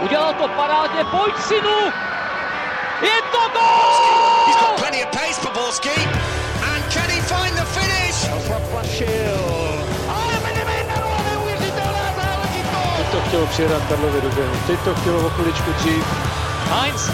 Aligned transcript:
Udělal 0.00 0.34
to 0.34 0.48
parádně, 0.48 1.04
pojď 1.04 1.34
synu! 1.48 1.78
Je 3.02 3.22
to 3.32 3.38
gol! 3.52 4.46
He's 4.46 4.56
got 4.56 4.76
plenty 4.76 5.04
of 5.04 5.10
pace 5.10 5.40
for 5.40 5.52
Borski. 5.52 6.08
And 6.72 6.92
can 6.92 7.10
he 7.10 7.20
find 7.22 7.54
the 7.56 7.64
finish? 7.64 8.28
Ale 10.08 10.34
Benevenero, 10.42 11.08
neuvěřitelná 11.30 12.06
záležitost! 12.16 12.96
Teď 12.96 13.06
to 13.10 13.20
chtělo 13.28 13.46
přijedat 13.46 13.82
Karlovi 13.88 14.20
do 14.20 14.28
běhu. 14.28 14.56
Teď 14.66 14.80
to 14.80 14.94
chtělo 14.94 15.26
o 15.26 15.30
chviličku 15.30 15.72
dřív. 15.72 16.04
Heinz. 16.70 17.10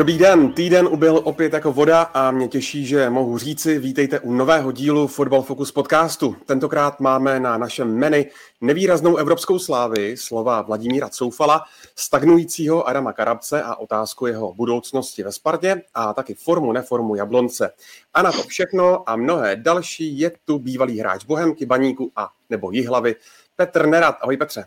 Dobrý 0.00 0.18
den, 0.18 0.52
týden 0.52 0.88
uběhl 0.90 1.20
opět 1.24 1.52
jako 1.52 1.72
voda 1.72 2.02
a 2.02 2.30
mě 2.30 2.48
těší, 2.48 2.86
že 2.86 3.10
mohu 3.10 3.38
říci, 3.38 3.78
vítejte 3.78 4.20
u 4.20 4.32
nového 4.32 4.72
dílu 4.72 5.06
Football 5.06 5.42
Focus 5.42 5.72
podcastu. 5.72 6.36
Tentokrát 6.46 7.00
máme 7.00 7.40
na 7.40 7.58
našem 7.58 7.94
menu 7.94 8.24
nevýraznou 8.60 9.16
evropskou 9.16 9.58
slávy 9.58 10.16
slova 10.16 10.62
Vladimíra 10.62 11.08
Coufala, 11.08 11.64
stagnujícího 11.96 12.88
Adama 12.88 13.12
Karabce 13.12 13.62
a 13.62 13.74
otázku 13.74 14.26
jeho 14.26 14.54
budoucnosti 14.54 15.22
ve 15.22 15.32
Spartě 15.32 15.82
a 15.94 16.14
taky 16.14 16.34
formu 16.34 16.72
neformu 16.72 17.14
Jablonce. 17.14 17.70
A 18.14 18.22
na 18.22 18.32
to 18.32 18.42
všechno 18.42 19.10
a 19.10 19.16
mnohé 19.16 19.56
další 19.56 20.18
je 20.18 20.32
tu 20.44 20.58
bývalý 20.58 21.00
hráč 21.00 21.24
Bohemky, 21.24 21.66
Baníku 21.66 22.12
a 22.16 22.28
nebo 22.50 22.72
Jihlavy 22.72 23.16
Petr 23.56 23.86
Nerad. 23.86 24.16
Ahoj 24.20 24.36
Petře. 24.36 24.64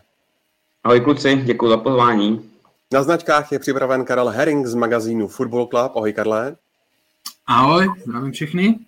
Ahoj 0.84 1.00
kluci, 1.00 1.36
děkuji 1.36 1.68
za 1.68 1.76
pozvání. 1.76 2.53
Na 2.92 3.02
značkách 3.02 3.52
je 3.52 3.58
připraven 3.58 4.04
Karel 4.04 4.28
Herring 4.28 4.66
z 4.66 4.74
magazínu 4.74 5.28
Football 5.28 5.66
Club. 5.66 5.96
Ahoj 5.96 6.12
Karle. 6.12 6.56
Ahoj, 7.46 7.88
zdravím 8.04 8.32
všechny. 8.32 8.78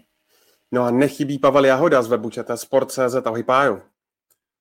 No 0.72 0.82
a 0.82 0.90
nechybí 0.90 1.38
Pavel 1.38 1.64
Jahoda 1.64 2.02
z 2.02 2.06
webu 2.08 2.30
Sport.cz. 2.54 3.14
Ahoj 3.24 3.42
Páju. 3.42 3.80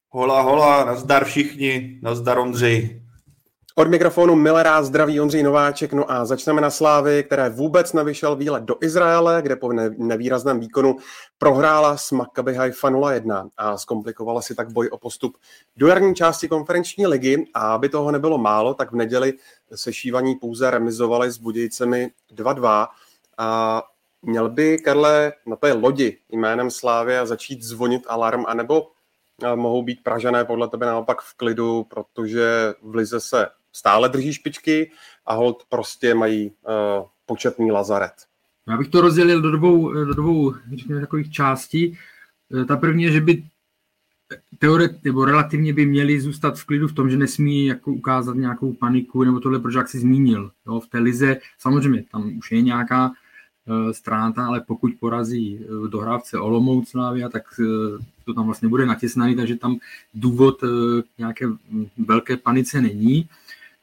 Hola, 0.09 0.41
hola, 0.41 0.85
nazdar 0.85 1.25
všichni, 1.25 1.99
nazdar 2.01 2.37
Ondřej. 2.37 3.04
Od 3.77 3.87
mikrofonu 3.87 4.35
Millera 4.35 4.83
zdraví 4.83 5.21
Ondřej 5.21 5.43
Nováček, 5.43 5.93
no 5.93 6.11
a 6.11 6.25
začneme 6.25 6.61
na 6.61 6.69
Slávy, 6.69 7.23
které 7.23 7.49
vůbec 7.49 7.93
nevyšel 7.93 8.35
výlet 8.35 8.63
do 8.63 8.75
Izraele, 8.81 9.41
kde 9.41 9.55
po 9.55 9.73
nevýrazném 9.97 10.59
výkonu 10.59 10.95
prohrála 11.37 11.97
s 11.97 12.11
Maccabi 12.11 12.53
Haifa 12.53 12.89
0-1 12.89 13.49
a 13.57 13.77
zkomplikovala 13.77 14.41
si 14.41 14.55
tak 14.55 14.71
boj 14.71 14.89
o 14.91 14.97
postup 14.97 15.37
do 15.77 15.87
jarní 15.87 16.15
části 16.15 16.47
konferenční 16.47 17.07
ligy. 17.07 17.45
A 17.53 17.73
aby 17.73 17.89
toho 17.89 18.11
nebylo 18.11 18.37
málo, 18.37 18.73
tak 18.73 18.91
v 18.91 18.95
neděli 18.95 19.33
sešívaní 19.75 20.35
pouze 20.35 20.71
remizovali 20.71 21.31
s 21.31 21.37
Budějcemi 21.37 22.11
2-2 22.35 22.87
a 23.37 23.83
měl 24.21 24.49
by 24.49 24.77
Karle 24.77 25.33
na 25.45 25.55
té 25.55 25.73
lodi 25.73 26.17
jménem 26.29 26.71
Slávy 26.71 27.13
začít 27.23 27.63
zvonit 27.63 28.03
alarm, 28.07 28.43
anebo 28.47 28.87
mohou 29.55 29.83
být 29.83 30.03
Pražané 30.03 30.45
podle 30.45 30.67
tebe 30.67 30.85
naopak 30.85 31.21
v 31.21 31.37
klidu, 31.37 31.83
protože 31.83 32.73
v 32.81 32.95
Lize 32.95 33.19
se 33.19 33.47
stále 33.75 34.09
drží 34.09 34.33
špičky 34.33 34.91
a 35.25 35.33
hold 35.33 35.63
prostě 35.69 36.13
mají 36.13 36.49
uh, 36.49 37.07
početný 37.25 37.71
lazaret. 37.71 38.13
Já 38.67 38.77
bych 38.77 38.87
to 38.87 39.01
rozdělil 39.01 39.41
do 39.41 39.51
dvou, 39.51 39.93
do 39.93 40.13
dvou 40.13 40.53
řekněme, 40.75 41.01
takových 41.01 41.31
částí. 41.31 41.97
Eh, 42.61 42.65
ta 42.65 42.77
první 42.77 43.03
je, 43.03 43.11
že 43.11 43.21
by 43.21 43.43
teoret, 44.59 45.03
nebo 45.03 45.25
relativně 45.25 45.73
by 45.73 45.85
měli 45.85 46.21
zůstat 46.21 46.59
v 46.59 46.65
klidu 46.65 46.87
v 46.87 46.93
tom, 46.93 47.09
že 47.09 47.17
nesmí 47.17 47.65
jako 47.65 47.91
ukázat 47.91 48.35
nějakou 48.35 48.73
paniku 48.73 49.23
nebo 49.23 49.39
tohle, 49.39 49.59
protože 49.59 49.77
jak 49.77 49.89
si 49.89 49.99
zmínil. 49.99 50.51
Jo, 50.67 50.79
v 50.79 50.87
té 50.87 50.99
lize 50.99 51.37
samozřejmě 51.59 52.03
tam 52.11 52.37
už 52.37 52.51
je 52.51 52.61
nějaká 52.61 53.07
uh, 53.07 53.91
ztráta, 53.91 54.45
ale 54.45 54.61
pokud 54.61 54.91
porazí 54.99 55.59
uh, 55.59 55.87
dohrávce 55.87 56.39
Olomouc 56.39 56.89
Slavia, 56.89 57.29
tak 57.29 57.43
uh, 57.59 57.65
to 58.25 58.33
tam 58.33 58.45
vlastně 58.45 58.69
bude 58.69 58.85
natěsnaný, 58.85 59.35
takže 59.35 59.55
tam 59.55 59.77
důvod 60.13 60.63
uh, 60.63 60.69
nějaké 61.17 61.45
velké 61.97 62.37
panice 62.37 62.81
není. 62.81 63.29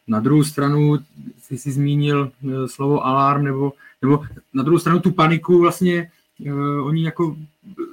Na 0.07 0.21
druhou 0.21 0.45
stranu 0.45 0.99
jsi 1.39 1.59
si 1.59 1.73
zmínil 1.73 2.33
eh, 2.45 2.69
slovo 2.69 3.07
alarm, 3.07 3.45
nebo, 3.45 3.73
nebo 4.03 4.25
na 4.55 4.63
druhou 4.63 4.79
stranu 4.79 5.01
tu 5.01 5.11
paniku 5.13 5.59
vlastně 5.59 6.11
uh, 6.41 6.87
oni 6.87 7.05
jako 7.05 7.37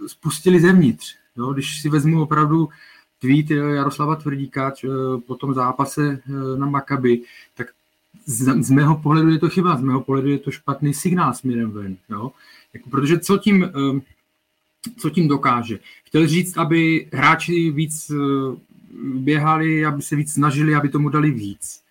spustili 0.08 0.62
zevnitř. 0.62 1.16
Jo? 1.38 1.54
Když 1.54 1.82
si 1.82 1.90
vezmu 1.90 2.22
opravdu 2.22 2.70
tweet 3.20 3.52
eh, 3.52 3.56
Jaroslava 3.56 4.16
Tvrdíka 4.16 4.74
po 5.28 5.36
tom 5.36 5.54
zápase 5.54 6.22
na 6.58 6.66
Makaby, 6.66 7.22
tak 7.56 7.68
z, 8.26 8.64
z 8.64 8.70
mého 8.70 8.98
pohledu 8.98 9.30
je 9.30 9.40
to 9.40 9.50
chyba, 9.50 9.78
z 9.78 9.82
mého 9.82 10.02
pohledu 10.02 10.30
je 10.30 10.40
to 10.40 10.52
špatný 10.52 10.94
signál 10.94 11.34
směrem 11.34 11.72
ven. 11.72 11.98
Jo? 12.10 12.32
Jako, 12.74 12.90
protože 12.90 13.20
co 13.20 13.38
tím, 13.38 13.72
co 14.98 15.10
tím 15.10 15.28
dokáže? 15.28 15.80
Chtěl 16.04 16.28
říct, 16.28 16.58
aby 16.58 17.10
hráči 17.14 17.72
víc 17.72 18.12
běhali, 19.04 19.86
aby 19.86 20.02
se 20.02 20.16
víc 20.16 20.34
snažili, 20.34 20.76
aby 20.76 20.90
tomu 20.90 21.10
dali 21.10 21.32
víc 21.32 21.82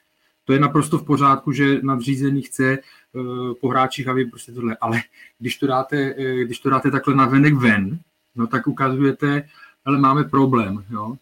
to 0.48 0.52
je 0.52 0.60
naprosto 0.60 0.98
v 0.98 1.04
pořádku, 1.04 1.52
že 1.52 1.78
nadřízený 1.82 2.42
chce 2.42 2.78
uh, 3.12 3.54
po 3.60 3.68
hráčích, 3.68 4.08
aby 4.08 4.24
prostě 4.24 4.52
tohle, 4.52 4.76
ale 4.80 5.02
když 5.38 5.56
to 5.56 5.66
dáte, 5.66 6.14
uh, 6.14 6.40
když 6.40 6.58
to 6.58 6.70
dáte 6.70 6.90
takhle 6.90 7.14
na 7.14 7.26
venek 7.26 7.54
ven, 7.54 7.98
no 8.36 8.46
tak 8.46 8.66
ukazujete, 8.66 9.48
ale 9.84 9.98
máme 9.98 10.24
problém, 10.24 10.84
jo. 10.90 11.16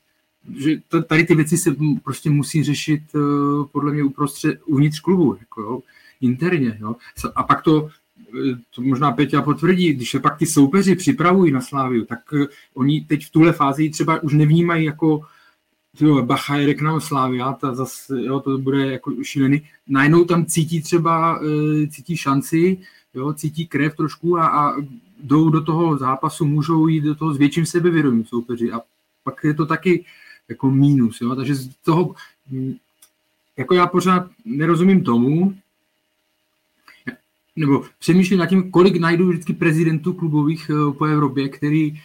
Že 0.56 0.76
tady 1.06 1.24
ty 1.24 1.34
věci 1.34 1.58
se 1.58 1.76
prostě 2.04 2.30
musí 2.30 2.64
řešit 2.64 3.02
uh, 3.14 3.66
podle 3.66 3.92
mě 3.92 4.04
uprostřed, 4.04 4.60
uvnitř 4.66 5.00
klubu, 5.00 5.36
jako 5.40 5.62
jo, 5.62 5.80
interně, 6.20 6.78
jo. 6.80 6.96
A 7.34 7.42
pak 7.42 7.62
to, 7.62 7.88
to 8.74 8.82
možná 8.82 9.12
Peťa 9.12 9.42
potvrdí, 9.42 9.92
když 9.92 10.10
se 10.10 10.20
pak 10.20 10.38
ty 10.38 10.46
soupeři 10.46 10.94
připravují 10.94 11.52
na 11.52 11.60
Sláviu, 11.60 12.04
tak 12.04 12.20
oni 12.74 13.00
teď 13.00 13.26
v 13.26 13.30
tuhle 13.30 13.52
fázi 13.52 13.90
třeba 13.90 14.22
už 14.22 14.32
nevnímají 14.32 14.84
jako 14.84 15.22
tyjo, 15.98 16.22
Bacha 16.22 16.56
jede 16.56 16.74
k 16.74 16.80
nám 16.80 17.00
Slávia, 17.00 17.52
ta 17.52 17.74
zase, 17.74 18.22
jo, 18.22 18.40
to 18.40 18.58
bude 18.58 18.92
jako 18.92 19.12
šílený. 19.22 19.62
Najednou 19.88 20.24
tam 20.24 20.46
cítí 20.46 20.82
třeba, 20.82 21.40
e, 21.42 21.86
cítí 21.86 22.16
šanci, 22.16 22.78
jo, 23.14 23.32
cítí 23.32 23.66
krev 23.66 23.96
trošku 23.96 24.38
a, 24.38 24.46
a 24.46 24.74
jdou 25.22 25.50
do 25.50 25.60
toho 25.64 25.98
zápasu, 25.98 26.44
můžou 26.44 26.88
jít 26.88 27.00
do 27.00 27.14
toho 27.14 27.34
s 27.34 27.36
větším 27.36 27.66
sebevědomím 27.66 28.24
soupeři 28.24 28.72
a 28.72 28.80
pak 29.24 29.44
je 29.44 29.54
to 29.54 29.66
taky 29.66 30.04
jako 30.48 30.70
mínus, 30.70 31.20
jo, 31.20 31.36
takže 31.36 31.54
z 31.54 31.68
toho, 31.84 32.14
jako 33.56 33.74
já 33.74 33.86
pořád 33.86 34.30
nerozumím 34.44 35.04
tomu, 35.04 35.54
nebo 37.56 37.84
přemýšlím 37.98 38.38
nad 38.38 38.46
tím, 38.46 38.70
kolik 38.70 38.96
najdu 38.96 39.28
vždycky 39.28 39.52
prezidentů 39.52 40.12
klubových 40.12 40.70
e, 40.70 40.92
po 40.92 41.04
Evropě, 41.04 41.48
který 41.48 42.00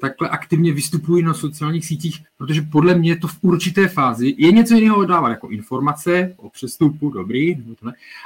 takhle 0.00 0.28
aktivně 0.28 0.72
vystupují 0.72 1.22
na 1.22 1.34
sociálních 1.34 1.86
sítích, 1.86 2.24
protože 2.38 2.62
podle 2.62 2.94
mě 2.94 3.16
to 3.16 3.28
v 3.28 3.38
určité 3.40 3.88
fázi 3.88 4.34
je 4.38 4.52
něco 4.52 4.74
jiného 4.74 5.04
dávat 5.04 5.28
jako 5.28 5.48
informace 5.48 6.34
o 6.36 6.50
přestupu, 6.50 7.10
dobrý, 7.10 7.56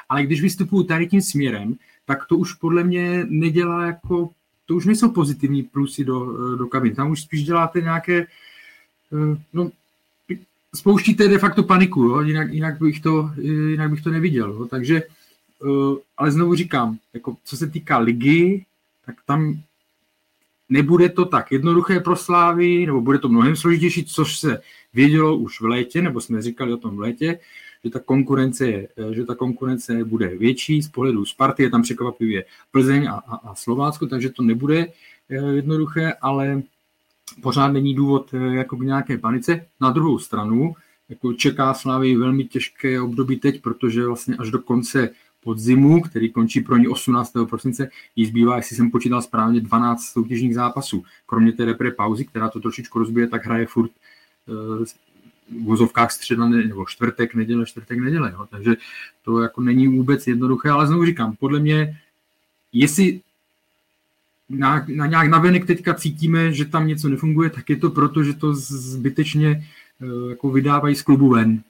ale 0.08 0.22
když 0.22 0.42
vystupují 0.42 0.86
tady 0.86 1.06
tím 1.06 1.22
směrem, 1.22 1.76
tak 2.06 2.26
to 2.26 2.36
už 2.36 2.54
podle 2.54 2.84
mě 2.84 3.26
nedělá 3.28 3.86
jako, 3.86 4.30
to 4.66 4.74
už 4.74 4.86
nejsou 4.86 5.10
pozitivní 5.10 5.62
plusy 5.62 6.04
do, 6.04 6.32
eh, 6.32 6.56
do 6.56 6.66
kabin. 6.66 6.94
Tam 6.94 7.10
už 7.10 7.22
spíš 7.22 7.44
děláte 7.44 7.80
nějaké, 7.80 8.18
eh, 8.18 9.40
no, 9.52 9.70
spouštíte 10.74 11.28
de 11.28 11.38
facto 11.38 11.62
paniku, 11.62 12.02
jo? 12.02 12.20
Jinak, 12.20 12.52
jinak, 12.52 12.78
bych 12.78 13.00
to, 13.00 13.30
jinak 13.68 13.90
bych 13.90 14.02
to 14.02 14.10
neviděl. 14.10 14.50
Jo? 14.50 14.66
Takže, 14.66 15.02
ale 16.16 16.30
znovu 16.30 16.54
říkám, 16.54 16.98
jako 17.14 17.36
co 17.44 17.56
se 17.56 17.66
týká 17.66 17.98
ligy, 17.98 18.64
tak 19.06 19.14
tam 19.26 19.60
nebude 20.70 21.08
to 21.08 21.24
tak 21.24 21.52
jednoduché 21.52 22.00
pro 22.00 22.16
Slávy, 22.16 22.86
nebo 22.86 23.00
bude 23.00 23.18
to 23.18 23.28
mnohem 23.28 23.56
složitější, 23.56 24.04
což 24.04 24.38
se 24.38 24.60
vědělo 24.94 25.36
už 25.36 25.60
v 25.60 25.64
létě, 25.64 26.02
nebo 26.02 26.20
jsme 26.20 26.42
říkali 26.42 26.72
o 26.72 26.76
tom 26.76 26.96
v 26.96 27.00
létě, 27.00 27.38
že 27.84 27.90
ta 27.90 27.98
konkurence, 27.98 28.68
je, 28.68 28.88
že 29.12 29.24
ta 29.24 29.34
konkurence 29.34 30.04
bude 30.04 30.28
větší 30.28 30.82
z 30.82 30.88
pohledu 30.88 31.24
Sparty, 31.24 31.62
je 31.62 31.70
tam 31.70 31.82
překvapivě 31.82 32.44
Plzeň 32.70 33.06
a, 33.06 33.12
a, 33.12 33.36
a 33.36 33.54
Slovácko, 33.54 34.06
takže 34.06 34.30
to 34.30 34.42
nebude 34.42 34.86
eh, 35.30 35.34
jednoduché, 35.34 36.12
ale 36.20 36.62
pořád 37.42 37.68
není 37.68 37.94
důvod 37.94 38.34
eh, 38.34 38.56
jako 38.56 38.76
nějaké 38.76 39.18
panice. 39.18 39.66
Na 39.80 39.90
druhou 39.90 40.18
stranu, 40.18 40.74
jako 41.08 41.32
čeká 41.32 41.74
Slávy 41.74 42.16
velmi 42.16 42.44
těžké 42.44 43.00
období 43.00 43.36
teď, 43.36 43.62
protože 43.62 44.06
vlastně 44.06 44.36
až 44.36 44.50
do 44.50 44.58
konce 44.58 45.10
podzimu, 45.44 46.02
který 46.02 46.30
končí 46.30 46.60
pro 46.60 46.76
ní 46.76 46.88
18. 46.88 47.32
prosince, 47.48 47.90
jí 48.16 48.26
zbývá, 48.26 48.56
jestli 48.56 48.76
jsem 48.76 48.90
počítal 48.90 49.22
správně, 49.22 49.60
12 49.60 50.02
soutěžních 50.02 50.54
zápasů. 50.54 51.04
Kromě 51.26 51.52
té 51.52 51.64
repre 51.64 51.90
pauzy, 51.90 52.24
která 52.24 52.48
to 52.48 52.60
trošičku 52.60 52.98
rozbije, 52.98 53.28
tak 53.28 53.46
hraje 53.46 53.66
furt 53.66 53.90
uh, 54.46 54.84
v 54.84 55.64
vozovkách 55.64 56.12
středa 56.12 56.48
nebo 56.48 56.84
čtvrtek, 56.84 57.34
neděle, 57.34 57.66
čtvrtek, 57.66 57.98
neděle. 57.98 58.32
Jo. 58.32 58.46
Takže 58.50 58.76
to 59.24 59.40
jako 59.40 59.60
není 59.60 59.88
vůbec 59.88 60.26
jednoduché, 60.26 60.70
ale 60.70 60.86
znovu 60.86 61.06
říkám, 61.06 61.36
podle 61.36 61.60
mě, 61.60 62.00
jestli 62.72 63.20
na, 64.48 64.86
na 64.88 65.06
nějak 65.06 65.28
navenek 65.28 65.66
teďka 65.66 65.94
cítíme, 65.94 66.52
že 66.52 66.64
tam 66.64 66.86
něco 66.86 67.08
nefunguje, 67.08 67.50
tak 67.50 67.70
je 67.70 67.76
to 67.76 67.90
proto, 67.90 68.24
že 68.24 68.34
to 68.34 68.54
zbytečně 68.54 69.66
uh, 70.00 70.30
jako 70.30 70.50
vydávají 70.50 70.94
z 70.96 71.02
klubu 71.02 71.28
ven. 71.28 71.62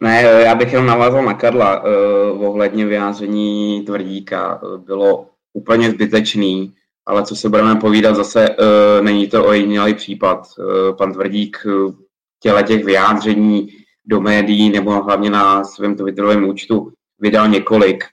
Ne, 0.00 0.22
já 0.22 0.54
bych 0.54 0.72
jenom 0.72 0.86
navázal 0.86 1.24
na 1.24 1.34
Karla 1.34 1.84
uh, 1.84 2.46
ohledně 2.46 2.86
vyjádření 2.86 3.82
tvrdíka. 3.86 4.60
Bylo 4.76 5.26
úplně 5.52 5.90
zbytečný, 5.90 6.74
ale 7.06 7.24
co 7.24 7.36
se 7.36 7.48
budeme 7.48 7.76
povídat, 7.76 8.16
zase 8.16 8.50
uh, 8.50 9.04
není 9.04 9.28
to 9.28 9.46
ojedinělý 9.46 9.94
případ. 9.94 10.46
Uh, 10.58 10.96
pan 10.96 11.12
Tvrdík 11.12 11.58
uh, 11.66 11.94
těle 12.42 12.62
těch 12.62 12.84
vyjádření 12.84 13.68
do 14.06 14.20
médií 14.20 14.70
nebo 14.70 15.02
hlavně 15.02 15.30
na 15.30 15.64
svém 15.64 15.96
Twitterovém 15.96 16.48
účtu 16.48 16.92
vydal 17.18 17.48
několik. 17.48 18.04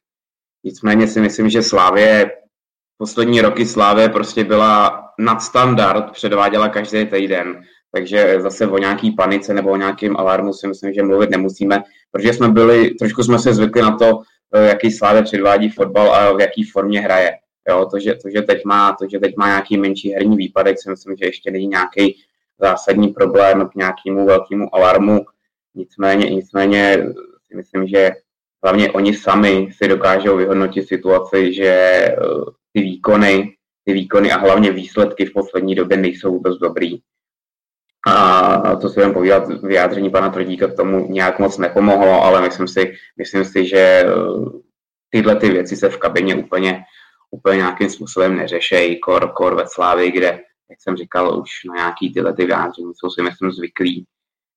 Nicméně 0.64 1.08
si 1.08 1.22
myslím, 1.22 1.50
že 1.50 1.64
Slávě, 1.64 2.32
poslední 2.98 3.42
roky 3.42 3.66
Slávě 3.66 4.10
prostě 4.10 4.44
byla 4.44 5.04
nadstandard, 5.20 6.12
předváděla 6.12 6.70
každý 6.70 7.06
týden. 7.06 7.64
Takže 7.92 8.42
zase 8.42 8.68
o 8.68 8.78
nějaký 8.78 9.12
panice 9.12 9.54
nebo 9.54 9.70
o 9.70 9.76
nějakém 9.76 10.18
alarmu 10.18 10.54
si 10.54 10.68
myslím, 10.68 10.94
že 10.94 11.04
mluvit 11.04 11.30
nemusíme, 11.30 11.84
protože 12.12 12.34
jsme 12.34 12.50
byli, 12.50 12.90
trošku 12.90 13.24
jsme 13.24 13.40
se 13.40 13.54
zvykli 13.54 13.82
na 13.82 13.98
to, 13.98 14.22
jaký 14.54 14.92
Slávě 14.92 15.24
předvádí 15.24 15.70
fotbal 15.70 16.14
a 16.14 16.34
v 16.34 16.42
jaký 16.42 16.64
formě 16.64 17.02
hraje. 17.02 17.32
Jo, 17.70 17.88
to, 17.92 18.00
že, 18.00 18.16
to, 18.16 18.30
že 18.30 18.42
teď 18.42 18.66
má, 18.66 18.96
to, 19.00 19.10
že 19.12 19.20
teď 19.20 19.36
má 19.38 19.48
nějaký 19.48 19.78
menší 19.78 20.12
herní 20.12 20.38
výpadek, 20.38 20.82
si 20.82 20.90
myslím, 20.90 21.16
že 21.18 21.26
ještě 21.26 21.52
není 21.52 21.68
nějaký 21.68 22.16
zásadní 22.60 23.08
problém 23.08 23.70
k 23.70 23.76
nějakému 23.76 24.26
velkému 24.26 24.76
alarmu. 24.76 25.26
Nicméně, 25.76 26.30
nicméně 26.30 27.08
si 27.48 27.56
myslím, 27.56 27.88
že 27.88 28.12
hlavně 28.64 28.92
oni 28.92 29.14
sami 29.14 29.70
si 29.72 29.88
dokážou 29.88 30.38
vyhodnotit 30.38 30.88
situaci, 30.88 31.54
že 31.54 31.68
eh, 31.68 32.16
ty 32.74 32.82
výkony, 32.82 33.56
ty 33.86 33.94
výkony 33.94 34.32
a 34.32 34.38
hlavně 34.38 34.72
výsledky 34.72 35.26
v 35.26 35.34
poslední 35.34 35.76
době 35.76 35.98
nejsou 35.98 36.32
vůbec 36.32 36.58
dobrý. 36.58 37.00
A 38.08 38.76
to 38.76 38.90
si 38.90 39.00
jen 39.00 39.14
povídat, 39.14 39.48
vyjádření 39.48 40.10
pana 40.10 40.30
Tvrdíka 40.30 40.68
k 40.68 40.76
tomu 40.76 41.08
nějak 41.12 41.40
moc 41.40 41.58
nepomohlo, 41.58 42.24
ale 42.24 42.42
myslím 42.42 42.68
si, 42.68 42.94
myslím 43.18 43.46
si 43.46 43.66
že 43.66 43.80
eh, 43.80 44.06
tyhle 45.10 45.36
ty 45.36 45.50
věci 45.50 45.76
se 45.76 45.90
v 45.90 45.98
kabině 45.98 46.36
úplně 46.36 46.84
úplně 47.32 47.58
nějakým 47.58 47.90
způsobem 47.90 48.36
neřešejí, 48.36 49.00
kor, 49.00 49.32
kor 49.34 49.56
ve 49.56 49.68
Slávy, 49.68 50.12
kde, 50.12 50.40
jak 50.70 50.82
jsem 50.82 50.96
říkal, 50.96 51.40
už 51.42 51.50
na 51.68 51.76
nějaký 51.76 52.14
tyhle 52.14 52.34
ty 52.34 52.46
vyjádření 52.46 52.92
jsou 52.96 53.10
si 53.10 53.22
myslím 53.22 53.52
zvyklí. 53.52 54.06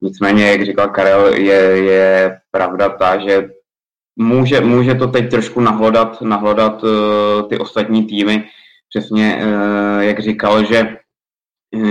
Nicméně, 0.03 0.51
jak 0.51 0.65
říkal 0.65 0.89
Karel, 0.89 1.27
je, 1.27 1.61
je 1.85 2.39
pravda 2.51 2.89
ta, 2.89 3.19
že 3.19 3.49
může, 4.17 4.61
může 4.61 4.95
to 4.95 5.07
teď 5.07 5.31
trošku 5.31 5.61
nahlodat, 5.61 6.23
nahlodat 6.23 6.85
uh, 6.85 6.91
ty 7.49 7.59
ostatní 7.59 8.07
týmy. 8.07 8.45
Přesně, 8.89 9.43
uh, 9.45 10.01
jak 10.01 10.21
říkal, 10.21 10.65
že, 10.65 10.97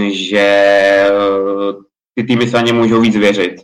že 0.10 1.06
uh, 1.12 1.82
ty 2.16 2.24
týmy 2.24 2.50
se 2.50 2.58
ani 2.58 2.74
můžou 2.74 3.02
víc 3.02 3.16
věřit. 3.16 3.56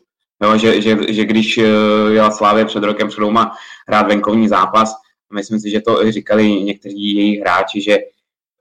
Jo, 0.44 0.58
že, 0.58 0.82
že, 0.82 0.98
že 1.10 1.26
když 1.26 1.58
uh, 1.58 1.64
jela 2.12 2.32
Slávě 2.32 2.66
před 2.66 2.84
rokem 2.84 3.08
před 3.08 3.24
hrát 3.88 4.08
venkovní 4.08 4.48
zápas, 4.48 4.94
myslím 5.34 5.60
si, 5.60 5.70
že 5.70 5.82
to 5.82 6.12
říkali 6.12 6.64
někteří 6.64 7.16
její 7.16 7.40
hráči, 7.40 7.82
že, 7.82 7.98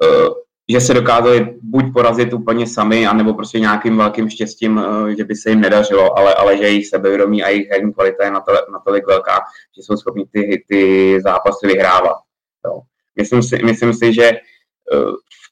uh, 0.04 0.34
že 0.68 0.80
se 0.80 0.94
dokázali 0.94 1.54
buď 1.62 1.84
porazit 1.92 2.32
úplně 2.32 2.66
sami, 2.66 3.06
anebo 3.06 3.34
prostě 3.34 3.60
nějakým 3.60 3.96
velkým 3.96 4.30
štěstím, 4.30 4.84
že 5.16 5.24
by 5.24 5.34
se 5.34 5.50
jim 5.50 5.60
nedařilo, 5.60 6.18
ale, 6.18 6.34
ale 6.34 6.58
že 6.58 6.64
jejich 6.64 6.86
sebevědomí 6.86 7.42
a 7.42 7.48
jejich 7.48 7.70
herní 7.70 7.92
kvalita 7.92 8.24
je 8.24 8.30
natolik, 8.72 9.06
velká, 9.06 9.40
že 9.76 9.82
jsou 9.82 9.96
schopni 9.96 10.24
ty, 10.32 10.64
ty 10.68 11.20
zápasy 11.20 11.66
vyhrávat. 11.66 12.16
Jo. 12.66 12.80
Myslím, 13.16 13.42
si, 13.42 13.58
myslím 13.64 13.94
si, 13.94 14.12
že 14.12 14.32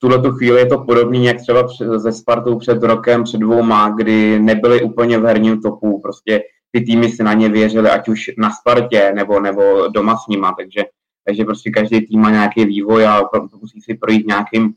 tuhle 0.04 0.22
tu 0.22 0.30
chvíli 0.30 0.60
je 0.60 0.66
to 0.66 0.84
podobné, 0.84 1.18
jak 1.18 1.40
třeba 1.40 1.68
ze 1.96 2.12
Spartou 2.12 2.58
před 2.58 2.82
rokem, 2.82 3.24
před 3.24 3.38
dvouma, 3.38 3.94
kdy 3.96 4.38
nebyli 4.38 4.82
úplně 4.82 5.18
v 5.18 5.24
herním 5.24 5.62
topu, 5.62 6.00
prostě 6.00 6.42
ty 6.70 6.80
týmy 6.80 7.08
si 7.08 7.22
na 7.22 7.32
ně 7.32 7.48
věřili, 7.48 7.90
ať 7.90 8.08
už 8.08 8.30
na 8.38 8.50
Spartě 8.50 9.12
nebo, 9.14 9.40
nebo 9.40 9.88
doma 9.88 10.16
s 10.16 10.26
nima, 10.28 10.54
takže 10.58 10.84
takže 11.26 11.44
prostě 11.44 11.70
každý 11.70 12.00
tým 12.06 12.20
má 12.20 12.30
nějaký 12.30 12.64
vývoj 12.64 13.06
a 13.06 13.22
musí 13.60 13.80
si 13.80 13.94
projít 13.94 14.26
nějakým, 14.26 14.74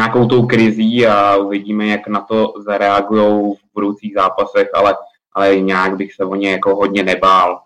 nějakou 0.00 0.26
tou 0.26 0.46
krizí 0.46 1.06
a 1.06 1.36
uvidíme, 1.36 1.86
jak 1.86 2.08
na 2.08 2.20
to 2.20 2.52
zareagují 2.58 3.54
v 3.54 3.74
budoucích 3.74 4.14
zápasech, 4.14 4.68
ale, 4.74 4.96
ale 5.32 5.60
nějak 5.60 5.96
bych 5.96 6.14
se 6.14 6.24
o 6.24 6.34
ně 6.34 6.50
jako 6.50 6.76
hodně 6.76 7.02
nebál. 7.02 7.62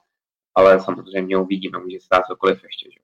Ale 0.54 0.80
samozřejmě 0.80 1.36
uvidíme, 1.36 1.78
může 1.78 1.98
se 2.00 2.04
stát 2.04 2.26
cokoliv 2.26 2.64
ještě. 2.64 2.90
Že? 2.92 2.99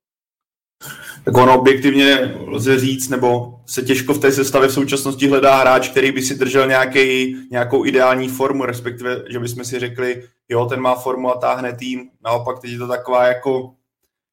Tak 1.25 1.37
ono 1.37 1.61
objektivně 1.61 2.34
lze 2.46 2.78
říct, 2.78 3.08
nebo 3.08 3.61
se 3.67 3.82
těžko 3.82 4.14
v 4.14 4.19
té 4.19 4.32
sestavě 4.32 4.69
v 4.69 4.73
současnosti 4.73 5.28
hledá 5.28 5.56
hráč, 5.56 5.88
který 5.88 6.12
by 6.12 6.23
si 6.23 6.34
držel 6.34 6.67
nějaký, 6.67 7.37
nějakou 7.50 7.87
ideální 7.87 8.28
formu, 8.28 8.64
respektive, 8.64 9.23
že 9.31 9.38
bychom 9.38 9.64
si 9.64 9.78
řekli, 9.78 10.23
jo, 10.49 10.67
ten 10.67 10.81
má 10.81 10.94
formu 10.94 11.31
a 11.31 11.38
táhne 11.38 11.73
tým. 11.73 12.11
Naopak 12.25 12.61
teď 12.61 12.70
je 12.70 12.78
to 12.78 12.88
taková 12.88 13.26
jako 13.26 13.75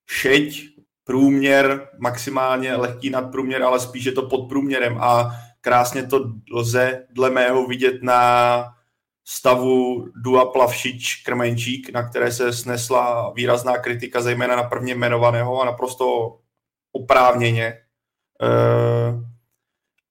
šeť, 0.07 0.73
průměr, 1.03 1.87
maximálně 1.99 2.75
lehký 2.75 3.09
nadprůměr, 3.09 3.63
ale 3.63 3.79
spíš 3.79 4.05
je 4.05 4.11
to 4.11 4.21
pod 4.21 4.49
průměrem 4.49 4.97
a 4.99 5.31
krásně 5.61 6.03
to 6.03 6.33
lze 6.51 7.05
dle 7.11 7.29
mého 7.29 7.67
vidět 7.67 8.03
na 8.03 8.63
stavu 9.25 10.07
Dua 10.15 10.45
Plavšič 10.45 11.15
Krmenčík, 11.15 11.89
na 11.89 12.09
které 12.09 12.31
se 12.31 12.53
snesla 12.53 13.33
výrazná 13.33 13.77
kritika, 13.77 14.21
zejména 14.21 14.55
na 14.55 14.63
prvně 14.63 14.93
jmenovaného 14.93 15.61
a 15.61 15.65
naprosto 15.65 16.37
oprávněně. 16.91 17.65
E, 17.65 17.79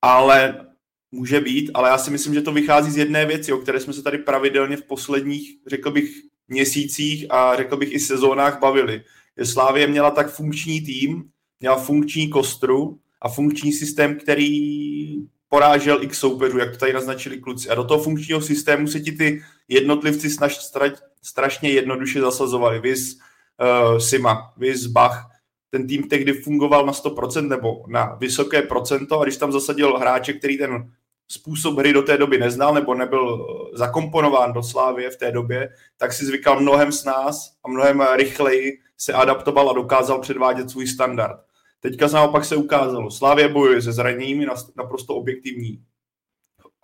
ale 0.03 0.67
může 1.11 1.41
být, 1.41 1.71
ale 1.75 1.89
já 1.89 1.99
si 1.99 2.11
myslím, 2.11 2.35
že 2.35 2.43
to 2.43 2.53
vychází 2.53 2.91
z 2.91 2.97
jedné 2.97 3.27
věci, 3.27 3.53
o 3.53 3.59
které 3.59 3.81
jsme 3.81 3.93
se 3.93 4.03
tady 4.03 4.19
pravidelně 4.19 4.77
v 4.77 4.85
posledních, 4.85 5.59
řekl 5.67 5.91
bych, 5.91 6.11
měsících 6.49 7.27
a 7.31 7.57
řekl 7.57 7.77
bych 7.77 7.93
i 7.93 8.01
sezónách 8.01 8.61
bavili 8.61 9.05
že 9.39 9.47
Slávě 9.47 9.87
měla 9.87 10.11
tak 10.11 10.31
funkční 10.31 10.81
tým, 10.81 11.25
měla 11.61 11.77
funkční 11.77 12.29
kostru 12.29 12.99
a 13.21 13.29
funkční 13.29 13.73
systém, 13.73 14.19
který 14.19 15.15
porážel 15.53 16.03
x 16.03 16.19
soupeřů, 16.19 16.59
jak 16.59 16.71
to 16.71 16.77
tady 16.77 16.93
naznačili 16.93 17.41
kluci. 17.41 17.69
A 17.69 17.75
do 17.75 17.85
toho 17.85 18.03
funkčního 18.03 18.41
systému 18.41 18.87
se 18.87 19.01
ti 19.01 19.13
ty 19.13 19.43
jednotlivci 19.69 20.31
snaž, 20.31 20.57
stra, 20.57 20.87
strašně 21.23 21.71
jednoduše 21.71 22.21
zasazovali. 22.21 22.81
Vys 22.81 23.19
uh, 23.61 23.99
Sima, 23.99 24.53
vys 24.57 24.87
Bach. 24.87 25.31
Ten 25.71 25.87
tým 25.87 26.09
tehdy 26.09 26.33
fungoval 26.33 26.87
na 26.87 26.93
100% 26.93 27.49
nebo 27.49 27.85
na 27.89 28.17
vysoké 28.21 28.63
procento 28.63 29.21
a 29.21 29.25
když 29.25 29.37
tam 29.37 29.53
zasadil 29.53 29.99
hráče, 29.99 30.33
který 30.33 30.59
ten 30.59 30.93
způsob 31.29 31.79
hry 31.79 31.93
do 31.93 32.03
té 32.03 32.17
doby 32.17 32.39
neznal 32.39 32.75
nebo 32.75 32.95
nebyl 32.95 33.47
zakomponován 33.75 34.53
do 34.53 34.63
Slávie 34.63 35.11
v 35.11 35.17
té 35.17 35.33
době, 35.33 35.69
tak 35.97 36.13
si 36.13 36.27
zvykal 36.27 36.61
mnohem 36.61 36.93
s 36.93 37.05
nás 37.05 37.57
a 37.65 37.69
mnohem 37.69 38.03
rychleji 38.17 38.79
se 38.97 39.13
adaptoval 39.13 39.71
a 39.71 39.73
dokázal 39.73 40.21
předvádět 40.21 40.71
svůj 40.71 40.87
standard. 40.87 41.37
Teďka 41.83 42.09
naopak 42.09 42.45
se 42.45 42.57
ukázalo, 42.57 43.11
Slávě 43.11 43.49
bojuje 43.49 43.83
se 43.83 43.93
zraněními, 43.93 44.47
naprosto 44.77 45.15
objektivní 45.15 45.83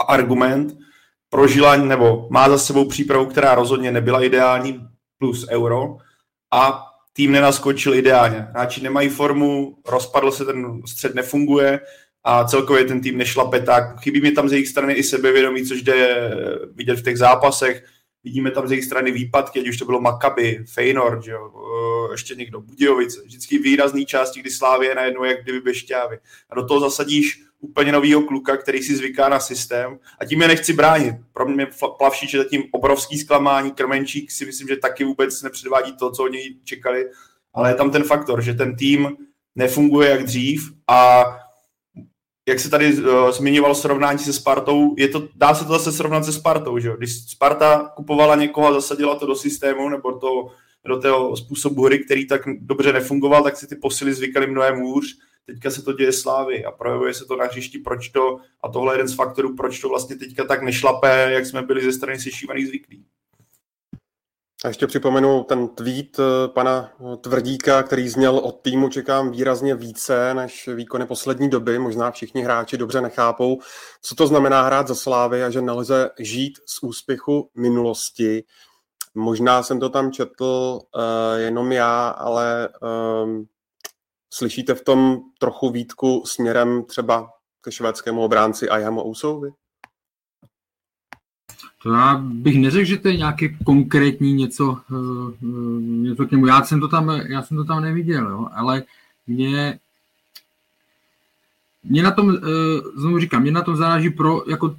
argument, 0.08 0.76
prožila 1.30 1.76
nebo 1.76 2.28
má 2.30 2.48
za 2.48 2.58
sebou 2.58 2.88
přípravu, 2.88 3.26
která 3.26 3.54
rozhodně 3.54 3.92
nebyla 3.92 4.22
ideální, 4.22 4.86
plus 5.18 5.46
euro, 5.50 5.96
a 6.52 6.84
tým 7.12 7.32
nenaskočil 7.32 7.94
ideálně. 7.94 8.46
Hráči 8.50 8.82
nemají 8.82 9.08
formu, 9.08 9.76
rozpadl 9.88 10.30
se 10.30 10.44
ten 10.44 10.82
střed, 10.86 11.14
nefunguje 11.14 11.80
a 12.24 12.44
celkově 12.44 12.84
ten 12.84 13.00
tým 13.00 13.18
nešlape 13.18 13.60
tak. 13.60 14.00
Chybí 14.00 14.20
mi 14.20 14.32
tam 14.32 14.48
z 14.48 14.52
jejich 14.52 14.68
strany 14.68 14.94
i 14.94 15.02
sebevědomí, 15.02 15.66
což 15.66 15.82
jde 15.82 16.30
vidět 16.74 16.96
v 16.96 17.02
těch 17.02 17.18
zápasech 17.18 17.84
Vidíme 18.24 18.50
tam 18.50 18.68
z 18.68 18.70
jejich 18.70 18.84
strany 18.84 19.12
výpadky, 19.12 19.60
ať 19.60 19.68
už 19.68 19.76
to 19.76 19.84
bylo 19.84 20.00
Maccabi, 20.00 20.64
Feynor, 20.74 21.22
že 21.24 21.30
jo, 21.30 21.52
ještě 22.10 22.34
někdo, 22.34 22.60
Budějovice. 22.60 23.20
Vždycky 23.24 23.58
výrazný 23.58 24.06
části, 24.06 24.40
kdy 24.40 24.50
Slávě 24.50 24.94
najednou 24.94 25.24
jak 25.24 25.42
kdyby 25.42 25.60
bez 25.60 25.76
šťávy. 25.76 26.18
A 26.50 26.54
do 26.54 26.66
toho 26.66 26.80
zasadíš 26.80 27.42
úplně 27.60 27.92
novýho 27.92 28.22
kluka, 28.22 28.56
který 28.56 28.82
si 28.82 28.96
zvyká 28.96 29.28
na 29.28 29.40
systém 29.40 29.98
a 30.20 30.24
tím 30.24 30.42
je 30.42 30.48
nechci 30.48 30.72
bránit. 30.72 31.14
Pro 31.32 31.48
mě 31.48 31.66
Plavšíč 31.98 32.34
je 32.34 32.42
zatím 32.42 32.64
obrovský 32.70 33.18
zklamání, 33.18 33.70
Krmenčík 33.70 34.30
si 34.30 34.46
myslím, 34.46 34.68
že 34.68 34.76
taky 34.76 35.04
vůbec 35.04 35.42
nepředvádí 35.42 35.96
to, 35.96 36.10
co 36.10 36.24
od 36.24 36.28
něj 36.28 36.56
čekali, 36.64 37.06
ale 37.54 37.70
je 37.70 37.74
tam 37.74 37.90
ten 37.90 38.04
faktor, 38.04 38.42
že 38.42 38.54
ten 38.54 38.76
tým 38.76 39.16
nefunguje 39.54 40.10
jak 40.10 40.22
dřív 40.22 40.72
a 40.88 41.24
jak 42.48 42.60
se 42.60 42.70
tady 42.70 42.94
uh, 42.94 43.30
zmiňoval 43.30 43.74
srovnání 43.74 44.18
se 44.18 44.32
Spartou, 44.32 44.94
je 44.98 45.08
to, 45.08 45.28
dá 45.34 45.54
se 45.54 45.64
to 45.64 45.72
zase 45.72 45.92
srovnat 45.92 46.24
se 46.24 46.32
Spartou, 46.32 46.78
že 46.78 46.90
Když 46.98 47.30
Sparta 47.30 47.92
kupovala 47.96 48.36
někoho 48.36 48.66
a 48.66 48.72
zasadila 48.72 49.14
to 49.14 49.26
do 49.26 49.34
systému 49.34 49.88
nebo 49.88 50.18
to, 50.18 50.46
do 50.86 51.00
toho 51.00 51.36
způsobu 51.36 51.84
hry, 51.84 51.98
který 51.98 52.26
tak 52.26 52.42
dobře 52.60 52.92
nefungoval, 52.92 53.42
tak 53.42 53.56
si 53.56 53.66
ty 53.66 53.76
posily 53.76 54.14
zvykali 54.14 54.46
mnohem 54.46 54.80
hůř. 54.80 55.18
Teďka 55.46 55.70
se 55.70 55.82
to 55.82 55.92
děje 55.92 56.12
Slávy 56.12 56.64
a 56.64 56.70
projevuje 56.70 57.14
se 57.14 57.24
to 57.24 57.36
na 57.36 57.44
hřišti, 57.44 57.78
proč 57.78 58.08
to, 58.08 58.38
a 58.62 58.68
tohle 58.68 58.92
je 58.92 58.94
jeden 58.94 59.08
z 59.08 59.14
faktorů, 59.14 59.56
proč 59.56 59.80
to 59.80 59.88
vlastně 59.88 60.16
teďka 60.16 60.44
tak 60.44 60.62
nešlapé, 60.62 61.32
jak 61.32 61.46
jsme 61.46 61.62
byli 61.62 61.84
ze 61.84 61.92
strany 61.92 62.18
sešívaných 62.18 62.66
zvyklí. 62.66 63.04
A 64.64 64.68
ještě 64.68 64.86
připomenu 64.86 65.44
ten 65.44 65.68
tweet 65.68 66.18
eh, 66.18 66.48
pana 66.48 66.92
eh, 67.00 67.16
Tvrdíka, 67.16 67.82
který 67.82 68.08
zněl 68.08 68.38
od 68.38 68.60
týmu 68.62 68.88
čekám 68.88 69.30
výrazně 69.30 69.74
více 69.74 70.34
než 70.34 70.68
výkony 70.74 71.06
poslední 71.06 71.50
doby. 71.50 71.78
Možná 71.78 72.10
všichni 72.10 72.42
hráči 72.42 72.76
dobře 72.76 73.00
nechápou, 73.00 73.58
co 74.02 74.14
to 74.14 74.26
znamená 74.26 74.62
hrát 74.62 74.88
za 74.88 74.94
Slávy 74.94 75.44
a 75.44 75.50
že 75.50 75.62
nelze 75.62 76.10
žít 76.18 76.58
z 76.66 76.82
úspěchu 76.82 77.50
minulosti. 77.54 78.44
Možná 79.18 79.62
jsem 79.62 79.80
to 79.80 79.88
tam 79.88 80.12
četl 80.12 80.80
uh, 80.94 81.40
jenom 81.40 81.72
já, 81.72 82.08
ale 82.08 82.68
um, 83.24 83.46
Slyšíte 84.30 84.74
v 84.74 84.84
tom 84.84 85.20
trochu 85.38 85.70
výtku 85.70 86.22
směrem 86.26 86.84
třeba 86.84 87.30
ke 87.60 87.72
švédskému 87.72 88.22
obránci 88.22 88.68
Ayamu 88.68 89.06
Ousovi? 89.06 89.50
To 91.82 91.92
já 91.92 92.14
bych 92.16 92.60
neřekl, 92.60 92.84
že 92.84 92.96
to 92.96 93.08
je 93.08 93.16
nějaké 93.16 93.48
konkrétní 93.48 94.32
něco, 94.32 94.78
eh, 94.90 95.44
něco 95.80 96.26
k 96.26 96.30
němu. 96.30 96.46
Já 96.46 96.64
jsem 96.64 96.80
to 96.80 96.88
tam, 96.88 97.08
já 97.08 97.42
jsem 97.42 97.56
to 97.56 97.64
tam 97.64 97.82
neviděl, 97.82 98.28
jo, 98.28 98.48
ale 98.52 98.82
mě, 99.26 99.78
mě 101.84 102.02
na 102.02 102.10
tom, 102.10 102.36
eh, 102.36 102.40
znovu 102.96 103.18
říkám, 103.18 103.42
mě 103.42 103.52
na 103.52 103.62
tom 103.62 103.76
záleží 103.76 104.10
pro, 104.10 104.50
jako, 104.50 104.76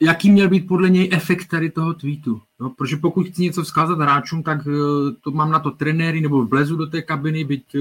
jaký 0.00 0.30
měl 0.30 0.48
být 0.48 0.66
podle 0.66 0.90
něj 0.90 1.08
efekt 1.12 1.48
tady 1.48 1.70
toho 1.70 1.94
tweetu. 1.94 2.42
Jo? 2.64 2.70
Protože 2.70 2.96
pokud 2.96 3.26
chci 3.26 3.42
něco 3.42 3.62
vzkázat 3.62 3.98
hráčům, 3.98 4.42
tak 4.42 4.58
eh, 4.66 4.70
to 5.20 5.30
mám 5.30 5.50
na 5.50 5.58
to 5.58 5.70
trenéry 5.70 6.20
nebo 6.20 6.44
vlezu 6.44 6.76
do 6.76 6.86
té 6.86 7.02
kabiny, 7.02 7.44
byť 7.44 7.76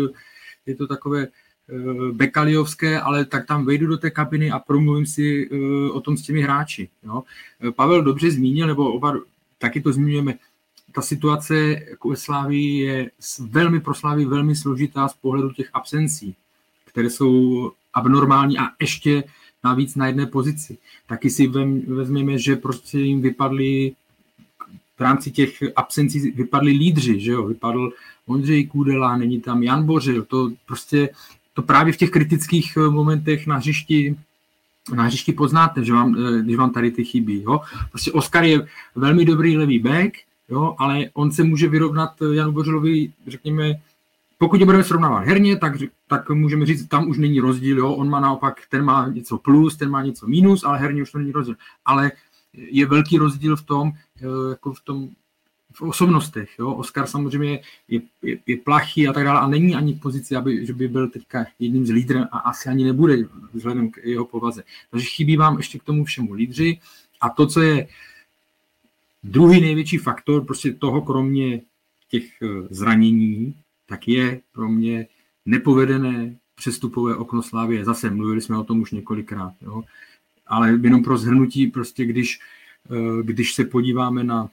je 0.66 0.76
to 0.76 0.88
takové 0.88 1.28
Eh, 1.70 2.12
Bekaliovské, 2.12 3.00
ale 3.02 3.26
tak 3.26 3.48
tam 3.48 3.66
vejdu 3.66 3.88
do 3.88 3.98
té 3.98 4.10
kabiny 4.10 4.52
a 4.52 4.60
promluvím 4.60 5.06
si 5.06 5.50
eh, 5.52 5.92
o 5.92 6.02
tom 6.02 6.18
s 6.18 6.22
těmi 6.22 6.42
hráči. 6.42 6.90
Jo. 7.04 7.24
Eh, 7.68 7.72
Pavel 7.72 8.02
dobře 8.02 8.32
zmínil, 8.32 8.68
nebo 8.68 8.94
oba 8.94 9.16
taky 9.58 9.82
to 9.82 9.94
zmiňujeme, 9.94 10.34
ta 10.92 11.02
situace 11.02 11.56
jako 11.90 12.10
ve 12.10 12.16
Slávii 12.16 12.80
je 12.80 13.12
velmi 13.40 13.80
pro 13.80 13.94
Slávii 13.94 14.26
velmi 14.26 14.56
složitá 14.56 15.08
z 15.08 15.14
pohledu 15.14 15.52
těch 15.52 15.70
absencí, 15.74 16.36
které 16.86 17.10
jsou 17.10 17.72
abnormální 17.94 18.58
a 18.58 18.64
ještě 18.82 19.24
navíc 19.64 19.96
na 19.96 20.08
jedné 20.08 20.26
pozici. 20.26 20.78
Taky 21.08 21.30
si 21.30 21.48
vezmeme, 21.88 22.38
že 22.38 22.56
prostě 22.56 23.00
jim 23.00 23.22
vypadly 23.22 23.96
v 24.98 25.02
rámci 25.02 25.32
těch 25.32 25.64
absencí 25.76 26.32
vypadli 26.32 26.72
lídři, 26.72 27.20
že 27.20 27.32
jo, 27.32 27.46
vypadl 27.46 27.92
Ondřej 28.26 28.68
Kůdela, 28.68 29.18
není 29.18 29.42
tam 29.42 29.64
Jan 29.64 29.86
Bořil, 29.86 30.24
to 30.24 30.52
prostě 30.66 31.10
to 31.54 31.62
právě 31.62 31.94
v 31.94 31.98
těch 31.98 32.10
kritických 32.10 32.78
eh, 32.78 32.90
momentech 32.90 33.48
na 33.48 33.58
hřišti 33.58 34.16
na 34.96 35.04
hřišti 35.04 35.32
poznáte, 35.32 35.84
že 35.84 35.94
vám, 35.94 36.16
eh, 36.16 36.42
když 36.42 36.56
vám 36.56 36.74
tady 36.74 36.92
ty 36.92 37.06
chybí. 37.06 37.44
Jo? 37.44 37.62
Prostě 37.90 38.12
Oskar 38.12 38.44
je 38.44 38.68
velmi 38.96 39.26
dobrý 39.26 39.58
levý 39.58 39.80
back, 39.80 40.14
jo? 40.50 40.76
ale 40.78 41.06
on 41.14 41.32
se 41.32 41.44
může 41.44 41.68
vyrovnat 41.68 42.22
eh, 42.22 42.36
Janu 42.36 42.52
Bořilovi, 42.52 43.12
řekněme, 43.28 43.74
pokud 44.38 44.60
je 44.60 44.66
budeme 44.66 44.84
srovnávat 44.84 45.26
herně, 45.26 45.58
tak, 45.58 45.74
tak 46.08 46.30
můžeme 46.30 46.66
říct, 46.66 46.88
tam 46.88 47.10
už 47.10 47.18
není 47.18 47.40
rozdíl, 47.40 47.78
jo? 47.78 47.94
on 47.94 48.10
má 48.10 48.20
naopak, 48.20 48.62
ten 48.70 48.84
má 48.84 49.08
něco 49.08 49.38
plus, 49.38 49.78
ten 49.78 49.90
má 49.90 50.04
něco 50.04 50.28
minus, 50.28 50.64
ale 50.64 50.80
herně 50.80 51.02
už 51.02 51.12
to 51.12 51.18
není 51.18 51.32
rozdíl. 51.32 51.56
Ale 51.86 52.12
je 52.54 52.86
velký 52.86 53.18
rozdíl 53.18 53.56
v 53.56 53.62
tom, 53.62 53.92
jako 54.50 54.74
v 54.74 54.82
tom 54.82 55.10
v 55.74 55.82
osobnostech. 55.82 56.50
Jo? 56.60 56.74
Oscar 56.74 57.08
samozřejmě 57.08 57.60
je, 57.88 58.02
je, 58.22 58.38
je 58.48 58.58
plachý 58.58 59.08
a 59.08 59.14
tak 59.14 59.24
dále 59.24 59.40
a 59.40 59.48
není 59.48 59.76
ani 59.76 59.94
v 59.94 60.00
pozici, 60.00 60.36
aby, 60.36 60.66
že 60.66 60.74
by 60.74 60.88
byl 60.88 61.10
teďka 61.10 61.46
jedním 61.60 61.86
z 61.86 61.90
lídrů 61.90 62.20
a 62.32 62.38
asi 62.38 62.70
ani 62.70 62.84
nebude 62.84 63.18
vzhledem 63.54 63.92
k 63.92 63.98
jeho 64.04 64.26
povaze. 64.26 64.64
Takže 64.90 65.06
chybí 65.06 65.38
vám 65.38 65.58
ještě 65.58 65.80
k 65.80 65.84
tomu 65.84 66.06
všemu 66.06 66.34
lídři 66.34 66.80
a 67.22 67.30
to, 67.30 67.48
co 67.48 67.62
je 67.62 67.88
druhý 69.24 69.62
největší 69.62 69.98
faktor 69.98 70.46
prostě 70.46 70.74
toho, 70.74 71.02
kromě 71.02 71.62
těch 72.10 72.42
eh, 72.42 72.48
zranění, 72.70 73.56
tak 73.86 74.08
je 74.08 74.42
pro 74.52 74.70
mě 74.70 75.08
nepovedené 75.46 76.36
přestupové 76.56 77.16
okno 77.16 77.44
Slávě. 77.44 77.86
Zase 77.86 78.10
mluvili 78.10 78.42
jsme 78.42 78.58
o 78.58 78.64
tom 78.64 78.82
už 78.82 78.92
několikrát. 78.92 79.54
Jo? 79.62 79.84
Ale 80.54 80.80
jenom 80.82 81.04
pro 81.04 81.18
zhrnutí, 81.18 81.68
prostě 81.68 82.06
když, 82.06 82.40
eh, 82.92 83.24
když 83.24 83.54
se 83.54 83.66
podíváme 83.66 84.24
na 84.24 84.50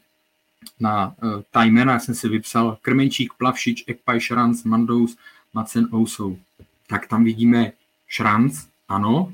na 0.80 1.14
uh, 1.23 1.42
ta 1.50 1.64
jména, 1.64 1.92
já 1.92 1.99
jsem 1.99 2.14
si 2.14 2.28
vypsal 2.28 2.78
Krmenčík, 2.83 3.33
Plavšič, 3.35 3.85
Ekpaj, 3.87 4.21
Šranc, 4.21 4.64
Mandous, 4.64 5.16
Macen, 5.54 5.88
Ousou. 5.92 6.38
Tak 6.87 7.07
tam 7.07 7.25
vidíme 7.25 7.73
Šranc, 8.09 8.66
ano. 8.88 9.33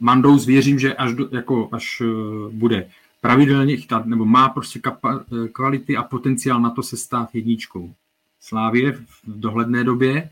Mandous 0.00 0.46
věřím, 0.46 0.78
že 0.78 0.94
až, 0.94 1.14
do, 1.14 1.28
jako, 1.32 1.68
až 1.72 2.00
uh, 2.00 2.52
bude 2.52 2.90
pravidelně 3.20 3.76
chytat, 3.76 4.06
nebo 4.06 4.24
má 4.24 4.48
prostě 4.48 4.78
kapa, 4.78 5.24
kvality 5.52 5.96
a 5.96 6.02
potenciál 6.02 6.60
na 6.60 6.70
to 6.70 6.82
se 6.82 6.96
stát 6.96 7.34
jedničkou. 7.34 7.94
Slávě 8.40 8.92
v 8.92 9.20
dohledné 9.26 9.84
době, 9.84 10.30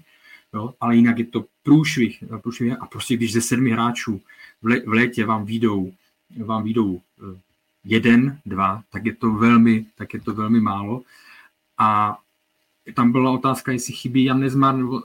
jo, 0.54 0.74
ale 0.80 0.96
jinak 0.96 1.18
je 1.18 1.24
to 1.24 1.44
průšvih, 1.62 2.24
průšvih 2.42 2.72
a 2.80 2.86
prostě 2.86 3.16
když 3.16 3.32
ze 3.32 3.40
sedmi 3.40 3.70
hráčů 3.70 4.20
v, 4.64 4.66
lé, 4.66 4.80
v 4.80 4.88
létě 4.88 5.26
vám 5.26 5.44
výjdou, 5.44 5.92
vám 6.44 6.64
výjdou 6.64 7.00
jeden, 7.85 8.38
dva, 8.47 8.83
tak 8.92 9.06
je 9.06 9.14
to 9.14 9.33
velmi, 9.33 9.87
tak 9.94 10.14
je 10.14 10.21
to 10.21 10.35
velmi 10.35 10.61
málo. 10.61 11.02
A 11.78 12.18
tam 12.94 13.12
byla 13.12 13.30
otázka, 13.30 13.73
jestli 13.73 13.94
chybí 13.94 14.25
Jan 14.25 14.40
Nezmar, 14.40 14.76
nebo... 14.76 15.02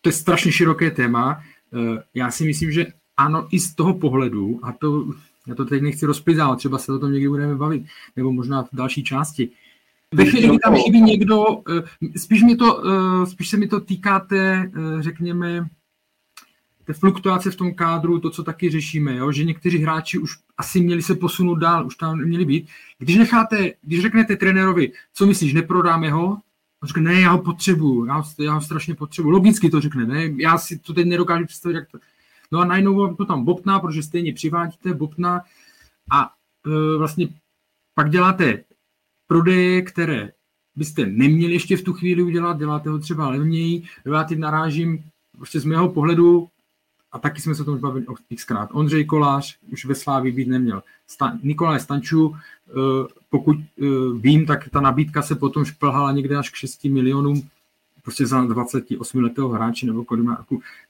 To 0.00 0.08
je 0.08 0.12
strašně 0.12 0.52
široké 0.52 0.90
téma. 0.90 1.42
Eh, 1.72 2.02
já 2.14 2.30
si 2.30 2.44
myslím, 2.44 2.72
že 2.72 2.86
ano, 3.16 3.48
i 3.50 3.60
z 3.60 3.74
toho 3.74 3.94
pohledu, 3.94 4.60
a 4.62 4.72
to, 4.72 5.12
já 5.46 5.54
to 5.54 5.64
teď 5.64 5.82
nechci 5.82 6.06
rozpizávat, 6.06 6.58
třeba 6.58 6.78
se 6.78 6.92
o 6.92 6.98
tom 6.98 7.12
někdy 7.12 7.28
budeme 7.28 7.54
bavit, 7.54 7.86
nebo 8.16 8.32
možná 8.32 8.62
v 8.62 8.68
další 8.72 9.04
části. 9.04 9.48
Ve 10.14 10.24
chvíli, 10.24 10.48
kdy 10.48 10.58
tam 10.58 10.76
chybí 10.76 11.00
někdo, 11.00 11.44
eh, 11.68 12.18
spíš, 12.18 12.42
mi 12.42 12.56
to, 12.56 12.82
spíš 13.26 13.48
se 13.48 13.56
mi 13.56 13.68
to 13.68 13.80
týká 13.80 14.20
té, 14.20 14.70
řekněme, 15.00 15.68
té 16.90 16.98
fluktuace 16.98 17.50
v 17.50 17.56
tom 17.56 17.74
kádru, 17.74 18.18
to, 18.18 18.30
co 18.30 18.44
taky 18.44 18.70
řešíme, 18.70 19.16
jo? 19.16 19.32
že 19.32 19.44
někteří 19.44 19.78
hráči 19.78 20.18
už 20.18 20.38
asi 20.58 20.80
měli 20.80 21.02
se 21.02 21.14
posunout 21.14 21.54
dál, 21.54 21.86
už 21.86 21.96
tam 21.96 22.18
měli 22.18 22.44
být. 22.44 22.68
Když 22.98 23.16
necháte, 23.16 23.72
když 23.82 24.02
řeknete 24.02 24.36
trenérovi, 24.36 24.92
co 25.14 25.26
myslíš, 25.26 25.54
neprodáme 25.54 26.10
ho, 26.10 26.26
on 26.82 26.86
řekne, 26.86 27.02
ne, 27.02 27.20
já 27.20 27.30
ho 27.30 27.42
potřebuju, 27.42 28.04
já 28.04 28.14
ho, 28.14 28.24
já 28.38 28.52
ho 28.52 28.60
strašně 28.60 28.94
potřebuju. 28.94 29.32
Logicky 29.32 29.70
to 29.70 29.80
řekne, 29.80 30.06
ne, 30.06 30.30
já 30.36 30.58
si 30.58 30.78
to 30.78 30.94
teď 30.94 31.06
nedokážu 31.06 31.46
představit, 31.46 31.74
jak 31.74 31.90
to... 31.90 31.98
No 32.52 32.58
a 32.58 32.64
najednou 32.64 33.14
to 33.14 33.24
tam 33.24 33.44
bopná, 33.44 33.80
protože 33.80 34.02
stejně 34.02 34.32
přivádíte, 34.32 34.94
bopná 34.94 35.42
a 36.10 36.30
e, 36.66 36.98
vlastně 36.98 37.28
pak 37.94 38.10
děláte 38.10 38.64
prodeje, 39.26 39.82
které 39.82 40.32
byste 40.76 41.06
neměli 41.06 41.52
ještě 41.52 41.76
v 41.76 41.82
tu 41.82 41.92
chvíli 41.92 42.22
udělat, 42.22 42.58
děláte 42.58 42.90
ho 42.90 42.98
třeba 42.98 43.28
levněji, 43.28 43.82
já 44.04 44.24
teď 44.24 44.38
narážím 44.38 45.04
prostě 45.36 45.60
z 45.60 45.64
mého 45.64 45.88
pohledu 45.88 46.48
a 47.12 47.18
taky 47.18 47.40
jsme 47.40 47.54
se 47.54 47.62
o 47.62 47.64
tom 47.64 47.78
bavili 47.78 48.06
xkrát. 48.36 48.70
Ondřej 48.72 49.04
Kolář 49.04 49.58
už 49.72 49.84
ve 49.84 49.94
Slávi 49.94 50.32
být 50.32 50.48
neměl. 50.48 50.82
Stan, 51.06 51.38
Nikolaj 51.42 51.80
Stanču, 51.80 52.36
eh, 52.68 52.72
pokud 53.30 53.56
eh, 53.56 53.84
vím, 54.20 54.46
tak 54.46 54.68
ta 54.68 54.80
nabídka 54.80 55.22
se 55.22 55.34
potom 55.34 55.64
šplhala 55.64 56.12
někde 56.12 56.36
až 56.36 56.50
k 56.50 56.54
6 56.54 56.84
milionům, 56.84 57.48
prostě 58.02 58.26
za 58.26 58.40
28 58.40 59.22
letého 59.22 59.48
hráče, 59.48 59.86
nebo 59.86 60.04
kolik 60.04 60.24
má 60.24 60.46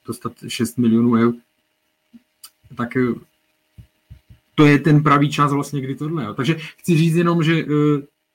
dostat 0.07 0.33
6 0.47 0.77
milionů 0.77 1.13
eur. 1.13 1.33
Tak 2.75 2.97
eh, 2.97 3.13
to 4.55 4.65
je 4.65 4.79
ten 4.79 5.03
pravý 5.03 5.29
čas 5.29 5.53
vlastně, 5.53 5.81
kdy 5.81 5.95
tohle. 5.95 6.23
Jo. 6.23 6.33
Takže 6.33 6.53
chci 6.77 6.97
říct 6.97 7.15
jenom, 7.15 7.43
že 7.43 7.65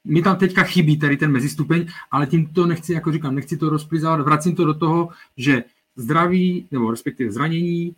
mi 0.04 0.22
tam 0.22 0.36
teďka 0.36 0.62
chybí 0.62 0.98
tady 0.98 1.16
ten 1.16 1.32
mezistupeň, 1.32 1.88
ale 2.10 2.26
tím 2.26 2.46
to 2.46 2.66
nechci, 2.66 2.92
jako 2.92 3.12
říkám, 3.12 3.34
nechci 3.34 3.56
to 3.56 3.70
rozplizávat, 3.70 4.20
vracím 4.20 4.56
to 4.56 4.64
do 4.64 4.74
toho, 4.74 5.08
že 5.36 5.64
zdraví, 5.96 6.66
nebo 6.70 6.90
respektive 6.90 7.32
zranění, 7.32 7.94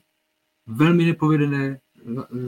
velmi 0.67 1.05
nepovedené, 1.05 1.78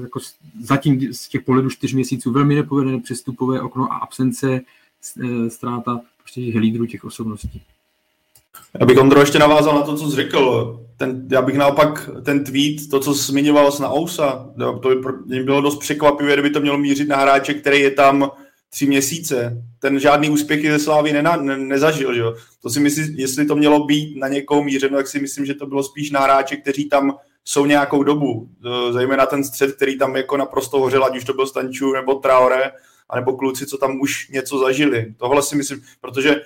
jako 0.02 0.20
zatím 0.62 1.12
z 1.12 1.28
těch 1.28 1.42
pohledů 1.42 1.70
čtyř 1.70 1.92
měsíců, 1.92 2.32
velmi 2.32 2.54
nepovedené 2.54 3.00
přestupové 3.00 3.60
okno 3.60 3.92
a 3.92 3.96
absence, 3.96 4.60
e, 5.24 5.50
ztráta 5.50 6.00
prostě 6.18 6.44
těch 6.44 6.54
lídrů, 6.54 6.86
těch 6.86 7.04
osobností. 7.04 7.62
Já 8.80 8.86
bych 8.86 8.98
Ondro 8.98 9.20
ještě 9.20 9.38
navázal 9.38 9.74
na 9.74 9.82
to, 9.82 9.96
co 9.96 10.10
jsi 10.10 10.16
řekl. 10.16 10.80
Ten, 10.96 11.28
já 11.30 11.42
bych 11.42 11.56
naopak 11.56 12.10
ten 12.24 12.44
tweet, 12.44 12.90
to, 12.90 13.00
co 13.00 13.14
jsi 13.14 13.32
zmiňoval 13.32 13.70
na 13.80 13.92
Ousa, 13.92 14.50
to 14.82 14.90
by 15.26 15.42
bylo 15.44 15.60
dost 15.60 15.78
překvapivé, 15.78 16.32
kdyby 16.32 16.50
to 16.50 16.60
mělo 16.60 16.78
mířit 16.78 17.08
na 17.08 17.16
hráče, 17.16 17.54
který 17.54 17.80
je 17.80 17.90
tam 17.90 18.30
tři 18.70 18.86
měsíce. 18.86 19.64
Ten 19.78 20.00
žádný 20.00 20.30
úspěchy 20.30 20.70
ze 20.70 20.78
Slávy 20.78 21.12
nena, 21.12 21.36
ne, 21.36 21.56
nezažil. 21.56 22.14
Že? 22.14 22.22
To 22.62 22.70
si 22.70 22.80
myslím, 22.80 23.14
jestli 23.18 23.46
to 23.46 23.56
mělo 23.56 23.84
být 23.84 24.16
na 24.16 24.28
někoho 24.28 24.64
mířeno, 24.64 24.96
tak 24.96 25.08
si 25.08 25.20
myslím, 25.20 25.46
že 25.46 25.54
to 25.54 25.66
bylo 25.66 25.82
spíš 25.82 26.10
na 26.10 26.20
hráče, 26.20 26.56
kteří 26.56 26.88
tam 26.88 27.16
jsou 27.44 27.66
nějakou 27.66 28.02
dobu. 28.02 28.48
E, 28.66 28.92
zejména 28.92 29.26
ten 29.26 29.44
střed, 29.44 29.76
který 29.76 29.98
tam 29.98 30.16
jako 30.16 30.36
naprosto 30.36 30.78
hořel, 30.78 31.04
ať 31.04 31.16
už 31.16 31.24
to 31.24 31.32
byl 31.34 31.46
Stanču 31.46 31.92
nebo 31.92 32.14
Traore, 32.14 32.70
anebo 33.08 33.36
kluci, 33.36 33.66
co 33.66 33.78
tam 33.78 34.00
už 34.00 34.28
něco 34.28 34.58
zažili. 34.58 35.14
Tohle 35.18 35.42
si 35.42 35.56
myslím, 35.56 35.82
protože 36.00 36.40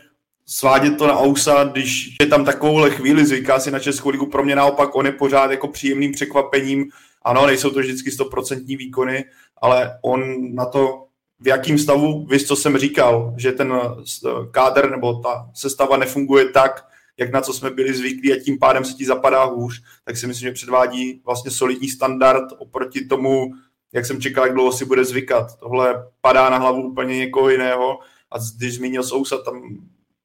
svádět 0.46 0.98
to 0.98 1.06
na 1.06 1.20
Ousa, 1.20 1.64
když 1.64 2.16
je 2.20 2.26
tam 2.26 2.44
takovouhle 2.44 2.90
chvíli, 2.90 3.26
zvyká 3.26 3.60
si 3.60 3.70
na 3.70 3.78
Českou 3.78 4.08
ligu, 4.08 4.26
pro 4.26 4.44
mě 4.44 4.56
naopak 4.56 4.94
on 4.94 5.06
je 5.06 5.12
pořád 5.12 5.50
jako 5.50 5.68
příjemným 5.68 6.12
překvapením. 6.12 6.84
Ano, 7.22 7.46
nejsou 7.46 7.70
to 7.70 7.80
vždycky 7.80 8.10
stoprocentní 8.10 8.76
výkony, 8.76 9.24
ale 9.62 9.98
on 10.02 10.22
na 10.54 10.66
to 10.66 11.03
v 11.40 11.48
jakém 11.48 11.78
stavu, 11.78 12.26
vy 12.26 12.44
co 12.44 12.56
jsem 12.56 12.78
říkal, 12.78 13.34
že 13.36 13.52
ten 13.52 13.72
eh, 13.72 14.28
kádr 14.50 14.90
nebo 14.90 15.14
ta 15.14 15.50
sestava 15.54 15.96
nefunguje 15.96 16.48
tak, 16.48 16.88
jak 17.16 17.32
na 17.32 17.40
co 17.40 17.52
jsme 17.52 17.70
byli 17.70 17.94
zvyklí 17.94 18.32
a 18.32 18.42
tím 18.42 18.58
pádem 18.58 18.84
se 18.84 18.94
ti 18.94 19.04
zapadá 19.04 19.44
hůř, 19.44 19.82
tak 20.04 20.16
si 20.16 20.26
myslím, 20.26 20.48
že 20.48 20.52
předvádí 20.52 21.22
vlastně 21.24 21.50
solidní 21.50 21.88
standard 21.88 22.44
oproti 22.58 23.04
tomu, 23.04 23.52
jak 23.92 24.06
jsem 24.06 24.20
čekal, 24.20 24.44
jak 24.44 24.54
dlouho 24.54 24.72
si 24.72 24.84
bude 24.84 25.04
zvykat. 25.04 25.58
Tohle 25.58 26.06
padá 26.20 26.50
na 26.50 26.58
hlavu 26.58 26.82
úplně 26.82 27.16
někoho 27.16 27.50
jiného 27.50 27.98
a 28.30 28.36
když 28.56 28.74
zmínil 28.74 29.02
Sousa, 29.02 29.38
tam 29.38 29.78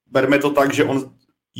berme 0.07 0.39
to 0.39 0.49
tak, 0.49 0.73
že 0.73 0.83
on 0.83 1.11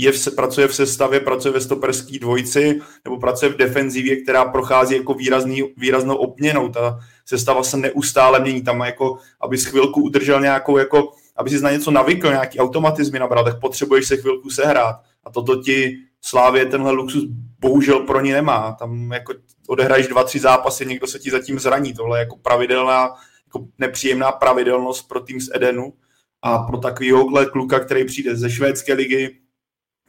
je 0.02 0.12
v, 0.12 0.36
pracuje 0.36 0.68
v 0.68 0.76
sestavě, 0.76 1.20
pracuje 1.20 1.52
ve 1.52 1.62
stoperský 1.62 2.20
dvojci, 2.20 2.80
nebo 3.06 3.18
pracuje 3.18 3.52
v 3.52 3.58
defenzivě, 3.58 4.16
která 4.16 4.46
prochází 4.46 4.96
jako 4.96 5.14
výrazný, 5.14 5.64
výraznou 5.78 6.16
obměnou. 6.16 6.70
Ta 6.70 7.00
sestava 7.26 7.64
se 7.64 7.78
neustále 7.78 8.40
mění. 8.40 8.62
Tam 8.62 8.80
jako, 8.80 9.18
aby 9.42 9.58
chvilku 9.58 10.02
udržel 10.02 10.42
nějakou, 10.42 10.78
jako, 10.78 11.12
aby 11.36 11.50
si 11.50 11.62
na 11.62 11.72
něco 11.72 11.92
navykl, 11.92 12.30
nějaký 12.30 12.60
automatizmy 12.60 13.20
nabral, 13.20 13.44
tak 13.44 13.60
potřebuješ 13.60 14.08
se 14.08 14.18
chvilku 14.18 14.50
sehrát. 14.50 14.96
A 15.24 15.30
toto 15.30 15.56
ti 15.56 15.98
Slávě 16.22 16.66
tenhle 16.66 16.92
luxus 16.92 17.24
bohužel 17.60 18.00
pro 18.00 18.22
ní 18.22 18.32
nemá. 18.32 18.72
Tam 18.72 19.12
jako 19.12 19.34
odehraješ 19.68 20.08
dva, 20.08 20.24
tři 20.24 20.40
zápasy, 20.40 20.86
někdo 20.86 21.08
se 21.08 21.20
ti 21.20 21.32
zatím 21.32 21.60
zraní. 21.60 21.94
Tohle 21.94 22.18
je 22.18 22.20
jako 22.20 22.38
pravidelná, 22.38 23.10
jako 23.48 23.68
nepříjemná 23.78 24.32
pravidelnost 24.32 25.08
pro 25.08 25.20
tým 25.20 25.42
z 25.42 25.50
Edenu 25.56 25.94
a 26.42 26.58
pro 26.58 26.78
takovýhohle 26.78 27.46
kluka, 27.46 27.80
který 27.80 28.06
přijde 28.06 28.36
ze 28.36 28.50
švédské 28.50 28.94
ligy 28.94 29.40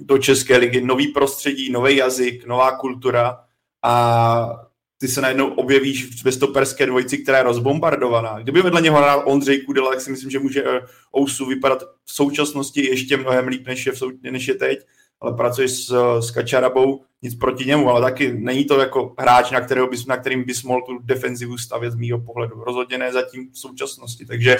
do 0.01 0.19
české 0.19 0.57
ligy, 0.57 0.81
nový 0.81 1.09
prostředí, 1.09 1.73
nový 1.73 1.97
jazyk, 1.97 2.47
nová 2.47 2.77
kultura 2.77 3.39
a 3.85 4.71
ty 5.01 5.09
se 5.09 5.21
najednou 5.21 5.49
objevíš 5.49 6.25
ve 6.25 6.33
stoperské 6.33 6.87
dvojici, 6.87 7.19
která 7.19 7.39
je 7.39 7.45
rozbombardovaná. 7.45 8.39
Kdyby 8.43 8.63
vedle 8.63 8.81
něho 8.81 8.99
hrál 8.99 9.23
Ondřej 9.27 9.61
Kudela, 9.61 9.91
tak 9.91 10.01
si 10.01 10.11
myslím, 10.11 10.31
že 10.31 10.39
může 10.39 10.65
eh, 10.65 10.81
Ousu 11.19 11.47
vypadat 11.47 11.83
v 12.05 12.13
současnosti 12.13 12.87
ještě 12.87 13.17
mnohem 13.17 13.49
líp, 13.49 13.67
než 13.67 13.87
je, 13.87 13.97
sou, 13.97 14.11
než 14.23 14.49
je 14.49 14.55
teď, 14.55 14.79
ale 15.21 15.37
pracuješ 15.37 15.71
s, 15.71 16.19
s 16.21 16.31
Kačarabou, 16.31 17.03
nic 17.23 17.35
proti 17.35 17.65
němu, 17.65 17.91
ale 17.91 18.01
taky 18.01 18.33
není 18.33 18.65
to 18.65 18.81
jako 18.81 19.15
hráč, 19.19 19.51
na, 19.51 19.61
kterého 19.61 19.87
bys, 19.87 20.07
na 20.07 20.17
kterým 20.17 20.45
bys 20.45 20.63
mohl 20.63 20.83
tu 20.83 20.99
defenzivu 20.99 21.59
stavět 21.59 21.91
z 21.91 21.97
mýho 21.97 22.21
pohledu. 22.21 22.65
Rozhodně 22.65 22.99
ne 22.99 23.13
zatím 23.13 23.53
v 23.53 23.59
současnosti. 23.59 24.27
Takže 24.27 24.57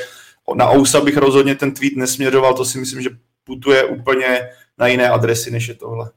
na 0.55 0.71
Ousa 0.71 1.01
bych 1.01 1.17
rozhodně 1.17 1.55
ten 1.55 1.75
tweet 1.75 1.97
nesměřoval, 1.97 2.55
to 2.55 2.65
si 2.65 2.79
myslím, 2.79 3.03
že 3.03 3.11
putuje 3.45 3.85
úplně 3.85 4.49
na 4.81 4.87
jiné 4.87 5.09
adresy, 5.09 5.51
než 5.51 5.69
je 5.69 5.75
tohle. 5.75 6.11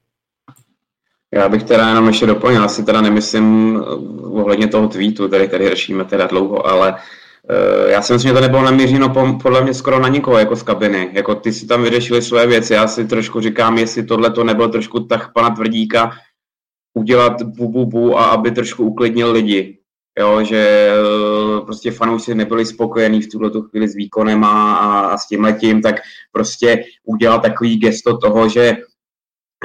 Já 1.33 1.49
bych 1.49 1.63
teda 1.63 1.87
jenom 1.87 2.07
ještě 2.07 2.25
doplnil, 2.25 2.63
asi 2.63 2.83
teda 2.83 3.01
nemyslím 3.01 3.77
eh, 3.77 3.85
ohledně 4.27 4.67
toho 4.67 4.87
tweetu, 4.87 5.27
který 5.27 5.49
tady 5.49 5.69
řešíme 5.69 6.05
teda 6.05 6.27
dlouho, 6.27 6.67
ale 6.67 6.91
uh, 6.93 7.89
já 7.89 8.01
si 8.01 8.13
myslím, 8.13 8.29
že 8.29 8.33
to 8.33 8.41
nebylo 8.41 8.63
namířeno 8.63 9.13
podle 9.41 9.63
mě 9.63 9.73
skoro 9.73 9.99
na 9.99 10.07
nikoho 10.07 10.37
jako 10.37 10.55
z 10.55 10.63
kabiny. 10.63 11.09
Jako 11.13 11.35
ty 11.35 11.53
si 11.53 11.67
tam 11.67 11.83
vyřešili 11.83 12.21
své 12.21 12.47
věci, 12.47 12.73
já 12.73 12.87
si 12.87 13.07
trošku 13.07 13.41
říkám, 13.41 13.77
jestli 13.77 14.03
tohle 14.03 14.31
to 14.31 14.43
nebyl 14.43 14.69
trošku 14.69 14.99
tak 14.99 15.33
pana 15.33 15.49
Tvrdíka 15.49 16.11
udělat 16.93 17.41
bu, 17.43 17.69
bu, 17.69 17.85
bu 17.85 18.19
a 18.19 18.25
aby 18.25 18.51
trošku 18.51 18.83
uklidnil 18.83 19.31
lidi. 19.31 19.79
Jo, 20.19 20.43
že 20.43 20.91
uh, 21.01 21.65
prostě 21.65 21.91
fanoušci 21.91 22.35
nebyli 22.35 22.65
spokojení 22.65 23.21
v 23.21 23.31
tuhle 23.31 23.51
chvíli 23.69 23.89
s 23.89 23.95
výkonem 23.95 24.43
a, 24.43 24.77
a 24.77 25.17
s 25.17 25.27
tím 25.27 25.43
letím, 25.43 25.81
tak 25.81 25.95
prostě 26.31 26.83
udělal 27.03 27.39
takový 27.39 27.77
gesto 27.77 28.17
toho, 28.17 28.49
že 28.49 28.77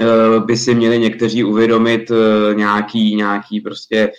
Eh, 0.00 0.40
by 0.40 0.56
si 0.56 0.74
měli 0.74 0.98
někteří 0.98 1.44
uvědomit 1.44 2.10
eh, 2.10 2.54
nějaký, 2.54 3.16
nějaký 3.16 3.60
prostě 3.60 4.12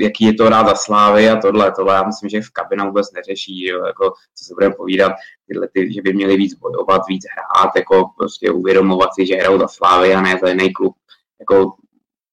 jaký 0.00 0.24
je 0.24 0.34
to 0.34 0.48
rád 0.48 0.66
za 0.66 0.74
slávy 0.74 1.28
a 1.28 1.36
tohle, 1.36 1.72
tohle 1.72 1.94
já 1.94 2.02
myslím, 2.02 2.30
že 2.30 2.40
v 2.40 2.50
kabina 2.50 2.84
vůbec 2.84 3.12
neřeší, 3.12 3.66
jo, 3.66 3.84
jako, 3.86 4.12
co 4.34 4.44
se 4.44 4.54
budeme 4.54 4.74
povídat, 4.74 5.12
tyhle 5.48 5.68
ty, 5.68 5.92
že 5.92 6.02
by 6.02 6.12
měli 6.12 6.36
víc 6.36 6.54
bojovat, 6.54 7.02
víc 7.08 7.24
hrát, 7.32 7.76
jako 7.76 8.10
prostě 8.18 8.50
uvědomovat 8.50 9.08
si, 9.14 9.26
že 9.26 9.34
hrajou 9.34 9.58
za 9.58 9.68
slávy 9.68 10.14
a 10.14 10.20
ne 10.20 10.38
za 10.42 10.48
jiný 10.48 10.72
klub. 10.72 10.94
Jako, 11.40 11.72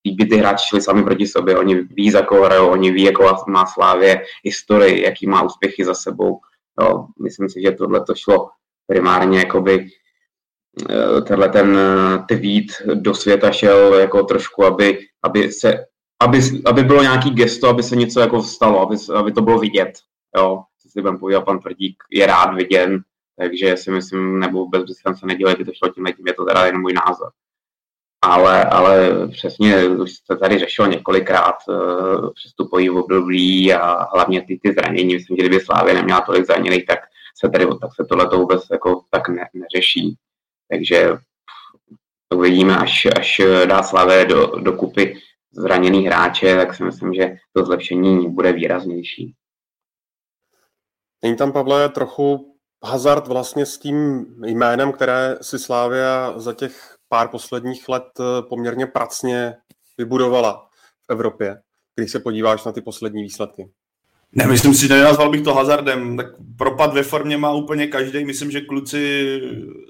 by 0.05 0.25
ty 0.25 0.37
hráči 0.37 0.67
šli 0.67 0.81
sami 0.81 1.03
proti 1.03 1.27
sobě, 1.27 1.57
oni 1.57 1.75
ví, 1.75 2.11
za 2.11 2.21
koho 2.21 2.45
hrajou, 2.45 2.69
oni 2.69 2.91
ví, 2.91 3.03
jakou 3.03 3.23
má 3.47 3.65
Slávě 3.65 4.23
historii, 4.43 5.03
jaký 5.03 5.27
má 5.27 5.41
úspěchy 5.41 5.85
za 5.85 5.93
sebou. 5.93 6.39
Jo, 6.81 7.05
myslím 7.23 7.49
si, 7.49 7.61
že 7.61 7.71
tohle 7.71 8.05
to 8.05 8.15
šlo 8.15 8.49
primárně 8.87 9.39
jakoby 9.39 9.89
Eh, 10.89 11.21
tenhle 11.21 11.49
ten 11.49 11.77
eh, 11.77 12.23
tweet 12.27 12.95
do 13.01 13.13
světa 13.13 13.51
šel 13.51 13.93
jako 13.93 14.23
trošku, 14.23 14.65
aby, 14.65 14.99
aby 15.23 15.51
se 15.51 15.85
aby, 16.23 16.39
aby 16.65 16.83
bylo 16.83 17.01
nějaký 17.01 17.29
gesto, 17.29 17.69
aby 17.69 17.83
se 17.83 17.95
něco 17.95 18.19
jako 18.19 18.43
stalo, 18.43 18.81
aby, 18.81 18.95
aby 19.15 19.31
to 19.31 19.41
bylo 19.41 19.59
vidět. 19.59 19.91
Jo, 20.37 20.63
co 20.81 20.89
si 20.89 21.01
budeme 21.01 21.17
povídat, 21.17 21.45
pan 21.45 21.59
Tvrdík 21.59 22.03
je 22.11 22.25
rád 22.25 22.53
viděn, 22.53 23.03
takže 23.39 23.77
si 23.77 23.91
myslím, 23.91 24.39
nebo 24.39 24.67
bez 24.67 24.83
se 25.19 25.25
nedělal, 25.25 25.55
by 25.55 25.65
to 25.65 25.71
šlo 25.73 25.89
tím 25.89 26.05
tím, 26.05 26.27
je 26.27 26.33
to 26.33 26.45
teda 26.45 26.65
jen 26.65 26.81
můj 26.81 26.93
názor. 26.93 27.31
Ale, 28.21 28.63
ale 28.65 29.11
přesně, 29.27 29.87
už 29.87 30.11
se 30.11 30.37
tady 30.37 30.59
řešilo 30.59 30.87
několikrát 30.87 31.55
uh, 31.67 32.33
přestupový 32.33 32.89
období 32.89 33.73
a 33.73 34.07
hlavně 34.13 34.41
ty, 34.41 34.59
ty 34.63 34.73
zranění. 34.73 35.13
Myslím, 35.13 35.37
že 35.37 35.47
kdyby 35.47 35.59
Slávě 35.59 35.93
neměla 35.93 36.21
tolik 36.21 36.45
zraněných, 36.45 36.85
tak 36.85 36.99
se 37.41 37.49
tady 37.49 37.65
tak 37.65 37.89
se 37.95 38.05
tohle 38.09 38.29
vůbec 38.37 38.63
jako 38.71 39.03
tak 39.09 39.29
ne, 39.29 39.49
neřeší. 39.53 40.15
Takže 40.69 41.17
uvidíme, 42.33 42.77
až, 42.77 43.07
až 43.19 43.41
dá 43.65 43.83
Slavé 43.83 44.25
do, 44.25 44.45
do 44.45 44.73
kupy 44.73 45.17
zraněný 45.51 46.05
hráče, 46.05 46.55
tak 46.55 46.75
si 46.75 46.83
myslím, 46.83 47.13
že 47.13 47.35
to 47.53 47.65
zlepšení 47.65 48.29
bude 48.29 48.53
výraznější. 48.53 49.35
Není 51.23 51.35
tam, 51.35 51.51
Pavle, 51.51 51.89
trochu 51.89 52.57
hazard 52.85 53.27
vlastně 53.27 53.65
s 53.65 53.77
tím 53.77 54.25
jménem, 54.45 54.91
které 54.91 55.37
si 55.41 55.59
Slávia 55.59 56.33
za 56.39 56.53
těch 56.53 56.97
pár 57.11 57.27
posledních 57.27 57.89
let 57.89 58.03
eh, 58.19 58.41
poměrně 58.49 58.87
pracně 58.87 59.53
vybudovala 59.97 60.67
v 61.07 61.11
Evropě, 61.11 61.57
když 61.95 62.11
se 62.11 62.19
podíváš 62.19 62.63
na 62.63 62.71
ty 62.71 62.81
poslední 62.81 63.23
výsledky? 63.23 63.69
Ne, 64.31 64.47
myslím 64.47 64.73
si, 64.73 64.87
že 64.87 64.93
nenazval 64.93 65.29
bych 65.29 65.41
to 65.41 65.53
hazardem. 65.53 66.17
Tak 66.17 66.25
propad 66.57 66.93
ve 66.93 67.03
formě 67.03 67.37
má 67.37 67.51
úplně 67.51 67.87
každý. 67.87 68.25
Myslím, 68.25 68.51
že 68.51 68.61
kluci, 68.61 69.25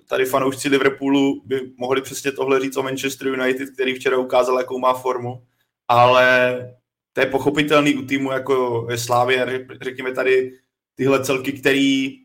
tady 0.09 0.25
fanoušci 0.25 0.69
Liverpoolu, 0.69 1.41
by 1.45 1.61
mohli 1.77 2.01
přesně 2.01 2.31
tohle 2.31 2.59
říct 2.59 2.77
o 2.77 2.83
Manchester 2.83 3.27
United, 3.27 3.69
který 3.69 3.93
včera 3.93 4.17
ukázal, 4.17 4.57
jakou 4.57 4.79
má 4.79 4.93
formu. 4.93 5.43
Ale 5.87 6.57
to 7.13 7.21
je 7.21 7.25
pochopitelný 7.25 7.95
u 7.95 8.05
týmu, 8.05 8.31
jako 8.31 8.87
je 8.89 8.97
Slávě, 8.97 9.67
řekněme 9.81 10.13
tady 10.13 10.51
tyhle 10.95 11.23
celky, 11.23 11.51
který 11.51 12.20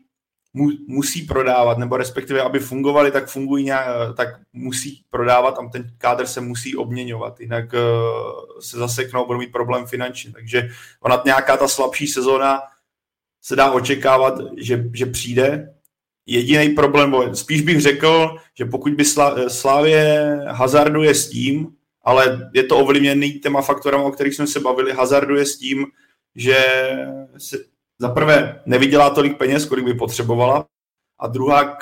mu, 0.57 0.69
musí 0.87 1.21
prodávat, 1.21 1.77
nebo 1.77 1.97
respektive, 1.97 2.41
aby 2.41 2.59
fungovali, 2.59 3.11
tak 3.11 3.27
fungují 3.27 3.65
nějak, 3.65 4.15
tak 4.17 4.27
musí 4.53 5.03
prodávat 5.09 5.59
a 5.59 5.69
ten 5.69 5.91
kádr 5.97 6.25
se 6.25 6.41
musí 6.41 6.75
obměňovat, 6.75 7.39
jinak 7.39 7.73
uh, 7.73 8.59
se 8.59 8.77
zaseknou, 8.77 9.25
budou 9.25 9.39
mít 9.39 9.51
problém 9.51 9.87
finančně. 9.87 10.31
Takže 10.31 10.69
ona 11.01 11.21
nějaká 11.25 11.57
ta 11.57 11.67
slabší 11.67 12.07
sezóna 12.07 12.59
se 13.41 13.55
dá 13.55 13.71
očekávat, 13.71 14.33
že, 14.57 14.89
že 14.93 15.05
přijde. 15.05 15.73
Jediný 16.25 16.69
problém, 16.69 17.35
spíš 17.35 17.61
bych 17.61 17.81
řekl, 17.81 18.35
že 18.57 18.65
pokud 18.65 18.93
by 18.93 19.05
Slávě 19.47 20.39
hazarduje 20.47 21.15
s 21.15 21.29
tím, 21.29 21.67
ale 22.03 22.49
je 22.53 22.63
to 22.63 22.77
ovlivněný 22.77 23.33
těma 23.33 23.61
faktorama, 23.61 24.03
o 24.03 24.11
kterých 24.11 24.35
jsme 24.35 24.47
se 24.47 24.59
bavili, 24.59 24.93
hazarduje 24.93 25.45
s 25.45 25.57
tím, 25.57 25.85
že 26.35 26.57
se, 27.37 27.57
za 27.99 28.09
prvé 28.09 28.61
nevydělá 28.65 29.09
tolik 29.09 29.37
peněz, 29.37 29.65
kolik 29.65 29.85
by 29.85 29.93
potřebovala, 29.93 30.65
a 31.19 31.27
druhá 31.27 31.77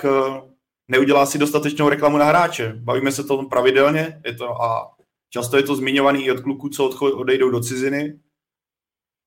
neudělá 0.88 1.26
si 1.26 1.38
dostatečnou 1.38 1.90
reklamu 1.90 2.18
na 2.18 2.26
hráče. 2.26 2.74
Bavíme 2.76 3.12
se 3.12 3.24
to 3.24 3.44
pravidelně 3.44 4.22
je 4.26 4.34
to, 4.34 4.62
a 4.62 4.96
často 5.30 5.58
je 5.58 5.64
to 5.64 5.76
zmiňovaný 5.76 6.26
i 6.26 6.32
od 6.32 6.40
kluků, 6.40 6.70
co 6.70 6.90
odejdou 7.00 7.50
do 7.50 7.60
ciziny 7.60 8.20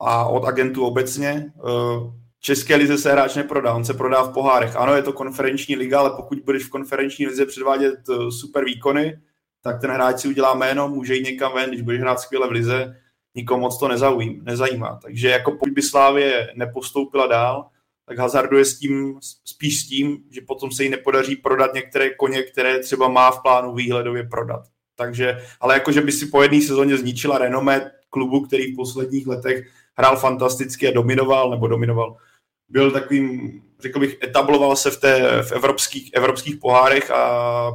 a 0.00 0.24
od 0.24 0.44
agentů 0.44 0.86
obecně. 0.86 1.52
Eh, 1.58 2.18
České 2.40 2.76
lize 2.76 2.98
se 2.98 3.12
hráč 3.12 3.34
neprodá, 3.34 3.74
on 3.74 3.84
se 3.84 3.94
prodá 3.94 4.22
v 4.22 4.32
pohárech. 4.32 4.76
Ano, 4.76 4.94
je 4.94 5.02
to 5.02 5.12
konferenční 5.12 5.76
liga, 5.76 6.00
ale 6.00 6.10
pokud 6.10 6.38
budeš 6.38 6.64
v 6.64 6.70
konferenční 6.70 7.26
lize 7.26 7.46
předvádět 7.46 7.98
eh, 8.10 8.30
super 8.30 8.64
výkony, 8.64 9.18
tak 9.62 9.80
ten 9.80 9.90
hráč 9.90 10.20
si 10.20 10.28
udělá 10.28 10.54
jméno, 10.54 10.88
může 10.88 11.14
jít 11.14 11.24
někam 11.24 11.54
ven, 11.54 11.68
když 11.68 11.82
budeš 11.82 12.00
hrát 12.00 12.20
skvěle 12.20 12.48
v 12.48 12.52
lize, 12.52 12.96
nikomu 13.34 13.60
moc 13.60 13.78
to 13.78 13.88
nezaujím, 13.88 14.44
nezajímá. 14.44 14.98
Takže 15.02 15.28
jako 15.28 15.50
pokud 15.50 15.72
by 15.72 15.82
Slávě 15.82 16.52
nepostoupila 16.54 17.26
dál, 17.26 17.68
tak 18.08 18.18
hazarduje 18.18 18.64
s 18.64 18.78
tím, 18.78 19.18
spíš 19.44 19.80
s 19.80 19.88
tím, 19.88 20.18
že 20.30 20.40
potom 20.40 20.70
se 20.70 20.84
jí 20.84 20.90
nepodaří 20.90 21.36
prodat 21.36 21.74
některé 21.74 22.10
koně, 22.14 22.42
které 22.42 22.78
třeba 22.78 23.08
má 23.08 23.30
v 23.30 23.42
plánu 23.42 23.74
výhledově 23.74 24.22
prodat. 24.22 24.60
Takže, 24.96 25.42
ale 25.60 25.74
jako, 25.74 25.92
že 25.92 26.00
by 26.00 26.12
si 26.12 26.26
po 26.26 26.42
jedné 26.42 26.60
sezóně 26.60 26.96
zničila 26.96 27.38
renomé 27.38 27.90
klubu, 28.10 28.40
který 28.40 28.72
v 28.72 28.76
posledních 28.76 29.26
letech 29.26 29.68
hrál 29.98 30.16
fantasticky 30.16 30.88
a 30.88 30.92
dominoval, 30.92 31.50
nebo 31.50 31.66
dominoval, 31.66 32.16
byl 32.68 32.90
takovým, 32.90 33.62
řekl 33.80 34.00
bych, 34.00 34.18
etabloval 34.22 34.76
se 34.76 34.90
v, 34.90 35.00
té, 35.00 35.42
v 35.42 35.52
evropských, 35.52 36.10
evropských 36.14 36.56
pohárech 36.56 37.10
a 37.10 37.70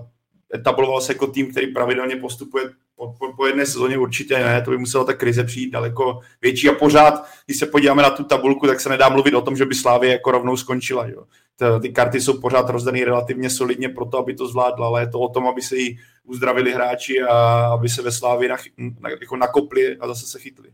etabloval 0.56 1.02
se 1.02 1.14
jako 1.14 1.28
tým, 1.28 1.52
který 1.52 1.68
pravidelně 1.68 2.16
postupuje 2.16 2.70
po, 2.96 3.14
po, 3.20 3.34
po 3.34 3.46
jedné 3.48 3.66
sezóně 3.66 3.98
určitě 3.98 4.40
ne, 4.40 4.62
to 4.62 4.72
by 4.72 4.78
musela 4.78 5.04
ta 5.04 5.14
krize 5.14 5.44
přijít 5.44 5.72
daleko 5.72 6.20
větší 6.42 6.70
a 6.70 6.74
pořád, 6.74 7.26
když 7.46 7.58
se 7.58 7.66
podíváme 7.66 8.04
na 8.04 8.10
tu 8.10 8.24
tabulku, 8.24 8.68
tak 8.68 8.80
se 8.80 8.90
nedá 8.90 9.10
mluvit 9.10 9.34
o 9.34 9.42
tom, 9.42 9.56
že 9.56 9.66
by 9.66 9.76
Slávě 9.76 10.12
jako 10.12 10.32
rovnou 10.32 10.58
skončila. 10.58 11.08
Jo. 11.08 11.24
Ty, 11.56 11.66
ty 11.82 11.90
karty 11.90 12.22
jsou 12.22 12.42
pořád 12.42 12.70
rozdané 12.70 13.06
relativně 13.06 13.50
solidně 13.50 13.90
pro 13.90 14.06
to, 14.06 14.18
aby 14.18 14.34
to 14.34 14.48
zvládla, 14.48 14.88
ale 14.88 15.02
je 15.02 15.08
to 15.08 15.20
o 15.20 15.30
tom, 15.30 15.48
aby 15.48 15.62
se 15.62 15.76
jí 15.78 16.00
uzdravili 16.24 16.74
hráči 16.74 17.22
a 17.22 17.66
aby 17.66 17.90
se 17.90 18.02
ve 18.02 18.12
Slávě 18.12 18.50
nach, 18.50 18.64
na, 18.78 19.10
jako 19.10 19.38
nakopli 19.38 19.98
a 19.98 20.08
zase 20.08 20.28
se 20.28 20.40
chytli. 20.40 20.70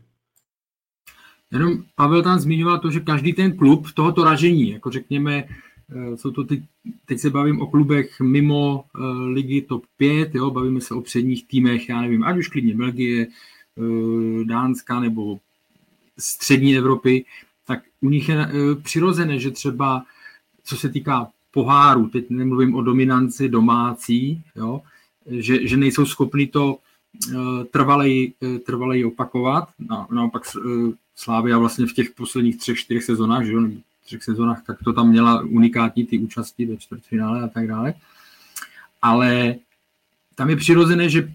Jenom 1.52 1.82
Pavel 1.94 2.22
tam 2.22 2.38
zmiňoval 2.38 2.78
to, 2.78 2.90
že 2.90 3.00
každý 3.00 3.32
ten 3.32 3.56
klub 3.56 3.86
tohoto 3.94 4.24
ražení, 4.24 4.70
jako 4.70 4.90
řekněme 4.90 5.44
jsou 6.14 6.30
to 6.30 6.44
ty, 6.44 6.62
teď 7.06 7.18
se 7.18 7.30
bavím 7.30 7.60
o 7.60 7.66
klubech 7.66 8.20
mimo 8.20 8.84
ligy 9.26 9.62
top 9.62 9.84
5, 9.96 10.34
jo, 10.34 10.50
bavíme 10.50 10.80
se 10.80 10.94
o 10.94 11.00
předních 11.00 11.46
týmech, 11.46 11.88
já 11.88 12.00
nevím, 12.00 12.24
ať 12.24 12.38
už 12.38 12.48
klidně 12.48 12.74
Belgie, 12.74 13.26
Dánska 14.44 15.00
nebo 15.00 15.40
střední 16.18 16.76
Evropy, 16.76 17.24
tak 17.66 17.82
u 18.00 18.10
nich 18.10 18.28
je 18.28 18.48
přirozené, 18.82 19.38
že 19.38 19.50
třeba 19.50 20.04
co 20.64 20.76
se 20.76 20.88
týká 20.88 21.28
poháru, 21.50 22.08
teď 22.08 22.30
nemluvím 22.30 22.74
o 22.74 22.82
dominanci 22.82 23.48
domácí, 23.48 24.42
jo, 24.56 24.82
že, 25.26 25.66
že 25.66 25.76
nejsou 25.76 26.06
schopni 26.06 26.46
to 26.46 26.78
trvalej, 27.70 28.32
trvalej 28.66 29.04
opakovat. 29.04 29.68
No, 29.78 30.06
naopak 30.10 30.42
Slávia 31.16 31.58
vlastně 31.58 31.86
v 31.86 31.92
těch 31.92 32.10
posledních 32.10 32.58
třech, 32.58 32.78
čtyřech 32.78 33.04
sezónách, 33.04 33.44
že 33.44 33.52
jo, 33.52 33.68
třech 34.10 34.24
sezónách, 34.24 34.62
tak 34.66 34.82
to 34.84 34.92
tam 34.92 35.08
měla 35.08 35.40
unikátní 35.40 36.06
ty 36.06 36.18
účasti 36.18 36.66
ve 36.66 36.76
čtvrtfinále 36.76 37.42
a 37.42 37.48
tak 37.48 37.66
dále. 37.66 37.94
Ale 39.02 39.54
tam 40.34 40.50
je 40.50 40.56
přirozené, 40.56 41.08
že 41.08 41.32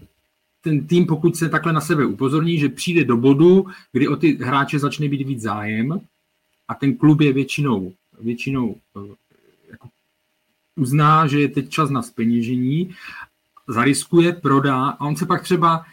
ten 0.60 0.86
tým, 0.86 1.06
pokud 1.06 1.36
se 1.36 1.48
takhle 1.48 1.72
na 1.72 1.80
sebe 1.80 2.06
upozorní, 2.06 2.58
že 2.58 2.68
přijde 2.68 3.04
do 3.04 3.16
bodu, 3.16 3.66
kdy 3.92 4.08
o 4.08 4.16
ty 4.16 4.36
hráče 4.36 4.78
začne 4.78 5.08
být 5.08 5.26
víc 5.26 5.40
zájem 5.40 6.00
a 6.68 6.74
ten 6.74 6.96
klub 6.96 7.20
je 7.20 7.32
většinou, 7.32 7.92
většinou 8.20 8.76
jako 9.70 9.88
uzná, 10.76 11.26
že 11.26 11.40
je 11.40 11.48
teď 11.48 11.68
čas 11.68 11.90
na 11.90 12.02
speněžení, 12.02 12.94
zariskuje, 13.68 14.32
prodá 14.32 14.88
a 14.88 15.00
on 15.00 15.16
se 15.16 15.26
pak 15.26 15.42
třeba 15.42 15.84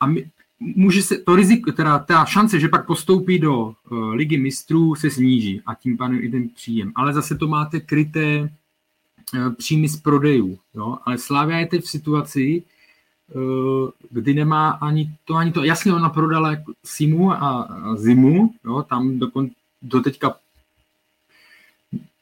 a 0.00 0.06
my, 0.06 0.30
může 0.60 1.02
se 1.02 1.18
to 1.18 1.36
riziko, 1.36 1.72
teda 1.72 1.98
ta 1.98 2.24
šance, 2.24 2.60
že 2.60 2.68
pak 2.68 2.86
postoupí 2.86 3.38
do 3.38 3.60
uh, 3.60 4.08
ligy 4.08 4.38
mistrů 4.38 4.94
se 4.94 5.10
sníží 5.10 5.62
a 5.66 5.74
tím 5.74 5.96
pádem 5.96 6.18
i 6.22 6.28
ten 6.28 6.48
příjem. 6.48 6.92
Ale 6.94 7.12
zase 7.12 7.34
to 7.34 7.48
máte 7.48 7.80
kryté 7.80 8.40
uh, 8.40 9.52
příjmy 9.54 9.88
z 9.88 9.96
prodejů. 10.00 10.58
Jo? 10.74 10.98
Ale 11.04 11.18
Slávia 11.18 11.58
je 11.58 11.66
teď 11.66 11.84
v 11.84 11.90
situaci, 11.90 12.62
uh, 13.34 13.90
kdy 14.10 14.34
nemá 14.34 14.70
ani 14.70 15.12
to, 15.24 15.34
ani 15.34 15.52
to. 15.52 15.64
Jasně, 15.64 15.94
ona 15.94 16.08
prodala 16.08 16.50
jako 16.50 16.72
Simu 16.84 17.32
a, 17.32 17.36
a 17.36 17.96
Zimu, 17.96 18.54
jo? 18.64 18.82
tam 18.88 19.18
dokon, 19.18 19.50
do 19.82 20.00
teďka 20.00 20.34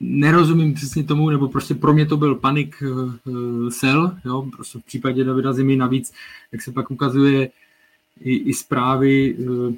nerozumím 0.01 0.75
přesně 0.75 1.05
tomu, 1.05 1.31
nebo 1.31 1.49
prostě 1.49 1.75
pro 1.75 1.93
mě 1.93 2.07
to 2.07 2.17
byl 2.17 2.35
panik 2.35 2.83
uh, 3.25 3.69
sell, 3.69 4.17
jo, 4.25 4.49
prostě 4.57 4.79
v 4.79 4.85
případě 4.85 5.25
Davida 5.25 5.53
Zimy 5.53 5.77
navíc, 5.77 6.13
jak 6.53 6.63
se 6.63 6.73
pak 6.73 6.91
ukazuje 6.91 7.51
i, 8.21 8.37
i 8.37 8.55
zprávy, 8.55 9.35
uh, 9.35 9.75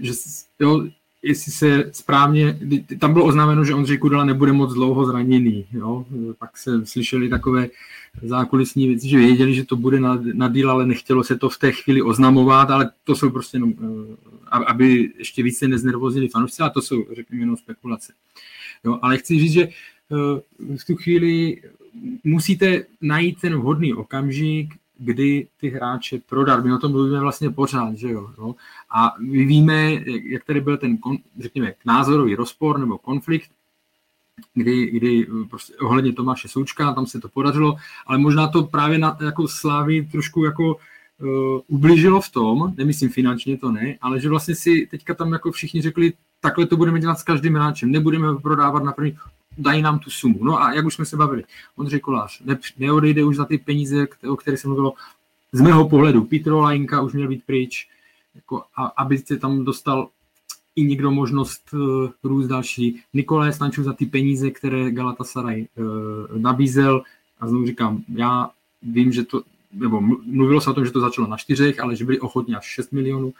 že 0.00 0.12
jo, 0.60 0.86
jestli 1.22 1.52
se 1.52 1.90
správně, 1.92 2.58
tam 2.98 3.12
bylo 3.12 3.24
oznámeno, 3.24 3.64
že 3.64 3.74
Ondřej 3.74 3.98
Kudela 3.98 4.24
nebude 4.24 4.52
moc 4.52 4.74
dlouho 4.74 5.06
zraněný, 5.06 5.66
jo, 5.72 6.06
pak 6.38 6.56
se 6.56 6.86
slyšeli 6.86 7.28
takové 7.28 7.68
zákulisní 8.22 8.88
věci, 8.88 9.08
že 9.08 9.18
věděli, 9.18 9.54
že 9.54 9.64
to 9.64 9.76
bude 9.76 10.00
na, 10.00 10.22
na 10.32 10.48
díl, 10.48 10.70
ale 10.70 10.86
nechtělo 10.86 11.24
se 11.24 11.36
to 11.36 11.48
v 11.48 11.58
té 11.58 11.72
chvíli 11.72 12.02
oznamovat, 12.02 12.70
ale 12.70 12.90
to 13.04 13.16
jsou 13.16 13.30
prostě 13.30 13.56
jenom, 13.56 13.74
aby 14.66 15.10
ještě 15.18 15.42
více 15.42 15.68
neznervozili 15.68 16.28
fanoušci, 16.28 16.62
a 16.62 16.70
to 16.70 16.82
jsou, 16.82 17.04
řekněme, 17.12 17.42
jenom 17.42 17.56
spekulace. 17.56 18.12
Jo, 18.84 18.98
ale 19.02 19.18
chci 19.18 19.38
říct, 19.38 19.52
že 19.52 19.62
eh, 19.62 20.76
v 20.76 20.84
tu 20.86 20.96
chvíli 20.96 21.62
musíte 22.24 22.84
najít 23.00 23.40
ten 23.40 23.56
vhodný 23.56 23.94
okamžik, 23.94 24.74
kdy 24.98 25.46
ty 25.60 25.68
hráče 25.68 26.18
prodat. 26.28 26.64
My 26.64 26.72
o 26.72 26.78
tom 26.78 26.92
mluvíme 26.92 27.20
vlastně 27.20 27.50
pořád, 27.50 27.94
že 27.94 28.08
jo. 28.08 28.30
jo? 28.38 28.54
A 28.96 29.14
my 29.18 29.44
víme, 29.44 29.92
jak 30.22 30.44
tady 30.44 30.60
byl 30.60 30.76
ten, 30.76 30.98
řekněme, 31.40 31.74
názorový 31.84 32.34
rozpor 32.34 32.78
nebo 32.78 32.98
konflikt, 32.98 33.50
kdy, 34.54 34.86
kdy 34.90 35.26
prostě 35.50 35.76
ohledně 35.76 36.12
Tomáše 36.12 36.48
Součka, 36.48 36.92
tam 36.92 37.06
se 37.06 37.20
to 37.20 37.28
podařilo, 37.28 37.76
ale 38.06 38.18
možná 38.18 38.48
to 38.48 38.62
právě 38.62 38.98
na, 38.98 39.18
jako 39.24 39.48
Slávy 39.48 40.08
trošku 40.12 40.44
jako 40.44 40.74
uh, 40.74 41.60
ublížilo 41.66 42.20
v 42.20 42.30
tom, 42.30 42.74
nemyslím 42.76 43.10
finančně 43.10 43.58
to 43.58 43.72
ne, 43.72 43.96
ale 44.00 44.20
že 44.20 44.28
vlastně 44.28 44.54
si 44.54 44.88
teďka 44.90 45.14
tam 45.14 45.32
jako 45.32 45.52
všichni 45.52 45.82
řekli, 45.82 46.12
takhle 46.40 46.66
to 46.66 46.76
budeme 46.76 47.00
dělat 47.00 47.18
s 47.18 47.22
každým 47.22 47.54
hráčem, 47.54 47.90
nebudeme 47.90 48.36
prodávat 48.36 48.84
na 48.84 48.92
první, 48.92 49.18
dají 49.58 49.82
nám 49.82 49.98
tu 49.98 50.10
sumu. 50.10 50.44
No 50.44 50.62
a 50.62 50.72
jak 50.72 50.86
už 50.86 50.94
jsme 50.94 51.04
se 51.04 51.16
bavili, 51.16 51.44
Ondřej 51.76 52.00
Kolář 52.00 52.40
ne, 52.44 52.58
neodejde 52.78 53.24
už 53.24 53.36
za 53.36 53.44
ty 53.44 53.58
peníze, 53.58 54.06
o 54.28 54.36
které 54.36 54.56
se 54.56 54.68
mluvilo, 54.68 54.94
z 55.52 55.60
mého 55.60 55.88
pohledu, 55.88 56.24
Petro 56.24 56.60
Lajnka 56.60 57.00
už 57.00 57.12
měl 57.12 57.28
být 57.28 57.44
pryč, 57.46 57.88
jako, 58.34 58.64
a, 58.76 58.84
aby 58.84 59.18
se 59.18 59.36
tam 59.36 59.64
dostal 59.64 60.08
i 60.76 60.84
někdo 60.84 61.10
možnost 61.10 61.62
uh, 61.72 62.10
růst 62.24 62.46
další. 62.46 63.02
Nikolé 63.12 63.52
Stanču 63.52 63.82
za 63.82 63.92
ty 63.92 64.06
peníze, 64.06 64.50
které 64.50 64.90
Galatasaray 64.90 65.66
uh, 65.76 66.38
nabízel, 66.38 67.02
a 67.40 67.48
znovu 67.48 67.66
říkám, 67.66 68.04
já 68.14 68.50
vím, 68.82 69.12
že 69.12 69.24
to, 69.24 69.42
nebo 69.72 70.00
mluvilo 70.26 70.60
se 70.60 70.70
o 70.70 70.74
tom, 70.74 70.84
že 70.84 70.90
to 70.90 71.00
začalo 71.00 71.26
na 71.26 71.36
čtyřech, 71.36 71.80
ale 71.80 71.96
že 71.96 72.04
byli 72.04 72.20
ochotní 72.20 72.54
až 72.54 72.64
6 72.64 72.92
milionů. 72.92 73.34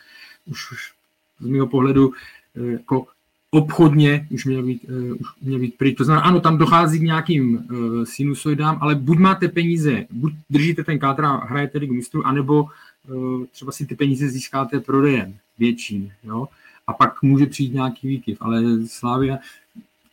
Už, 0.47 0.73
už 0.73 0.93
z 1.41 1.47
mého 1.47 1.67
pohledu 1.67 2.13
Eh, 2.57 2.73
jako 2.73 3.07
obchodně 3.55 4.27
už 4.31 4.45
měl 4.45 4.63
být, 4.63 4.85
uh, 4.85 5.17
už 5.21 5.27
měl 5.43 5.59
být 5.59 5.79
pryč. 5.79 5.97
To 5.97 6.05
znamená, 6.05 6.27
ano, 6.27 6.41
tam 6.41 6.59
dochází 6.59 6.99
k 6.99 7.03
nějakým 7.03 7.57
uh, 7.57 8.05
sinusoidám, 8.05 8.79
ale 8.81 8.95
buď 8.95 9.19
máte 9.19 9.49
peníze, 9.49 10.05
buď 10.11 10.33
držíte 10.51 10.85
ten 10.85 10.99
kádr 10.99 11.25
a 11.25 11.37
hrajete 11.37 11.79
ligu 11.79 11.95
mistrů, 11.95 12.27
anebo 12.27 12.63
uh, 12.63 13.45
třeba 13.53 13.73
si 13.73 13.87
ty 13.87 13.95
peníze 13.95 14.29
získáte 14.29 14.81
prodejem 14.81 15.37
větším, 15.59 16.13
jo? 16.25 16.49
A 16.87 16.93
pak 16.93 17.23
může 17.23 17.47
přijít 17.47 17.75
nějaký 17.75 18.09
výkyv, 18.09 18.39
ale 18.41 18.63
Slávia, 18.87 19.39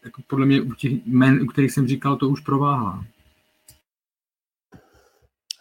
jako 0.05 0.21
podle 0.27 0.45
mě 0.45 0.61
u 0.61 0.73
těch 0.73 0.91
men, 1.05 1.41
u 1.41 1.45
kterých 1.45 1.71
jsem 1.71 1.87
říkal, 1.87 2.15
to 2.15 2.29
už 2.29 2.39
prováhá. 2.39 3.05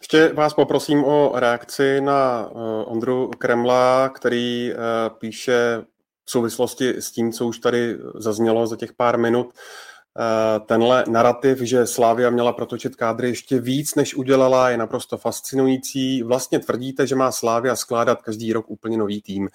Ještě 0.01 0.33
vás 0.33 0.53
poprosím 0.53 1.03
o 1.03 1.31
reakci 1.35 2.01
na 2.01 2.47
Ondru 2.85 3.31
Kremla, 3.37 4.09
který 4.09 4.71
píše 5.19 5.83
souvislosti 6.31 6.89
s 6.89 7.11
tím, 7.11 7.31
co 7.31 7.47
už 7.47 7.59
tady 7.59 7.97
zaznělo 8.15 8.67
za 8.67 8.75
těch 8.75 8.93
pár 8.93 9.19
minut, 9.19 9.53
eh, 9.53 10.59
tenhle 10.59 11.03
narrativ, 11.07 11.59
že 11.59 11.87
Slávia 11.87 12.29
měla 12.29 12.53
protočit 12.53 12.95
kádry 12.95 13.27
ještě 13.27 13.59
víc, 13.59 13.95
než 13.95 14.15
udělala, 14.15 14.69
je 14.69 14.77
naprosto 14.77 15.17
fascinující. 15.17 16.23
Vlastně 16.23 16.59
tvrdíte, 16.59 17.07
že 17.07 17.15
má 17.15 17.31
Slávia 17.31 17.75
skládat 17.75 18.21
každý 18.21 18.53
rok 18.53 18.65
úplně 18.69 18.97
nový 18.97 19.21
tým. 19.21 19.49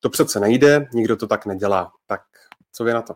To 0.00 0.10
přece 0.10 0.40
nejde, 0.40 0.88
nikdo 0.94 1.16
to 1.16 1.26
tak 1.26 1.46
nedělá. 1.46 1.92
Tak 2.06 2.22
co 2.72 2.84
vy 2.84 2.92
na 2.92 3.02
to? 3.02 3.14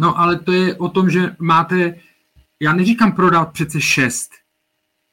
No 0.00 0.18
ale 0.18 0.38
to 0.38 0.52
je 0.52 0.76
o 0.76 0.88
tom, 0.88 1.10
že 1.10 1.36
máte, 1.38 1.94
já 2.60 2.72
neříkám 2.72 3.12
prodat 3.12 3.52
přece 3.52 3.80
šest. 3.80 4.30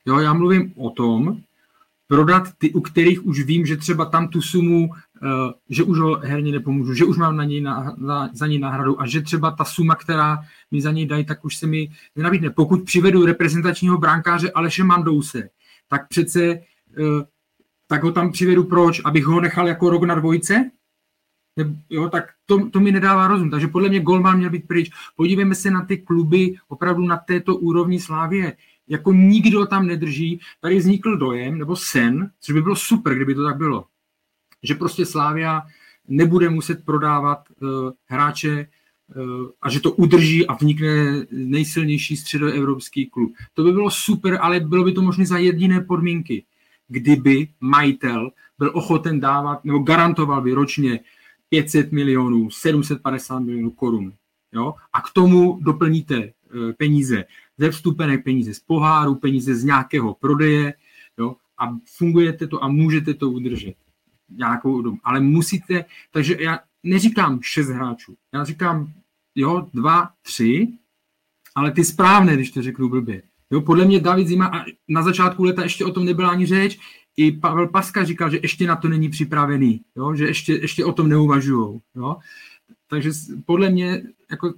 Jo, 0.06 0.19
já 0.19 0.34
mluvím 0.34 0.73
o 0.77 0.89
tom, 0.89 1.41
prodat 2.08 2.43
ty, 2.58 2.74
u 2.74 2.82
kterých 2.82 3.26
už 3.26 3.43
vím, 3.43 3.65
že 3.65 3.78
třeba 3.78 4.06
tam 4.06 4.28
tu 4.28 4.41
sumu 4.41 4.89
Eh, 5.24 5.54
že 5.70 5.84
už 5.84 6.00
ho 6.00 6.15
herně 6.15 6.52
nepomůžu, 6.52 6.93
že 6.93 7.06
už 7.06 7.17
mám 7.17 7.38
na 7.38 7.43
něj 7.43 7.62
na, 7.62 7.96
na, 7.98 8.30
za 8.34 8.48
něj 8.48 8.60
náhradu 8.60 9.02
a 9.02 9.08
že 9.08 9.22
třeba 9.22 9.52
ta 9.52 9.65
suma, 9.65 9.96
která 9.96 10.39
mi 10.72 10.82
za 10.82 10.91
něj 10.91 11.06
dají, 11.06 11.26
tak 11.26 11.46
už 11.46 11.58
se 11.58 11.67
mi 11.67 11.91
nenabídne. 12.15 12.50
Pokud 12.50 12.84
přivedu 12.84 13.26
reprezentačního 13.26 13.98
bránkáře 13.98 14.52
Aleše 14.52 14.84
Mandouse, 14.84 15.50
tak 15.88 16.08
přece 16.08 16.41
eh, 16.43 16.62
tak 17.88 18.04
ho 18.04 18.12
tam 18.12 18.32
přivedu 18.32 18.63
proč? 18.63 19.02
Abych 19.06 19.26
ho 19.26 19.41
nechal 19.41 19.67
jako 19.67 19.89
rok 19.89 20.04
na 20.04 20.15
dvojce? 20.15 20.72
Jo, 21.89 22.10
tak 22.10 22.34
to, 22.46 22.70
to 22.70 22.80
mi 22.80 22.91
nedává 22.91 23.28
rozum. 23.28 23.50
Takže 23.52 23.67
podle 23.67 23.89
mě 23.89 24.00
Golman 24.00 24.38
měl 24.38 24.50
být 24.50 24.67
pryč. 24.67 24.91
Podívejme 25.15 25.56
se 25.56 25.72
na 25.72 25.86
ty 25.86 25.98
kluby 25.98 26.56
opravdu 26.67 27.06
na 27.06 27.17
této 27.17 27.56
úrovni 27.56 28.00
Slávě. 28.00 28.54
Jako 28.88 29.13
nikdo 29.13 29.65
tam 29.65 29.88
nedrží. 29.88 30.39
Tady 30.62 30.78
vznikl 30.78 31.17
dojem, 31.17 31.58
nebo 31.58 31.76
sen, 31.76 32.32
což 32.39 32.54
by 32.54 32.62
bylo 32.62 32.76
super, 32.76 33.15
kdyby 33.15 33.36
to 33.36 33.43
tak 33.43 33.58
bylo 33.58 33.86
že 34.63 34.76
prostě 34.76 35.06
Slávia 35.06 35.62
nebude 36.08 36.50
muset 36.50 36.86
prodávat 36.86 37.39
uh, 37.62 37.69
hráče 38.06 38.67
uh, 39.15 39.47
a 39.62 39.69
že 39.69 39.80
to 39.80 39.91
udrží 39.91 40.47
a 40.47 40.54
vnikne 40.54 41.26
nejsilnější 41.32 42.17
středoevropský 42.17 43.06
klub. 43.06 43.34
To 43.54 43.63
by 43.63 43.71
bylo 43.71 43.91
super, 43.91 44.38
ale 44.41 44.60
bylo 44.60 44.84
by 44.84 44.91
to 44.91 45.02
možné 45.02 45.26
za 45.26 45.38
jediné 45.38 45.82
podmínky, 45.82 46.45
kdyby 46.88 47.47
majitel 47.60 48.32
byl 48.60 48.71
ochoten 48.73 49.19
dávat 49.19 49.65
nebo 49.65 49.80
garantoval 49.80 50.41
by 50.41 50.54
ročně 50.54 51.00
500 51.50 51.91
milionů, 51.91 52.50
750 52.50 53.39
milionů 53.39 53.71
korun. 53.71 54.13
Jo? 54.52 54.73
A 54.93 55.02
k 55.02 55.13
tomu 55.13 55.60
doplníte 55.62 56.34
peníze 56.77 57.25
ze 57.57 57.71
vstupenek, 57.71 58.23
peníze 58.23 58.53
z 58.53 58.60
poháru, 58.60 59.15
peníze 59.15 59.55
z 59.55 59.63
nějakého 59.63 60.13
prodeje 60.13 60.73
jo? 61.17 61.36
a 61.57 61.77
fungujete 61.97 62.47
to 62.47 62.63
a 62.63 62.67
můžete 62.67 63.13
to 63.13 63.29
udržet 63.29 63.75
nějakou 64.29 64.81
dobu. 64.81 64.97
Ale 65.03 65.19
musíte, 65.19 65.86
takže 66.12 66.38
já 66.39 66.60
neříkám 66.83 67.39
šest 67.41 67.69
hráčů, 67.69 68.15
já 68.33 68.43
říkám, 68.43 68.93
jo, 69.36 69.67
dva, 69.73 70.10
tři, 70.21 70.67
ale 71.55 71.71
ty 71.71 71.86
správné, 71.86 72.33
když 72.33 72.51
to 72.51 72.62
řeknu 72.62 72.89
blbě. 72.89 73.21
Jo, 73.51 73.62
podle 73.62 73.86
mě 73.86 73.99
David 73.99 74.27
Zima 74.27 74.45
a 74.47 74.65
na 74.88 75.01
začátku 75.01 75.43
leta 75.43 75.63
ještě 75.63 75.86
o 75.86 75.91
tom 75.91 76.05
nebyla 76.05 76.29
ani 76.29 76.45
řeč, 76.45 76.79
i 77.17 77.31
Pavel 77.31 77.67
Paska 77.67 78.03
říkal, 78.03 78.29
že 78.29 78.39
ještě 78.41 78.67
na 78.67 78.75
to 78.75 78.88
není 78.88 79.10
připravený, 79.10 79.81
jo, 79.95 80.15
že 80.15 80.25
ještě, 80.25 80.53
ještě 80.53 80.86
o 80.86 80.93
tom 80.93 81.10
neuvažují. 81.10 81.81
Jo. 81.95 82.17
Takže 82.88 83.12
podle 83.45 83.69
mě 83.69 84.03
jako 84.31 84.53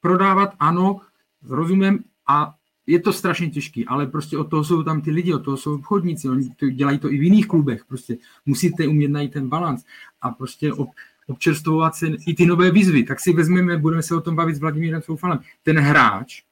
prodávat 0.00 0.54
ano, 0.58 1.00
rozumím 1.48 2.04
a 2.28 2.54
je 2.86 3.00
to 3.00 3.12
strašně 3.12 3.50
těžký, 3.50 3.86
ale 3.86 4.06
prostě 4.06 4.38
od 4.38 4.44
toho 4.44 4.64
jsou 4.64 4.82
tam 4.82 5.00
ty 5.00 5.10
lidi, 5.10 5.34
od 5.34 5.44
toho 5.44 5.56
jsou 5.56 5.74
obchodníci, 5.74 6.28
oni 6.28 6.50
to, 6.56 6.70
dělají 6.70 6.98
to 6.98 7.12
i 7.12 7.18
v 7.18 7.22
jiných 7.22 7.46
klubech, 7.46 7.84
prostě 7.84 8.16
musíte 8.46 8.86
umět 8.86 9.10
najít 9.10 9.32
ten 9.32 9.48
balans 9.48 9.84
a 10.20 10.30
prostě 10.30 10.72
ob, 10.72 10.88
občerstvovat 11.26 11.94
se 11.94 12.06
i 12.26 12.34
ty 12.34 12.46
nové 12.46 12.70
výzvy, 12.70 13.02
tak 13.02 13.20
si 13.20 13.32
vezmeme, 13.32 13.78
budeme 13.78 14.02
se 14.02 14.14
o 14.14 14.20
tom 14.20 14.36
bavit 14.36 14.56
s 14.56 14.60
Vladimírem 14.60 15.02
Soufalem. 15.02 15.38
Ten 15.62 15.78
hráč, 15.78 16.42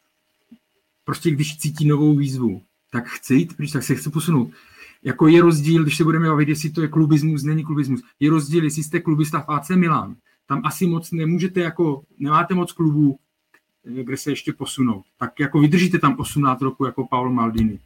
prostě 1.04 1.30
když 1.30 1.58
cítí 1.58 1.88
novou 1.88 2.16
výzvu, 2.16 2.62
tak 2.90 3.06
chce 3.06 3.34
jít 3.34 3.56
pryč, 3.56 3.72
tak 3.72 3.82
se 3.82 3.94
chce 3.94 4.10
posunout. 4.10 4.50
Jako 5.02 5.28
je 5.28 5.42
rozdíl, 5.42 5.82
když 5.82 5.96
se 5.96 6.04
budeme 6.04 6.28
bavit, 6.28 6.48
jestli 6.48 6.70
to 6.70 6.82
je 6.82 6.88
klubismus, 6.88 7.42
není 7.42 7.64
klubismus. 7.64 8.02
Je 8.20 8.30
rozdíl, 8.30 8.64
jestli 8.64 8.82
jste 8.82 9.00
klubista 9.00 9.40
v 9.40 9.48
AC 9.48 9.68
Milan. 9.68 10.16
Tam 10.46 10.60
asi 10.64 10.86
moc 10.86 11.12
nemůžete, 11.12 11.60
jako 11.60 12.02
nemáte 12.18 12.54
moc 12.54 12.72
klubů, 12.72 13.18
kde 13.84 14.16
se 14.16 14.30
ještě 14.30 14.52
posunou. 14.52 15.02
Tak 15.18 15.40
jako 15.40 15.60
vydržíte 15.60 15.98
tam 15.98 16.16
18 16.18 16.62
roku 16.62 16.84
jako 16.84 17.06
Paolo 17.06 17.32
Maldini. 17.32 17.78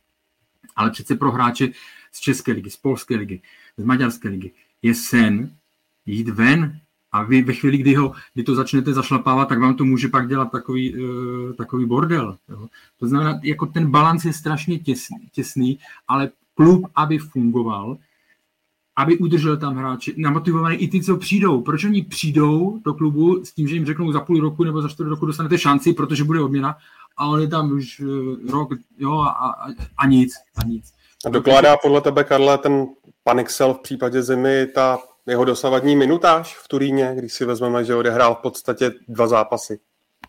Ale 0.77 0.91
přece 0.91 1.15
pro 1.15 1.33
hráče 1.33 1.69
z 2.13 2.21
České 2.21 2.53
ligy, 2.53 2.71
z 2.71 2.77
Polské 2.77 3.17
ligy, 3.17 3.41
z 3.77 3.85
Maďarské 3.85 4.29
ligy 4.29 4.53
je 4.83 4.95
sen 4.95 5.51
jít 6.07 6.29
ven 6.29 6.81
a 7.13 7.23
vy 7.23 7.43
ve 7.43 7.53
chvíli, 7.53 7.79
kdy, 7.79 7.95
ho, 7.95 8.13
kdy 8.35 8.43
to 8.43 8.55
začnete 8.55 8.93
zašlapávat, 8.93 9.49
tak 9.49 9.59
vám 9.59 9.75
to 9.75 9.85
může 9.85 10.09
pak 10.09 10.29
dělat 10.29 10.53
takový, 10.53 10.97
uh, 10.97 11.53
takový 11.53 11.87
bordel. 11.87 12.39
Jo. 12.49 12.69
To 12.99 13.07
znamená, 13.07 13.41
jako 13.43 13.67
ten 13.67 13.91
balans 13.91 14.25
je 14.25 14.33
strašně 14.33 14.79
těsný, 14.79 15.29
těsný, 15.33 15.79
ale 16.09 16.31
klub, 16.55 16.87
aby 16.95 17.19
fungoval, 17.19 17.99
aby 18.97 19.19
udržel 19.19 19.57
tam 19.57 19.77
hráče, 19.77 20.13
namotivovaný 20.17 20.77
i 20.77 20.89
ty, 20.89 21.03
co 21.03 21.17
přijdou. 21.17 21.61
Proč 21.61 21.85
oni 21.85 22.03
přijdou 22.03 22.81
do 22.85 22.95
klubu 22.95 23.45
s 23.45 23.53
tím, 23.53 23.69
že 23.69 23.75
jim 23.75 23.87
řeknou 23.87 24.13
za 24.13 24.21
půl 24.21 24.41
roku 24.41 24.65
nebo 24.65 24.83
za 24.83 24.89
čtvrt 24.89 25.09
roku 25.09 25.27
dostanete 25.27 25.59
šanci, 25.59 25.93
protože 25.93 26.25
bude 26.25 26.41
odměna 26.41 26.77
a 27.17 27.27
on 27.27 27.41
je 27.41 27.49
tam 27.49 27.73
už 27.73 28.01
uh, 28.01 28.51
rok, 28.51 28.69
jo, 28.99 29.19
a, 29.19 29.29
a, 29.29 29.67
a 29.99 30.07
nic, 30.07 30.33
a 30.57 30.65
nic. 30.65 30.93
A 31.27 31.29
dokládá 31.29 31.77
podle 31.77 32.01
tebe, 32.01 32.25
Karle, 32.25 32.59
ten 32.59 32.87
Panixel 33.25 33.75
v 33.75 33.81
případě 33.81 34.23
zimy 34.23 34.67
ta 34.75 34.99
jeho 35.27 35.45
dosavadní 35.45 35.97
minutáž 35.97 36.57
v 36.57 36.69
Turíně, 36.69 37.15
když 37.19 37.33
si 37.33 37.45
vezmeme, 37.45 37.85
že 37.85 37.95
odehrál 37.95 38.35
v 38.35 38.39
podstatě 38.39 38.93
dva 39.09 39.27
zápasy? 39.27 39.79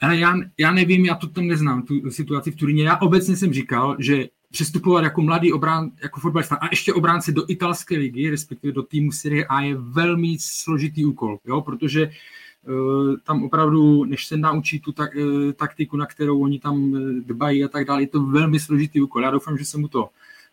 Ale 0.01 0.17
já, 0.17 0.34
já 0.58 0.71
nevím, 0.71 1.06
já 1.06 1.15
to 1.15 1.27
tam 1.27 1.47
neznám, 1.47 1.82
tu 1.82 2.12
situaci 2.12 2.51
v 2.51 2.56
Turíně. 2.56 2.84
Já 2.84 2.97
obecně 3.01 3.36
jsem 3.36 3.53
říkal, 3.53 3.95
že 3.99 4.25
přestupovat 4.52 5.04
jako 5.04 5.22
mladý 5.22 5.54
obrán, 5.54 5.92
jako 6.04 6.20
fotbalista 6.20 6.56
a 6.56 6.68
ještě 6.72 6.94
obránce 6.94 7.32
do 7.32 7.44
italské 7.48 7.98
ligy, 7.98 8.30
respektive 8.30 8.74
do 8.74 8.84
týmu 8.84 9.12
Serie 9.12 9.46
A 9.46 9.62
je 9.62 9.76
velmi 9.76 10.38
složitý 10.40 11.06
úkol, 11.06 11.40
jo, 11.46 11.62
protože 11.62 12.10
uh, 12.68 13.16
tam 13.24 13.44
opravdu, 13.44 14.06
než 14.06 14.26
se 14.26 14.38
naučí 14.38 14.80
tu 14.80 14.92
tak, 14.92 15.16
uh, 15.16 15.52
taktiku, 15.52 15.98
na 15.98 16.06
kterou 16.06 16.40
oni 16.40 16.60
tam 16.60 16.92
uh, 16.92 17.00
dbají 17.10 17.64
a 17.64 17.68
tak 17.68 17.86
dále, 17.86 18.02
je 18.02 18.08
to 18.08 18.26
velmi 18.26 18.60
složitý 18.60 19.02
úkol. 19.02 19.24
Já 19.24 19.32
doufám, 19.32 19.58
že 19.58 19.66
se 19.66 19.78
mu 19.78 19.88
to 19.88 20.10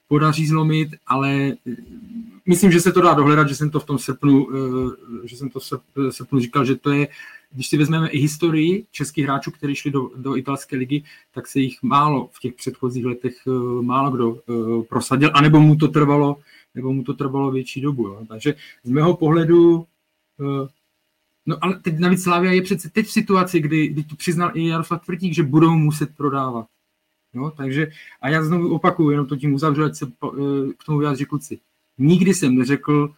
podaří 0.08 0.46
zlomit, 0.46 0.88
ale 1.06 1.52
myslím, 2.46 2.72
že 2.72 2.80
se 2.80 2.92
to 2.92 3.00
dá 3.00 3.14
dohledat, 3.14 3.48
že 3.48 3.56
jsem 3.56 3.70
to 3.70 3.80
v 3.80 3.86
tom 3.86 3.98
srpnu, 3.98 4.48
že 5.24 5.36
jsem 5.36 5.50
to 5.50 5.60
v 5.60 6.10
srpnu 6.10 6.40
říkal, 6.40 6.64
že 6.64 6.76
to 6.76 6.90
je 6.90 7.08
když 7.54 7.68
si 7.68 7.76
vezmeme 7.76 8.08
i 8.08 8.18
historii 8.18 8.86
českých 8.90 9.24
hráčů, 9.24 9.50
kteří 9.50 9.74
šli 9.74 9.90
do, 9.90 10.10
do 10.16 10.36
italské 10.36 10.76
ligy, 10.76 11.04
tak 11.32 11.46
se 11.46 11.60
jich 11.60 11.82
málo 11.82 12.28
v 12.32 12.40
těch 12.40 12.54
předchozích 12.54 13.04
letech 13.04 13.34
uh, 13.46 13.82
málo 13.82 14.10
kdo 14.10 14.30
uh, 14.30 14.82
prosadil, 14.82 15.30
anebo 15.34 15.60
mu 15.60 15.76
to 15.76 15.88
trvalo, 15.88 16.36
nebo 16.74 16.92
mu 16.92 17.02
to 17.02 17.14
trvalo 17.14 17.50
větší 17.50 17.80
dobu. 17.80 18.08
Jo. 18.08 18.26
Takže 18.28 18.54
z 18.84 18.90
mého 18.90 19.16
pohledu 19.16 19.86
uh, 20.38 20.68
No 21.46 21.56
ale 21.60 21.80
teď 21.80 21.98
navíc 21.98 22.22
Slavia 22.22 22.52
je 22.52 22.62
přece 22.62 22.90
teď 22.90 23.06
v 23.06 23.12
situaci, 23.12 23.60
kdy, 23.60 23.88
kdy 23.88 24.04
to 24.04 24.16
přiznal 24.16 24.50
i 24.54 24.68
Jaroslav 24.68 25.04
Tvrdík, 25.04 25.34
že 25.34 25.42
budou 25.42 25.70
muset 25.70 26.16
prodávat. 26.16 26.66
No, 27.34 27.50
takže, 27.50 27.90
a 28.20 28.28
já 28.28 28.44
znovu 28.44 28.74
opakuju, 28.74 29.10
jenom 29.10 29.26
to 29.26 29.36
tím 29.36 29.54
uzavřu, 29.54 29.84
ať 29.84 29.94
se 29.94 30.06
k 30.78 30.84
tomu 30.86 30.98
vyjádří 30.98 31.24
kluci. 31.24 31.60
Nikdy 31.98 32.34
jsem 32.34 32.54
neřekl 32.54 33.14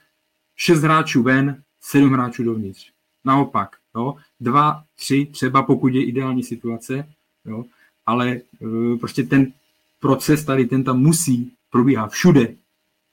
šest 0.56 0.80
hráčů 0.80 1.22
ven, 1.22 1.62
sedm 1.80 2.12
hráčů 2.12 2.44
dovnitř. 2.44 2.90
Naopak, 3.24 3.76
jo, 3.96 4.14
dva, 4.40 4.82
tři, 4.96 5.26
třeba 5.32 5.62
pokud 5.62 5.94
je 5.94 6.04
ideální 6.04 6.42
situace, 6.42 7.08
jo, 7.44 7.64
ale 8.06 8.40
uh, 8.60 8.98
prostě 8.98 9.22
ten 9.22 9.52
proces 10.00 10.44
tady, 10.44 10.66
ten 10.66 10.84
tam 10.84 11.00
musí 11.00 11.52
probíhat 11.70 12.10
všude 12.10 12.54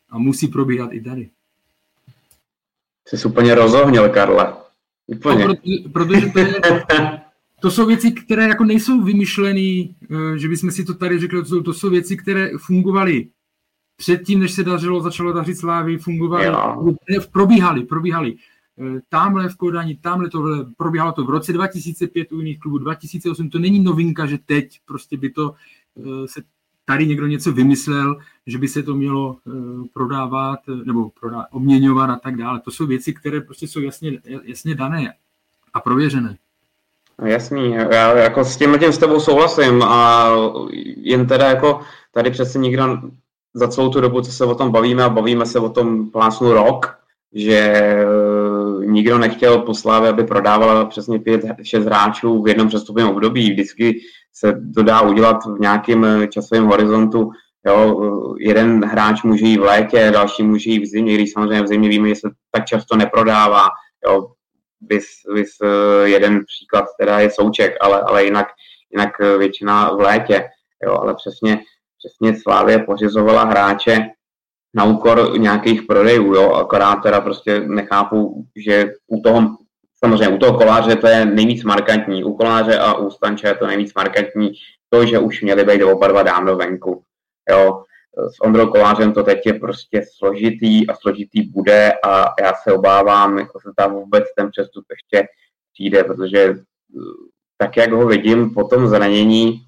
a 0.10 0.18
musí 0.18 0.48
probíhat 0.48 0.94
i 0.94 1.02
tady. 1.02 1.30
Jsi 3.08 3.28
úplně 3.28 3.56
rozohnil, 3.56 4.10
Karle. 4.10 4.54
Úplně. 5.08 5.48
No, 5.48 5.56
protože, 5.56 5.90
protože 5.90 6.28
to, 6.28 6.40
je, 6.40 6.62
to 7.62 7.72
jsou 7.72 7.86
věci, 7.86 8.12
které 8.12 8.48
jako 8.48 8.64
nejsou 8.64 9.02
vymyšlené, 9.02 9.84
uh, 10.10 10.36
že 10.36 10.48
bychom 10.48 10.72
si 10.72 10.86
to 10.86 10.94
tady 10.94 11.20
řekli, 11.20 11.40
to 11.40 11.46
jsou, 11.46 11.62
to 11.62 11.74
jsou 11.74 11.90
věci, 11.90 12.18
které 12.18 12.50
fungovaly 12.58 13.28
předtím, 13.96 14.40
než 14.40 14.52
se 14.52 14.64
dařilo, 14.64 15.02
začalo 15.02 15.34
dařit 15.34 15.56
slávy, 15.56 15.98
fungovaly, 15.98 16.48
probíhaly, 17.32 17.84
probíhaly. 17.84 18.36
Eh, 18.80 19.00
tamhle 19.10 19.50
v 19.50 19.56
Kodani, 19.56 19.96
tamhle 19.96 20.30
tohle, 20.30 20.66
probíhalo 20.78 21.12
to 21.12 21.24
v 21.24 21.30
roce 21.30 21.54
2005 21.54 22.32
u 22.32 22.38
jiných 22.38 22.60
klubů, 22.60 22.78
2008, 22.78 23.50
to 23.50 23.60
není 23.60 23.80
novinka, 23.80 24.26
že 24.26 24.38
teď 24.46 24.80
prostě 24.86 25.18
by 25.18 25.30
to 25.30 25.54
eh, 25.98 26.28
se 26.28 26.42
tady 26.86 27.08
někdo 27.08 27.28
něco 27.28 27.52
vymyslel, 27.52 28.18
že 28.48 28.58
by 28.58 28.68
se 28.68 28.84
to 28.84 28.96
mělo 28.96 29.38
eh, 29.48 29.52
prodávat 29.94 30.60
nebo 30.84 31.10
prodávat, 31.20 31.48
obměňovat 31.52 32.10
a 32.10 32.16
tak 32.16 32.38
dále. 32.38 32.60
To 32.60 32.72
jsou 32.72 32.86
věci, 32.86 33.14
které 33.14 33.42
prostě 33.42 33.68
jsou 33.68 33.80
jasně, 33.80 34.20
jasně 34.44 34.76
dané 34.76 35.14
a 35.74 35.80
prověřené. 35.80 36.38
No 37.22 37.28
jasný, 37.28 37.72
já 37.72 38.18
jako 38.18 38.44
s 38.44 38.58
tím 38.58 38.76
s 38.76 38.98
tebou 38.98 39.20
souhlasím 39.20 39.84
a 39.84 40.30
jen 40.98 41.28
teda 41.28 41.50
jako 41.50 41.82
tady 42.12 42.32
přece 42.32 42.60
nikdo 42.60 43.02
za 43.54 43.68
celou 43.68 43.90
tu 43.90 44.02
dobu, 44.02 44.22
co 44.22 44.32
se 44.32 44.46
o 44.46 44.56
tom 44.56 44.72
bavíme 44.72 45.04
a 45.04 45.10
bavíme 45.10 45.46
se 45.46 45.60
o 45.60 45.70
tom 45.70 46.10
plásnu 46.10 46.54
rok, 46.54 46.98
že 47.34 47.84
nikdo 48.94 49.18
nechtěl 49.18 49.60
po 49.60 49.74
Slávě, 49.74 50.10
aby 50.10 50.24
prodávala 50.24 50.86
přesně 50.86 51.20
pět, 51.20 51.42
šest 51.64 51.86
hráčů 51.86 52.44
v 52.44 52.48
jednom 52.48 52.68
přestupním 52.68 53.08
období. 53.08 53.52
Vždycky 53.52 54.00
se 54.34 54.54
to 54.76 54.84
dá 54.84 55.02
udělat 55.02 55.46
v 55.46 55.60
nějakém 55.60 56.06
eh, 56.06 56.28
časovém 56.28 56.66
horizontu. 56.66 57.30
Jo, 57.68 58.02
eh, 58.04 58.44
jeden 58.44 58.86
hráč 58.86 59.24
může 59.24 59.46
jít 59.46 59.58
v 59.58 59.64
létě, 59.64 60.12
další 60.14 60.44
může 60.44 60.70
jít 60.70 60.84
v 60.84 60.90
zimě, 60.90 61.14
když 61.14 61.32
samozřejmě 61.32 61.64
v 61.64 61.68
zimě 61.68 61.90
víme, 61.90 62.10
že 62.10 62.16
se 62.16 62.30
tak 62.52 62.66
často 62.66 62.96
neprodává. 62.96 63.68
Jo, 64.08 64.28
bys, 64.82 65.06
bys 65.34 65.50
eh, 65.64 66.10
jeden 66.10 66.46
příklad 66.46 66.86
teda 67.00 67.20
je 67.20 67.30
Souček, 67.30 67.74
ale, 67.82 68.02
ale 68.02 68.24
jinak, 68.24 68.48
jinak 68.92 69.20
většina 69.38 69.94
v 69.94 70.00
létě. 70.00 70.48
Jo, 70.86 70.94
ale 70.94 71.16
přesně, 71.16 71.60
přesně 71.98 72.42
Slávě 72.42 72.80
pořizovala 72.80 73.44
hráče, 73.44 74.06
na 74.74 74.86
úkor 74.86 75.40
nějakých 75.40 75.82
prodejů, 75.82 76.36
jo, 76.36 76.52
akorát 76.52 76.96
teda 76.96 77.22
prostě 77.22 77.60
nechápu, 77.60 78.46
že 78.56 78.94
u 79.08 79.22
toho, 79.22 79.58
samozřejmě 80.04 80.36
u 80.36 80.38
toho 80.38 80.58
koláře 80.58 80.96
to 80.96 81.08
je 81.08 81.26
nejvíc 81.26 81.64
markantní, 81.64 82.24
u 82.24 82.34
koláře 82.34 82.80
a 82.80 82.94
u 82.94 83.10
Stanče 83.10 83.48
je 83.48 83.56
to 83.56 83.68
nejvíc 83.68 83.94
markantní, 83.94 84.54
to, 84.90 85.06
že 85.06 85.20
už 85.20 85.42
měli 85.42 85.66
být 85.66 85.84
oba 85.84 86.08
dva 86.08 86.24
dávno 86.24 86.56
venku, 86.56 87.04
jo, 87.50 87.84
s 88.18 88.42
Ondrou 88.42 88.68
Kolářem 88.68 89.14
to 89.14 89.24
teď 89.24 89.46
je 89.46 89.54
prostě 89.54 90.06
složitý 90.18 90.88
a 90.88 90.96
složitý 90.96 91.42
bude 91.42 91.94
a 92.06 92.26
já 92.42 92.54
se 92.64 92.74
obávám, 92.74 93.38
jako 93.38 93.60
se 93.60 93.70
tam 93.78 93.94
vůbec 93.94 94.24
ten 94.38 94.50
přestup 94.52 94.86
ještě 94.90 95.28
přijde, 95.74 96.04
protože 96.04 96.40
eh, 96.40 96.56
tak, 97.58 97.78
jak 97.78 97.92
ho 97.92 98.08
vidím 98.08 98.54
po 98.54 98.64
tom 98.64 98.88
zranění, 98.88 99.62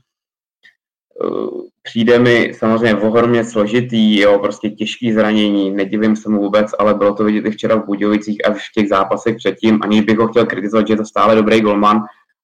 přijde 1.84 2.20
mi 2.20 2.54
samozřejmě 2.58 2.96
ohromně 2.96 3.44
složitý, 3.44 4.20
jo, 4.20 4.40
prostě 4.40 4.70
těžký 4.70 5.14
zranění, 5.14 5.72
nedivím 5.72 6.16
se 6.16 6.30
mu 6.30 6.42
vůbec, 6.42 6.72
ale 6.80 6.94
bylo 6.94 7.14
to 7.14 7.24
vidět 7.24 7.46
i 7.46 7.52
včera 7.52 7.76
v 7.76 7.86
Budějovicích 7.86 8.48
a 8.48 8.54
v 8.54 8.60
těch 8.78 8.90
zápasech 8.90 9.36
předtím, 9.36 9.80
aniž 9.84 10.02
bych 10.02 10.18
ho 10.18 10.28
chtěl 10.28 10.46
kritizovat, 10.46 10.88
že 10.88 10.94
je 10.94 10.98
to 10.98 11.06
stále 11.06 11.36
dobrý 11.36 11.62
golman, 11.62 12.02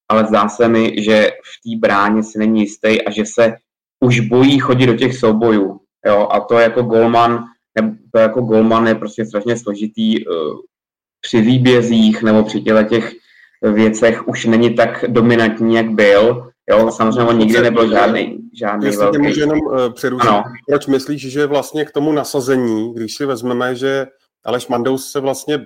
ale 0.10 0.26
zdá 0.26 0.50
se 0.50 0.68
mi, 0.68 1.04
že 1.04 1.32
v 1.32 1.70
té 1.70 1.80
bráně 1.88 2.24
si 2.24 2.40
není 2.40 2.62
jistý 2.62 3.02
a 3.02 3.12
že 3.12 3.26
se 3.26 3.54
už 4.00 4.20
bojí 4.20 4.60
chodit 4.60 4.86
do 4.86 4.96
těch 4.96 5.18
soubojů, 5.18 5.80
jo, 6.06 6.28
a 6.32 6.40
to 6.40 6.60
jako 6.60 6.82
golman, 6.82 7.44
to 8.12 8.20
jako 8.20 8.42
golman 8.42 8.88
je 8.88 8.96
prostě 8.96 9.26
strašně 9.26 9.58
složitý 9.58 10.26
uh, 10.26 10.34
při 11.22 11.42
výbězích 11.42 12.24
nebo 12.24 12.44
při 12.44 12.62
těle 12.62 12.84
těch 12.84 13.14
věcech 13.62 14.28
už 14.28 14.46
není 14.46 14.76
tak 14.76 15.06
dominantní, 15.08 15.76
jak 15.76 15.90
byl, 15.90 16.51
Jo, 16.70 16.92
samozřejmě 16.92 17.24
on 17.24 17.38
nikdy 17.38 17.62
nebyl 17.62 17.90
žádný, 17.90 18.38
žádný 18.54 18.86
Jestli 18.86 19.04
velký. 19.04 19.18
můžu 19.18 19.40
jenom 19.40 19.60
uh, 19.60 19.94
přerušit, 19.94 20.28
ano. 20.28 20.44
proč 20.70 20.88
myslíš, 20.88 21.32
že 21.32 21.46
vlastně 21.46 21.86
k 21.86 21.92
tomu 21.92 22.12
nasazení, 22.12 22.94
když 22.94 23.16
si 23.16 23.26
vezmeme, 23.26 23.76
že 23.76 24.08
Aleš 24.44 24.68
Mandous 24.68 25.12
se 25.12 25.20
vlastně 25.20 25.66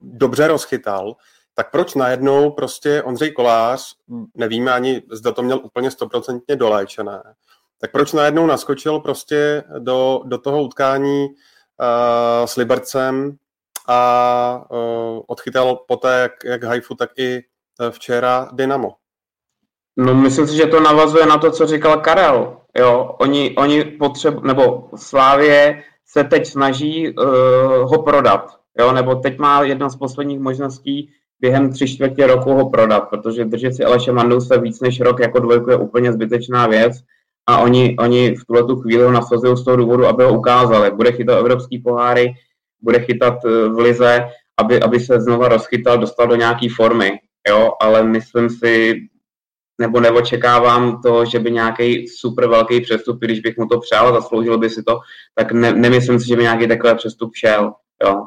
dobře 0.00 0.48
rozchytal, 0.48 1.16
tak 1.54 1.70
proč 1.70 1.94
najednou 1.94 2.50
prostě 2.50 3.02
Ondřej 3.02 3.32
Kolář, 3.32 3.94
nevíme 4.34 4.72
ani, 4.72 5.02
zda 5.12 5.32
to 5.32 5.42
měl 5.42 5.60
úplně 5.64 5.90
stoprocentně 5.90 6.56
doléčené, 6.56 7.22
tak 7.78 7.92
proč 7.92 8.12
najednou 8.12 8.46
naskočil 8.46 9.00
prostě 9.00 9.64
do, 9.78 10.20
do 10.24 10.38
toho 10.38 10.62
utkání 10.62 11.26
uh, 11.26 12.46
s 12.46 12.56
Libercem 12.56 13.36
a 13.88 14.64
uh, 14.70 15.20
odchytal 15.26 15.76
poté 15.88 16.20
jak, 16.20 16.32
jak 16.44 16.64
Haifu, 16.64 16.94
tak 16.94 17.10
i 17.18 17.42
včera 17.90 18.48
Dynamo? 18.52 18.99
No, 19.96 20.14
myslím 20.14 20.46
si, 20.46 20.56
že 20.56 20.66
to 20.66 20.80
navazuje 20.80 21.26
na 21.26 21.38
to, 21.38 21.50
co 21.50 21.66
říkal 21.66 22.00
Karel. 22.00 22.56
Jo, 22.78 23.14
oni, 23.18 23.54
oni 23.58 23.84
potřebu, 23.84 24.40
nebo 24.40 24.88
Slávě 24.96 25.82
se 26.06 26.24
teď 26.24 26.46
snaží 26.46 27.14
uh, 27.14 27.24
ho 27.82 28.02
prodat, 28.02 28.58
jo, 28.78 28.92
nebo 28.92 29.14
teď 29.14 29.38
má 29.38 29.62
jedna 29.62 29.88
z 29.88 29.96
posledních 29.96 30.40
možností 30.40 31.10
během 31.40 31.72
tři 31.72 31.88
čtvrtě 31.88 32.26
roku 32.26 32.54
ho 32.54 32.70
prodat, 32.70 33.00
protože 33.00 33.44
držet 33.44 33.74
si 33.74 33.84
Aleše 33.84 34.12
Mandouse 34.12 34.58
víc 34.58 34.80
než 34.80 35.00
rok 35.00 35.20
jako 35.20 35.38
dvojku 35.38 35.70
je 35.70 35.76
úplně 35.76 36.12
zbytečná 36.12 36.66
věc 36.66 36.92
a 37.46 37.58
oni, 37.58 37.96
oni 37.98 38.36
v 38.36 38.44
tuhle 38.44 38.64
tu 38.64 38.76
chvíli 38.76 39.02
ho 39.02 39.12
nasazují 39.12 39.56
z 39.56 39.64
toho 39.64 39.76
důvodu, 39.76 40.06
aby 40.06 40.24
ho 40.24 40.38
ukázali. 40.38 40.90
Bude 40.90 41.12
chytat 41.12 41.38
evropský 41.38 41.78
poháry, 41.78 42.32
bude 42.80 43.00
chytat 43.00 43.34
eh, 43.44 43.68
v 43.68 43.78
lize, 43.78 44.28
aby, 44.56 44.80
aby 44.80 45.00
se 45.00 45.20
znova 45.20 45.48
rozchytal, 45.48 45.98
dostal 45.98 46.26
do 46.26 46.36
nějaké 46.36 46.66
formy, 46.76 47.18
jo, 47.48 47.72
ale 47.80 48.02
myslím 48.02 48.50
si, 48.50 48.94
nebo 49.80 50.00
neočekávám 50.00 51.02
to, 51.02 51.24
že 51.24 51.38
by 51.38 51.50
nějaký 51.50 52.08
super 52.08 52.48
velký 52.48 52.80
přestup, 52.80 53.20
když 53.20 53.40
bych 53.40 53.56
mu 53.56 53.66
to 53.66 53.80
přál 53.80 54.14
zasloužil 54.14 54.58
by 54.58 54.70
si 54.70 54.82
to, 54.82 55.00
tak 55.34 55.52
ne, 55.52 55.72
nemyslím 55.72 56.20
si, 56.20 56.28
že 56.28 56.36
by 56.36 56.42
nějaký 56.42 56.68
takový 56.68 56.94
přestup 56.94 57.30
šel. 57.34 57.72
Jo. 58.04 58.26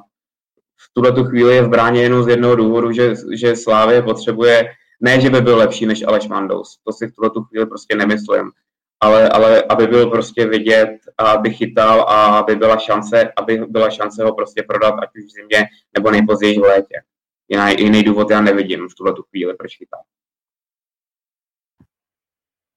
V 0.78 0.94
tuhle 0.94 1.12
tu 1.12 1.24
chvíli 1.24 1.56
je 1.56 1.62
v 1.62 1.70
bráně 1.70 2.02
jenom 2.02 2.24
z 2.24 2.28
jednoho 2.28 2.56
důvodu, 2.56 2.92
že, 2.92 3.14
že 3.34 3.56
Slávě 3.56 4.02
potřebuje, 4.02 4.70
ne, 5.02 5.22
že 5.22 5.30
by 5.30 5.42
byl 5.42 5.58
lepší 5.58 5.86
než 5.86 6.04
Aleš 6.04 6.28
Mandous, 6.28 6.80
to 6.84 6.94
si 6.94 7.08
v 7.08 7.16
tuhle 7.16 7.30
tu 7.30 7.44
chvíli 7.44 7.66
prostě 7.66 7.96
nemyslím, 7.96 8.52
ale, 9.00 9.30
ale 9.30 9.64
aby 9.70 9.88
byl 9.88 10.10
prostě 10.10 10.46
vidět, 10.46 10.90
aby 11.18 11.54
chytal 11.54 12.02
a 12.02 12.38
aby 12.40 12.56
byla 12.56 12.78
šance, 12.78 13.32
aby 13.38 13.58
byla 13.68 13.90
šance 13.90 14.24
ho 14.24 14.36
prostě 14.36 14.64
prodat, 14.64 14.96
ať 15.04 15.10
už 15.16 15.24
v 15.24 15.34
zimě 15.42 15.66
nebo 15.94 16.12
nejpozději 16.12 16.60
v 16.60 16.64
létě. 16.64 16.96
Jiný, 17.48 17.76
jiný 17.80 18.04
důvod 18.04 18.32
já 18.32 18.42
nevidím 18.42 18.90
v 18.90 18.96
tuhle 18.96 19.14
tu 19.14 19.24
chvíli, 19.24 19.54
proč 19.54 19.78
chytá. 19.78 19.98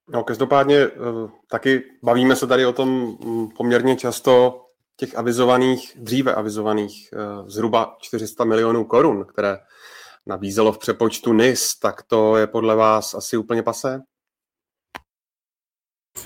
No, 0.09 0.23
každopádně 0.23 0.77
eh, 0.77 0.89
taky 1.49 1.83
bavíme 2.03 2.35
se 2.35 2.47
tady 2.47 2.65
o 2.65 2.73
tom 2.73 2.89
mm, 2.89 3.47
poměrně 3.49 3.95
často 3.95 4.61
těch 4.97 5.17
avizovaných, 5.17 5.93
dříve 5.95 6.33
avizovaných 6.33 7.09
eh, 7.13 7.17
zhruba 7.49 7.95
400 7.99 8.43
milionů 8.43 8.85
korun, 8.85 9.25
které 9.25 9.57
nabízelo 10.25 10.71
v 10.71 10.77
přepočtu 10.77 11.33
NIS, 11.33 11.79
tak 11.79 12.03
to 12.03 12.37
je 12.37 12.47
podle 12.47 12.75
vás 12.75 13.13
asi 13.13 13.37
úplně 13.37 13.63
pasé? 13.63 14.01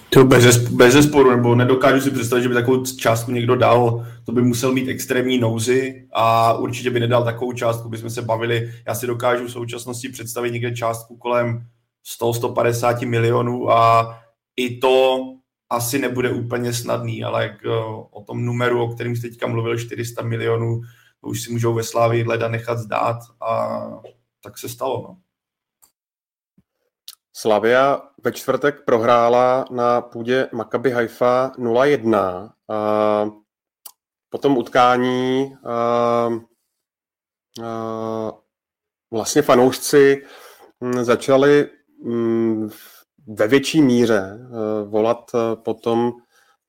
To 0.09 0.23
bez, 0.23 0.57
bez 0.57 0.93
zesporu, 0.93 1.31
nebo 1.31 1.55
nedokážu 1.55 2.01
si 2.01 2.11
představit, 2.11 2.41
že 2.41 2.49
by 2.49 2.55
takovou 2.55 2.85
částku 2.85 3.31
někdo 3.31 3.55
dal, 3.55 4.05
to 4.25 4.31
by 4.31 4.41
musel 4.41 4.73
mít 4.73 4.89
extrémní 4.89 5.37
nouzy 5.37 6.07
a 6.13 6.53
určitě 6.53 6.89
by 6.89 6.99
nedal 6.99 7.23
takovou 7.23 7.53
částku, 7.53 7.89
bychom 7.89 8.09
se 8.09 8.21
bavili. 8.21 8.73
Já 8.87 8.95
si 8.95 9.07
dokážu 9.07 9.45
v 9.45 9.51
současnosti 9.51 10.09
představit 10.09 10.51
někde 10.51 10.75
částku 10.75 11.17
kolem 11.17 11.65
100-150 12.21 13.07
milionů 13.07 13.71
a 13.71 14.19
i 14.55 14.77
to 14.77 15.19
asi 15.69 15.99
nebude 15.99 16.31
úplně 16.31 16.73
snadný, 16.73 17.23
ale 17.23 17.43
jak, 17.43 17.65
o 18.11 18.23
tom 18.27 18.45
numeru, 18.45 18.83
o 18.83 18.87
kterém 18.87 19.15
jste 19.15 19.29
teďka 19.29 19.47
mluvil, 19.47 19.79
400 19.79 20.21
milionů, 20.21 20.81
to 21.21 21.27
už 21.27 21.41
si 21.41 21.51
můžou 21.51 21.73
ve 21.73 21.83
Slávii 21.83 22.23
leda 22.23 22.47
nechat 22.47 22.77
zdát 22.77 23.17
a 23.41 23.79
tak 24.43 24.57
se 24.57 24.69
stalo. 24.69 25.01
No. 25.01 25.17
Slavia 27.33 28.01
ve 28.23 28.31
čtvrtek 28.31 28.85
prohrála 28.85 29.65
na 29.71 30.01
půdě 30.01 30.49
Maccabi 30.51 30.91
Haifa 30.91 31.51
0-1. 31.57 32.51
A 32.69 33.29
po 34.29 34.37
tom 34.37 34.57
utkání 34.57 35.55
a, 35.65 35.73
a, 37.63 38.31
vlastně 39.11 39.41
fanoušci 39.41 40.25
hm, 40.83 41.03
začali 41.03 41.69
ve 43.27 43.47
větší 43.47 43.81
míře 43.81 44.39
volat 44.85 45.31
po 45.55 45.73
tom, 45.73 46.11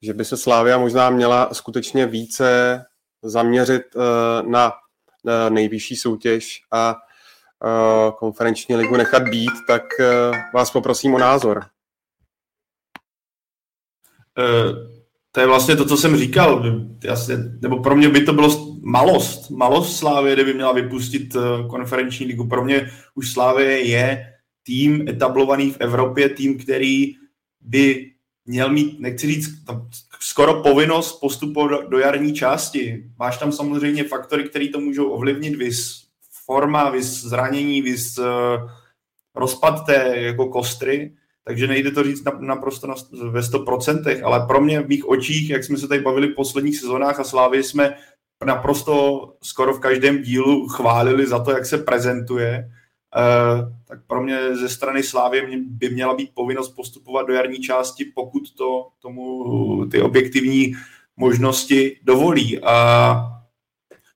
že 0.02 0.14
by 0.14 0.24
se 0.24 0.36
Slávia 0.36 0.78
možná 0.78 1.10
měla 1.10 1.54
skutečně 1.54 2.06
více 2.06 2.80
zaměřit 3.22 3.82
na 4.46 4.72
nejvyšší 5.48 5.96
soutěž 5.96 6.62
a 6.72 6.96
konferenční 8.18 8.76
ligu 8.76 8.96
nechat 8.96 9.22
být, 9.28 9.52
tak 9.66 9.82
vás 10.54 10.70
poprosím 10.70 11.14
o 11.14 11.18
názor. 11.18 11.64
To 15.32 15.40
je 15.40 15.46
vlastně 15.46 15.76
to, 15.76 15.84
co 15.84 15.96
jsem 15.96 16.16
říkal. 16.16 16.64
Jasně, 17.04 17.36
nebo 17.36 17.82
pro 17.82 17.96
mě 17.96 18.08
by 18.08 18.24
to 18.24 18.32
bylo 18.32 18.78
malost. 18.82 19.50
Malost 19.50 19.96
Slávě, 19.96 20.34
kdyby 20.34 20.54
měla 20.54 20.72
vypustit 20.72 21.36
konferenční 21.70 22.26
ligu. 22.26 22.48
Pro 22.48 22.64
mě 22.64 22.90
už 23.14 23.32
Slávě 23.32 23.88
je 23.88 24.32
tým 24.62 25.08
etablovaný 25.08 25.70
v 25.70 25.80
Evropě, 25.80 26.28
tým, 26.28 26.58
který 26.58 27.14
by 27.60 28.12
měl 28.46 28.72
mít, 28.72 29.00
nechci 29.00 29.26
říct, 29.26 29.50
skoro 30.20 30.62
povinnost 30.62 31.20
postupovat 31.20 31.70
do, 31.70 31.88
do 31.88 31.98
jarní 31.98 32.34
části. 32.34 33.04
Máš 33.18 33.38
tam 33.38 33.52
samozřejmě 33.52 34.04
faktory, 34.04 34.44
které 34.44 34.68
to 34.68 34.80
můžou 34.80 35.10
ovlivnit, 35.10 35.54
vys 35.54 36.02
forma, 36.44 36.90
vys 36.90 37.06
zranění, 37.06 37.82
vys 37.82 38.18
uh, 38.18 38.26
rozpad 39.34 39.86
té 39.86 40.14
jako 40.16 40.46
kostry, 40.46 41.12
takže 41.44 41.66
nejde 41.66 41.90
to 41.90 42.02
říct 42.02 42.24
naprosto 42.40 42.86
na, 42.86 42.94
ve 43.30 43.40
100%, 43.40 44.20
ale 44.24 44.46
pro 44.46 44.60
mě 44.60 44.80
v 44.80 44.88
mých 44.88 45.08
očích, 45.08 45.50
jak 45.50 45.64
jsme 45.64 45.78
se 45.78 45.88
tady 45.88 46.00
bavili 46.00 46.26
v 46.26 46.34
posledních 46.34 46.78
sezónách 46.78 47.20
a 47.20 47.24
Slávy 47.24 47.62
jsme 47.62 47.96
naprosto 48.44 49.22
skoro 49.42 49.74
v 49.74 49.80
každém 49.80 50.22
dílu 50.22 50.68
chválili 50.68 51.26
za 51.26 51.38
to, 51.38 51.50
jak 51.50 51.66
se 51.66 51.78
prezentuje, 51.78 52.70
tak 53.84 53.98
pro 54.06 54.22
mě 54.22 54.56
ze 54.56 54.68
strany 54.68 55.02
Slávy 55.02 55.62
by 55.66 55.90
měla 55.90 56.14
být 56.14 56.30
povinnost 56.34 56.68
postupovat 56.68 57.26
do 57.26 57.32
jarní 57.32 57.58
části, 57.58 58.04
pokud 58.04 58.42
to 58.54 58.88
tomu 59.00 59.86
ty 59.86 60.02
objektivní 60.02 60.72
možnosti 61.16 61.98
dovolí. 62.02 62.64
A 62.64 63.14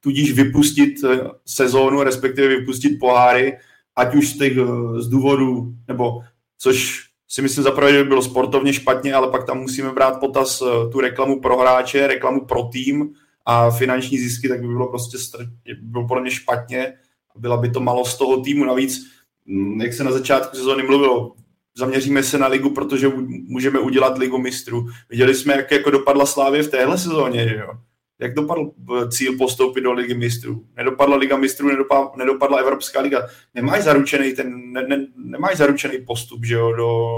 tudíž 0.07 0.33
vypustit 0.33 1.05
eh, 1.05 1.31
sezónu, 1.47 2.03
respektive 2.03 2.49
vypustit 2.49 2.99
poháry, 2.99 3.59
ať 3.97 4.15
už 4.15 4.29
z, 4.29 4.39
těch, 4.39 4.57
eh, 4.57 5.01
z 5.01 5.09
důvodu, 5.09 5.75
nebo 5.89 6.23
což 6.59 7.07
si 7.29 7.43
myslím 7.43 7.65
zaprvé, 7.65 7.93
že 7.93 8.03
by 8.03 8.09
bylo 8.09 8.23
sportovně 8.23 8.73
špatně, 8.73 9.15
ale 9.15 9.31
pak 9.31 9.47
tam 9.47 9.59
musíme 9.59 9.93
brát 9.93 10.21
potaz 10.21 10.63
eh, 10.63 10.89
tu 10.93 11.01
reklamu 11.01 11.41
pro 11.41 11.59
hráče, 11.59 12.07
reklamu 12.07 12.47
pro 12.47 12.63
tým 12.63 13.15
a 13.47 13.71
finanční 13.71 14.19
zisky, 14.19 14.49
tak 14.49 14.61
by 14.61 14.67
bylo 14.67 14.89
prostě 14.89 15.19
by 15.65 15.75
bylo 15.75 16.09
podle 16.09 16.23
mě 16.23 16.31
špatně. 16.31 16.93
Byla 17.39 17.57
by 17.57 17.71
to 17.71 17.81
malo 17.81 18.05
z 18.05 18.19
toho 18.19 18.41
týmu. 18.41 18.65
Navíc, 18.65 19.07
mm, 19.47 19.81
jak 19.81 19.93
se 19.93 20.05
na 20.05 20.13
začátku 20.13 20.57
sezóny 20.57 20.83
mluvilo, 20.83 21.33
zaměříme 21.77 22.23
se 22.23 22.39
na 22.39 22.47
ligu, 22.47 22.71
protože 22.71 23.09
můžeme 23.49 23.79
udělat 23.79 24.19
ligu 24.19 24.39
mistrů. 24.39 24.87
Viděli 25.11 25.35
jsme, 25.35 25.57
jak 25.57 25.71
jako 25.71 25.91
dopadla 25.91 26.27
Slávě 26.27 26.63
v 26.63 26.71
téhle 26.71 26.99
sezóně, 26.99 27.49
že 27.49 27.57
jo? 27.57 27.71
jak 28.19 28.35
dopadl 28.35 28.71
eh, 28.97 29.09
cíl 29.09 29.37
postoupit 29.39 29.81
do 29.81 29.93
ligy 29.93 30.15
mistrů? 30.15 30.65
Nedopadla 30.77 31.17
liga 31.17 31.37
mistrů, 31.37 31.69
nedopadla, 31.69 32.13
nedopadla 32.17 32.59
Evropská 32.59 33.01
liga. 33.01 33.27
Nemáš 33.55 33.83
zaručený 33.83 34.33
ten, 34.33 34.73
ne, 34.73 34.83
ne, 34.89 35.07
nemáš 35.17 35.57
zaručený 35.57 35.99
postup, 35.99 36.45
že 36.45 36.55
jo, 36.55 36.73
do, 36.73 37.09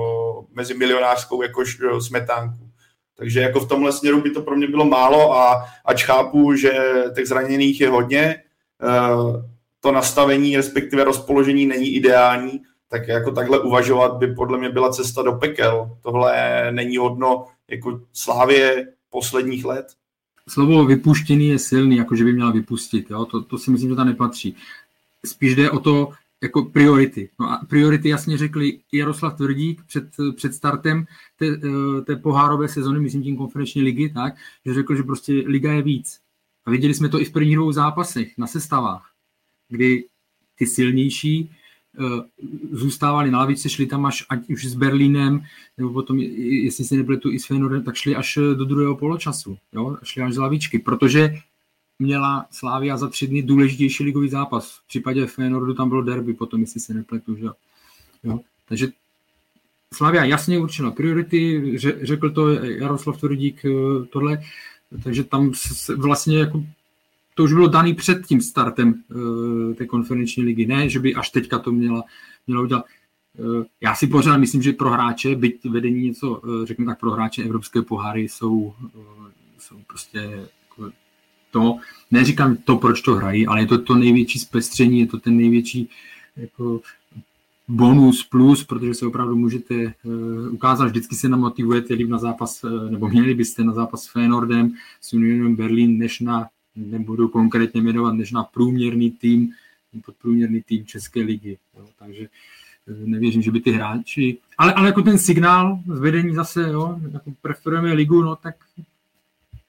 mezi 0.52 0.74
milionářskou 0.74 1.42
jakož 1.42 1.76
do 1.76 2.00
smetánku. 2.00 2.70
Takže 3.16 3.40
jako 3.40 3.60
v 3.60 3.68
tomhle 3.68 3.92
směru 3.92 4.20
by 4.20 4.30
to 4.30 4.42
pro 4.42 4.56
mě 4.56 4.66
bylo 4.66 4.84
málo 4.84 5.34
a 5.36 5.64
ač 5.84 6.04
chápu, 6.04 6.54
že 6.54 6.72
těch 7.14 7.28
zraněných 7.28 7.80
je 7.80 7.88
hodně, 7.88 8.42
eh, 8.82 9.48
to 9.80 9.92
nastavení, 9.92 10.56
respektive 10.56 11.04
rozpoložení 11.04 11.66
není 11.66 11.94
ideální, 11.94 12.62
tak 12.88 13.08
jako 13.08 13.30
takhle 13.30 13.60
uvažovat 13.60 14.16
by 14.16 14.34
podle 14.34 14.58
mě 14.58 14.70
byla 14.70 14.92
cesta 14.92 15.22
do 15.22 15.32
pekel. 15.32 15.96
Tohle 16.02 16.32
není 16.72 16.96
hodno 16.96 17.46
jako 17.68 18.00
slávě 18.12 18.92
posledních 19.10 19.64
let 19.64 19.86
slovo 20.48 20.84
vypuštěný 20.84 21.48
je 21.48 21.58
silný, 21.58 21.96
jako 21.96 22.16
že 22.16 22.24
by 22.24 22.32
měla 22.32 22.50
vypustit. 22.50 23.10
Jo? 23.10 23.24
To, 23.24 23.42
to 23.42 23.58
si 23.58 23.70
myslím, 23.70 23.90
že 23.90 23.96
tam 23.96 24.06
nepatří. 24.06 24.56
Spíš 25.26 25.54
jde 25.54 25.70
o 25.70 25.78
to, 25.78 26.12
jako 26.42 26.64
priority. 26.64 27.30
No 27.40 27.50
a 27.50 27.60
priority 27.68 28.08
jasně 28.08 28.38
řekli 28.38 28.80
Jaroslav 28.92 29.36
Tvrdík 29.36 29.82
před, 29.86 30.04
před 30.36 30.54
startem 30.54 31.06
té, 31.36 31.46
eh, 31.46 32.02
té 32.02 32.16
pohárové 32.16 32.68
sezony, 32.68 33.00
myslím 33.00 33.22
tím 33.22 33.36
konferenční 33.36 33.82
ligy, 33.82 34.08
tak, 34.08 34.34
že 34.66 34.74
řekl, 34.74 34.94
že 34.94 35.02
prostě 35.02 35.32
liga 35.32 35.72
je 35.72 35.82
víc. 35.82 36.20
A 36.66 36.70
viděli 36.70 36.94
jsme 36.94 37.08
to 37.08 37.20
i 37.20 37.24
v 37.24 37.32
prvních 37.32 37.56
dvou 37.56 37.72
zápasech, 37.72 38.38
na 38.38 38.46
sestavách, 38.46 39.10
kdy 39.68 40.04
ty 40.58 40.66
silnější 40.66 41.50
Eh, 42.00 42.46
zůstávali 42.72 43.30
na 43.30 43.38
lavici, 43.38 43.68
šli 43.68 43.86
tam 43.86 44.06
až 44.06 44.26
ať 44.28 44.50
už 44.50 44.64
s 44.64 44.74
Berlínem, 44.74 45.42
nebo 45.78 45.92
potom, 45.92 46.18
jestli 46.18 46.84
si 46.84 46.96
nepletu 46.96 47.30
i 47.30 47.38
s 47.38 47.46
Feyenoordem, 47.46 47.82
tak 47.82 47.94
šli 47.94 48.16
až 48.16 48.38
do 48.54 48.64
druhého 48.64 48.96
poločasu, 48.96 49.58
jo? 49.72 49.96
šli 50.02 50.22
až 50.22 50.34
z 50.34 50.38
lavičky, 50.38 50.78
protože 50.78 51.34
měla 51.98 52.46
Slávia 52.50 52.96
za 52.96 53.08
tři 53.08 53.26
dny 53.26 53.42
důležitější 53.42 54.04
ligový 54.04 54.28
zápas. 54.28 54.70
V 54.70 54.88
případě 54.88 55.26
Feyenoordu 55.26 55.74
tam 55.74 55.88
bylo 55.88 56.02
derby, 56.02 56.34
potom, 56.34 56.60
jestli 56.60 56.80
se 56.80 56.94
nepletu, 56.94 57.36
že 57.36 57.46
jo. 58.24 58.40
Takže 58.68 58.88
Slavia 59.94 60.24
jasně 60.24 60.58
určila 60.58 60.90
priority, 60.90 61.72
řekl 62.02 62.30
to 62.30 62.48
Jaroslav 62.50 63.20
Tvrdík 63.20 63.64
eh, 63.64 63.70
tohle, 64.10 64.42
takže 65.04 65.24
tam 65.24 65.52
vlastně 65.96 66.38
jako 66.38 66.64
to 67.38 67.44
už 67.44 67.52
bylo 67.52 67.68
daný 67.68 67.94
před 67.94 68.26
tím 68.26 68.40
startem 68.40 68.94
uh, 69.08 69.74
té 69.74 69.86
konferenční 69.86 70.42
ligy. 70.42 70.66
Ne, 70.66 70.88
že 70.88 70.98
by 70.98 71.14
až 71.14 71.30
teďka 71.30 71.58
to 71.58 71.72
měla, 71.72 72.04
měla 72.46 72.62
udělat. 72.62 72.84
já 73.80 73.94
si 73.94 74.06
pořád 74.06 74.36
myslím, 74.36 74.62
že 74.62 74.72
pro 74.72 74.90
hráče, 74.90 75.36
byť 75.36 75.64
vedení 75.64 76.02
něco, 76.02 76.42
řeknu 76.64 76.86
tak, 76.86 77.00
pro 77.00 77.10
hráče 77.10 77.42
evropské 77.42 77.82
poháry 77.82 78.22
jsou, 78.22 78.74
jsou 79.58 79.76
prostě 79.86 80.18
jako 80.18 80.90
to, 81.50 81.76
neříkám 82.10 82.56
to, 82.56 82.76
proč 82.76 83.02
to 83.02 83.14
hrají, 83.14 83.46
ale 83.46 83.60
je 83.60 83.66
to 83.66 83.78
to 83.78 83.94
největší 83.94 84.38
zpestření, 84.38 85.00
je 85.00 85.06
to 85.06 85.18
ten 85.18 85.36
největší 85.36 85.88
jako 86.36 86.80
bonus 87.68 88.24
plus, 88.24 88.64
protože 88.64 88.94
se 88.94 89.06
opravdu 89.06 89.36
můžete 89.36 89.74
uh, 89.74 90.54
ukázat, 90.54 90.84
vždycky 90.84 91.14
se 91.14 91.28
namotivujete 91.28 91.94
líp 91.94 92.08
na 92.08 92.18
zápas, 92.18 92.64
uh, 92.64 92.90
nebo 92.90 93.08
měli 93.08 93.34
byste 93.34 93.64
na 93.64 93.72
zápas 93.72 94.02
s 94.02 94.12
Feyenoordem, 94.12 94.72
s 95.00 95.12
Unionem 95.12 95.56
Berlin, 95.56 95.98
než 95.98 96.20
na, 96.20 96.48
nebudu 96.86 97.28
konkrétně 97.28 97.82
jmenovat, 97.82 98.12
než 98.12 98.32
na 98.32 98.44
průměrný 98.44 99.10
tým, 99.10 99.52
podprůměrný 100.04 100.62
tým 100.62 100.86
České 100.86 101.20
ligy. 101.20 101.58
Jo. 101.78 101.86
Takže 101.98 102.28
uh, 102.86 103.08
nevěřím, 103.08 103.42
že 103.42 103.50
by 103.50 103.60
ty 103.60 103.70
hráči, 103.72 104.38
ale, 104.58 104.72
ale 104.74 104.86
jako 104.88 105.02
ten 105.02 105.18
signál 105.18 105.78
z 105.86 106.00
vedení 106.00 106.34
zase, 106.34 106.60
jo, 106.62 107.00
jako 107.12 107.32
preferujeme 107.42 107.92
ligu, 107.92 108.22
no 108.22 108.36
tak 108.36 108.54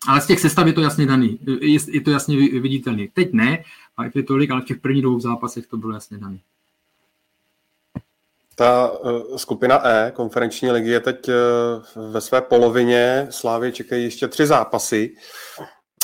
ale 0.07 0.21
z 0.21 0.27
těch 0.27 0.39
sestav 0.39 0.67
je 0.67 0.73
to 0.73 0.81
jasně 0.81 1.05
daný, 1.05 1.39
je, 1.61 1.79
je 1.87 2.01
to 2.01 2.11
jasně 2.11 2.37
viditelný. 2.37 3.07
Teď 3.07 3.33
ne, 3.33 3.63
a 3.97 4.05
je 4.15 4.23
tolik, 4.23 4.51
ale 4.51 4.61
v 4.61 4.65
těch 4.65 4.79
prvních 4.79 5.03
dvou 5.03 5.19
zápasech 5.19 5.67
to 5.67 5.77
bylo 5.77 5.93
jasně 5.93 6.17
daný. 6.17 6.39
Ta 8.55 8.91
uh, 8.91 9.37
skupina 9.37 9.87
E 9.87 10.11
konferenční 10.15 10.71
ligy 10.71 10.89
je 10.89 10.99
teď 10.99 11.29
uh, 11.29 12.11
ve 12.11 12.21
své 12.21 12.41
polovině. 12.41 13.27
Slávě 13.29 13.71
čekají 13.71 14.03
ještě 14.03 14.27
tři 14.27 14.45
zápasy. 14.45 15.15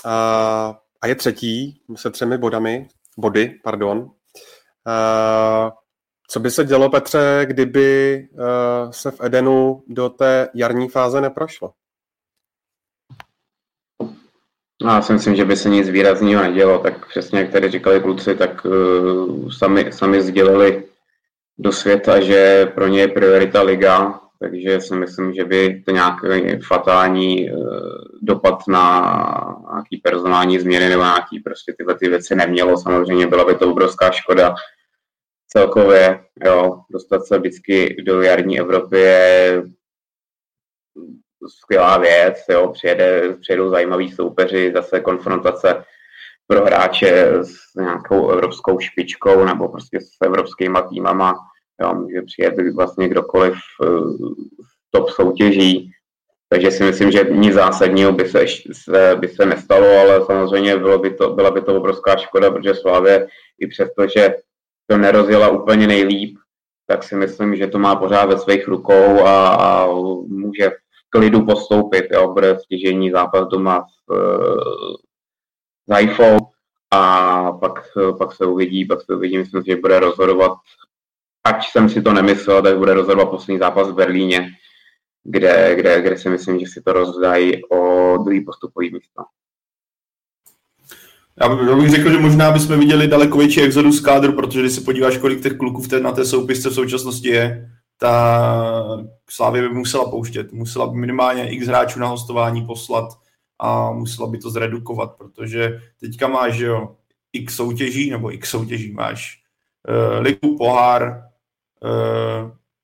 Uh, 0.05 0.75
a 1.05 1.07
je 1.07 1.15
třetí 1.15 1.81
se 1.95 2.11
třemi 2.11 2.37
bodami, 2.37 2.87
body, 3.17 3.59
pardon. 3.63 3.97
Uh, 3.99 5.69
co 6.29 6.39
by 6.39 6.51
se 6.51 6.65
dělo, 6.65 6.89
Petře, 6.89 7.41
kdyby 7.45 8.19
uh, 8.31 8.91
se 8.91 9.11
v 9.11 9.21
Edenu 9.21 9.83
do 9.87 10.09
té 10.09 10.49
jarní 10.53 10.89
fáze 10.89 11.21
neprošlo? 11.21 11.71
No, 14.83 14.93
já 14.93 15.01
si 15.01 15.13
myslím, 15.13 15.35
že 15.35 15.45
by 15.45 15.57
se 15.57 15.69
nic 15.69 15.89
výrazného 15.89 16.43
nedělo, 16.43 16.79
tak 16.79 17.07
přesně 17.07 17.39
jak 17.39 17.51
tady 17.51 17.71
říkali 17.71 17.99
kluci, 17.99 18.35
tak 18.35 18.65
uh, 18.65 19.49
sami, 19.51 19.93
sami 19.93 20.21
sdělili 20.21 20.87
do 21.57 21.71
světa, 21.71 22.21
že 22.21 22.65
pro 22.65 22.87
ně 22.87 22.99
je 22.99 23.07
priorita 23.07 23.61
liga, 23.61 24.19
takže 24.39 24.81
si 24.81 24.95
myslím, 24.95 25.33
že 25.33 25.45
by 25.45 25.83
to 25.85 25.91
nějaký 25.91 26.61
fatální 26.67 27.51
uh, 27.51 27.59
dopad 28.21 28.67
na 28.67 29.61
nějaký 29.71 29.97
personální 29.97 30.59
změny 30.59 30.89
nebo 30.89 31.03
nějaký 31.03 31.39
prostě 31.39 31.73
tyhle 31.77 31.95
ty 31.95 32.09
věci 32.09 32.35
nemělo. 32.35 32.77
Samozřejmě 32.77 33.27
byla 33.27 33.45
by 33.45 33.55
to 33.55 33.71
obrovská 33.71 34.11
škoda 34.11 34.55
celkově, 35.47 36.19
jo, 36.45 36.79
dostat 36.91 37.25
se 37.25 37.37
vždycky 37.37 38.03
do 38.03 38.21
jarní 38.21 38.59
Evropy 38.59 38.99
je 38.99 39.63
skvělá 41.47 41.97
věc, 41.97 42.37
jo, 42.49 42.67
přijede, 42.67 43.33
přijedou 43.41 43.69
zajímaví 43.69 44.11
soupeři, 44.11 44.71
zase 44.75 44.99
konfrontace 44.99 45.83
pro 46.47 46.65
hráče 46.65 47.27
s 47.43 47.75
nějakou 47.75 48.29
evropskou 48.29 48.79
špičkou 48.79 49.45
nebo 49.45 49.69
prostě 49.69 49.99
s 50.01 50.25
evropskými 50.25 50.79
týmama, 50.89 51.35
jo, 51.81 51.95
může 51.95 52.21
přijet 52.21 52.53
vlastně 52.75 53.09
kdokoliv 53.09 53.55
uh, 53.81 54.17
top 54.91 55.09
soutěží, 55.09 55.91
takže 56.49 56.71
si 56.71 56.83
myslím, 56.83 57.11
že 57.11 57.27
nic 57.31 57.53
zásadního 57.53 58.11
by 58.11 58.29
se, 58.29 58.45
se, 58.71 59.15
by 59.19 59.27
se 59.27 59.45
nestalo, 59.45 59.99
ale 59.99 60.25
samozřejmě 60.25 60.77
bylo 60.77 60.99
by 60.99 61.13
to, 61.13 61.29
byla 61.29 61.51
by 61.51 61.61
to 61.61 61.75
obrovská 61.75 62.17
škoda, 62.17 62.51
protože 62.51 62.75
Slávě 62.75 63.27
i 63.59 63.67
přesto, 63.67 64.07
že 64.07 64.35
to 64.87 64.97
nerozjela 64.97 65.49
úplně 65.49 65.87
nejlíp, 65.87 66.37
tak 66.87 67.03
si 67.03 67.15
myslím, 67.15 67.55
že 67.55 67.67
to 67.67 67.79
má 67.79 67.95
pořád 67.95 68.25
ve 68.25 68.37
svých 68.37 68.67
rukou 68.67 69.25
a, 69.25 69.55
a 69.55 69.87
může 70.27 70.71
klidu 71.09 71.45
postoupit. 71.45 72.05
Jo. 72.11 72.33
Bude 72.33 72.59
stěžení 72.59 73.11
zápas 73.11 73.47
doma 73.47 73.85
s, 73.85 74.15
s 75.87 75.91
Haifou 75.91 76.37
a 76.91 77.51
pak, 77.51 77.73
pak 78.17 78.33
se 78.33 78.45
uvidí, 78.45 78.85
pak 78.85 79.01
se 79.01 79.15
uvidí, 79.15 79.37
myslím 79.37 79.63
že 79.63 79.75
bude 79.75 79.99
rozhodovat, 79.99 80.51
ať 81.45 81.71
jsem 81.71 81.89
si 81.89 82.01
to 82.01 82.13
nemyslel, 82.13 82.61
tak 82.61 82.77
bude 82.77 82.93
rozhodovat 82.93 83.29
poslední 83.29 83.59
zápas 83.59 83.89
v 83.89 83.95
Berlíně, 83.95 84.49
kde, 85.23 85.75
kde, 85.75 86.01
kde 86.01 86.17
si 86.17 86.29
myslím, 86.29 86.59
že 86.59 86.65
si 86.65 86.81
to 86.81 86.93
rozdají 86.93 87.65
o 87.65 88.17
druhý 88.17 88.45
postupový 88.45 88.91
místo. 88.93 89.23
Já 91.41 91.75
bych 91.75 91.89
řekl, 91.89 92.11
že 92.11 92.17
možná 92.17 92.51
bychom 92.51 92.79
viděli 92.79 93.07
daleko 93.07 93.37
větší 93.37 93.61
exodus 93.61 93.99
kádru, 93.99 94.33
protože 94.33 94.59
když 94.59 94.71
se 94.71 94.81
podíváš, 94.81 95.17
kolik 95.17 95.43
těch 95.43 95.57
kluků 95.57 95.81
v 95.81 95.87
té, 95.87 95.99
na 95.99 96.11
té 96.11 96.25
soupisce 96.25 96.69
v 96.69 96.73
současnosti 96.73 97.27
je, 97.27 97.71
ta 97.97 99.05
Slávě 99.29 99.61
by 99.61 99.69
musela 99.69 100.09
pouštět. 100.09 100.51
Musela 100.51 100.87
by 100.87 100.97
minimálně 100.97 101.49
x 101.49 101.67
hráčů 101.67 101.99
na 101.99 102.07
hostování 102.07 102.65
poslat 102.65 103.05
a 103.59 103.91
musela 103.91 104.27
by 104.27 104.37
to 104.37 104.49
zredukovat, 104.49 105.15
protože 105.17 105.81
teďka 105.99 106.27
máš 106.27 106.57
jo, 106.57 106.95
x 107.33 107.55
soutěží, 107.55 108.11
nebo 108.11 108.33
x 108.33 108.49
soutěží 108.49 108.91
máš 108.91 109.41
uh, 109.89 110.21
ligu, 110.21 110.57
pohár, 110.57 111.23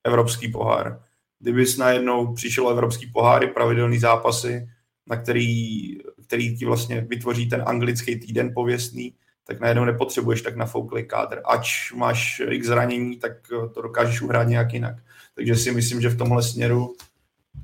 evropský 0.03 0.47
pohár. 0.47 1.01
Kdybys 1.39 1.77
najednou 1.77 2.33
přišel 2.33 2.69
evropský 2.69 3.07
poháry, 3.07 3.47
pravidelný 3.47 3.99
zápasy, 3.99 4.69
na 5.07 5.17
který, 5.17 5.97
který 6.27 6.57
ti 6.57 6.65
vlastně 6.65 7.01
vytvoří 7.01 7.49
ten 7.49 7.63
anglický 7.65 8.19
týden 8.19 8.51
pověstný, 8.53 9.13
tak 9.47 9.59
najednou 9.59 9.85
nepotřebuješ 9.85 10.41
tak 10.41 10.55
nafouklý 10.55 11.07
kádr. 11.07 11.41
Ač 11.45 11.91
máš 11.91 12.41
x 12.49 12.67
zranění, 12.67 13.17
tak 13.17 13.31
to 13.73 13.81
dokážeš 13.81 14.21
uhrát 14.21 14.47
nějak 14.47 14.73
jinak. 14.73 14.95
Takže 15.35 15.55
si 15.55 15.71
myslím, 15.71 16.01
že 16.01 16.09
v 16.09 16.17
tomhle 16.17 16.43
směru, 16.43 16.93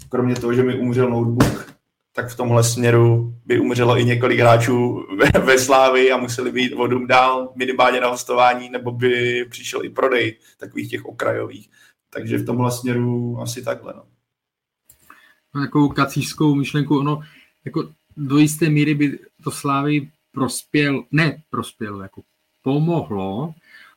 kromě 0.10 0.36
toho, 0.36 0.54
že 0.54 0.64
mi 0.64 0.76
umřel 0.76 1.10
notebook, 1.10 1.77
tak 2.18 2.30
v 2.30 2.38
tomhle 2.38 2.64
směru 2.64 3.36
by 3.46 3.60
umřelo 3.60 3.98
i 4.00 4.06
několik 4.06 4.40
hráčů 4.40 5.06
ve, 5.18 5.40
ve 5.40 5.60
Slávi 5.60 6.12
a 6.12 6.18
museli 6.18 6.52
být 6.52 6.74
vodům 6.74 7.08
dál 7.08 7.54
minimálně 7.56 8.02
na 8.02 8.08
hostování, 8.08 8.70
nebo 8.70 8.92
by 8.92 9.46
přišel 9.50 9.86
i 9.86 9.90
prodej 9.90 10.38
takových 10.58 10.90
těch 10.90 11.06
okrajových. 11.06 11.70
Takže 12.10 12.38
v 12.38 12.46
tomhle 12.46 12.72
směru 12.72 13.38
asi 13.42 13.64
takhle. 13.64 13.94
No. 13.96 14.04
no 15.56 15.62
takovou 15.62 15.90
kacířskou 15.90 16.56
myšlenku, 16.56 17.00
ono 17.00 17.22
jako 17.66 17.90
do 18.18 18.38
jisté 18.38 18.70
míry 18.70 18.96
by 18.96 19.20
to 19.44 19.52
Slávy 19.52 20.10
prospěl, 20.32 21.04
ne 21.12 21.44
prospěl, 21.50 22.02
jako 22.02 22.22
pomohlo, 22.62 23.54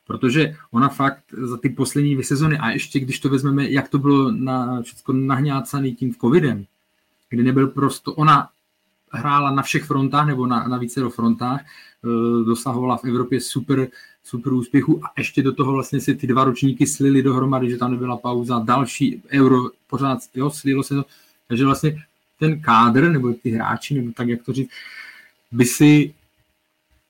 protože 0.07 0.55
ona 0.71 0.89
fakt 0.89 1.23
za 1.31 1.57
ty 1.57 1.69
poslední 1.69 2.23
sezony, 2.23 2.57
a 2.57 2.69
ještě 2.69 2.99
když 2.99 3.19
to 3.19 3.29
vezmeme, 3.29 3.69
jak 3.69 3.89
to 3.89 3.97
bylo 3.97 4.31
na, 4.31 4.81
všechno 4.81 5.13
nahňácaný 5.13 5.95
tím 5.95 6.15
covidem, 6.15 6.65
kdy 7.31 7.43
nebyl 7.43 7.67
prostě, 7.67 8.11
ona 8.11 8.49
hrála 9.11 9.51
na 9.51 9.61
všech 9.61 9.83
frontách 9.83 10.27
nebo 10.27 10.47
na, 10.47 10.67
na 10.67 10.77
více 10.77 10.99
do 10.99 11.09
frontách, 11.09 11.61
e, 11.61 11.65
dosahovala 12.45 12.97
v 12.97 13.05
Evropě 13.05 13.41
super, 13.41 13.87
super 14.23 14.53
úspěchu 14.53 15.05
a 15.05 15.11
ještě 15.17 15.43
do 15.43 15.53
toho 15.53 15.73
vlastně 15.73 16.01
si 16.01 16.15
ty 16.15 16.27
dva 16.27 16.43
ročníky 16.43 16.87
slili 16.87 17.23
dohromady, 17.23 17.69
že 17.69 17.77
tam 17.77 17.91
nebyla 17.91 18.17
pauza, 18.17 18.59
další 18.59 19.21
euro, 19.31 19.57
pořád, 19.87 20.19
jo, 20.35 20.49
slilo 20.49 20.83
se 20.83 20.95
to, 20.95 21.05
takže 21.47 21.65
vlastně 21.65 22.03
ten 22.39 22.61
kádr, 22.61 23.11
nebo 23.11 23.33
ty 23.33 23.49
hráči, 23.49 23.93
nebo 23.93 24.11
tak, 24.11 24.27
jak 24.27 24.43
to 24.43 24.53
říct, 24.53 24.69
by 25.51 25.65
si 25.65 26.13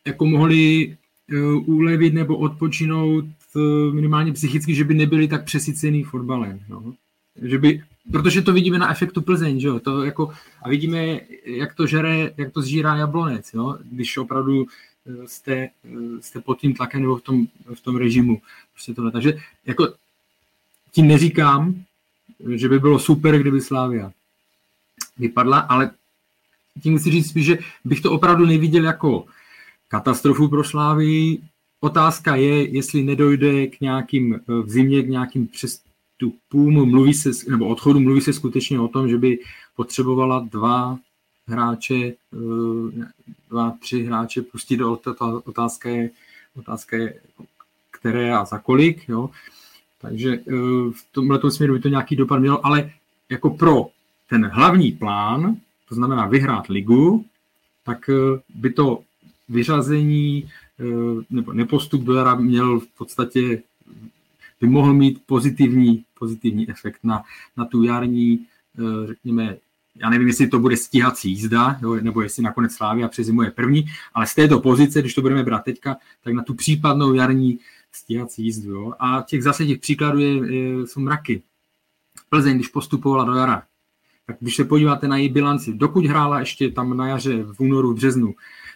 jako 0.07 0.25
mohli 0.25 0.97
uh, 1.31 1.69
ulevit 1.69 2.13
nebo 2.13 2.37
odpočinout 2.37 3.25
uh, 3.55 3.93
minimálně 3.93 4.33
psychicky, 4.33 4.75
že 4.75 4.83
by 4.83 4.93
nebyli 4.93 5.27
tak 5.27 5.43
přesycený 5.43 6.03
fotbalem. 6.03 6.59
No. 6.69 6.93
Že 7.41 7.57
by, 7.57 7.83
protože 8.11 8.41
to 8.41 8.53
vidíme 8.53 8.79
na 8.79 8.91
efektu 8.91 9.21
Plzeň, 9.21 9.59
že 9.59 9.67
jo? 9.67 9.79
To 9.79 10.03
jako, 10.03 10.31
a 10.61 10.69
vidíme, 10.69 11.19
jak 11.45 11.75
to 11.75 11.87
žere, 11.87 12.31
jak 12.37 12.53
to 12.53 12.61
zžírá 12.61 12.95
jablonec, 12.95 13.53
jo? 13.53 13.77
když 13.83 14.17
opravdu 14.17 14.65
eh, 14.65 15.27
jste, 15.27 15.69
jste 16.21 16.41
pod 16.41 16.59
tím 16.59 16.73
tlakem 16.73 17.01
nebo 17.01 17.17
v 17.17 17.21
tom, 17.21 17.47
v 17.73 17.81
tom 17.81 17.95
režimu. 17.95 18.41
Prostě 18.73 18.93
tohle. 18.93 19.11
Takže 19.11 19.33
jako 19.65 19.93
tím 20.91 21.07
neříkám, 21.07 21.75
že 22.55 22.69
by 22.69 22.79
bylo 22.79 22.99
super, 22.99 23.39
kdyby 23.39 23.61
Slávia 23.61 24.11
vypadla, 25.17 25.59
ale 25.59 25.91
tím 26.83 26.99
chci 26.99 27.11
říct 27.11 27.29
spíš, 27.29 27.45
že 27.45 27.57
bych 27.85 28.01
to 28.01 28.11
opravdu 28.11 28.45
neviděl 28.45 28.85
jako 28.85 29.25
katastrofu 29.87 30.47
pro 30.47 30.63
Slávy. 30.63 31.37
Otázka 31.79 32.35
je, 32.35 32.69
jestli 32.69 33.03
nedojde 33.03 33.67
k 33.67 33.81
nějakým 33.81 34.39
v 34.47 34.69
zimě 34.69 35.03
k 35.03 35.07
nějakým 35.07 35.47
přestupům, 36.21 36.89
mluví 36.89 37.13
se, 37.13 37.29
nebo 37.49 37.67
odchodu, 37.67 37.99
mluví 37.99 38.21
se 38.21 38.33
skutečně 38.33 38.79
o 38.79 38.87
tom, 38.87 39.09
že 39.09 39.17
by 39.17 39.39
potřebovala 39.75 40.47
dva 40.51 40.97
hráče, 41.47 41.95
eh, 41.95 43.07
dva, 43.49 43.73
tři 43.79 44.03
hráče 44.03 44.41
pustit 44.41 44.77
do 44.77 44.99
otázka 45.45 45.89
je, 45.89 46.09
otázka 46.55 46.97
je, 46.97 47.13
které 47.91 48.33
a 48.33 48.45
za 48.45 48.59
kolik, 48.59 49.09
jo. 49.09 49.29
Takže 50.01 50.33
eh, 50.33 50.51
v 50.91 51.05
tomhle 51.11 51.51
směru 51.51 51.73
by 51.73 51.79
to 51.79 51.89
nějaký 51.89 52.15
dopad 52.15 52.39
mělo, 52.39 52.65
ale 52.65 52.91
jako 53.29 53.49
pro 53.49 53.87
ten 54.29 54.45
hlavní 54.45 54.91
plán, 54.91 55.55
to 55.89 55.95
znamená 55.95 56.27
vyhrát 56.27 56.67
ligu, 56.67 57.25
tak 57.83 58.09
eh, 58.09 58.41
by 58.55 58.69
to 58.69 58.99
vyřazení 59.49 60.49
nebo 61.29 61.53
nepostup 61.53 62.01
do 62.01 62.35
měl 62.35 62.79
v 62.79 62.87
podstatě 62.97 63.61
by 64.61 64.67
mohl 64.67 64.93
mít 64.93 65.21
pozitivní, 65.25 66.05
pozitivní 66.19 66.69
efekt 66.69 66.99
na, 67.03 67.23
na 67.57 67.65
tu 67.65 67.83
jarní, 67.83 68.45
řekněme, 69.05 69.57
já 69.95 70.09
nevím, 70.09 70.27
jestli 70.27 70.47
to 70.47 70.59
bude 70.59 70.77
stíhací 70.77 71.29
jízda, 71.29 71.79
jo, 71.81 71.95
nebo 71.95 72.21
jestli 72.21 72.43
nakonec 72.43 72.73
Slávia 72.73 73.07
přezimuje 73.07 73.51
první, 73.51 73.85
ale 74.13 74.27
z 74.27 74.35
této 74.35 74.59
pozice, 74.59 75.01
když 75.01 75.13
to 75.13 75.21
budeme 75.21 75.43
brát 75.43 75.63
teďka, 75.63 75.97
tak 76.23 76.33
na 76.33 76.43
tu 76.43 76.53
případnou 76.53 77.13
jarní 77.13 77.59
stíhací 77.91 78.43
jízdu. 78.43 78.71
Jo. 78.71 78.93
A 78.99 79.21
těch 79.27 79.43
zase 79.43 79.65
těch 79.65 79.79
příkladů 79.79 80.19
je, 80.19 80.55
je, 80.55 80.87
jsou 80.87 80.99
mraky. 80.99 81.41
Plzeň, 82.29 82.55
když 82.55 82.67
postupovala 82.67 83.23
do 83.23 83.33
jara, 83.33 83.63
tak 84.25 84.35
když 84.39 84.55
se 84.55 84.65
podíváte 84.65 85.07
na 85.07 85.17
její 85.17 85.29
bilanci, 85.29 85.73
dokud 85.73 86.05
hrála 86.05 86.39
ještě 86.39 86.69
tam 86.69 86.97
na 86.97 87.07
jaře, 87.07 87.43
v 87.43 87.59
únoru, 87.59 87.93
v 87.93 87.95
březnu, 87.95 88.35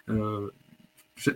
eh, 0.10 1.30
eh, 1.30 1.34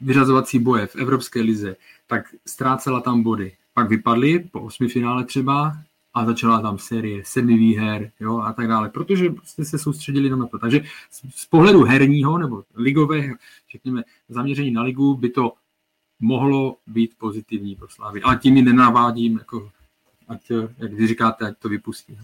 vyřazovací 0.00 0.58
boje 0.58 0.86
v 0.86 0.96
Evropské 0.96 1.40
lize, 1.40 1.76
tak 2.06 2.34
ztrácela 2.46 3.00
tam 3.00 3.22
body. 3.22 3.52
Pak 3.74 3.88
vypadly 3.88 4.38
po 4.38 4.60
osmi 4.60 4.88
finále 4.88 5.24
třeba, 5.24 5.72
a 6.14 6.24
začala 6.24 6.60
tam 6.60 6.78
série 6.78 7.22
sedmi 7.24 7.56
výher 7.56 8.10
jo, 8.20 8.38
a 8.38 8.52
tak 8.52 8.68
dále, 8.68 8.88
protože 8.88 9.34
jste 9.44 9.64
se 9.64 9.78
soustředili 9.78 10.30
na 10.30 10.46
to. 10.46 10.58
Takže 10.58 10.80
z 11.34 11.46
pohledu 11.46 11.84
herního 11.84 12.38
nebo 12.38 12.62
ligové, 12.74 13.22
řekněme, 13.72 14.02
zaměření 14.28 14.70
na 14.70 14.82
ligu 14.82 15.14
by 15.14 15.30
to 15.30 15.52
mohlo 16.20 16.76
být 16.86 17.10
pozitivní 17.18 17.76
pro 17.76 17.88
Slávy. 17.88 18.22
Ale 18.22 18.36
tím 18.36 18.56
ji 18.56 18.62
nenavádím, 18.62 19.38
jako, 19.38 19.70
ať, 20.28 20.52
jak 20.78 20.92
vy 20.92 21.06
říkáte, 21.06 21.46
ať 21.46 21.54
to 21.58 21.68
vypustí. 21.68 22.18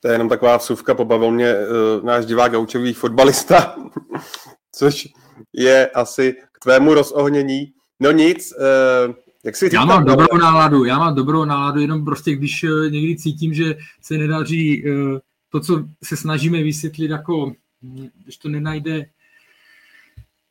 To 0.00 0.08
je 0.08 0.14
jenom 0.14 0.28
taková 0.28 0.56
vsuvka, 0.56 0.94
pobavil 0.94 1.30
mě 1.30 1.54
uh, 1.54 2.04
náš 2.04 2.26
divák 2.26 2.52
gaučový 2.52 2.92
fotbalista, 2.92 3.76
což 4.72 5.08
je 5.52 5.88
asi 5.88 6.36
k 6.52 6.58
tvému 6.58 6.94
rozohnění. 6.94 7.72
No 8.00 8.10
nic, 8.10 8.52
uh, 8.52 9.14
jak 9.44 9.56
si 9.56 9.70
já 9.72 9.84
mám 9.84 10.04
dobrou 10.04 10.36
náladu, 10.38 10.84
já 10.84 10.98
mám 10.98 11.14
dobrou 11.14 11.44
náladu, 11.44 11.80
jenom 11.80 12.04
prostě 12.04 12.36
když 12.36 12.64
uh, 12.64 12.90
někdy 12.90 13.16
cítím, 13.16 13.54
že 13.54 13.76
se 14.02 14.18
nedaří 14.18 14.84
uh, 14.84 15.18
to, 15.48 15.60
co 15.60 15.84
se 16.04 16.16
snažíme 16.16 16.62
vysvětlit, 16.62 17.10
jako 17.10 17.52
hm, 17.82 18.08
když 18.24 18.36
to 18.36 18.48
nenajde 18.48 19.06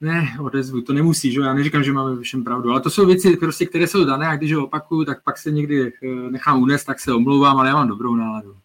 ne, 0.02 0.38
odezvu, 0.39 0.82
to 0.82 0.94
nemusí, 0.94 1.32
že 1.32 1.41
já 1.41 1.54
neříkám, 1.54 1.84
že 1.84 1.91
máme 1.91 2.22
všem 2.22 2.44
pravdu, 2.44 2.70
ale 2.72 2.82
to 2.82 2.89
jsou 2.89 3.06
věci, 3.06 3.38
prostě, 3.38 3.66
které 3.66 3.88
jsou 3.88 4.06
dané 4.06 4.28
a 4.28 4.36
když 4.36 4.54
ho 4.54 4.66
opakuju, 4.66 5.06
tak 5.06 5.24
pak 5.24 5.38
se 5.38 5.52
někdy 5.52 5.94
nechám 6.30 6.62
unést, 6.62 6.84
tak 6.84 7.00
se 7.00 7.14
omlouvám, 7.14 7.58
ale 7.58 7.68
já 7.68 7.76
mám 7.76 7.88
dobrou 7.88 8.16
náladu. 8.16 8.56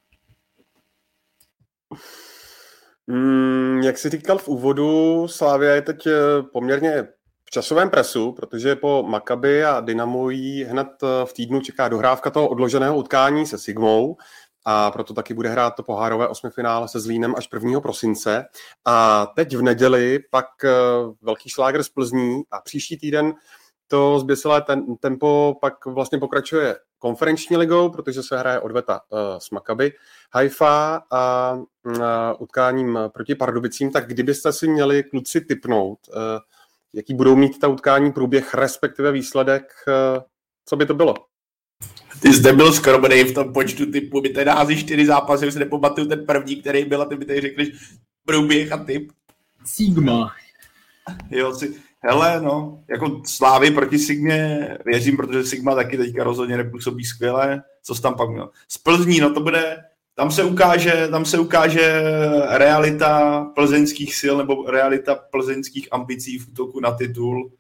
Mm, 3.07 3.81
jak 3.83 3.99
jsi 3.99 4.09
říkal 4.09 4.39
v 4.39 4.49
úvodu, 4.49 5.27
Slávia 5.29 5.75
je 5.75 5.83
teď 5.83 6.07
eh, 6.07 6.43
poměrně 6.53 7.09
v 7.49 7.51
časovém 7.51 7.91
presu, 7.91 8.33
protože 8.33 8.77
po 8.77 9.05
Makaby 9.09 9.65
a 9.65 9.81
Dynamo 9.81 10.31
jí 10.31 10.65
hned 10.65 10.89
eh, 11.03 11.27
v 11.27 11.33
týdnu 11.33 11.61
čeká 11.61 11.89
dohrávka 11.89 12.31
toho 12.31 12.49
odloženého 12.49 12.97
utkání 12.97 13.47
se 13.47 13.59
Sigmou 13.59 14.17
a 14.65 14.91
proto 14.91 15.15
taky 15.15 15.35
bude 15.35 15.49
hrát 15.49 15.71
to 15.71 15.83
pohárové 15.83 16.29
osmifinále 16.29 16.89
se 16.89 17.01
Zlínem 17.01 17.35
až 17.37 17.49
1. 17.53 17.81
prosince. 17.81 18.45
A 18.85 19.27
teď 19.37 19.57
v 19.57 19.63
neděli 19.63 20.19
pak 20.31 20.47
eh, 20.65 20.71
velký 21.23 21.51
šláger 21.51 21.83
z 21.83 21.89
Plzní 21.89 22.43
a 22.51 22.61
příští 22.61 22.99
týden 22.99 23.35
to 23.89 24.19
zběsilé 24.19 24.63
ten, 24.63 24.97
tempo 24.97 25.55
pak 25.61 25.87
vlastně 25.87 26.19
pokračuje 26.19 26.77
konferenční 26.99 27.57
ligou, 27.57 27.91
protože 27.91 28.23
se 28.23 28.39
hraje 28.39 28.61
odveta 28.61 29.01
uh, 29.09 29.19
s 29.39 29.51
Maccabi 29.51 29.93
Haifa 30.35 31.03
a 31.13 31.55
uh, 31.55 32.03
utkáním 32.39 32.99
proti 33.13 33.35
Pardubicím, 33.35 33.93
tak 33.93 34.07
kdybyste 34.07 34.53
si 34.53 34.69
měli 34.69 35.03
kluci 35.03 35.41
typnout, 35.41 35.99
uh, 36.09 36.15
jaký 36.95 37.15
budou 37.15 37.37
mít 37.37 37.59
ta 37.59 37.69
utkání 37.69 38.13
průběh, 38.13 38.55
respektive 38.55 39.13
výsledek, 39.13 39.73
uh, 39.89 40.23
co 40.69 40.77
by 40.77 40.87
to 40.87 40.95
bylo? 40.95 41.15
Ty 42.23 42.33
jsi 42.33 42.53
byl 42.53 42.73
skromný 42.73 43.25
v 43.25 43.35
tom 43.35 43.53
počtu 43.53 43.93
typu, 43.93 44.21
my 44.21 44.29
tady 44.29 44.51
hází 44.51 44.77
čtyři 44.77 45.07
zápasy, 45.07 45.47
už 45.47 45.53
si 45.53 45.59
nepamatuju 45.59 46.07
ten 46.07 46.27
první, 46.27 46.57
který 46.57 46.85
byl 46.85 47.03
a 47.03 47.05
ty 47.05 47.17
mi 47.17 47.25
tady 47.25 47.41
řekneš 47.41 47.69
průběh 48.25 48.73
a 48.73 48.77
typ. 48.77 49.13
Sigma. 49.65 50.33
Jo, 51.31 51.55
si, 51.55 51.75
Hele, 52.01 52.41
no, 52.41 52.85
jako 52.91 53.23
Slávy 53.27 53.71
proti 53.71 53.99
Sigmě 53.99 54.69
věřím, 54.85 55.17
protože 55.17 55.45
Sigma 55.45 55.75
taky 55.75 55.97
teďka 55.97 56.25
rozhodně 56.25 56.57
nepůsobí 56.57 57.05
skvěle. 57.05 57.63
Co 57.83 57.95
jsi 57.95 58.03
tam 58.03 58.15
pak 58.15 58.31
měl? 58.31 58.51
Z 58.69 58.79
Plzní, 58.79 59.21
no 59.21 59.35
to 59.35 59.41
bude, 59.41 59.77
tam 60.19 60.31
se 60.31 60.45
ukáže, 60.45 61.09
tam 61.11 61.25
se 61.25 61.39
ukáže 61.39 62.03
realita 62.49 63.41
plzeňských 63.55 64.15
sil 64.21 64.35
nebo 64.39 64.71
realita 64.71 65.15
plzeňských 65.15 65.89
ambicí 65.91 66.39
v 66.39 66.49
útoku 66.49 66.81
na 66.81 66.91
titul, 66.91 67.53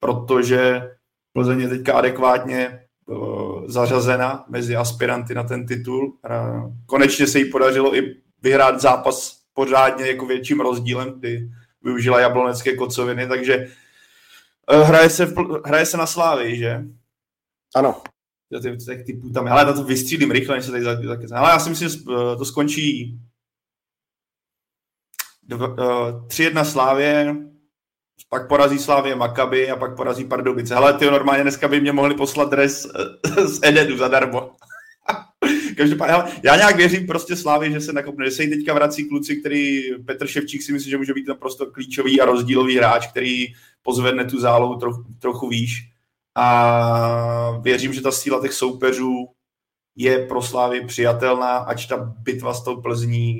protože 0.00 0.90
Plzeň 1.32 1.60
je 1.60 1.68
teďka 1.68 1.92
adekvátně 1.92 2.80
uh, 3.06 3.66
zařazena 3.66 4.44
mezi 4.48 4.76
aspiranty 4.76 5.34
na 5.34 5.42
ten 5.42 5.66
titul. 5.66 6.16
Konečně 6.86 7.26
se 7.26 7.38
jí 7.38 7.50
podařilo 7.50 7.96
i 7.96 8.16
vyhrát 8.42 8.80
zápas 8.80 9.38
pořádně 9.54 10.06
jako 10.06 10.26
větším 10.26 10.60
rozdílem, 10.60 11.12
kdy 11.18 11.48
využila 11.82 12.20
jablonecké 12.20 12.76
kocoviny, 12.76 13.28
takže 13.28 13.68
Eh, 14.70 14.84
hraje 14.84 15.10
se, 15.10 15.26
v, 15.26 15.34
hraje 15.64 15.86
se 15.86 15.96
na 15.96 16.06
Slávy, 16.06 16.56
že? 16.56 16.84
Ano. 17.74 18.02
Těch 18.60 19.04
typů 19.06 19.30
tam, 19.30 19.48
ale 19.48 19.64
na 19.64 19.72
to 19.72 19.84
vystřílím 19.84 20.30
rychle, 20.30 20.56
než 20.56 20.64
se 20.64 20.70
tady 20.70 20.84
taky 20.84 21.26
Ale 21.26 21.50
já 21.50 21.58
si 21.58 21.70
myslím, 21.70 21.88
že 21.88 21.96
eh, 21.98 22.36
to 22.36 22.44
skončí 22.44 23.18
3-1 25.48 26.60
eh, 26.60 26.64
Slávě, 26.64 27.36
pak 28.28 28.48
porazí 28.48 28.78
Slávě 28.78 29.14
Makaby 29.14 29.70
a 29.70 29.76
pak 29.76 29.96
porazí 29.96 30.24
Pardubice. 30.24 30.74
Hele, 30.74 30.92
ty 30.92 31.06
normálně 31.06 31.42
dneska 31.42 31.68
by 31.68 31.80
mě 31.80 31.92
mohli 31.92 32.14
poslat 32.14 32.50
dres 32.50 32.86
z 33.44 33.60
Ededu 33.62 33.96
zadarmo. 33.96 34.50
Každopádně, 35.76 36.12
hele, 36.12 36.32
já 36.42 36.56
nějak 36.56 36.76
věřím 36.76 37.06
prostě 37.06 37.36
Slávě, 37.36 37.70
že 37.70 37.80
se 37.80 37.92
nakopne, 37.92 38.24
že 38.24 38.30
se 38.30 38.42
jí 38.42 38.50
teďka 38.50 38.74
vrací 38.74 39.08
kluci, 39.08 39.36
který 39.36 39.82
Petr 40.06 40.26
Ševčík 40.26 40.62
si 40.62 40.72
myslí, 40.72 40.90
že 40.90 40.98
může 40.98 41.14
být 41.14 41.28
naprosto 41.28 41.66
klíčový 41.66 42.20
a 42.20 42.24
rozdílový 42.24 42.76
hráč, 42.76 43.06
který 43.06 43.46
pozvedne 43.82 44.24
tu 44.24 44.40
zálohu 44.40 44.76
trochu, 44.76 45.04
trochu 45.18 45.48
výš. 45.48 45.91
A 46.34 47.58
věřím, 47.60 47.92
že 47.92 48.00
ta 48.00 48.12
síla 48.12 48.42
těch 48.42 48.52
soupeřů 48.52 49.28
je 49.96 50.26
pro 50.26 50.42
Slávy 50.42 50.86
přijatelná, 50.86 51.56
ač 51.56 51.86
ta 51.86 51.96
bitva 51.96 52.54
s 52.54 52.64
tou 52.64 52.82
Plzní 52.82 53.38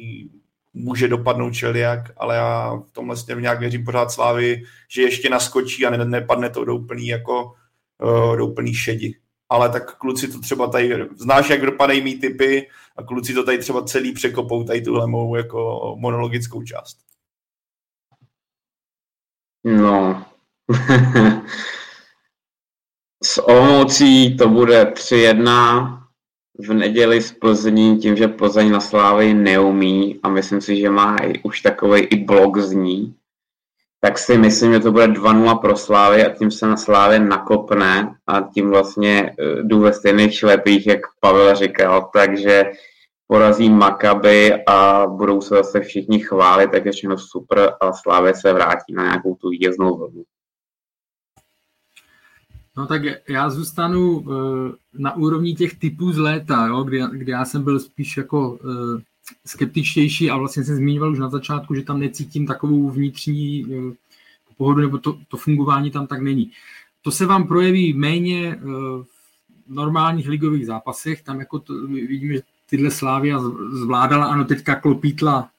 může 0.73 1.09
dopadnout 1.09 1.51
čeliak, 1.51 2.13
ale 2.17 2.37
já 2.37 2.75
v 2.75 2.93
tomhle 2.93 3.17
směru 3.17 3.41
nějak 3.41 3.61
věřím 3.61 3.85
pořád 3.85 4.11
Slávy, 4.11 4.63
že 4.91 5.03
ještě 5.03 5.31
naskočí 5.31 5.87
a 5.87 5.91
ne, 5.91 6.05
nepadne 6.05 6.51
to 6.51 6.65
do 6.65 6.77
úplný 6.77 7.07
jako 7.07 7.53
uh, 8.03 8.37
do 8.37 8.47
úplný 8.47 8.75
šedi. 8.75 9.19
Ale 9.49 9.69
tak 9.69 9.97
kluci 9.97 10.29
to 10.29 10.41
třeba 10.41 10.67
tady, 10.67 11.09
znáš, 11.17 11.51
jak 11.51 11.67
dopadají 11.67 12.03
mý 12.03 12.15
typy 12.15 12.69
a 12.97 13.03
kluci 13.03 13.35
to 13.35 13.45
tady 13.45 13.59
třeba 13.59 13.85
celý 13.85 14.13
překopou 14.13 14.65
tady 14.65 14.83
tuhle 14.83 15.07
mou 15.07 15.37
jako 15.37 15.95
monologickou 15.99 16.63
část. 16.63 16.99
No, 19.65 20.25
s 23.25 23.39
Olomoucí 23.49 24.37
to 24.37 24.49
bude 24.49 24.85
3-1 24.85 25.99
v 26.59 26.73
neděli 26.73 27.23
s 27.23 27.33
Plzní, 27.33 27.99
tím, 27.99 28.17
že 28.17 28.29
Plzeň 28.29 28.71
na 28.71 28.81
Slávy 28.81 29.35
neumí 29.35 30.21
a 30.23 30.29
myslím 30.29 30.61
si, 30.61 30.77
že 30.77 30.91
má 30.91 31.17
i, 31.17 31.43
už 31.43 31.61
takový 31.61 32.01
i 32.01 32.25
blok 32.25 32.59
z 32.59 32.73
ní, 32.73 33.15
tak 34.01 34.19
si 34.19 34.39
myslím, 34.39 34.73
že 34.73 34.81
to 34.81 34.93
bude 34.93 35.07
2-0 35.07 35.59
pro 35.59 35.77
Slávy 35.77 36.25
a 36.25 36.35
tím 36.35 36.51
se 36.51 36.67
na 36.67 36.77
Slávě 36.77 37.19
nakopne 37.19 38.15
a 38.27 38.41
tím 38.41 38.71
vlastně 38.71 39.35
eh, 39.39 39.63
jdu 39.63 39.81
ve 39.81 39.93
stejných 39.93 40.35
šlepích, 40.35 40.87
jak 40.87 41.01
Pavel 41.21 41.55
říkal, 41.55 42.11
takže 42.13 42.65
porazí 43.27 43.71
Makaby 43.71 44.65
a 44.67 45.07
budou 45.07 45.41
se 45.41 45.55
zase 45.55 45.81
všichni 45.81 46.21
chválit, 46.21 46.71
tak 46.71 46.87
je 46.87 46.93
všechno 46.93 47.19
super 47.19 47.75
a 47.81 47.93
Slávě 47.93 48.35
se 48.35 48.53
vrátí 48.53 48.95
na 48.95 49.03
nějakou 49.03 49.35
tu 49.35 49.49
vítěznou 49.49 49.97
vlnu. 49.97 50.23
No 52.77 52.87
tak 52.87 53.03
já 53.29 53.51
zůstanu 53.51 54.19
uh, 54.19 54.35
na 54.99 55.17
úrovni 55.17 55.55
těch 55.55 55.79
typů 55.79 56.13
z 56.13 56.19
léta, 56.19 56.67
jo, 56.67 56.83
kdy, 56.83 57.03
kdy 57.13 57.33
já 57.33 57.45
jsem 57.45 57.65
byl 57.65 57.81
spíš 57.81 58.17
jako 58.17 58.51
uh, 58.51 59.01
skeptičtější 59.47 60.31
a 60.31 60.37
vlastně 60.37 60.65
jsem 60.65 60.77
zmiňoval 60.77 61.13
už 61.13 61.19
na 61.19 61.31
začátku, 61.31 61.75
že 61.75 61.83
tam 61.83 62.01
necítím 62.01 62.47
takovou 62.47 62.91
vnitřní 62.91 63.65
uh, 63.65 63.93
pohodu, 64.57 64.81
nebo 64.81 64.99
to, 64.99 65.19
to 65.29 65.37
fungování 65.37 65.91
tam 65.91 66.07
tak 66.07 66.23
není. 66.23 66.51
To 67.03 67.11
se 67.11 67.27
vám 67.27 67.47
projeví 67.47 67.93
méně 67.93 68.59
v 68.63 69.05
normálních 69.69 70.29
ligových 70.29 70.67
zápasech, 70.67 71.23
tam 71.23 71.41
jako 71.41 71.59
to, 71.59 71.87
vidíme, 71.87 72.35
že 72.35 72.43
tyhle 72.71 72.91
Slávia 72.91 73.41
zvládala, 73.71 74.27
ano, 74.27 74.45
teďka 74.45 74.75
klopítla, 74.75 75.51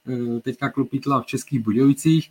teďka 0.41 0.69
klopítla 0.69 1.21
v 1.21 1.25
Českých 1.25 1.59
Budějovicích, 1.59 2.29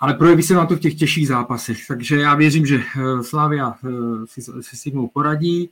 ale 0.00 0.14
projeví 0.14 0.42
se 0.42 0.54
na 0.54 0.66
to 0.66 0.76
v 0.76 0.80
těch 0.80 0.94
těžších 0.94 1.28
zápasech. 1.28 1.86
Takže 1.86 2.16
já 2.16 2.34
věřím, 2.34 2.66
že 2.66 2.76
eh, 2.80 3.22
Slavia 3.22 3.74
eh, 3.84 4.26
si 4.26 4.42
se 4.42 4.76
Sigmou 4.76 5.08
poradí. 5.08 5.70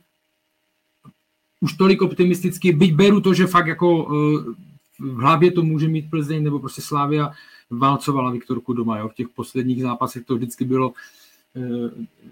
Už 1.61 1.73
tolik 1.73 2.01
optimisticky, 2.01 2.71
byť 2.71 2.95
beru 2.95 3.21
to, 3.21 3.33
že 3.33 3.47
fakt 3.47 3.67
jako 3.67 4.07
eh, 4.11 4.53
v 4.99 5.15
hlavě 5.15 5.51
to 5.51 5.63
může 5.63 5.87
mít 5.87 6.09
Plzeň, 6.09 6.43
nebo 6.43 6.59
prostě 6.59 6.81
Slávia 6.81 7.31
válcovala 7.69 8.31
Viktorku 8.31 8.73
doma. 8.73 8.97
Jo. 8.97 9.09
V 9.09 9.13
těch 9.13 9.29
posledních 9.29 9.81
zápasech 9.81 10.25
to 10.25 10.35
vždycky 10.35 10.65
bylo 10.65 10.93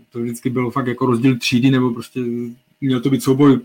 to 0.10 0.20
vždycky 0.20 0.50
bylo 0.50 0.72
fakt 0.72 0.88
jako 0.88 1.06
rozdíl 1.06 1.38
třídy, 1.38 1.72
nebo 1.72 1.94
prostě 1.94 2.22
měl 2.82 3.00
to 3.02 3.10
být 3.10 3.24
souboj 3.24 3.60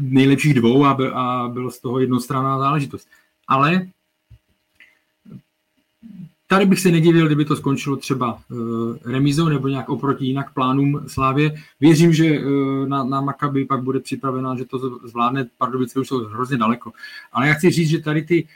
nejlepších 0.00 0.54
dvou 0.54 0.84
a, 0.84 0.98
a 1.14 1.48
bylo 1.48 1.70
z 1.70 1.80
toho 1.80 2.00
jednostranná 2.00 2.58
záležitost. 2.58 3.08
Ale 3.48 3.88
tady 6.46 6.66
bych 6.66 6.80
se 6.80 6.90
nedivil, 6.90 7.26
kdyby 7.26 7.44
to 7.44 7.56
skončilo 7.56 7.96
třeba 7.96 8.38
uh, 8.48 8.96
remizou 9.04 9.48
nebo 9.48 9.68
nějak 9.68 9.88
oproti 9.88 10.26
jinak 10.26 10.54
plánům 10.54 11.00
Slávě. 11.06 11.54
Věřím, 11.80 12.12
že 12.12 12.40
uh, 12.40 12.88
na, 12.88 13.04
na 13.04 13.20
Makaby 13.20 13.64
pak 13.64 13.82
bude 13.82 14.00
připravená, 14.00 14.56
že 14.56 14.64
to 14.64 14.98
zvládne. 15.04 15.48
Pardubice 15.58 16.00
už 16.00 16.08
jsou 16.08 16.24
hrozně 16.24 16.56
daleko. 16.56 16.92
Ale 17.32 17.48
já 17.48 17.54
chci 17.54 17.70
říct, 17.70 17.88
že 17.88 17.98
tady 17.98 18.22
ty 18.22 18.48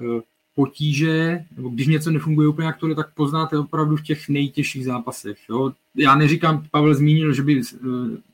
uh, 0.00 0.20
potíže, 0.54 1.44
nebo 1.56 1.68
když 1.68 1.86
něco 1.86 2.10
nefunguje 2.10 2.48
úplně 2.48 2.66
jak 2.66 2.76
to, 2.76 2.94
tak 2.94 3.14
poznáte 3.14 3.58
opravdu 3.58 3.96
v 3.96 4.02
těch 4.02 4.28
nejtěžších 4.28 4.84
zápasech. 4.84 5.38
Jo? 5.48 5.72
Já 5.94 6.14
neříkám, 6.14 6.64
Pavel 6.70 6.94
zmínil, 6.94 7.32
že 7.32 7.42
by 7.42 7.62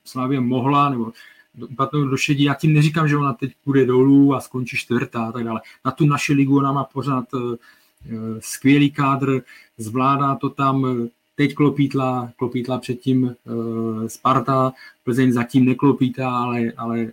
Slávě 0.05 0.41
mohla, 0.41 0.91
nebo 0.91 1.13
upadnout 1.69 2.11
do 2.11 2.17
šedí. 2.17 2.45
Já 2.45 2.55
tím 2.55 2.73
neříkám, 2.73 3.09
že 3.09 3.17
ona 3.17 3.33
teď 3.33 3.53
půjde 3.65 3.87
dolů 3.87 4.35
a 4.35 4.41
skončí 4.41 4.77
čtvrtá 4.77 5.25
a 5.25 5.33
tak 5.33 5.45
dále. 5.45 5.61
Na 5.85 5.91
tu 5.91 6.07
naši 6.07 6.33
ligu 6.33 6.59
ona 6.59 6.73
má 6.73 6.85
pořád 6.85 7.25
eh, 7.35 7.57
skvělý 8.39 8.91
kádr, 8.91 9.43
zvládá 9.79 10.35
to 10.35 10.51
tam, 10.51 10.87
teď 11.37 11.55
klopítla, 11.55 12.33
klopítla 12.37 12.79
předtím 12.79 13.23
uh, 13.45 14.07
Sparta, 14.07 14.73
Plzeň 15.05 15.33
zatím 15.33 15.65
neklopítá, 15.65 16.31
ale, 16.31 16.73
ale 16.77 17.13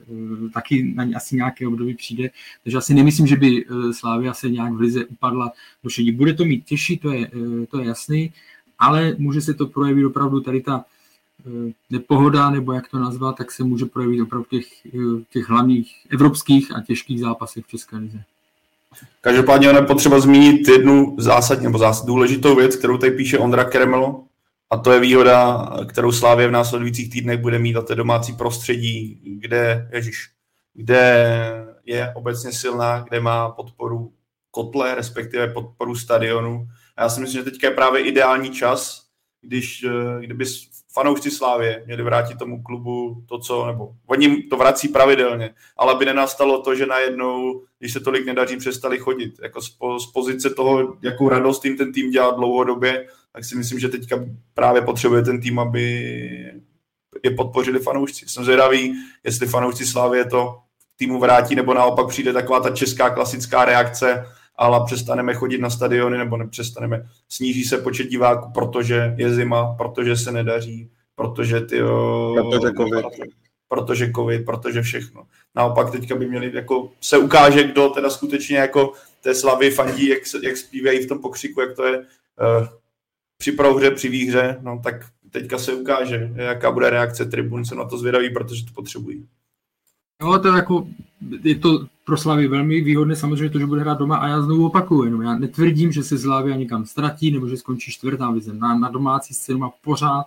taky 0.53 0.93
na 0.95 1.03
ně 1.03 1.15
asi 1.15 1.35
nějaké 1.35 1.67
období 1.67 1.93
přijde. 1.93 2.29
Takže 2.63 2.77
asi 2.77 2.93
nemyslím, 2.93 3.27
že 3.27 3.35
by 3.35 3.65
Slávia 3.91 4.33
se 4.33 4.49
nějak 4.49 4.73
v 4.73 4.79
lize 4.79 5.05
upadla 5.05 5.51
do 5.83 5.89
šedí. 5.89 6.11
Bude 6.11 6.33
to 6.33 6.45
mít 6.45 6.65
těžší, 6.65 6.97
to 6.97 7.11
je, 7.11 7.31
to 7.69 7.79
je 7.79 7.87
jasný, 7.87 8.33
ale 8.79 9.15
může 9.17 9.41
se 9.41 9.53
to 9.53 9.67
projevit 9.67 10.05
opravdu 10.05 10.39
tady 10.39 10.61
ta 10.61 10.85
Eh, 11.45 11.73
nepohoda, 11.89 12.49
nebo 12.49 12.73
jak 12.73 12.87
to 12.87 12.99
nazvat, 12.99 13.37
tak 13.37 13.51
se 13.51 13.63
může 13.63 13.85
projevit 13.85 14.21
opravdu 14.21 14.45
těch, 14.49 14.85
eh, 14.85 15.23
těch 15.29 15.49
hlavních 15.49 16.07
evropských 16.09 16.75
a 16.75 16.81
těžkých 16.81 17.19
zápasech 17.19 17.65
v 17.65 17.67
České 17.67 17.97
lize. 17.97 18.23
Každopádně 19.21 19.67
je 19.67 19.81
potřeba 19.81 20.19
zmínit 20.19 20.67
jednu 20.67 21.15
zásadní 21.19 21.65
nebo 21.65 21.77
zásad, 21.77 22.05
důležitou 22.05 22.55
věc, 22.55 22.75
kterou 22.75 22.97
tady 22.97 23.11
píše 23.11 23.37
Ondra 23.37 23.63
Kremlo, 23.63 24.23
a 24.69 24.77
to 24.77 24.91
je 24.91 24.99
výhoda, 24.99 25.69
kterou 25.89 26.11
Slávě 26.11 26.47
v 26.47 26.51
následujících 26.51 27.09
týdnech 27.09 27.39
bude 27.39 27.59
mít 27.59 27.75
a 27.75 27.81
to 27.81 27.91
je 27.91 27.97
domácí 27.97 28.33
prostředí, 28.33 29.21
kde, 29.41 29.89
ježiš, 29.93 30.29
kde 30.73 31.35
je 31.85 32.13
obecně 32.15 32.51
silná, 32.51 33.05
kde 33.09 33.19
má 33.19 33.49
podporu 33.49 34.13
kotle, 34.51 34.95
respektive 34.95 35.47
podporu 35.47 35.95
stadionu. 35.95 36.67
A 36.97 37.03
já 37.03 37.09
si 37.09 37.21
myslím, 37.21 37.43
že 37.43 37.51
teďka 37.51 37.67
je 37.67 37.73
právě 37.73 38.01
ideální 38.01 38.51
čas, 38.51 39.00
když, 39.41 39.83
eh, 39.83 40.25
kdyby 40.25 40.45
fanoušci 40.93 41.31
Slávě 41.31 41.83
měli 41.85 42.03
vrátit 42.03 42.37
tomu 42.37 42.63
klubu 42.63 43.23
to, 43.25 43.39
co, 43.39 43.65
nebo 43.65 43.91
oni 44.07 44.43
to 44.43 44.57
vrací 44.57 44.87
pravidelně, 44.87 45.53
ale 45.77 45.95
by 45.95 46.05
nenastalo 46.05 46.61
to, 46.61 46.75
že 46.75 46.85
najednou, 46.85 47.61
když 47.79 47.93
se 47.93 47.99
tolik 47.99 48.25
nedaří, 48.25 48.57
přestali 48.57 48.97
chodit. 48.97 49.33
Jako 49.43 49.61
z, 49.61 49.77
z 50.03 50.11
pozice 50.13 50.49
toho, 50.49 50.97
jakou 51.01 51.29
radost 51.29 51.65
jim 51.65 51.77
ten 51.77 51.93
tým 51.93 52.11
dělá 52.11 52.31
dlouhodobě, 52.31 53.07
tak 53.33 53.45
si 53.45 53.55
myslím, 53.55 53.79
že 53.79 53.89
teďka 53.89 54.25
právě 54.53 54.81
potřebuje 54.81 55.21
ten 55.21 55.41
tým, 55.41 55.59
aby 55.59 55.83
je 57.23 57.31
podpořili 57.31 57.79
fanoušci. 57.79 58.25
Jsem 58.27 58.43
zvědavý, 58.43 58.93
jestli 59.23 59.47
fanoušci 59.47 59.85
Slávě 59.85 60.25
to 60.25 60.59
týmu 60.97 61.19
vrátí, 61.19 61.55
nebo 61.55 61.73
naopak 61.73 62.07
přijde 62.07 62.33
taková 62.33 62.59
ta 62.59 62.69
česká 62.69 63.09
klasická 63.09 63.65
reakce, 63.65 64.25
ale 64.61 64.81
přestaneme 64.85 65.33
chodit 65.33 65.57
na 65.57 65.69
stadiony 65.69 66.17
nebo 66.17 66.37
nepřestaneme. 66.37 67.09
Sníží 67.29 67.63
se 67.63 67.77
počet 67.77 68.07
diváků, 68.07 68.51
protože 68.53 69.15
je 69.17 69.33
zima, 69.33 69.73
protože 69.73 70.15
se 70.15 70.31
nedaří, 70.31 70.89
protože 71.15 71.61
ty 71.61 71.81
protože 72.49 72.73
COVID. 72.77 73.05
protože 73.67 74.11
covid, 74.15 74.45
protože 74.45 74.81
všechno. 74.81 75.23
Naopak 75.55 75.91
teďka 75.91 76.15
by 76.15 76.27
měli, 76.27 76.51
jako 76.55 76.91
se 77.01 77.17
ukáže, 77.17 77.63
kdo 77.63 77.89
teda 77.89 78.09
skutečně 78.09 78.57
jako 78.57 78.93
té 79.21 79.35
slavy 79.35 79.71
fandí, 79.71 80.07
jak, 80.07 80.19
jak 80.43 80.57
zpívají 80.57 80.99
v 80.99 81.07
tom 81.07 81.19
pokřiku, 81.19 81.61
jak 81.61 81.75
to 81.75 81.85
je 81.85 81.97
uh, 81.97 82.67
při 83.37 83.51
prohře, 83.51 83.91
při 83.91 84.09
výhře, 84.09 84.57
no 84.61 84.81
tak 84.83 84.95
teďka 85.29 85.57
se 85.57 85.73
ukáže, 85.73 86.31
jaká 86.35 86.71
bude 86.71 86.89
reakce 86.89 87.25
tribun, 87.25 87.65
se 87.65 87.75
na 87.75 87.85
to 87.85 87.97
zvědaví, 87.97 88.29
protože 88.29 88.65
to 88.65 88.71
potřebují. 88.73 89.27
Jo, 90.21 90.39
to 90.39 90.47
je 90.47 90.53
jako, 90.53 90.87
je 91.43 91.55
to 91.55 91.87
pro 92.05 92.17
Slavy 92.17 92.47
velmi 92.47 92.81
výhodné 92.81 93.15
samozřejmě 93.15 93.49
to, 93.49 93.59
že 93.59 93.65
bude 93.65 93.81
hrát 93.81 93.99
doma 93.99 94.17
a 94.17 94.27
já 94.27 94.41
znovu 94.41 94.65
opakuju, 94.65 95.03
jenom 95.03 95.21
já 95.21 95.35
netvrdím, 95.35 95.91
že 95.91 96.03
se 96.03 96.17
Slavia 96.17 96.55
někam 96.55 96.85
ztratí 96.85 97.31
nebo 97.31 97.47
že 97.47 97.57
skončí 97.57 97.91
čtvrtá 97.91 98.31
vize. 98.31 98.53
Na, 98.53 98.75
na 98.75 98.89
domácí 98.89 99.33
scénu 99.33 99.59
má 99.59 99.71
pořád 99.83 100.25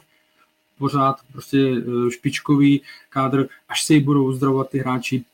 pořád 0.79 1.17
prostě 1.33 1.59
e, 1.59 2.11
špičkový 2.11 2.81
kádr, 3.11 3.49
až 3.69 3.85
se 3.85 3.95
jí 3.95 4.01
budou 4.01 4.25
uzdravovat 4.29 4.71
ty 4.71 4.79
hráči, 4.79 5.25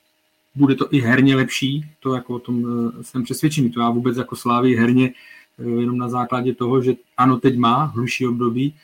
bude 0.54 0.74
to 0.74 0.86
i 0.90 1.00
herně 1.00 1.36
lepší, 1.36 1.84
to 2.00 2.14
jako 2.14 2.34
o 2.34 2.38
tom 2.38 2.64
e, 2.64 3.04
jsem 3.04 3.22
přesvědčený, 3.22 3.70
to 3.70 3.80
já 3.80 3.90
vůbec 3.90 4.16
jako 4.16 4.36
Slávy 4.36 4.76
herně 4.76 5.12
e, 5.58 5.68
jenom 5.68 5.98
na 5.98 6.08
základě 6.08 6.54
toho, 6.54 6.82
že 6.82 6.94
ano, 7.16 7.36
teď 7.36 7.58
má 7.58 7.84
hluší 7.84 8.26
období, 8.26 8.74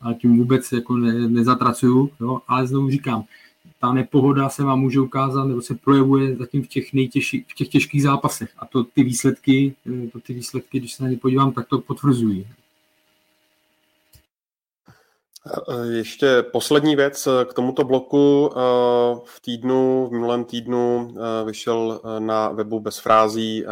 a 0.00 0.12
tím 0.12 0.38
vůbec 0.38 0.72
jako 0.72 0.96
ne, 0.96 1.28
nezatracuju, 1.28 2.10
jo, 2.20 2.40
ale 2.48 2.66
znovu 2.66 2.90
říkám, 2.90 3.24
ta 3.80 3.92
nepohoda 3.92 4.48
se 4.48 4.62
vám 4.62 4.80
může 4.80 5.00
ukázat 5.00 5.44
nebo 5.44 5.62
se 5.62 5.74
projevuje 5.74 6.36
zatím 6.36 6.62
v 6.62 6.68
těch 6.68 6.92
nejtěžší, 6.92 7.46
v 7.48 7.54
těch 7.54 7.68
těžkých 7.68 8.02
zápasech. 8.02 8.50
A 8.58 8.66
to 8.66 8.84
ty 8.84 9.02
výsledky, 9.02 9.74
eh, 9.86 10.10
to 10.10 10.20
ty 10.20 10.34
výsledky, 10.34 10.78
když 10.78 10.94
se 10.94 11.02
na 11.02 11.08
ně 11.08 11.16
podívám, 11.16 11.52
tak 11.52 11.68
to 11.68 11.78
potvrzují. 11.78 12.46
Eh, 15.46 15.86
ještě 15.86 16.42
poslední 16.52 16.96
věc 16.96 17.28
k 17.44 17.54
tomuto 17.54 17.84
bloku. 17.84 18.50
Eh, 18.52 18.56
v 19.24 19.40
týdnu, 19.40 20.06
v 20.06 20.12
minulém 20.12 20.44
týdnu 20.44 21.14
vyšel 21.44 22.00
na 22.18 22.48
webu 22.48 22.80
bez 22.80 22.98
frází 22.98 23.64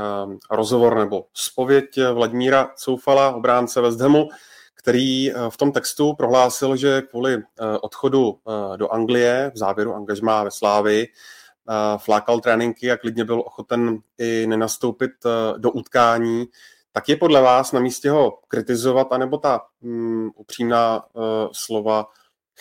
rozhovor 0.51 0.99
nebo 0.99 1.25
spověď 1.35 1.85
Vladimíra 2.13 2.71
Coufala, 2.77 3.35
obránce 3.35 3.81
Hamu, 4.01 4.29
který 4.85 5.32
eh, 5.32 5.35
v 5.51 5.57
tom 5.57 5.72
textu 5.72 6.14
prohlásil, 6.14 6.76
že 6.76 7.03
kvůli 7.03 7.35
eh, 7.35 7.43
odchodu 7.80 8.39
eh, 8.39 8.76
do 8.76 8.93
Anglie 8.93 9.51
v 9.55 9.59
závěru 9.59 9.95
angažmá 9.95 10.45
ve 10.45 10.51
Slávi 10.51 11.07
flákal 11.97 12.41
tréninky 12.41 12.91
a 12.91 12.97
klidně 12.97 13.24
byl 13.24 13.41
ochoten 13.41 13.99
i 14.18 14.47
nenastoupit 14.47 15.11
do 15.57 15.70
utkání, 15.70 16.45
tak 16.93 17.09
je 17.09 17.16
podle 17.16 17.41
vás 17.41 17.72
na 17.72 17.80
místě 17.80 18.11
ho 18.11 18.39
kritizovat, 18.49 19.12
anebo 19.12 19.39
ta 19.39 19.61
um, 19.80 20.30
upřímná 20.37 21.05
uh, 21.05 21.22
slova 21.53 22.07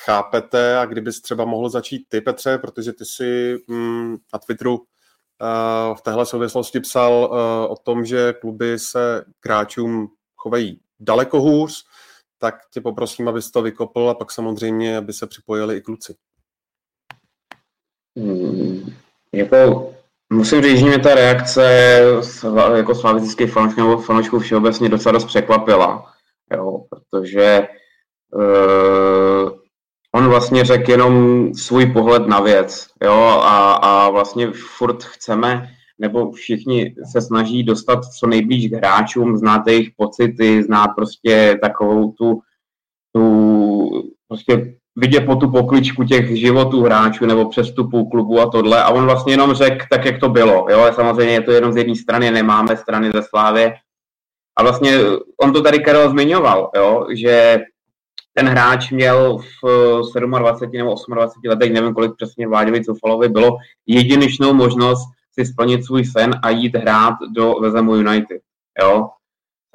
chápete? 0.06 0.78
A 0.78 0.86
kdybys 0.86 1.22
třeba 1.22 1.46
mohl 1.46 1.70
začít 1.70 2.06
ty, 2.10 2.22
Petře, 2.22 2.58
protože 2.58 2.94
ty 2.94 3.06
si 3.06 3.58
um, 3.68 4.18
na 4.34 4.40
Twitteru 4.40 4.78
uh, 4.78 5.96
v 5.96 6.02
téhle 6.02 6.26
souvislosti 6.26 6.80
psal 6.80 7.14
uh, 7.14 7.38
o 7.72 7.76
tom, 7.84 8.06
že 8.06 8.34
kluby 8.34 8.80
se 8.80 9.26
k 9.40 9.46
hráčům 9.46 10.08
chovají 10.36 10.80
daleko 11.00 11.42
hůř, 11.42 11.86
tak 12.44 12.56
tě 12.74 12.82
poprosím, 12.82 13.28
abys 13.28 13.52
to 13.52 13.62
vykopl 13.62 14.10
a 14.10 14.14
pak 14.14 14.32
samozřejmě, 14.32 14.98
aby 14.98 15.14
se 15.14 15.28
připojili 15.28 15.78
i 15.78 15.82
kluci. 15.82 16.16
Hmm, 18.20 18.94
jako, 19.34 19.94
musím 20.34 20.62
říct, 20.62 20.80
že 20.80 20.86
mě 20.86 21.00
ta 21.00 21.16
reakce 21.16 21.64
jako 22.76 22.96
slavistický 22.96 23.48
fanoušků 23.48 23.82
nebo 23.82 23.98
fanoušků 23.98 24.40
všeobecně 24.40 24.90
docela 24.90 25.14
dost 25.14 25.26
překvapila, 25.26 26.14
jo, 26.56 26.86
protože 26.90 27.68
uh, 28.36 29.52
on 30.16 30.30
vlastně 30.30 30.66
řekl 30.66 30.92
jenom 30.92 31.54
svůj 31.54 31.94
pohled 31.94 32.28
na 32.28 32.40
věc, 32.40 32.88
jo, 33.04 33.42
a, 33.44 33.74
a 33.74 34.10
vlastně 34.10 34.52
furt 34.52 35.04
chceme, 35.04 35.70
nebo 36.00 36.32
všichni 36.32 36.96
se 37.12 37.22
snaží 37.22 37.64
dostat 37.64 38.06
co 38.06 38.28
nejblíž 38.28 38.68
k 38.68 38.74
hráčům, 38.74 39.38
znát 39.38 39.68
jejich 39.68 39.90
pocity, 39.98 40.64
znát 40.64 40.88
prostě 40.88 41.60
takovou 41.62 42.12
tu, 42.12 42.40
tu 43.16 43.90
prostě 44.28 44.76
vidět 44.96 45.22
po 45.22 45.36
tu 45.36 45.52
pokličku 45.52 46.04
těch 46.04 46.38
životů 46.38 46.84
hráčů 46.84 47.26
nebo 47.26 47.50
přestupů 47.50 48.10
klubu 48.10 48.40
a 48.40 48.50
tohle. 48.50 48.84
A 48.84 48.90
on 48.90 49.06
vlastně 49.06 49.34
jenom 49.34 49.54
řekl 49.54 49.86
tak, 49.90 50.06
jak 50.06 50.20
to 50.20 50.30
bylo. 50.30 50.66
Jo? 50.70 50.92
samozřejmě 50.96 51.34
je 51.34 51.42
to 51.42 51.52
jenom 51.52 51.74
z 51.74 51.78
jedné 51.78 51.96
strany, 51.96 52.32
nemáme 52.32 52.78
strany 52.78 53.12
ze 53.12 53.24
Slávy. 53.24 53.74
A 54.58 54.64
vlastně 54.64 54.98
on 55.42 55.54
to 55.54 55.62
tady 55.62 55.80
Karel 55.80 56.10
zmiňoval, 56.10 56.72
jo? 56.76 57.08
že 57.14 57.60
ten 58.34 58.48
hráč 58.48 58.92
měl 58.92 59.38
v 59.38 60.02
27 60.40 60.78
nebo 60.78 60.96
28 61.08 61.50
letech, 61.50 61.74
nevím 61.74 61.94
kolik 61.94 62.12
přesně 62.16 62.48
Vláďovi 62.48 62.84
Cufalovi 62.84 63.30
bylo, 63.30 63.58
jedinečnou 63.88 64.54
možnost 64.54 65.10
si 65.34 65.46
splnit 65.46 65.86
svůj 65.86 66.06
sen 66.06 66.40
a 66.44 66.50
jít 66.50 66.76
hrát 66.76 67.16
do 67.36 67.54
Vezemu 67.54 67.96
United. 67.96 68.42
Jo? 68.82 69.10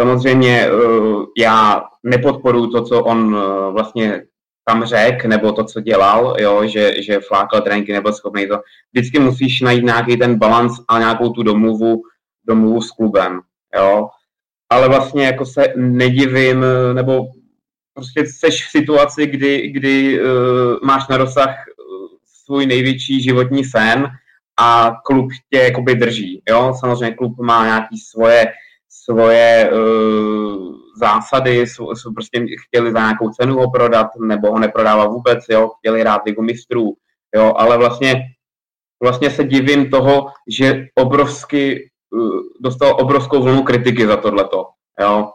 Samozřejmě 0.01 0.67
eh, 0.67 0.71
já 1.39 1.83
nepodporuji 2.03 2.71
to, 2.71 2.83
co 2.83 3.05
on 3.05 3.37
eh, 3.39 3.73
vlastně 3.73 4.23
tam 4.69 4.85
řekl, 4.85 5.29
nebo 5.29 5.53
to, 5.53 5.65
co 5.65 5.81
dělal, 5.81 6.37
jo, 6.39 6.67
že, 6.67 7.03
že 7.03 7.21
flákal 7.21 7.61
tréninky, 7.61 7.93
nebyl 7.93 8.13
schopný 8.13 8.49
to. 8.49 8.61
Vždycky 8.93 9.19
musíš 9.19 9.61
najít 9.61 9.85
nějaký 9.85 10.17
ten 10.17 10.39
balans 10.39 10.73
a 10.89 10.99
nějakou 10.99 11.29
tu 11.29 11.43
domluvu, 11.43 12.03
domluvu 12.45 12.83
s 12.83 12.91
klubem, 12.91 13.41
jo. 13.77 14.09
Ale 14.71 14.89
vlastně 14.89 15.27
jako 15.27 15.47
se 15.47 15.73
nedivím, 15.77 16.65
nebo 16.93 17.27
prostě 17.95 18.27
seš 18.27 18.67
v 18.67 18.71
situaci, 18.71 19.27
kdy, 19.27 19.69
kdy 19.69 20.21
uh, 20.21 20.29
máš 20.83 21.09
na 21.09 21.17
rozsah 21.17 21.55
svůj 22.25 22.67
největší 22.67 23.23
životní 23.23 23.65
sen 23.65 24.09
a 24.59 24.93
klub 25.05 25.29
tě 25.53 25.59
jakoby 25.59 25.95
drží. 25.95 26.43
Jo? 26.49 26.75
Samozřejmě 26.81 27.17
klub 27.17 27.39
má 27.39 27.65
nějaký 27.65 27.99
svoje, 27.99 28.47
svoje 28.89 29.71
uh, 29.73 30.75
zásady, 31.01 31.59
jsou, 31.61 31.95
jsou 31.95 32.13
prostě 32.13 32.47
chtěli 32.67 32.93
za 32.93 32.99
nějakou 32.99 33.31
cenu 33.31 33.55
ho 33.55 33.71
prodat, 33.71 34.07
nebo 34.21 34.51
ho 34.51 34.59
neprodává 34.59 35.07
vůbec, 35.07 35.45
jo? 35.51 35.71
chtěli 35.79 36.03
rád 36.03 36.23
ligu 36.27 36.43
mistrů, 36.43 36.95
jo? 37.35 37.53
ale 37.57 37.79
vlastně, 37.79 38.23
vlastně 39.03 39.31
se 39.31 39.45
divím 39.45 39.91
toho, 39.91 40.27
že 40.49 40.87
obrovsky, 40.95 41.91
uh, 42.11 42.41
dostal 42.61 42.97
obrovskou 43.01 43.43
vlnu 43.43 43.63
kritiky 43.63 44.07
za 44.07 44.17
tohleto. 44.17 44.65
Jo? 45.01 45.31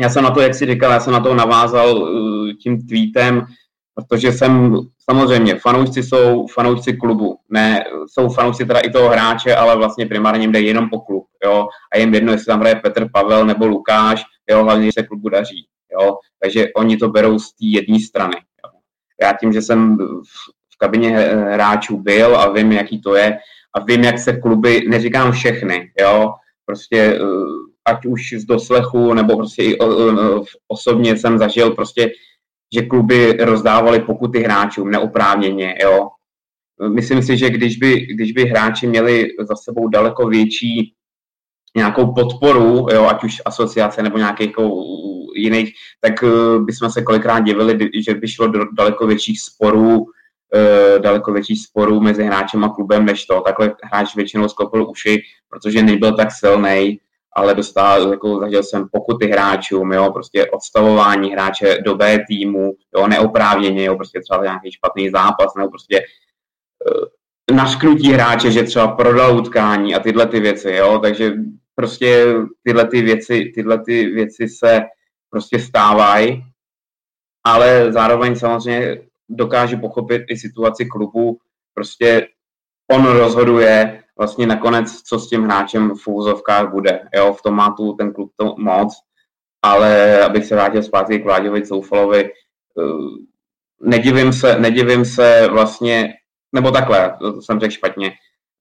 Já 0.00 0.08
jsem 0.08 0.24
na 0.24 0.30
to, 0.30 0.40
jak 0.40 0.54
si 0.54 0.66
říkal, 0.66 0.92
já 0.92 1.00
jsem 1.00 1.12
na 1.12 1.20
to 1.20 1.34
navázal 1.34 1.96
uh, 1.96 2.52
tím 2.62 2.86
tweetem, 2.86 3.46
protože 3.94 4.32
jsem 4.32 4.78
samozřejmě, 5.10 5.54
fanoušci 5.54 6.02
jsou 6.02 6.46
fanoušci 6.46 6.92
klubu, 6.92 7.38
ne, 7.48 7.84
jsou 8.06 8.28
fanoušci 8.28 8.66
teda 8.66 8.80
i 8.80 8.90
toho 8.90 9.08
hráče, 9.08 9.56
ale 9.56 9.76
vlastně 9.76 10.06
primárně 10.06 10.48
jde 10.48 10.60
jenom 10.60 10.90
po 10.90 11.00
klub, 11.00 11.26
jo, 11.44 11.68
a 11.92 11.98
jim 11.98 12.14
jedno, 12.14 12.32
jestli 12.32 12.46
tam 12.46 12.60
hraje 12.60 12.76
Petr 12.76 13.08
Pavel 13.12 13.46
nebo 13.46 13.66
Lukáš, 13.66 14.24
jo, 14.50 14.64
hlavně, 14.64 14.92
se 14.92 15.02
klubu 15.02 15.28
daří, 15.28 15.66
jo, 15.92 16.16
takže 16.42 16.66
oni 16.76 16.96
to 16.96 17.08
berou 17.08 17.38
z 17.38 17.48
té 17.48 17.66
jedné 17.66 18.00
strany, 18.00 18.36
jo. 18.36 18.70
Já 19.22 19.32
tím, 19.32 19.52
že 19.52 19.62
jsem 19.62 19.98
v 20.72 20.78
kabině 20.78 21.10
hráčů 21.52 21.96
byl 21.96 22.36
a 22.36 22.52
vím, 22.52 22.72
jaký 22.72 23.00
to 23.00 23.14
je, 23.14 23.38
a 23.74 23.84
vím, 23.84 24.04
jak 24.04 24.18
se 24.18 24.36
kluby, 24.36 24.84
neříkám 24.88 25.32
všechny, 25.32 25.92
jo, 26.00 26.32
prostě 26.66 26.96
eh, 26.96 27.18
ať 27.84 28.06
už 28.06 28.34
z 28.36 28.44
doslechu, 28.44 29.14
nebo 29.14 29.36
prostě 29.36 29.62
i 29.62 29.78
osobně 30.68 31.16
jsem 31.16 31.38
zažil 31.38 31.70
prostě 31.70 32.10
že 32.72 32.82
kluby 32.82 33.32
rozdávaly 33.32 34.00
pokuty 34.00 34.42
hráčům 34.42 34.90
neoprávněně, 34.90 35.74
jo. 35.82 36.08
Myslím 36.88 37.22
si, 37.22 37.36
že 37.36 37.50
když 37.50 37.76
by, 37.76 38.00
když 38.00 38.32
by 38.32 38.42
hráči 38.44 38.86
měli 38.86 39.28
za 39.48 39.56
sebou 39.56 39.88
daleko 39.88 40.28
větší 40.28 40.94
nějakou 41.76 42.14
podporu, 42.14 42.86
jo, 42.92 43.06
ať 43.06 43.24
už 43.24 43.42
asociace 43.44 44.02
nebo 44.02 44.18
nějakých 44.18 44.46
jako 44.46 44.70
jiných, 45.36 45.74
tak 46.00 46.22
uh, 46.22 46.64
bychom 46.64 46.90
se 46.90 47.02
kolikrát 47.02 47.40
divili, 47.40 47.90
že 48.06 48.14
by 48.14 48.28
šlo 48.28 48.46
do 48.46 48.64
daleko 48.72 49.06
větších 49.06 49.40
sporů, 49.40 49.98
uh, 49.98 50.06
daleko 50.98 51.32
větších 51.32 51.62
sporů 51.62 52.00
mezi 52.00 52.24
hráčem 52.24 52.64
a 52.64 52.68
klubem, 52.68 53.04
než 53.04 53.24
to. 53.24 53.40
Takhle 53.40 53.74
hráč 53.82 54.16
většinou 54.16 54.48
sklopil 54.48 54.90
uši, 54.90 55.22
protože 55.48 55.82
nebyl 55.82 56.16
tak 56.16 56.32
silný 56.32 57.00
ale 57.36 57.54
dostal, 57.54 58.10
jako 58.10 58.40
zažil 58.40 58.62
jsem 58.62 58.88
pokuty 58.92 59.26
hráčům, 59.26 59.92
jo, 59.92 60.10
prostě 60.12 60.50
odstavování 60.50 61.32
hráče 61.32 61.78
do 61.84 61.94
B 61.94 62.18
týmu, 62.28 62.72
jo, 62.96 63.06
neoprávněně, 63.06 63.84
jo, 63.84 63.96
prostě 63.96 64.20
třeba 64.20 64.42
nějaký 64.42 64.72
špatný 64.72 65.10
zápas, 65.10 65.54
nebo 65.56 65.70
prostě 65.70 66.00
uh, 66.00 67.56
našknutí 67.56 68.12
hráče, 68.12 68.50
že 68.50 68.62
třeba 68.62 68.88
prodal 68.88 69.38
utkání 69.38 69.94
a 69.94 70.00
tyhle 70.00 70.26
ty 70.26 70.40
věci, 70.40 70.70
jo, 70.72 70.98
takže 70.98 71.32
prostě 71.74 72.34
tyhle 72.62 72.86
ty 72.88 73.02
věci, 73.02 73.52
tyhle 73.54 73.84
ty 73.84 74.06
věci 74.06 74.48
se 74.48 74.82
prostě 75.30 75.58
stávají, 75.58 76.44
ale 77.46 77.92
zároveň 77.92 78.36
samozřejmě 78.36 79.02
dokáže 79.28 79.76
pochopit 79.76 80.22
i 80.28 80.36
situaci 80.36 80.86
klubu, 80.86 81.38
prostě 81.74 82.28
on 82.90 83.06
rozhoduje, 83.06 84.01
vlastně 84.18 84.46
nakonec, 84.46 85.02
co 85.02 85.18
s 85.18 85.28
tím 85.28 85.44
hráčem 85.44 85.92
v 85.94 86.08
úzovkách 86.08 86.70
bude. 86.70 87.00
Jo, 87.14 87.32
v 87.32 87.42
tom 87.42 87.54
má 87.54 87.70
tu 87.70 87.92
ten 87.92 88.12
klub 88.12 88.30
to 88.36 88.54
moc, 88.58 88.94
ale 89.62 90.20
abych 90.24 90.46
se 90.46 90.54
vrátil 90.54 90.82
zpátky 90.82 91.18
k 91.18 91.24
Vláďovi 91.24 91.62
Coufalovi, 91.62 92.24
eh, 92.24 92.30
nedivím 93.82 94.32
se, 94.32 94.58
nedivím 94.58 95.04
se 95.04 95.48
vlastně, 95.50 96.14
nebo 96.54 96.70
takhle, 96.70 97.16
to 97.20 97.42
jsem 97.42 97.60
řekl 97.60 97.74
špatně, 97.74 98.12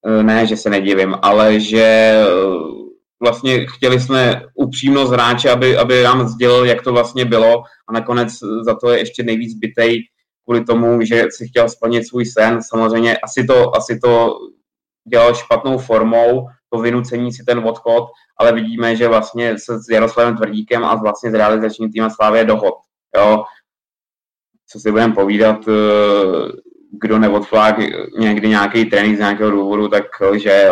eh, 0.08 0.24
ne, 0.24 0.48
že 0.48 0.58
se 0.58 0.70
nedivím, 0.70 1.16
ale 1.22 1.60
že 1.60 1.84
eh, 1.84 2.82
vlastně 3.22 3.66
chtěli 3.68 4.00
jsme 4.00 4.42
upřímnost 4.56 5.12
hráče, 5.14 5.50
aby, 5.50 5.78
aby 5.78 6.04
nám 6.04 6.28
sdělil, 6.28 6.66
jak 6.66 6.82
to 6.82 6.92
vlastně 6.92 7.26
bylo 7.26 7.64
a 7.90 7.94
nakonec 7.94 8.32
za 8.66 8.76
to 8.76 8.90
je 8.90 9.00
ještě 9.00 9.24
nejvíc 9.24 9.54
bytej 9.54 10.00
kvůli 10.44 10.66
tomu, 10.66 11.02
že 11.02 11.26
si 11.30 11.48
chtěl 11.48 11.70
splnit 11.70 12.08
svůj 12.08 12.26
sen. 12.26 12.60
Samozřejmě 12.62 13.18
asi 13.18 13.44
to, 13.44 13.76
asi 13.76 14.00
to 14.00 14.36
dělal 15.10 15.36
špatnou 15.36 15.78
formou, 15.78 16.48
to 16.70 16.80
vynucení 16.80 17.34
si 17.34 17.44
ten 17.44 17.60
odchod, 17.60 18.08
ale 18.38 18.52
vidíme, 18.52 18.96
že 18.96 19.08
vlastně 19.08 19.60
se 19.60 19.80
s 19.80 19.90
Jaroslavem 19.90 20.38
Tvrdíkem 20.38 20.86
a 20.86 20.96
vlastně 20.96 21.32
s 21.32 21.34
realizačním 21.34 21.92
týmem 21.92 22.10
Slávě 22.10 22.46
dohod. 22.46 22.74
Jo. 23.18 23.44
Co 24.68 24.80
si 24.80 24.92
budeme 24.92 25.14
povídat, 25.14 25.68
eh, 25.68 26.52
kdo 26.92 27.20
neodflák 27.20 27.76
někdy 28.18 28.50
nějaký 28.50 28.86
trénink 28.86 29.16
z 29.16 29.20
nějakého 29.20 29.52
důvodu, 29.52 29.88
tak 29.88 30.04
že 30.36 30.70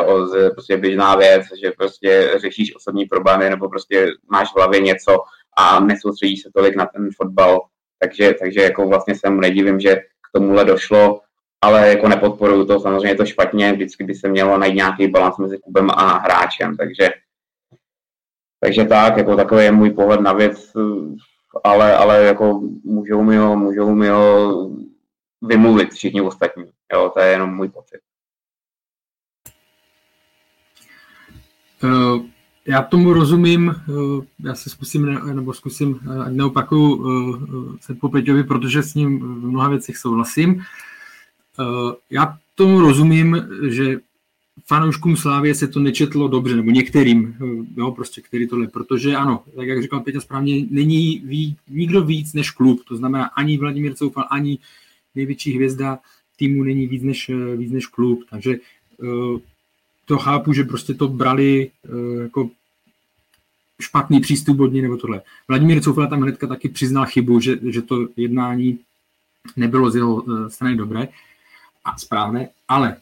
prostě 0.53 0.77
běžná 0.77 1.15
věc, 1.15 1.43
že 1.61 1.71
prostě 1.71 2.33
řešíš 2.37 2.75
osobní 2.75 3.05
problémy 3.05 3.49
nebo 3.49 3.69
prostě 3.69 4.07
máš 4.31 4.51
v 4.51 4.55
hlavě 4.55 4.79
něco 4.79 5.23
a 5.57 5.79
nesoustředíš 5.79 6.41
se 6.41 6.49
tolik 6.55 6.75
na 6.75 6.85
ten 6.85 7.09
fotbal. 7.17 7.61
Takže, 7.99 8.33
takže 8.39 8.61
jako 8.61 8.87
vlastně 8.87 9.15
se 9.15 9.29
mu 9.29 9.41
nedivím, 9.41 9.79
že 9.79 9.95
k 9.95 10.29
tomuhle 10.33 10.65
došlo 10.65 11.19
ale 11.61 11.89
jako 11.89 12.07
nepodporuju 12.07 12.65
to, 12.65 12.79
samozřejmě 12.79 13.07
je 13.07 13.15
to 13.15 13.25
špatně, 13.25 13.73
vždycky 13.73 14.03
by 14.03 14.15
se 14.15 14.29
mělo 14.29 14.57
najít 14.57 14.75
nějaký 14.75 15.07
balans 15.07 15.37
mezi 15.37 15.57
klubem 15.57 15.89
a 15.89 16.17
hráčem, 16.17 16.77
takže 16.77 17.09
takže 18.59 18.85
tak, 18.85 19.17
jako 19.17 19.35
takový 19.35 19.63
je 19.63 19.71
můj 19.71 19.89
pohled 19.89 20.21
na 20.21 20.33
věc, 20.33 20.73
ale, 21.63 21.97
ale 21.97 22.23
jako 22.23 22.61
můžou 22.83 23.23
mi 23.23 23.37
ho, 23.37 23.57
můžou 23.57 23.95
mi 23.95 24.09
ho 24.09 24.69
vymluvit 25.41 25.93
všichni 25.93 26.21
ostatní, 26.21 26.65
jo, 26.93 27.11
to 27.13 27.19
je 27.19 27.31
jenom 27.31 27.55
můj 27.55 27.69
pocit. 27.69 27.99
Uh, 31.83 32.25
já 32.67 32.81
tomu 32.81 33.13
rozumím, 33.13 33.75
uh, 33.89 34.23
já 34.45 34.55
se 34.55 34.69
zkusím, 34.69 35.33
nebo 35.33 35.53
zkusím, 35.53 35.99
ať 36.25 36.33
neopakuju 36.33 37.05
se 37.81 37.95
po 37.95 38.09
Peťovi, 38.09 38.43
protože 38.43 38.83
s 38.83 38.95
ním 38.95 39.19
v 39.19 39.45
mnoha 39.45 39.69
věcech 39.69 39.97
souhlasím. 39.97 40.63
Eh, 41.59 41.95
já 42.09 42.37
tomu 42.55 42.81
rozumím, 42.81 43.47
že 43.69 43.99
fanouškům 44.65 45.17
Slávě 45.17 45.55
se 45.55 45.67
to 45.67 45.79
nečetlo 45.79 46.27
dobře, 46.27 46.55
nebo 46.55 46.71
některým, 46.71 47.35
eh, 47.41 47.65
jo, 47.77 47.91
prostě, 47.91 48.21
který 48.21 48.47
tohle, 48.47 48.67
protože 48.67 49.15
ano, 49.15 49.43
tak 49.55 49.67
jak 49.67 49.81
říkal 49.81 49.99
Peťa 49.99 50.21
správně, 50.21 50.65
není 50.69 51.21
ví, 51.25 51.57
nikdo 51.69 52.03
víc 52.03 52.33
než 52.33 52.51
klub, 52.51 52.81
to 52.87 52.97
znamená 52.97 53.25
ani 53.25 53.57
Vladimír 53.57 53.93
Coufal, 53.93 54.27
ani 54.29 54.57
největší 55.15 55.55
hvězda 55.55 55.99
týmu 56.37 56.63
není 56.63 56.87
víc 56.87 57.03
než, 57.03 57.29
eh, 57.29 57.55
víc 57.55 57.71
než 57.71 57.87
klub, 57.87 58.23
takže 58.29 58.57
to 60.05 60.17
chápu, 60.17 60.53
že 60.53 60.63
prostě 60.63 60.93
to 60.93 61.07
brali 61.07 61.71
jako 62.21 62.49
špatný 63.81 64.19
přístup 64.19 64.59
od 64.59 64.73
ní 64.73 64.81
nebo 64.81 64.97
tohle. 64.97 65.21
Vladimír 65.47 65.81
Coufal 65.81 66.07
tam 66.07 66.21
hnedka 66.21 66.47
taky 66.47 66.69
přiznal 66.69 67.05
chybu, 67.05 67.39
že, 67.39 67.59
že 67.63 67.81
to 67.81 68.07
jednání 68.17 68.79
nebylo 69.55 69.91
z 69.91 69.95
jeho 69.95 70.23
strany 70.49 70.75
dobré 70.75 71.07
a 71.93 71.97
správné, 71.97 72.49
ale 72.67 72.95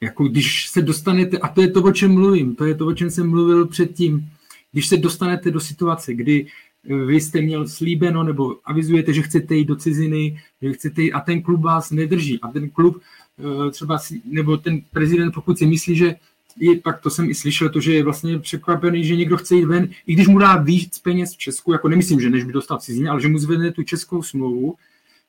jako 0.00 0.24
když 0.24 0.68
se 0.68 0.82
dostanete, 0.82 1.38
a 1.38 1.48
to 1.48 1.62
je 1.62 1.70
to, 1.70 1.82
o 1.82 1.92
čem 1.92 2.14
mluvím, 2.14 2.54
to 2.54 2.64
je 2.64 2.74
to, 2.74 2.86
o 2.86 2.94
čem 2.94 3.10
jsem 3.10 3.30
mluvil 3.30 3.66
předtím, 3.66 4.30
když 4.72 4.88
se 4.88 4.96
dostanete 4.96 5.50
do 5.50 5.60
situace, 5.60 6.14
kdy 6.14 6.46
eh, 6.46 6.94
vy 6.94 7.20
jste 7.20 7.40
měl 7.40 7.68
slíbeno 7.68 8.24
nebo 8.24 8.56
avizujete, 8.64 9.12
že 9.12 9.22
chcete 9.22 9.54
jít 9.54 9.64
do 9.64 9.76
ciziny, 9.76 10.40
že 10.62 10.72
chcete 10.72 11.02
jít, 11.02 11.12
a 11.12 11.20
ten 11.20 11.42
klub 11.42 11.60
vás 11.60 11.90
nedrží. 11.90 12.40
A 12.42 12.48
ten 12.48 12.70
klub 12.70 13.00
eh, 13.38 13.70
třeba, 13.70 13.98
si, 13.98 14.22
nebo 14.24 14.56
ten 14.56 14.80
prezident, 14.92 15.32
pokud 15.32 15.58
si 15.58 15.66
myslí, 15.66 15.96
že 15.96 16.14
je, 16.56 16.76
pak 16.76 17.00
to 17.00 17.10
jsem 17.10 17.30
i 17.30 17.34
slyšel, 17.34 17.68
to, 17.68 17.80
že 17.80 17.94
je 17.94 18.04
vlastně 18.04 18.38
překvapený, 18.38 19.04
že 19.04 19.16
někdo 19.16 19.36
chce 19.36 19.54
jít 19.54 19.64
ven, 19.64 19.88
i 20.06 20.12
když 20.14 20.28
mu 20.28 20.38
dá 20.38 20.56
víc 20.56 20.98
peněz 20.98 21.34
v 21.34 21.38
Česku, 21.38 21.72
jako 21.72 21.88
nemyslím, 21.88 22.20
že 22.20 22.30
než 22.30 22.44
by 22.44 22.52
dostal 22.52 22.78
cizině, 22.78 23.08
ale 23.08 23.20
že 23.20 23.28
mu 23.28 23.38
zvedne 23.38 23.72
tu 23.72 23.82
českou 23.82 24.22
smlouvu, 24.22 24.74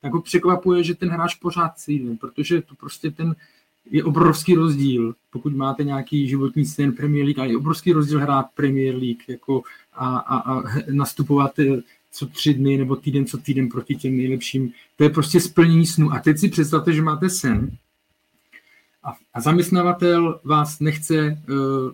tak 0.06 0.14
ho 0.14 0.22
překvapuje, 0.22 0.84
že 0.84 0.96
ten 0.96 1.10
hráč 1.10 1.36
pořád 1.36 1.72
jde, 1.88 2.16
protože 2.16 2.62
to 2.62 2.76
prostě 2.76 3.12
ten 3.12 3.36
je 3.92 4.04
obrovský 4.04 4.56
rozdíl, 4.56 5.16
pokud 5.30 5.56
máte 5.56 5.84
nějaký 5.84 6.28
životní 6.28 6.66
sen 6.66 6.92
Premier 6.92 7.26
League, 7.26 7.40
ale 7.40 7.50
je 7.50 7.58
obrovský 7.58 7.92
rozdíl 7.92 8.20
hrát 8.20 8.46
Premier 8.56 8.96
League 8.96 9.24
jako 9.28 9.64
a, 9.94 10.18
a, 10.18 10.38
a 10.38 10.64
nastupovat 10.92 11.60
eh, 11.60 11.82
co 12.12 12.26
tři 12.26 12.54
dny 12.54 12.78
nebo 12.78 12.96
týden 12.96 13.26
co 13.26 13.38
týden 13.38 13.70
proti 13.70 13.96
těm 13.96 14.18
nejlepším. 14.18 14.74
To 14.96 15.04
je 15.04 15.10
prostě 15.10 15.40
splnění 15.40 15.86
snu. 15.86 16.12
A 16.12 16.20
teď 16.20 16.38
si 16.38 16.50
představte, 16.50 16.94
že 16.94 17.02
máte 17.02 17.30
sen 17.30 17.78
a, 19.04 19.16
a 19.34 19.42
zaměstnavatel 19.42 20.40
vás 20.44 20.80
nechce 20.80 21.44
uh, 21.50 21.92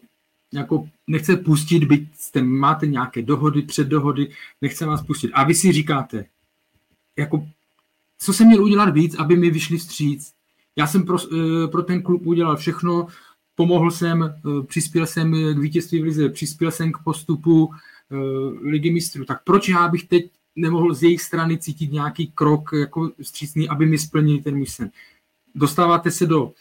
jako 0.54 0.90
nechce 1.08 1.36
pustit, 1.36 1.84
byť 1.84 2.08
jste, 2.16 2.42
máte 2.42 2.88
nějaké 2.88 3.22
dohody, 3.22 3.62
předdohody, 3.62 4.32
nechce 4.62 4.86
vás 4.86 5.02
pustit. 5.02 5.32
A 5.34 5.44
vy 5.44 5.56
si 5.56 5.72
říkáte, 5.72 6.26
jako 7.18 7.48
co 8.22 8.34
jsem 8.34 8.48
měl 8.48 8.64
udělat 8.64 8.90
víc, 8.90 9.16
aby 9.16 9.36
mi 9.36 9.52
vyšli 9.52 9.78
vstříc. 9.78 10.34
Já 10.76 10.88
jsem 10.88 11.06
pro, 11.06 11.18
eh, 11.34 11.68
pro 11.68 11.82
ten 11.84 12.02
klub 12.02 12.26
udělal 12.26 12.58
všechno, 12.58 13.08
pomohl 13.56 13.92
jsem, 13.92 14.24
eh, 14.24 14.64
přispěl 14.64 15.06
jsem 15.06 15.32
k 15.32 15.58
vítězství 15.58 16.00
v 16.00 16.04
lize, 16.04 16.30
přispěl 16.30 16.72
jsem 16.72 16.92
k 16.92 17.04
postupu 17.04 17.70
eh, 18.12 18.16
ligy 18.62 18.92
mistrů. 18.92 19.26
Tak 19.26 19.44
proč 19.44 19.70
já 19.70 19.88
bych 19.88 20.08
teď 20.08 20.32
nemohl 20.56 20.94
z 20.94 21.04
jejich 21.04 21.22
strany 21.22 21.58
cítit 21.58 21.92
nějaký 21.92 22.32
krok 22.36 22.70
jako 22.74 23.12
střícný, 23.22 23.70
aby 23.70 23.86
mi 23.86 23.98
splnili 23.98 24.42
ten 24.42 24.58
můj 24.58 24.66
sen. 24.66 24.92
Dostáváte 25.56 26.12
se 26.12 26.26
do 26.26 26.54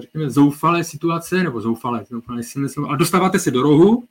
řekněme, 0.00 0.30
zoufalé 0.30 0.84
situace, 0.84 1.42
nebo 1.42 1.60
zoufalé, 1.60 2.04
zoufalé 2.10 2.42
slovo, 2.42 2.88
ale 2.88 2.98
dostáváte 2.98 3.38
se 3.38 3.50
do 3.50 3.62
rohu, 3.62 4.04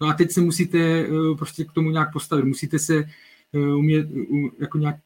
no 0.00 0.08
a 0.08 0.12
teď 0.12 0.30
se 0.30 0.40
musíte 0.40 1.06
prostě 1.38 1.64
k 1.64 1.72
tomu 1.72 1.90
nějak 1.90 2.12
postavit, 2.12 2.44
musíte 2.44 2.78
se 2.78 3.04
umět, 3.52 4.08
jako 4.58 4.78
nějak, 4.78 4.96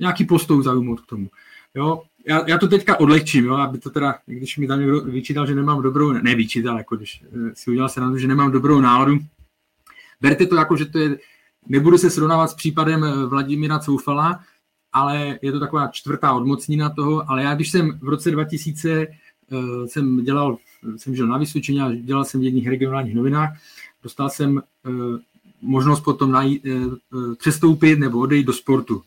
nějaký 0.00 0.24
postou 0.24 0.62
zaujmout 0.62 1.00
k 1.00 1.06
tomu. 1.06 1.30
Jo? 1.74 2.02
Já, 2.26 2.48
já, 2.48 2.58
to 2.58 2.68
teďka 2.68 3.00
odlehčím, 3.00 3.44
jo? 3.44 3.54
aby 3.54 3.78
to 3.78 3.90
teda, 3.90 4.14
když 4.26 4.58
mi 4.58 4.66
tam 4.66 4.80
někdo 4.80 5.00
vyčítal, 5.00 5.46
že 5.46 5.54
nemám 5.54 5.82
dobrou, 5.82 6.12
ne 6.12 6.34
vyčítal, 6.34 6.78
jako 6.78 6.96
když 6.96 7.24
si 7.54 7.70
udělal 7.70 7.88
se 7.88 8.00
na 8.00 8.10
to, 8.10 8.18
že 8.18 8.28
nemám 8.28 8.52
dobrou 8.52 8.80
náladu, 8.80 9.18
berte 10.20 10.46
to 10.46 10.56
jako, 10.56 10.76
že 10.76 10.84
to 10.84 10.98
je 10.98 11.18
Nebudu 11.68 11.98
se 11.98 12.10
srovnávat 12.10 12.50
s 12.50 12.54
případem 12.54 13.04
eh, 13.04 13.26
Vladimíra 13.26 13.78
Coufala, 13.78 14.40
ale 14.92 15.38
je 15.42 15.52
to 15.52 15.60
taková 15.60 15.88
čtvrtá 15.88 16.32
odmocnina 16.32 16.90
toho, 16.90 17.30
ale 17.30 17.42
já 17.42 17.54
když 17.54 17.70
jsem 17.70 17.98
v 17.98 18.08
roce 18.08 18.30
2000 18.30 19.06
uh, 19.50 19.86
jsem 19.86 20.24
dělal, 20.24 20.56
jsem 20.96 21.16
žil 21.16 21.26
na 21.26 21.38
Vysočině 21.38 21.82
a 21.82 21.92
dělal 21.94 22.24
jsem 22.24 22.40
v 22.40 22.44
jedných 22.44 22.68
regionálních 22.68 23.14
novinách, 23.14 23.50
dostal 24.02 24.30
jsem 24.30 24.62
možnost 25.62 26.00
potom 26.00 26.30
najít, 26.30 26.66
přestoupit 27.38 27.98
nebo 27.98 28.18
odejít 28.18 28.46
do 28.46 28.52
sportu. 28.52 29.02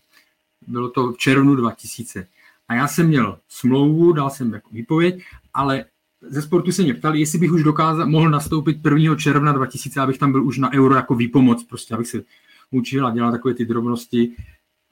Bylo 0.67 0.89
to 0.89 1.11
v 1.11 1.17
červnu 1.17 1.55
2000. 1.55 2.27
A 2.67 2.75
já 2.75 2.87
jsem 2.87 3.07
měl 3.07 3.39
smlouvu, 3.49 4.13
dal 4.13 4.29
jsem 4.29 4.53
jako 4.53 4.69
výpověď, 4.71 5.23
ale 5.53 5.85
ze 6.21 6.41
sportu 6.41 6.71
se 6.71 6.83
mě 6.83 6.93
ptali, 6.93 7.19
jestli 7.19 7.39
bych 7.39 7.51
už 7.51 7.63
dokázal, 7.63 8.07
mohl 8.07 8.29
nastoupit 8.29 8.77
1. 8.85 9.15
června 9.15 9.51
2000, 9.51 10.01
abych 10.01 10.17
tam 10.17 10.31
byl 10.31 10.45
už 10.45 10.57
na 10.57 10.73
euro 10.73 10.95
jako 10.95 11.15
výpomoc, 11.15 11.63
prostě 11.63 11.93
abych 11.93 12.07
se 12.07 12.23
učil 12.71 13.07
a 13.07 13.11
dělal 13.11 13.31
takové 13.31 13.53
ty 13.53 13.65
drobnosti 13.65 14.31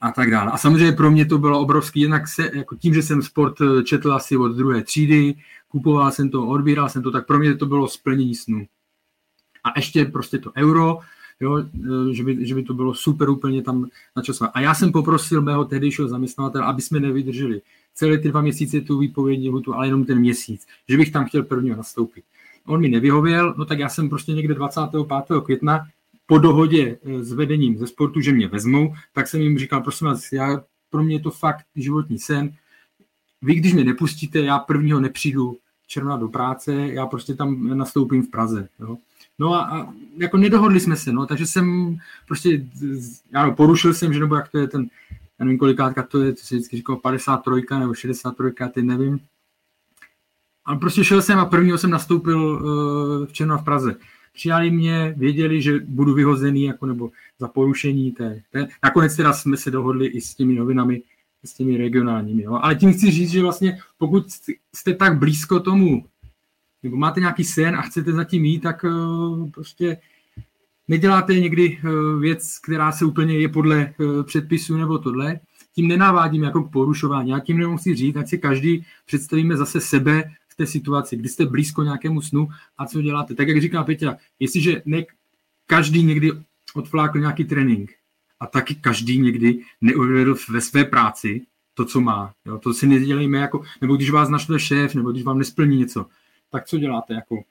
a 0.02 0.12
tak 0.12 0.32
dále. 0.32 0.52
A 0.52 0.58
samozřejmě 0.58 0.92
pro 0.92 1.12
mě 1.12 1.26
to 1.26 1.38
bylo 1.38 1.60
obrovský, 1.60 2.00
jednak 2.00 2.28
se, 2.28 2.52
jako 2.54 2.76
tím, 2.76 2.94
že 2.94 3.02
jsem 3.02 3.22
sport 3.22 3.62
eh, 3.62 3.84
četl 3.84 4.14
asi 4.14 4.38
od 4.38 4.48
druhé 4.48 4.84
třídy, 4.84 5.36
kupoval 5.68 6.12
jsem 6.12 6.30
to, 6.30 6.48
odbíral 6.48 6.90
jsem 6.90 7.04
to, 7.04 7.12
tak 7.12 7.28
pro 7.28 7.40
mě 7.40 7.56
to 7.56 7.66
bylo 7.66 7.88
splnění 7.88 8.36
snu. 8.36 8.66
A 9.64 9.80
ještě 9.80 10.06
prostě 10.06 10.38
to 10.38 10.52
euro, 10.58 10.98
jo, 11.42 11.58
eh, 11.58 12.14
že, 12.14 12.24
by, 12.24 12.46
že 12.46 12.56
by 12.56 12.64
to 12.64 12.74
bylo 12.74 12.94
super 12.94 13.30
úplně 13.30 13.62
tam 13.62 13.88
načasovat. 14.16 14.52
A 14.54 14.62
já 14.62 14.74
jsem 14.74 14.92
poprosil 14.92 15.42
mého 15.42 15.66
tehdejšího 15.66 16.08
zaměstnavatele, 16.08 16.66
aby 16.66 16.82
jsme 16.82 17.00
nevydrželi 17.00 17.62
celé 17.94 18.18
ty 18.18 18.30
dva 18.30 18.42
měsíce 18.42 18.82
tu 18.82 18.98
výpovědní 18.98 19.50
hutu, 19.50 19.76
ale 19.76 19.88
jenom 19.88 20.06
ten 20.06 20.20
měsíc, 20.20 20.68
že 20.90 20.98
bych 20.98 21.12
tam 21.12 21.26
chtěl 21.26 21.44
prvního 21.44 21.78
nastoupit. 21.78 22.24
On 22.66 22.82
mi 22.82 22.90
nevyhověl, 22.90 23.54
no 23.58 23.66
tak 23.66 23.80
já 23.80 23.90
jsem 23.90 24.10
prostě 24.10 24.34
někde 24.34 24.54
25. 24.54 25.06
května 25.44 25.88
po 26.26 26.38
dohodě 26.38 26.98
eh, 27.04 27.24
s 27.24 27.34
vedením 27.34 27.78
ze 27.78 27.88
sportu, 27.88 28.22
že 28.22 28.34
mě 28.34 28.48
vezmou, 28.48 28.94
tak 29.14 29.28
jsem 29.28 29.42
jim 29.42 29.60
říkal, 29.60 29.82
prosím 29.82 30.08
vás, 30.08 30.32
já, 30.32 30.64
pro 30.90 31.04
mě 31.04 31.16
je 31.16 31.20
to 31.20 31.32
fakt 31.32 31.66
životní 31.76 32.20
sen. 32.20 32.54
Vy, 33.42 33.56
když 33.56 33.74
mě 33.74 33.84
nepustíte, 33.84 34.40
já 34.40 34.60
prvního 34.60 35.00
nepřijdu 35.00 35.58
června 35.88 36.18
do 36.18 36.28
práce, 36.28 36.74
já 36.74 37.06
prostě 37.06 37.36
tam 37.36 37.78
nastoupím 37.78 38.24
v 38.24 38.30
Praze. 38.30 38.70
Jo. 38.80 38.98
No 39.42 39.54
a, 39.54 39.62
a 39.62 39.94
jako 40.18 40.38
nedohodli 40.38 40.80
jsme 40.80 40.96
se, 40.96 41.12
no, 41.12 41.26
takže 41.26 41.46
jsem 41.46 41.98
prostě, 42.28 42.66
já 43.34 43.52
porušil 43.52 43.94
jsem, 43.94 44.14
že 44.14 44.20
nebo 44.20 44.36
jak 44.36 44.50
to 44.50 44.58
je 44.58 44.68
ten, 44.68 44.90
já 45.40 45.46
nevím 45.46 45.60
kolikátka 45.60 46.04
to 46.04 46.22
je, 46.22 46.34
to 46.34 46.42
se 46.44 46.56
vždycky 46.56 46.78
říkal 46.78 46.96
53 46.96 47.52
nebo 47.80 47.94
63, 47.94 48.44
teď 48.74 48.86
nevím. 48.86 49.20
A 50.66 50.76
prostě 50.76 51.04
šel 51.04 51.22
jsem 51.22 51.40
a 51.40 51.46
prvního 51.46 51.78
jsem 51.78 51.90
nastoupil 51.90 52.40
uh, 52.40 53.26
v 53.26 53.34
Černo 53.34 53.58
v 53.58 53.64
Praze 53.64 53.96
přijali 54.34 54.72
mě, 54.72 55.14
věděli, 55.18 55.62
že 55.62 55.80
budu 55.80 56.14
vyhozený 56.14 56.64
jako 56.64 56.86
nebo 56.86 57.12
za 57.40 57.48
porušení 57.48 58.12
té, 58.12 58.42
té. 58.52 58.68
Nakonec 58.84 59.16
teda 59.16 59.34
jsme 59.34 59.58
se 59.58 59.72
dohodli 59.72 60.08
i 60.08 60.22
s 60.22 60.36
těmi 60.36 60.56
novinami, 60.56 61.02
s 61.44 61.54
těmi 61.54 61.78
regionálními. 61.78 62.44
Jo. 62.44 62.60
Ale 62.62 62.76
tím 62.76 62.94
chci 62.94 63.12
říct, 63.12 63.30
že 63.30 63.42
vlastně 63.42 63.80
pokud 63.98 64.26
jste 64.76 64.94
tak 64.94 65.18
blízko 65.18 65.60
tomu, 65.60 66.06
nebo 66.84 66.98
máte 66.98 67.20
nějaký 67.20 67.44
sen 67.44 67.76
a 67.76 67.82
chcete 67.82 68.12
zatím 68.12 68.46
jít, 68.46 68.60
tak 68.60 68.84
uh, 68.84 69.50
prostě 69.50 69.98
neděláte 70.88 71.40
někdy 71.40 71.80
uh, 71.84 72.22
věc, 72.22 72.60
která 72.60 72.92
se 72.92 73.06
úplně 73.06 73.40
je 73.40 73.50
podle 73.50 73.94
uh, 74.00 74.24
předpisu 74.24 74.78
nebo 74.78 74.98
tohle, 74.98 75.40
tím 75.76 75.88
nenávádím 75.88 76.44
jako 76.44 76.64
k 76.64 76.72
porušování. 76.72 77.30
Já 77.30 77.40
tím 77.40 77.58
nemusím 77.58 77.96
říct, 77.96 78.16
ať 78.16 78.30
si 78.30 78.38
každý 78.38 78.86
představíme 79.06 79.58
zase 79.58 79.82
sebe 79.82 80.24
v 80.48 80.56
té 80.56 80.68
situaci, 80.68 81.18
kdy 81.18 81.30
jste 81.30 81.46
blízko 81.46 81.84
nějakému 81.84 82.22
snu 82.22 82.48
a 82.78 82.86
co 82.86 83.02
děláte. 83.02 83.36
Tak 83.36 83.48
jak 83.48 83.62
říká 83.62 83.84
Peťa, 83.84 84.18
jestliže 84.40 84.82
ne, 84.86 85.04
každý 85.66 86.04
někdy 86.04 86.32
odflákl 86.74 87.20
nějaký 87.20 87.44
trénink 87.44 87.92
a 88.40 88.48
taky 88.48 88.76
každý 88.76 89.20
někdy 89.20 89.60
neuvedl 89.82 90.36
ve 90.50 90.62
své 90.62 90.86
práci 90.86 91.42
to, 91.74 91.86
co 91.86 92.02
má. 92.02 92.34
Jo? 92.46 92.58
To 92.58 92.74
si 92.74 92.88
nedělejme 92.88 93.38
jako, 93.38 93.62
nebo 93.82 93.96
když 93.96 94.10
vás 94.10 94.30
naštve 94.30 94.60
šéf, 94.60 94.96
nebo 94.96 95.12
když 95.12 95.24
vám 95.24 95.38
nesplní 95.38 95.78
něco, 95.78 96.06
tak 96.52 96.66
co 96.66 96.78
děláte? 96.78 97.14
Jako, 97.14 97.44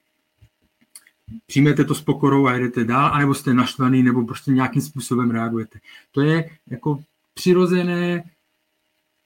přijmete 1.47 1.85
to 1.85 1.95
s 1.95 2.03
pokorou 2.03 2.47
a 2.47 2.53
jedete 2.53 2.85
dál, 2.85 3.11
anebo 3.15 3.35
jste 3.35 3.55
naštvaný, 3.55 4.03
nebo 4.03 4.27
prostě 4.27 4.51
nějakým 4.51 4.83
způsobem 4.83 5.31
reagujete. 5.31 5.79
To 6.13 6.21
je 6.21 6.51
jako 6.71 7.03
přirozené, 7.35 8.25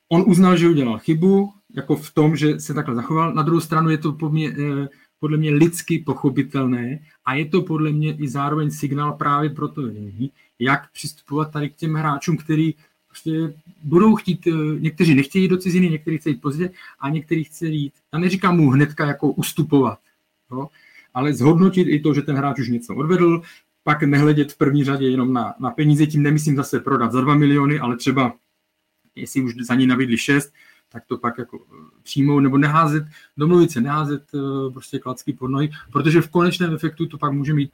on 0.08 0.24
uznal, 0.26 0.56
že 0.56 0.68
udělal 0.68 0.98
chybu, 0.98 1.52
jako 1.74 1.96
v 1.96 2.10
tom, 2.10 2.36
že 2.36 2.60
se 2.60 2.74
takhle 2.74 2.94
zachoval. 2.94 3.34
Na 3.34 3.42
druhou 3.42 3.60
stranu 3.60 3.90
je 3.90 3.98
to 3.98 4.12
po 4.12 4.30
mě, 4.30 4.48
eh, 4.48 4.88
podle 5.20 5.38
mě 5.38 5.50
lidsky 5.50 5.98
pochopitelné 5.98 6.98
a 7.24 7.34
je 7.34 7.44
to 7.44 7.62
podle 7.62 7.92
mě 7.92 8.16
i 8.16 8.28
zároveň 8.28 8.70
signál 8.70 9.12
právě 9.12 9.50
pro 9.50 9.68
to 9.68 9.82
vedení, 9.82 10.30
jak 10.58 10.92
přistupovat 10.92 11.52
tady 11.52 11.70
k 11.70 11.76
těm 11.76 11.94
hráčům, 11.94 12.36
který 12.36 12.74
prostě 13.14 13.54
budou 13.82 14.14
chtít, 14.14 14.46
eh, 14.46 14.80
někteří 14.80 15.14
nechtějí 15.14 15.48
do 15.48 15.56
ciziny, 15.56 15.90
někteří 15.90 16.18
chtějí 16.18 16.36
pozdě 16.36 16.70
a 17.00 17.10
někteří 17.10 17.44
chtějí 17.44 17.82
jít. 17.82 17.92
Já 18.12 18.18
neříkám 18.18 18.56
mu 18.56 18.70
hnedka 18.70 19.06
jako 19.06 19.32
ustupovat, 19.32 19.98
jo? 20.50 20.68
ale 21.14 21.34
zhodnotit 21.34 21.82
i 21.82 22.00
to, 22.00 22.14
že 22.14 22.22
ten 22.22 22.36
hráč 22.36 22.58
už 22.58 22.68
něco 22.68 22.94
odvedl, 22.94 23.42
pak 23.84 24.02
nehledět 24.02 24.52
v 24.52 24.58
první 24.58 24.84
řadě 24.84 25.08
jenom 25.08 25.32
na, 25.32 25.54
na 25.60 25.70
peníze, 25.70 26.06
tím 26.06 26.22
nemyslím 26.22 26.56
zase 26.56 26.80
prodat 26.80 27.12
za 27.12 27.20
2 27.20 27.34
miliony, 27.34 27.78
ale 27.78 27.96
třeba 27.96 28.34
jestli 29.14 29.42
už 29.42 29.54
za 29.54 29.74
ní 29.74 29.86
navidli 29.86 30.18
6, 30.18 30.52
tak 30.88 31.04
to 31.06 31.18
pak 31.18 31.38
jako 31.38 31.58
eh, 31.58 31.76
přijmout 32.02 32.40
nebo 32.40 32.58
neházet, 32.58 33.04
domluvit 33.36 33.70
se, 33.70 33.80
neházet 33.80 34.22
eh, 34.34 34.70
prostě 34.72 34.98
klacky 34.98 35.32
pod 35.32 35.48
nohy, 35.48 35.70
protože 35.92 36.20
v 36.20 36.30
konečném 36.30 36.74
efektu 36.74 37.06
to 37.06 37.18
pak 37.18 37.32
může 37.32 37.54
mít 37.54 37.72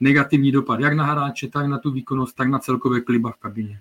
negativní 0.00 0.52
dopad, 0.52 0.80
jak 0.80 0.92
na 0.92 1.04
hráče, 1.04 1.48
tak 1.48 1.66
na 1.66 1.78
tu 1.78 1.90
výkonnost, 1.90 2.36
tak 2.36 2.48
na 2.48 2.58
celkové 2.58 3.00
kliba 3.00 3.30
v 3.30 3.36
kabině. 3.36 3.80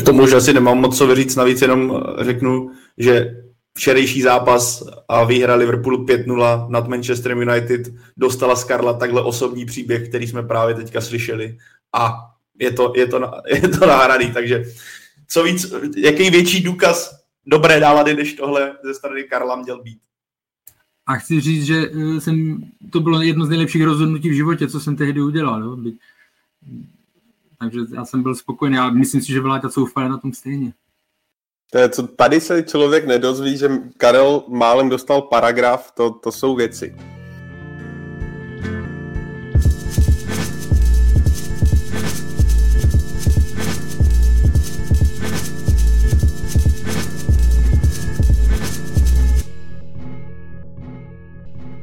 K 0.00 0.02
tomu 0.04 0.22
už 0.22 0.32
asi 0.32 0.52
nemám 0.52 0.78
moc 0.78 0.98
co 0.98 1.06
vyříct, 1.06 1.36
navíc 1.36 1.62
jenom 1.62 2.02
řeknu, 2.18 2.70
že 2.98 3.42
včerejší 3.74 4.22
zápas 4.22 4.82
a 5.08 5.24
výhra 5.24 5.54
Liverpoolu 5.54 6.04
5-0 6.04 6.70
nad 6.70 6.88
Manchester 6.88 7.32
United 7.32 7.80
dostala 8.16 8.56
z 8.56 8.64
Karla 8.64 8.92
takhle 8.92 9.22
osobní 9.22 9.66
příběh, 9.66 10.08
který 10.08 10.26
jsme 10.26 10.42
právě 10.42 10.74
teďka 10.74 11.00
slyšeli 11.00 11.58
a 11.92 12.14
je 12.58 12.72
to, 12.72 12.92
je 12.96 13.06
to, 13.06 13.20
je 13.46 13.68
to 13.68 13.86
nahraný, 13.86 14.30
takže 14.32 14.64
co 15.28 15.42
víc, 15.42 15.72
jaký 15.96 16.30
větší 16.30 16.62
důkaz 16.62 17.22
dobré 17.46 17.80
nálady, 17.80 18.14
než 18.14 18.32
tohle 18.32 18.76
ze 18.84 18.94
strany 18.94 19.24
Karla 19.24 19.56
měl 19.56 19.82
být. 19.82 19.98
A 21.06 21.16
chci 21.16 21.40
říct, 21.40 21.64
že 21.64 21.74
eh, 21.76 22.20
jsem, 22.20 22.64
to 22.90 23.00
bylo 23.00 23.22
jedno 23.22 23.46
z 23.46 23.48
nejlepších 23.48 23.84
rozhodnutí 23.84 24.28
v 24.28 24.36
životě, 24.36 24.68
co 24.68 24.80
jsem 24.80 24.96
tehdy 24.96 25.22
udělal. 25.22 25.62
Jo? 25.62 25.76
Takže 27.62 27.80
já 27.94 28.04
jsem 28.04 28.22
byl 28.22 28.34
spokojený 28.34 28.78
a 28.78 28.90
myslím 28.90 29.20
si, 29.20 29.32
že 29.32 29.40
Vláďa 29.40 29.68
Soufal 29.68 30.08
na 30.08 30.18
tom 30.18 30.32
stejně. 30.32 30.72
To 31.70 31.78
je, 31.78 31.88
co 31.88 32.06
tady 32.06 32.40
se 32.40 32.62
člověk 32.62 33.06
nedozví, 33.06 33.56
že 33.56 33.68
Karel 33.96 34.44
málem 34.48 34.88
dostal 34.88 35.22
paragraf, 35.22 35.92
to, 35.92 36.10
to 36.10 36.32
jsou 36.32 36.56
věci. 36.56 36.96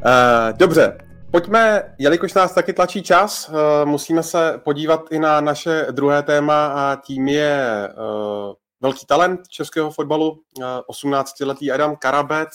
Uh, 0.05 0.57
dobře, 0.57 0.97
pojďme, 1.31 1.95
jelikož 1.97 2.33
nás 2.33 2.53
taky 2.53 2.73
tlačí 2.73 3.03
čas, 3.03 3.49
uh, 3.49 3.55
musíme 3.85 4.23
se 4.23 4.61
podívat 4.63 5.11
i 5.11 5.19
na 5.19 5.41
naše 5.41 5.87
druhé 5.91 6.23
téma 6.23 6.67
a 6.67 6.95
tím 6.95 7.27
je 7.27 7.89
uh, 7.89 8.53
velký 8.81 9.05
talent 9.05 9.47
českého 9.47 9.91
fotbalu, 9.91 10.31
uh, 10.31 10.63
18-letý 10.89 11.71
Adam 11.71 11.95
Karabec, 11.95 12.49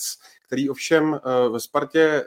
který 0.46 0.70
ovšem 0.70 1.20
ve 1.52 1.60
Spartě 1.60 2.24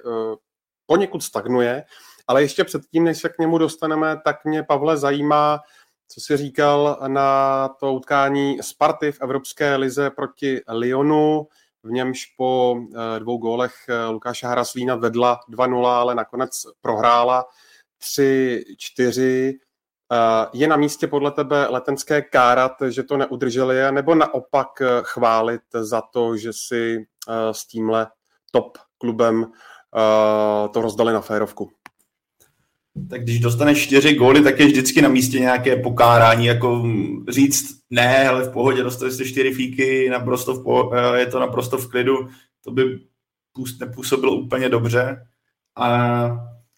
poněkud 0.86 1.24
stagnuje, 1.24 1.84
ale 2.28 2.42
ještě 2.42 2.64
předtím, 2.64 3.04
než 3.04 3.18
se 3.18 3.30
k 3.30 3.38
němu 3.40 3.58
dostaneme, 3.58 4.22
tak 4.26 4.46
mě, 4.46 4.64
Pavle, 4.64 4.98
zajímá, 4.98 5.60
co 6.08 6.22
jsi 6.22 6.38
říkal 6.38 6.98
na 7.08 7.68
to 7.80 7.94
utkání 7.94 8.58
Sparty 8.62 9.12
v 9.12 9.22
Evropské 9.22 9.76
lize 9.76 10.10
proti 10.10 10.62
Lyonu 10.68 11.48
v 11.88 11.92
němž 11.92 12.26
po 12.26 12.76
eh, 12.78 13.20
dvou 13.20 13.38
gólech 13.38 13.74
eh, 13.90 14.06
Lukáše 14.06 14.48
Haraslína 14.48 14.96
vedla 14.96 15.40
2-0, 15.50 15.86
ale 15.86 16.16
nakonec 16.16 16.52
prohrála 16.82 17.46
3-4. 18.02 19.54
je 20.54 20.68
na 20.68 20.76
místě 20.76 21.08
podle 21.08 21.32
tebe 21.32 21.68
letenské 21.70 22.22
kárat, 22.22 22.72
že 22.90 23.04
to 23.04 23.18
neudrželi, 23.18 23.92
nebo 23.92 24.16
naopak 24.16 24.68
chválit 25.02 25.62
za 25.74 26.02
to, 26.02 26.38
že 26.38 26.54
si 26.54 27.06
s 27.52 27.68
tímhle 27.68 28.08
top 28.52 28.78
klubem 28.98 29.52
to 30.72 30.82
rozdali 30.82 31.14
na 31.14 31.22
férovku? 31.22 31.72
Tak 33.10 33.24
když 33.24 33.40
dostaneš 33.40 33.84
čtyři 33.84 34.16
góly, 34.16 34.42
tak 34.42 34.60
je 34.60 34.66
vždycky 34.66 35.02
na 35.02 35.10
místě 35.10 35.40
nějaké 35.40 35.76
pokárání, 35.76 36.46
jako 36.46 36.86
říct 37.30 37.78
ne, 37.90 38.30
ale 38.30 38.44
v 38.44 38.52
pohodě, 38.52 38.84
dostali 38.84 39.12
jste 39.12 39.26
čtyři 39.26 39.52
fíky, 39.52 40.10
naprosto 40.10 40.54
v 40.54 40.64
pohodě, 40.64 40.98
je 41.16 41.26
to 41.26 41.40
naprosto 41.40 41.78
v 41.78 41.90
klidu, 41.90 42.28
to 42.64 42.72
by 42.72 43.00
nepůsobilo 43.80 44.36
úplně 44.36 44.70
dobře. 44.70 45.28
A, 45.76 45.90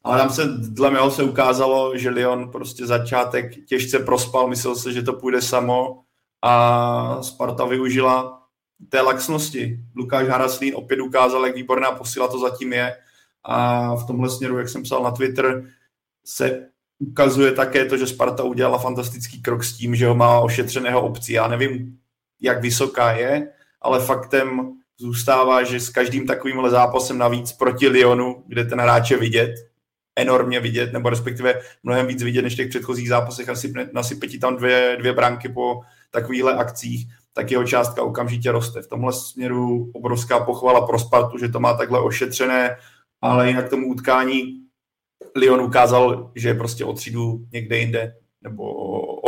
ale 0.03 0.17
tam 0.17 0.29
se, 0.29 0.45
dle 0.69 0.91
mého 0.91 1.11
se 1.11 1.23
ukázalo, 1.23 1.97
že 1.97 2.09
Lyon 2.09 2.51
prostě 2.51 2.85
začátek 2.85 3.65
těžce 3.65 3.99
prospal, 3.99 4.47
myslel 4.47 4.75
se, 4.75 4.93
že 4.93 5.01
to 5.01 5.13
půjde 5.13 5.41
samo 5.41 6.01
a 6.41 7.23
Sparta 7.23 7.65
využila 7.65 8.43
té 8.89 9.01
laxnosti. 9.01 9.79
Lukáš 9.95 10.27
Haraslín 10.27 10.73
opět 10.75 10.99
ukázal, 10.99 11.45
jak 11.45 11.55
výborná 11.55 11.91
posila 11.91 12.27
to 12.27 12.39
zatím 12.39 12.73
je 12.73 12.95
a 13.43 13.95
v 13.95 14.07
tomhle 14.07 14.29
směru, 14.29 14.57
jak 14.57 14.69
jsem 14.69 14.83
psal 14.83 15.03
na 15.03 15.11
Twitter, 15.11 15.63
se 16.29 16.69
ukazuje 16.99 17.51
také 17.51 17.85
to, 17.85 17.97
že 17.97 18.07
Sparta 18.07 18.43
udělala 18.43 18.77
fantastický 18.77 19.41
krok 19.41 19.63
s 19.63 19.77
tím, 19.77 19.95
že 19.95 20.07
ho 20.07 20.15
má 20.15 20.39
ošetřeného 20.39 21.01
obcí. 21.01 21.33
Já 21.33 21.47
nevím, 21.47 21.97
jak 22.41 22.61
vysoká 22.61 23.11
je, 23.11 23.47
ale 23.81 23.99
faktem 23.99 24.71
zůstává, 24.97 25.63
že 25.63 25.79
s 25.79 25.89
každým 25.89 26.27
takovýmhle 26.27 26.69
zápasem 26.69 27.17
navíc 27.17 27.53
proti 27.53 27.87
Lyonu, 27.87 28.43
kde 28.47 28.65
ten 28.65 28.79
hráč 28.79 29.11
je 29.11 29.17
vidět, 29.17 29.55
enormně 30.15 30.59
vidět, 30.59 30.93
nebo 30.93 31.09
respektive 31.09 31.61
mnohem 31.83 32.07
víc 32.07 32.23
vidět 32.23 32.41
než 32.41 32.53
v 32.53 32.57
těch 32.57 32.69
předchozích 32.69 33.09
zápasech, 33.09 33.49
asi 33.49 33.73
nasype 33.93 34.27
ti 34.27 34.39
tam 34.39 34.57
dvě, 34.57 34.95
dvě 34.99 35.13
branky 35.13 35.49
po 35.49 35.81
takovýchhle 36.11 36.53
akcích, 36.53 37.07
tak 37.33 37.51
jeho 37.51 37.63
částka 37.63 38.03
okamžitě 38.03 38.51
roste. 38.51 38.81
V 38.81 38.87
tomhle 38.87 39.13
směru 39.13 39.91
obrovská 39.93 40.39
pochvala 40.39 40.87
pro 40.87 40.99
Spartu, 40.99 41.37
že 41.37 41.49
to 41.49 41.59
má 41.59 41.73
takhle 41.73 41.99
ošetřené, 41.99 42.77
ale 43.21 43.47
jinak 43.47 43.69
tomu 43.69 43.87
utkání 43.87 44.58
Lyon 45.35 45.61
ukázal, 45.61 46.31
že 46.35 46.49
je 46.49 46.53
prostě 46.53 46.85
o 46.85 46.93
třídu 46.93 47.45
někde 47.51 47.77
jinde, 47.77 48.13
nebo 48.41 48.63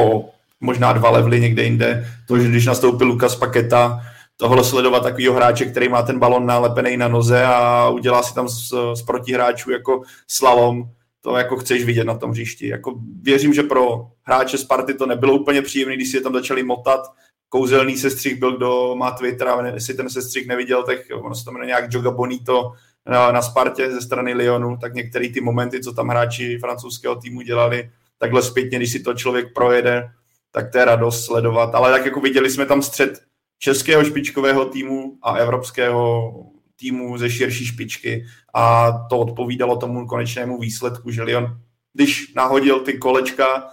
o, 0.02 0.30
možná 0.60 0.94
dva 0.94 1.10
levely 1.10 1.42
někde 1.42 1.64
jinde. 1.64 2.08
To, 2.28 2.40
že 2.40 2.50
když 2.50 2.66
nastoupil 2.66 3.08
Lukas 3.08 3.36
Paketa, 3.36 4.02
tohle 4.38 4.64
sledovat 4.64 5.04
takovýho 5.04 5.34
hráče, 5.34 5.66
který 5.66 5.90
má 5.90 6.02
ten 6.02 6.20
balon 6.20 6.46
nalepený 6.46 6.98
na 6.98 7.08
noze 7.08 7.44
a 7.46 7.90
udělá 7.90 8.24
si 8.24 8.34
tam 8.34 8.50
z, 8.50 8.74
z 8.94 9.02
protihráčů 9.02 9.72
jako 9.72 10.02
slalom, 10.28 10.84
to 11.22 11.38
jako 11.38 11.58
chceš 11.58 11.84
vidět 11.84 12.04
na 12.04 12.18
tom 12.18 12.32
hřišti. 12.32 12.68
Jako 12.68 13.00
věřím, 13.22 13.54
že 13.54 13.64
pro 13.64 14.08
hráče 14.24 14.58
Sparty 14.58 14.94
to 14.94 15.06
nebylo 15.06 15.34
úplně 15.34 15.62
příjemné, 15.62 15.96
když 15.96 16.12
si 16.12 16.18
je 16.18 16.22
tam 16.22 16.34
začali 16.34 16.64
motat. 16.64 17.02
Kouzelný 17.50 17.98
sestřih 17.98 18.40
byl, 18.40 18.58
kdo 18.58 18.96
má 18.96 19.12
Twitter 19.12 19.48
a 19.48 19.68
jestli 19.68 19.94
ten 19.94 20.10
sestřih 20.10 20.48
neviděl, 20.48 20.84
tak 20.84 20.98
ono 21.14 21.36
se 21.36 21.46
to 21.46 21.52
jmenuje 21.52 21.68
nějak 21.68 21.94
Joga 21.94 22.12
Bonito, 22.12 22.72
na, 23.10 23.32
na 23.32 23.42
Spartě 23.42 23.92
ze 23.92 24.02
strany 24.02 24.34
Lyonu, 24.34 24.78
tak 24.78 24.94
některé 24.94 25.30
ty 25.30 25.42
momenty, 25.42 25.84
co 25.84 25.94
tam 25.94 26.08
hráči 26.08 26.58
francouzského 26.58 27.16
týmu 27.16 27.42
dělali, 27.42 27.90
takhle 28.18 28.42
zpětně, 28.42 28.78
když 28.78 28.92
si 28.92 29.00
to 29.00 29.14
člověk 29.14 29.54
projede, 29.54 30.10
tak 30.52 30.72
to 30.72 30.78
je 30.78 30.86
radost 30.86 31.26
sledovat. 31.26 31.76
Ale 31.76 31.92
tak 31.92 32.06
jako 32.06 32.20
viděli 32.20 32.50
jsme 32.50 32.66
tam 32.66 32.82
střed 32.82 33.22
českého 33.60 34.04
špičkového 34.04 34.66
týmu 34.66 35.18
a 35.22 35.36
evropského 35.36 36.32
týmu 36.76 37.18
ze 37.18 37.30
širší 37.30 37.66
špičky 37.66 38.26
a 38.54 38.92
to 39.10 39.20
odpovídalo 39.20 39.78
tomu 39.78 40.08
konečnému 40.08 40.60
výsledku, 40.60 41.12
že 41.12 41.24
Lyon, 41.24 41.58
když 41.94 42.34
nahodil 42.34 42.80
ty 42.80 42.98
kolečka, 42.98 43.68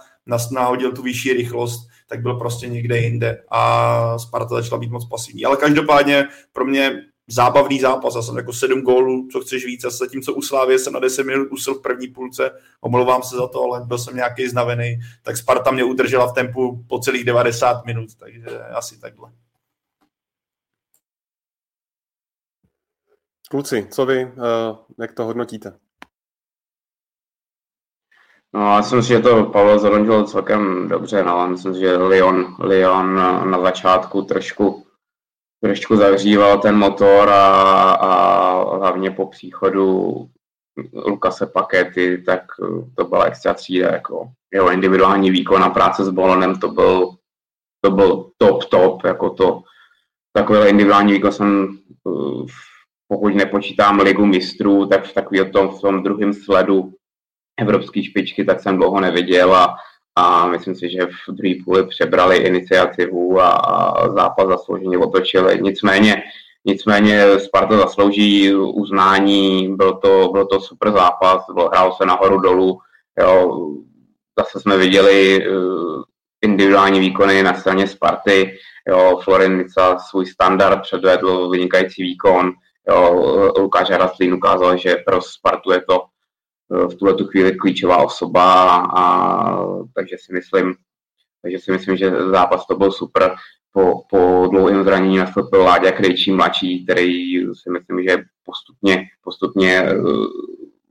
nahodil 0.51 0.91
tu 0.91 1.01
vyšší 1.01 1.33
rychlost, 1.33 1.89
tak 2.07 2.21
byl 2.21 2.33
prostě 2.33 2.67
někde 2.67 2.97
jinde 2.97 3.43
a 3.51 4.19
Sparta 4.19 4.55
začala 4.55 4.79
být 4.79 4.91
moc 4.91 5.09
pasivní. 5.09 5.45
Ale 5.45 5.57
každopádně 5.57 6.27
pro 6.53 6.65
mě 6.65 6.91
zábavný 7.29 7.79
zápas. 7.79 8.15
Já 8.15 8.21
jsem 8.21 8.37
jako 8.37 8.53
sedm 8.53 8.81
gólů, 8.81 9.27
co 9.31 9.41
chceš 9.41 9.65
víc. 9.65 9.85
A 9.85 9.89
zatímco 9.89 10.33
u 10.33 10.41
Slávě 10.41 10.79
jsem 10.79 10.93
na 10.93 10.99
10 10.99 11.23
minut 11.23 11.47
usil 11.51 11.75
v 11.75 11.81
první 11.81 12.07
půlce, 12.07 12.51
omlouvám 12.81 13.23
se 13.23 13.35
za 13.35 13.47
to, 13.47 13.63
ale 13.63 13.81
byl 13.85 13.97
jsem 13.97 14.15
nějaký 14.15 14.47
znavený, 14.47 14.99
tak 15.23 15.37
Sparta 15.37 15.71
mě 15.71 15.83
udržela 15.83 16.27
v 16.27 16.33
tempu 16.33 16.85
po 16.87 16.99
celých 16.99 17.23
90 17.25 17.85
minut, 17.85 18.09
takže 18.19 18.59
asi 18.59 18.99
takhle. 18.99 19.31
Kluci, 23.49 23.87
co 23.91 24.05
vy, 24.05 24.25
uh, 24.25 24.31
jak 24.99 25.11
to 25.13 25.25
hodnotíte? 25.25 25.79
No, 28.53 28.61
já 28.61 28.77
myslím 28.77 29.01
si, 29.01 29.07
že 29.07 29.19
to 29.19 29.45
Pavel 29.45 29.79
zhodnotil 29.79 30.23
celkem 30.25 30.87
dobře. 30.87 31.23
No. 31.23 31.47
Myslím 31.47 31.73
že 31.73 31.97
Lyon, 31.97 32.55
Lyon 32.59 33.15
na 33.51 33.61
začátku 33.61 34.21
trošku 34.21 34.85
trošku 35.63 35.95
zahříval 35.95 36.59
ten 36.59 36.77
motor 36.77 37.29
a, 37.29 37.91
a 37.91 38.77
hlavně 38.77 39.11
po 39.11 39.25
příchodu 39.25 40.13
Lukase 40.93 41.45
Pakety, 41.47 42.23
tak 42.25 42.41
to 42.95 43.05
byla 43.05 43.25
extra 43.25 43.53
třída, 43.53 43.91
jako 43.91 44.31
jeho 44.53 44.71
individuální 44.71 45.31
výkon 45.31 45.63
a 45.63 45.69
práce 45.69 46.05
s 46.05 46.09
balonem, 46.09 46.59
to 46.59 46.67
byl, 46.67 47.11
to 47.81 47.91
byl 47.91 48.31
top, 48.37 48.63
top, 48.63 49.03
jako 49.05 49.29
to, 49.29 49.61
takový 50.33 50.69
individuální 50.69 51.13
výkon 51.13 51.31
jsem, 51.31 51.77
pokud 53.07 53.35
nepočítám 53.35 53.99
ligu 53.99 54.25
mistrů, 54.25 54.85
tak 54.85 55.05
v 55.05 55.13
takový 55.13 55.51
tom, 55.51 55.69
v 55.69 55.81
tom 55.81 56.03
druhém 56.03 56.33
sledu 56.33 56.93
evropské 57.59 58.03
špičky, 58.03 58.45
tak 58.45 58.59
jsem 58.59 58.77
dlouho 58.77 58.99
neviděl 58.99 59.55
a 59.55 59.75
a 60.19 60.47
myslím 60.47 60.75
si, 60.75 60.89
že 60.89 60.99
v 61.05 61.31
druhé 61.31 61.53
půli 61.65 61.87
přebrali 61.87 62.37
iniciativu 62.37 63.41
a, 63.41 63.53
zápas 64.15 64.47
zaslouženě 64.47 64.97
otočili. 64.97 65.59
Nicméně, 65.61 66.23
nicméně 66.65 67.39
Sparta 67.39 67.77
zaslouží 67.77 68.53
uznání, 68.53 69.75
byl 69.75 69.93
to, 69.93 70.29
byl 70.31 70.45
to 70.45 70.61
super 70.61 70.91
zápas, 70.91 71.45
hrál 71.71 71.93
se 71.93 72.05
nahoru 72.05 72.39
dolů, 72.39 72.79
jo, 73.21 73.59
zase 74.39 74.59
jsme 74.59 74.77
viděli 74.77 75.47
uh, 75.47 76.03
individuální 76.41 76.99
výkony 76.99 77.43
na 77.43 77.53
straně 77.53 77.87
Sparty, 77.87 78.57
jo, 78.87 79.19
Florenica 79.23 79.99
svůj 79.99 80.25
standard 80.25 80.81
předvedl 80.81 81.49
vynikající 81.49 82.03
výkon, 82.03 82.51
jo, 82.89 83.53
Lukáš 83.57 83.89
Haraslín 83.89 84.33
ukázal, 84.33 84.77
že 84.77 84.95
pro 85.05 85.21
Spartu 85.21 85.71
je 85.71 85.81
to 85.89 86.01
v 86.69 86.95
tuhle 86.95 87.13
tu 87.13 87.25
chvíli 87.25 87.55
klíčová 87.55 87.97
osoba 87.97 88.75
a 88.95 89.03
takže 89.95 90.15
si 90.19 90.33
myslím, 90.33 90.75
takže 91.41 91.59
si 91.59 91.71
myslím, 91.71 91.97
že 91.97 92.11
zápas 92.11 92.67
to 92.67 92.75
byl 92.75 92.91
super. 92.91 93.35
Po, 93.71 94.03
po 94.09 94.47
dlouhém 94.51 94.83
zranění 94.83 95.17
nastoupil 95.17 95.63
Láďa 95.63 95.91
Krejčí 95.91 96.31
mladší, 96.31 96.85
který 96.85 97.37
si 97.53 97.69
myslím, 97.69 98.03
že 98.09 98.23
postupně, 98.43 99.07
postupně 99.23 99.83
uh, 99.93 100.25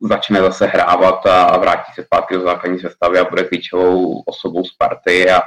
začne 0.00 0.40
zase 0.40 0.66
hrávat 0.66 1.26
a, 1.26 1.42
a 1.42 1.58
vrátí 1.58 1.92
se 1.94 2.04
zpátky 2.04 2.34
do 2.34 2.40
základní 2.40 2.78
sestavy 2.78 3.18
a 3.18 3.24
bude 3.24 3.44
klíčovou 3.44 4.22
osobou 4.26 4.64
Sparty 4.64 5.30
a, 5.30 5.40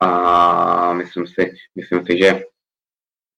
a 0.00 0.92
myslím 0.92 1.26
si, 1.26 1.52
myslím 1.76 2.06
si, 2.06 2.18
že 2.18 2.42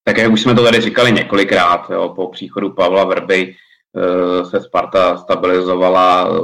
tak 0.05 0.19
jak 0.19 0.33
už 0.33 0.43
jsme 0.43 0.55
to 0.55 0.65
tady 0.65 0.81
říkali 0.81 1.13
několikrát, 1.13 1.91
jo, 1.91 2.09
po 2.09 2.29
příchodu 2.29 2.71
Pavla 2.75 3.05
Vrby 3.05 3.55
Eh, 3.55 3.70
se 4.51 4.61
Sparta 4.61 5.17
stabilizovala 5.17 6.29
eh, 6.29 6.39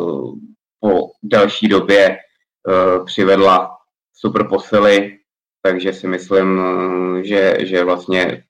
po 0.80 1.10
delší 1.22 1.68
době, 1.68 2.08
eh, 2.08 3.04
přivedla 3.04 3.70
super 4.12 4.48
posily, 4.48 5.18
takže 5.62 5.92
si 5.92 6.06
myslím, 6.06 6.60
že, 7.22 7.56
že 7.60 7.84
vlastně 7.84 8.44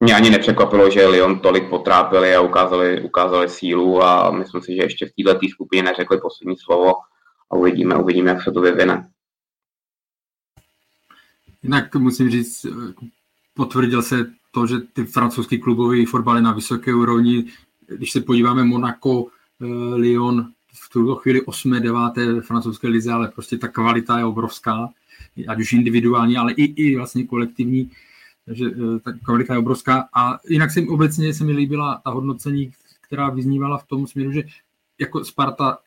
mě 0.00 0.14
ani 0.14 0.30
nepřekvapilo, 0.30 0.90
že 0.90 1.06
Lyon 1.06 1.40
tolik 1.40 1.70
potrápili 1.70 2.34
a 2.34 2.40
ukázali, 2.40 3.02
ukázali 3.02 3.48
sílu 3.48 4.02
a 4.02 4.30
myslím 4.30 4.62
si, 4.62 4.76
že 4.76 4.82
ještě 4.82 5.06
v 5.06 5.24
této 5.24 5.48
skupině 5.48 5.82
neřekli 5.82 6.20
poslední 6.20 6.56
slovo 6.56 6.92
a 7.50 7.56
uvidíme, 7.56 7.96
uvidíme, 7.96 8.30
jak 8.30 8.42
se 8.42 8.52
to 8.52 8.60
vyvine. 8.60 9.10
Jinak 11.62 11.94
musím 11.94 12.30
říct, 12.30 12.66
potvrdil 13.54 14.02
se 14.02 14.16
to, 14.50 14.66
že 14.66 14.74
ty 14.92 15.04
francouzský 15.04 15.58
klubové 15.58 16.06
fotbaly 16.06 16.42
na 16.42 16.52
vysoké 16.52 16.94
úrovni 16.94 17.44
když 17.86 18.12
se 18.12 18.20
podíváme 18.20 18.64
Monaco, 18.64 19.26
eh, 19.60 19.94
Lyon, 19.94 20.52
v 20.72 20.88
tuto 20.92 21.16
chvíli 21.16 21.42
8. 21.42 21.80
9. 21.80 22.42
francouzské 22.42 22.88
lize, 22.88 23.12
ale 23.12 23.28
prostě 23.28 23.58
ta 23.58 23.68
kvalita 23.68 24.18
je 24.18 24.24
obrovská, 24.24 24.88
ať 25.48 25.60
už 25.60 25.72
individuální, 25.72 26.36
ale 26.36 26.52
i, 26.52 26.64
i 26.64 26.96
vlastně 26.96 27.26
kolektivní, 27.26 27.90
takže 28.46 28.66
eh, 28.66 29.00
ta 29.00 29.12
kvalita 29.12 29.52
je 29.52 29.58
obrovská. 29.58 30.08
A 30.14 30.38
jinak 30.48 30.70
se 30.70 30.80
obecně 30.80 31.34
se 31.34 31.44
mi 31.44 31.52
líbila 31.52 32.00
ta 32.04 32.10
hodnocení, 32.10 32.72
která 33.00 33.30
vyznívala 33.30 33.78
v 33.78 33.86
tom 33.86 34.06
směru, 34.06 34.32
že 34.32 34.42
jako 34.98 35.24
Sparta 35.24 35.78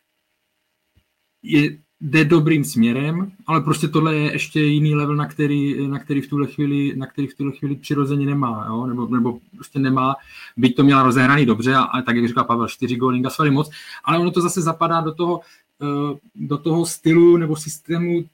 je 1.43 1.77
jde 2.01 2.25
dobrým 2.25 2.63
směrem, 2.63 3.31
ale 3.47 3.61
prostě 3.61 3.87
tohle 3.87 4.15
je 4.15 4.31
ještě 4.31 4.59
jiný 4.59 4.95
level, 4.95 5.15
na 5.15 5.25
který, 5.25 5.87
na 5.87 5.99
který 5.99 6.21
v 6.21 6.29
tuhle 6.29 6.47
chvíli, 6.47 6.93
na 6.95 7.05
který 7.05 7.27
v 7.27 7.33
tuhle 7.33 7.53
chvíli 7.53 7.75
přirozeně 7.75 8.25
nemá, 8.25 8.65
jo? 8.69 8.85
Nebo, 8.85 9.07
nebo 9.07 9.39
prostě 9.55 9.79
nemá, 9.79 10.15
byť 10.57 10.75
to 10.75 10.83
měla 10.83 11.03
rozehraný 11.03 11.45
dobře 11.45 11.75
a, 11.75 11.81
a 11.81 12.01
tak, 12.01 12.15
jak 12.15 12.27
říká 12.27 12.43
Pavel, 12.43 12.67
čtyři 12.67 12.95
góly 12.95 13.17
inkasovali 13.17 13.51
moc, 13.51 13.69
ale 14.03 14.19
ono 14.19 14.31
to 14.31 14.41
zase 14.41 14.61
zapadá 14.61 15.01
do 15.01 15.13
toho, 15.13 15.41
eh, 15.81 16.17
do 16.35 16.57
toho 16.57 16.85
stylu 16.85 17.37
nebo 17.37 17.55
systému 17.55 18.25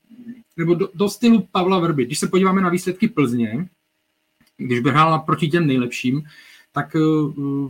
nebo 0.57 0.73
do, 0.73 0.89
do 0.93 1.09
stylu 1.09 1.47
Pavla 1.51 1.79
Vrby. 1.79 2.05
Když 2.05 2.19
se 2.19 2.27
podíváme 2.27 2.61
na 2.61 2.69
výsledky 2.69 3.07
Plzně, 3.07 3.67
když 4.57 4.79
by 4.79 4.89
hrála 4.89 5.19
proti 5.19 5.47
těm 5.47 5.67
nejlepším, 5.67 6.23
tak 6.71 6.95
uh, 6.95 7.69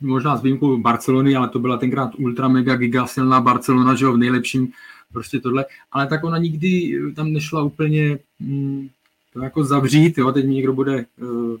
možná 0.00 0.36
s 0.36 0.42
výjimkou 0.42 0.78
Barcelony, 0.78 1.36
ale 1.36 1.48
to 1.48 1.58
byla 1.58 1.76
tenkrát 1.76 2.14
ultra 2.18 2.48
mega 2.48 2.76
giga 2.76 3.06
silná 3.06 3.40
Barcelona, 3.40 3.94
že 3.94 4.04
jo, 4.04 4.12
v 4.12 4.16
nejlepším 4.16 4.72
prostě 5.14 5.40
tohle, 5.40 5.64
ale 5.92 6.06
tak 6.06 6.24
ona 6.24 6.38
nikdy 6.38 7.00
tam 7.16 7.32
nešla 7.32 7.62
úplně 7.62 8.18
mm, 8.40 8.88
to 9.32 9.42
jako 9.42 9.64
zavřít, 9.64 10.18
jo, 10.18 10.32
teď 10.32 10.46
mi 10.46 10.54
někdo 10.54 10.72
bude, 10.72 11.06
uh, 11.20 11.56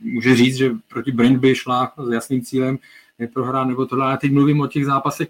může 0.00 0.36
říct, 0.36 0.56
že 0.56 0.70
proti 0.88 1.12
Brand 1.12 1.36
by 1.36 1.54
šla 1.54 1.92
s 2.06 2.10
jasným 2.12 2.42
cílem 2.42 2.78
neprohrát 3.18 3.68
nebo 3.68 3.86
tohle, 3.86 4.04
ale 4.04 4.18
teď 4.18 4.32
mluvím 4.32 4.60
o 4.60 4.66
těch 4.66 4.86
zápasech. 4.86 5.28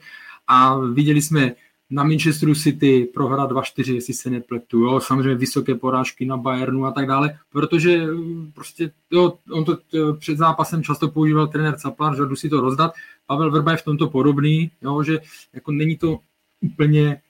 A 0.48 0.78
viděli 0.78 1.22
jsme 1.22 1.52
na 1.90 2.04
Manchesteru 2.04 2.54
City 2.54 3.09
prohra 3.14 3.46
2-4, 3.46 3.94
jestli 3.94 4.14
se 4.14 4.30
nepletu, 4.30 4.80
jo, 4.80 5.00
samozřejmě 5.00 5.34
vysoké 5.34 5.74
porážky 5.74 6.26
na 6.26 6.36
Bayernu 6.36 6.86
a 6.86 6.90
tak 6.90 7.07
dále, 7.07 7.38
protože 7.52 8.07
mm, 8.07 8.52
prostě, 8.54 8.90
jo, 9.11 9.38
on 9.50 9.64
to 9.64 9.78
před 10.18 10.38
zápasem 10.38 10.82
často 10.82 11.09
používal 11.09 11.46
trenér 11.46 11.78
Capar, 11.78 12.16
že 12.16 12.22
jdu 12.22 12.36
si 12.36 12.48
to 12.48 12.61
rozdat, 12.61 12.92
Pavel 13.26 13.50
Verba 13.50 13.70
je 13.70 13.76
v 13.76 13.84
tomto 13.84 14.11
podobný, 14.11 14.70
jo, 14.82 15.02
že 15.02 15.18
jako 15.54 15.72
není 15.72 15.96
to 15.96 16.18
úplně 16.61 17.20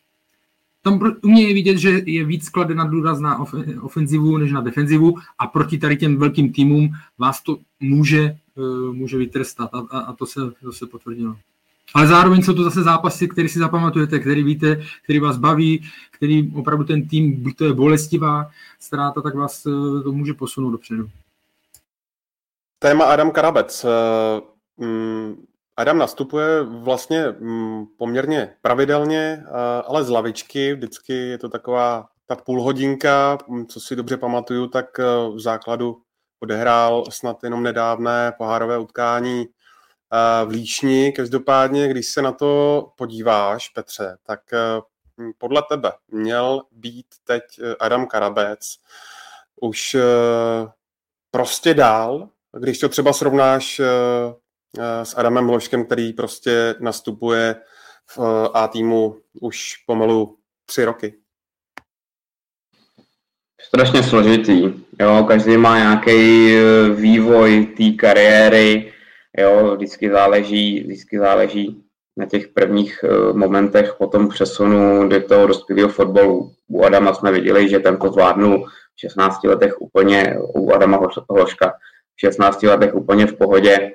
tam 0.87 1.01
u 1.22 1.28
mě 1.28 1.49
je 1.49 1.55
vidět, 1.55 1.78
že 1.78 2.03
je 2.07 2.24
víc 2.24 2.49
kladena 2.49 2.84
důraz 2.84 3.20
na 3.20 3.47
ofenzivu 3.80 4.37
než 4.37 4.53
na 4.53 4.61
defenzivu 4.61 5.14
a 5.39 5.47
proti 5.47 5.78
tady 5.78 5.97
těm 5.97 6.18
velkým 6.18 6.53
týmům 6.53 6.91
vás 7.18 7.43
to 7.43 7.59
může, 7.80 8.22
eh, 8.22 8.93
může 8.93 9.18
vytrestat 9.18 9.74
a, 9.74 9.78
a, 9.91 9.99
a 9.99 10.12
to, 10.12 10.26
se, 10.26 10.41
to 10.62 10.72
se 10.72 10.87
potvrdilo. 10.87 11.37
Ale 11.95 12.07
zároveň 12.07 12.43
jsou 12.43 12.55
to 12.55 12.64
zase 12.64 12.82
zápasy, 12.82 13.28
které 13.28 13.49
si 13.49 13.59
zapamatujete, 13.59 14.18
který 14.18 14.43
víte, 14.43 14.82
který 15.05 15.18
vás 15.18 15.37
baví, 15.37 15.82
který 16.11 16.53
opravdu 16.55 16.84
ten 16.84 17.09
tým, 17.09 17.43
buď 17.43 17.57
to 17.57 17.64
je 17.64 17.72
bolestivá 17.72 18.51
ztráta, 18.80 19.22
tak 19.22 19.34
vás 19.34 19.66
eh, 19.66 20.03
to 20.03 20.12
může 20.12 20.34
posunout 20.34 20.70
dopředu. 20.70 21.11
Téma 22.78 23.05
Adam 23.05 23.30
Karabec. 23.30 23.87
Eh, 23.89 24.84
mm, 24.87 25.47
Adam 25.77 25.99
nastupuje 25.99 26.62
vlastně 26.62 27.27
mm, 27.29 27.87
poměrně 27.99 28.57
pravidelně, 28.62 29.45
ale 29.85 30.05
z 30.05 30.09
lavičky. 30.09 30.74
Vždycky 30.74 31.12
je 31.12 31.39
to 31.39 31.49
taková 31.49 32.09
ta 32.27 32.37
půl 32.37 32.62
hodinka, 32.62 33.39
mm, 33.49 33.66
co 33.66 33.81
si 33.81 33.97
dobře 33.97 34.16
pamatuju, 34.16 34.66
tak 34.66 35.01
eh, 35.01 35.05
v 35.35 35.41
základu 35.41 36.03
odehrál 36.41 37.05
snad 37.11 37.45
jenom 37.45 37.62
nedávné 37.62 38.33
pohárové 38.39 38.79
utkání 38.79 39.47
eh, 39.47 40.45
v 40.45 40.49
Líšni. 40.49 41.12
Každopádně, 41.12 41.89
když 41.89 42.07
se 42.07 42.22
na 42.22 42.33
to 42.33 42.83
podíváš, 42.97 43.68
Petře, 43.68 44.16
tak 44.22 44.41
eh, 44.53 44.81
podle 45.39 45.62
tebe 45.68 45.93
měl 46.09 46.62
být 46.70 47.07
teď 47.24 47.43
Adam 47.81 48.07
Karabec 48.07 48.77
už 49.61 49.97
prostě 51.31 51.74
dál, 51.74 52.29
když 52.59 52.79
to 52.79 52.89
třeba 52.89 53.12
srovnáš 53.12 53.81
Eh, 53.81 54.35
s 55.03 55.18
Adamem 55.18 55.47
Hloškem, 55.47 55.85
který 55.85 56.12
prostě 56.12 56.74
nastupuje 56.81 57.57
v 58.11 58.18
eh, 58.18 58.49
A 58.55 58.68
týmu 58.68 59.16
už 59.41 59.77
pomalu 59.87 60.37
tři 60.66 60.85
roky. 60.85 61.14
Strašně 63.61 64.03
složitý. 64.03 64.72
Jo, 65.01 65.24
každý 65.29 65.57
má 65.57 65.79
nějaký 65.79 66.51
eh, 66.57 66.89
vývoj 66.95 67.66
té 67.66 67.91
kariéry, 67.91 68.93
jo, 69.39 69.74
vždycky 69.77 70.11
záleží, 70.11 70.81
vždycky 70.81 71.18
záleží 71.18 71.83
na 72.18 72.27
těch 72.27 72.49
prvních 72.49 73.05
momentech 73.33 73.95
po 73.99 74.07
tom 74.07 74.29
přesunu 74.29 75.09
do 75.09 75.20
toho 75.20 75.47
dospělého 75.47 75.89
fotbalu. 75.89 76.53
U 76.68 76.85
Adama 76.85 77.14
jsme 77.14 77.33
viděli, 77.33 77.68
že 77.68 77.79
ten 77.79 77.97
to 77.97 78.09
zvládnul 78.09 78.66
v 78.97 79.01
16 79.01 79.45
letech 79.45 79.81
úplně, 79.81 80.37
u 80.41 80.72
Adama 80.72 81.01
Hloška, 81.31 81.72
v 82.16 82.20
16 82.20 82.62
letech 82.62 82.95
úplně 82.95 83.27
v 83.27 83.37
pohodě 83.37 83.93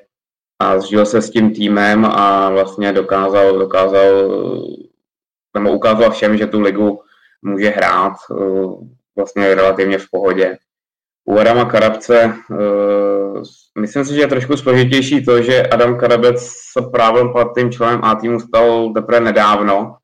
a 0.61 0.79
zžil 0.79 1.05
se 1.05 1.21
s 1.21 1.29
tím 1.29 1.53
týmem 1.53 2.05
a 2.05 2.49
vlastně 2.49 2.93
dokázal, 2.93 3.59
dokázal 3.59 4.31
nebo 5.55 5.71
ukázal 5.71 6.11
všem, 6.11 6.37
že 6.37 6.47
tu 6.47 6.61
ligu 6.61 7.01
může 7.41 7.69
hrát 7.69 8.13
eh, 8.31 8.35
vlastně 9.15 9.55
relativně 9.55 9.97
v 9.97 10.05
pohodě. 10.11 10.57
U 11.25 11.37
Adama 11.39 11.65
Karabce 11.65 12.33
eh, 12.51 13.41
myslím 13.79 14.05
si, 14.05 14.13
že 14.13 14.21
je 14.21 14.27
trošku 14.27 14.57
složitější 14.57 15.25
to, 15.25 15.41
že 15.41 15.67
Adam 15.67 15.97
Karabec 15.97 16.41
se 16.73 16.81
právě 16.91 17.23
platným 17.31 17.71
členem 17.71 17.99
A 18.03 18.15
týmu 18.15 18.39
stal 18.39 18.93
teprve 18.93 19.19
nedávno 19.19 19.95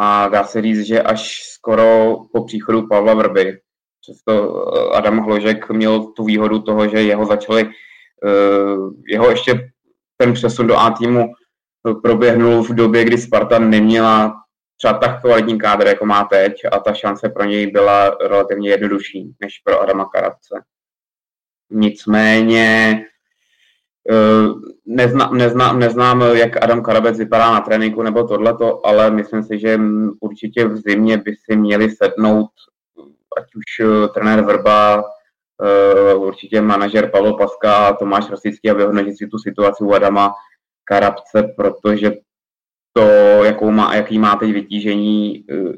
a 0.00 0.28
dá 0.28 0.44
se 0.44 0.62
říct, 0.62 0.86
že 0.86 1.02
až 1.02 1.40
skoro 1.54 2.16
po 2.32 2.44
příchodu 2.44 2.88
Pavla 2.88 3.14
Vrby. 3.14 3.58
Přesto 4.00 4.32
eh, 4.32 4.96
Adam 4.96 5.18
Hložek 5.18 5.70
měl 5.70 6.04
tu 6.04 6.24
výhodu 6.24 6.58
toho, 6.58 6.88
že 6.88 7.02
jeho 7.02 7.26
začali 7.26 7.70
jeho 9.08 9.30
ještě 9.30 9.73
ten 10.24 10.34
přesun 10.34 10.66
do 10.66 10.76
A 10.76 10.90
týmu 10.90 11.32
proběhnul 12.02 12.62
v 12.62 12.70
době, 12.70 13.04
kdy 13.04 13.18
Sparta 13.18 13.58
neměla 13.58 14.34
třeba 14.76 14.94
tak 14.94 15.20
kvalitní 15.20 15.58
kádr, 15.58 15.86
jako 15.86 16.06
má 16.06 16.24
teď 16.24 16.52
a 16.72 16.78
ta 16.78 16.94
šance 16.94 17.28
pro 17.28 17.44
něj 17.44 17.66
byla 17.66 18.16
relativně 18.20 18.70
jednodušší 18.70 19.34
než 19.40 19.58
pro 19.64 19.80
Adama 19.80 20.04
Karavce. 20.04 20.64
Nicméně 21.70 23.00
eh, 24.10 24.48
neznám, 24.86 25.36
neznám, 25.36 25.78
neznám, 25.78 26.22
jak 26.22 26.64
Adam 26.64 26.82
Karabec 26.82 27.18
vypadá 27.18 27.52
na 27.52 27.60
tréninku 27.60 28.02
nebo 28.02 28.24
tohleto, 28.24 28.86
ale 28.86 29.10
myslím 29.10 29.42
si, 29.42 29.58
že 29.58 29.80
určitě 30.20 30.64
v 30.64 30.76
zimě 30.76 31.16
by 31.16 31.34
si 31.36 31.56
měli 31.56 31.90
sednout 31.90 32.50
ať 33.38 33.44
už 33.54 33.80
eh, 33.80 34.08
trenér 34.08 34.44
Vrba, 34.44 35.04
Eh, 35.04 35.13
určitě 36.16 36.60
manažer 36.60 37.10
Pavel 37.10 37.36
Paska 37.36 37.76
a 37.76 37.96
Tomáš 37.96 38.30
Rosický 38.30 38.70
a 38.70 38.74
vyhodnotit 38.74 39.18
si 39.18 39.26
tu 39.26 39.38
situaci 39.38 39.84
u 39.84 39.92
Adama 39.92 40.34
Karabce, 40.84 41.42
protože 41.56 42.12
to, 42.92 43.02
jakou 43.44 43.70
má, 43.70 43.94
jaký 43.94 44.18
má 44.18 44.36
teď 44.36 44.52
vytížení, 44.52 45.44
eh, 45.50 45.72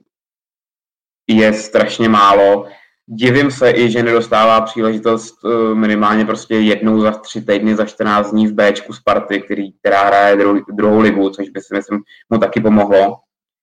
je 1.29 1.53
strašně 1.53 2.09
málo. 2.09 2.67
Divím 3.07 3.51
se 3.51 3.71
i, 3.71 3.91
že 3.91 4.03
nedostává 4.03 4.61
příležitost 4.61 5.39
eh, 5.45 5.75
minimálně 5.75 6.25
prostě 6.25 6.55
jednou 6.55 7.01
za 7.01 7.11
tři 7.11 7.43
týdny, 7.43 7.77
za 7.77 7.87
14 7.87 8.31
dní 8.31 8.47
v 8.47 8.55
Bčku 8.55 8.93
Sparty, 8.93 9.41
který, 9.41 9.73
která 9.73 10.05
hraje 10.05 10.37
druhou, 10.37 10.61
druhou 10.73 11.01
ligu, 11.01 11.31
což 11.31 11.49
by 11.49 11.61
si 11.61 11.75
myslím 11.75 12.01
mu 12.31 12.39
taky 12.39 12.61
pomohlo. 12.61 13.17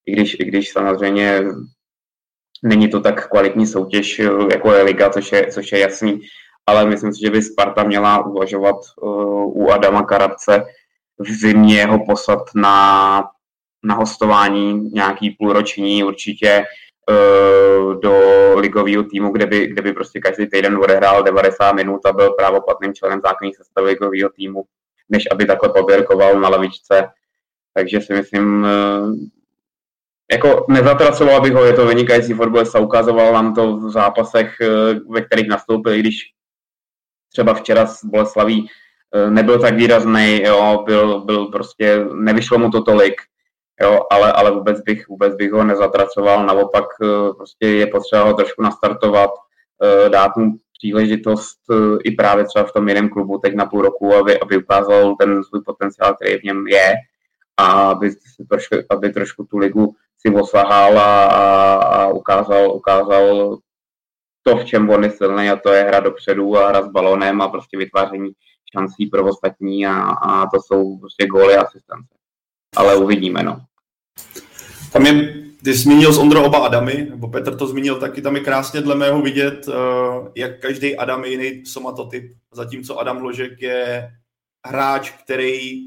I 0.05 0.11
když, 0.11 0.33
i 0.39 0.45
když 0.45 0.71
samozřejmě 0.71 1.45
Není 2.63 2.89
to 2.89 2.99
tak 2.99 3.29
kvalitní 3.29 3.67
soutěž, 3.67 4.19
eh, 4.19 4.29
jako 4.51 4.73
je 4.73 4.83
Liga, 4.83 5.09
což 5.09 5.31
je, 5.31 5.47
což 5.47 5.71
je 5.71 5.79
jasný, 5.79 6.21
ale 6.65 6.85
myslím 6.85 7.13
si, 7.13 7.19
že 7.21 7.29
by 7.29 7.41
Sparta 7.41 7.83
měla 7.83 8.25
uvažovat 8.25 8.75
uh, 9.01 9.63
u 9.63 9.71
Adama 9.71 10.03
Karabce 10.03 10.63
v 11.19 11.31
zimě 11.31 11.85
ho 11.85 12.05
poslat 12.05 12.41
na, 12.55 13.23
na 13.83 13.95
hostování 13.95 14.89
nějaký 14.93 15.29
půlroční 15.29 16.03
určitě 16.03 16.63
uh, 17.09 17.99
do 17.99 18.21
ligového 18.55 19.03
týmu, 19.03 19.31
kde 19.31 19.45
by, 19.45 19.67
kde 19.67 19.81
by 19.81 19.93
prostě 19.93 20.19
každý 20.19 20.47
týden 20.47 20.77
odehrál 20.77 21.23
90 21.23 21.71
minut 21.71 22.05
a 22.05 22.13
byl 22.13 22.31
právoplatným 22.31 22.93
členem 22.93 23.21
základní 23.23 23.53
sestavy 23.53 23.87
ligového 23.87 24.29
týmu, 24.29 24.63
než 25.09 25.23
aby 25.31 25.45
takhle 25.45 25.69
poběrkoval 25.69 26.39
na 26.39 26.49
lavičce. 26.49 27.09
Takže 27.73 28.01
si 28.01 28.13
myslím, 28.13 28.67
jako 30.31 30.65
nezatracoval 30.69 31.41
bych 31.41 31.53
ho, 31.53 31.65
je 31.65 31.73
to 31.73 31.87
vynikající 31.87 32.33
fotbalista, 32.33 32.79
ukazoval 32.79 33.33
nám 33.33 33.55
to 33.55 33.77
v 33.77 33.91
zápasech, 33.91 34.57
eh, 34.61 34.99
ve 35.09 35.21
kterých 35.21 35.47
nastoupil, 35.47 35.93
i 35.93 35.99
když 35.99 36.15
třeba 37.31 37.53
včera 37.53 37.85
s 37.85 38.05
Boleslaví 38.05 38.67
eh, 39.15 39.29
nebyl 39.29 39.59
tak 39.59 39.75
výrazný, 39.75 40.41
jo, 40.43 40.83
byl, 40.85 41.21
byl 41.21 41.45
prostě, 41.45 42.05
nevyšlo 42.13 42.57
mu 42.57 42.69
to 42.69 42.83
tolik, 42.83 43.21
jo, 43.81 44.01
ale, 44.11 44.31
ale 44.31 44.51
vůbec, 44.51 44.81
bych, 44.81 45.07
vůbec 45.07 45.35
bych 45.35 45.51
ho 45.51 45.63
nezatracoval, 45.63 46.45
naopak 46.45 46.85
eh, 47.01 47.33
prostě 47.37 47.67
je 47.67 47.87
potřeba 47.87 48.23
ho 48.23 48.33
trošku 48.33 48.61
nastartovat, 48.61 49.29
dát 50.07 50.37
mu 50.37 50.51
příležitost 50.77 51.59
i 52.03 52.11
právě 52.11 52.45
třeba 52.45 52.65
v 52.65 52.71
tom 52.71 52.87
jiném 52.87 53.09
klubu 53.09 53.37
teď 53.37 53.55
na 53.55 53.65
půl 53.65 53.81
roku, 53.81 54.15
aby, 54.15 54.39
aby 54.39 54.57
ukázal 54.57 55.15
ten 55.15 55.43
svůj 55.43 55.61
potenciál, 55.61 56.15
který 56.15 56.39
v 56.39 56.43
něm 56.43 56.67
je 56.67 56.93
a 57.57 57.65
aby, 57.89 58.09
aby 58.89 59.13
trošku 59.13 59.43
tu 59.43 59.57
ligu 59.57 59.95
si 60.17 60.35
osahal 60.35 60.99
a, 60.99 61.25
a 61.75 62.07
ukázal, 62.07 62.71
ukázal 62.71 63.57
to, 64.43 64.57
v 64.57 64.65
čem 64.65 64.89
on 64.89 65.03
je 65.03 65.11
silný 65.11 65.49
a 65.49 65.55
to 65.55 65.71
je 65.71 65.83
hra 65.83 65.99
dopředu 65.99 66.57
a 66.57 66.67
hra 66.67 66.81
s 66.81 66.87
balonem 66.87 67.41
a 67.41 67.47
prostě 67.47 67.77
vytváření 67.77 68.31
šancí 68.73 69.05
pro 69.05 69.25
ostatní 69.25 69.85
a, 69.85 69.93
a 70.01 70.49
to 70.49 70.59
jsou 70.61 70.97
prostě 70.97 71.27
góly 71.27 71.55
a 71.55 71.61
asistence. 71.61 72.15
Ale 72.75 72.95
uvidíme, 72.95 73.43
no. 73.43 73.61
Tam 74.93 75.05
je, 75.05 75.33
ty 75.63 75.73
zmínil 75.73 76.13
z 76.13 76.17
Ondro 76.17 76.45
oba 76.45 76.65
Adamy, 76.65 77.07
nebo 77.09 77.27
Petr 77.27 77.55
to 77.57 77.67
zmínil 77.67 77.99
taky, 77.99 78.21
tam 78.21 78.35
je 78.35 78.41
krásně 78.41 78.81
dle 78.81 78.95
mého 78.95 79.21
vidět, 79.21 79.67
uh, 79.67 79.73
jak 80.35 80.59
každý 80.59 80.97
Adam 80.97 81.23
je 81.23 81.31
jiný 81.31 81.65
somatotyp, 81.65 82.31
zatímco 82.51 82.99
Adam 82.99 83.21
Ložek 83.21 83.61
je 83.61 84.11
hráč, 84.65 85.11
který 85.11 85.81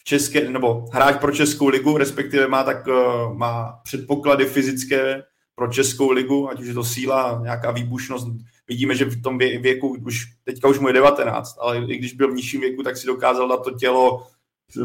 v 0.00 0.04
české, 0.04 0.50
nebo 0.50 0.84
hráč 0.92 1.20
pro 1.20 1.32
Českou 1.32 1.68
ligu, 1.68 1.96
respektive 1.96 2.48
má 2.48 2.64
tak 2.64 2.86
uh, 2.86 3.36
má 3.36 3.80
předpoklady 3.84 4.46
fyzické 4.46 5.22
pro 5.54 5.72
Českou 5.72 6.10
ligu, 6.10 6.50
ať 6.50 6.60
už 6.60 6.66
je 6.68 6.74
to 6.74 6.84
síla, 6.84 7.40
nějaká 7.42 7.70
výbušnost. 7.70 8.28
Vidíme, 8.68 8.94
že 8.94 9.04
v 9.04 9.22
tom 9.22 9.38
věku, 9.38 9.96
už 10.06 10.26
teďka 10.44 10.68
už 10.68 10.78
mu 10.78 10.88
je 10.88 10.94
19, 10.94 11.56
ale 11.60 11.78
i 11.78 11.98
když 11.98 12.12
byl 12.12 12.30
v 12.30 12.34
nižším 12.34 12.60
věku, 12.60 12.82
tak 12.82 12.96
si 12.96 13.06
dokázal 13.06 13.48
na 13.48 13.56
to 13.56 13.70
tělo 13.70 14.26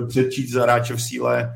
předčít 0.08 0.50
za 0.50 0.64
hráče 0.64 0.94
v 0.94 1.02
síle. 1.02 1.54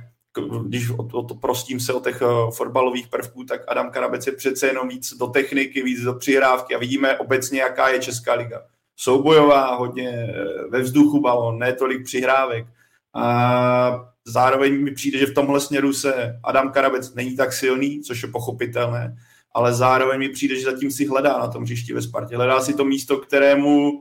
Když 0.66 0.90
o 0.90 1.04
to, 1.04 1.18
o 1.18 1.24
to 1.24 1.36
prostím 1.36 1.80
se 1.80 1.94
o 1.94 2.00
těch 2.00 2.22
uh, 2.22 2.52
fotbalových 2.52 3.08
prvků, 3.08 3.44
tak 3.44 3.62
Adam 3.68 3.92
Karabec 3.92 4.28
je 4.28 4.34
přece 4.34 4.68
jenom 4.68 4.88
víc 4.88 5.14
do 5.18 5.28
techniky, 5.28 5.84
víc 5.84 6.02
do 6.02 6.14
přihrávky 6.14 6.76
a 6.76 6.80
vidíme 6.80 7.18
obecně, 7.18 7.60
jaká 7.60 7.90
je 7.90 8.00
Česká 8.00 8.34
liga. 8.34 8.62
Soubojová, 8.96 9.76
hodně 9.76 10.10
eh, 10.10 10.68
ve 10.70 10.82
vzduchu 10.82 11.22
balon, 11.22 11.60
ne 11.60 11.74
tolik 11.74 12.06
přihrávek. 12.06 12.68
A 13.16 14.06
zároveň 14.26 14.84
mi 14.84 14.92
přijde, 14.92 15.18
že 15.20 15.26
v 15.26 15.34
tomhle 15.34 15.60
směru 15.60 15.94
se 15.94 16.40
Adam 16.44 16.72
Karabec 16.72 17.14
není 17.14 17.36
tak 17.36 17.54
silný, 17.54 18.02
což 18.02 18.24
je 18.24 18.30
pochopitelné, 18.30 19.16
ale 19.54 19.74
zároveň 19.74 20.20
mi 20.20 20.30
přijde, 20.30 20.56
že 20.56 20.72
zatím 20.72 20.92
si 20.92 21.06
hledá 21.06 21.40
na 21.40 21.48
tom 21.48 21.64
hřišti 21.64 21.94
ve 21.94 22.02
Spartě. 22.02 22.36
Hledá 22.36 22.62
si 22.62 22.74
to 22.74 22.86
místo, 22.86 23.18
kterému 23.18 23.92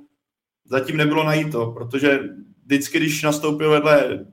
zatím 0.64 0.96
nebylo 0.96 1.24
najít 1.24 1.52
to, 1.52 1.66
protože 1.66 2.20
vždycky, 2.64 2.98
když 2.98 3.22
nastoupil 3.22 3.70
vedle 3.70 4.26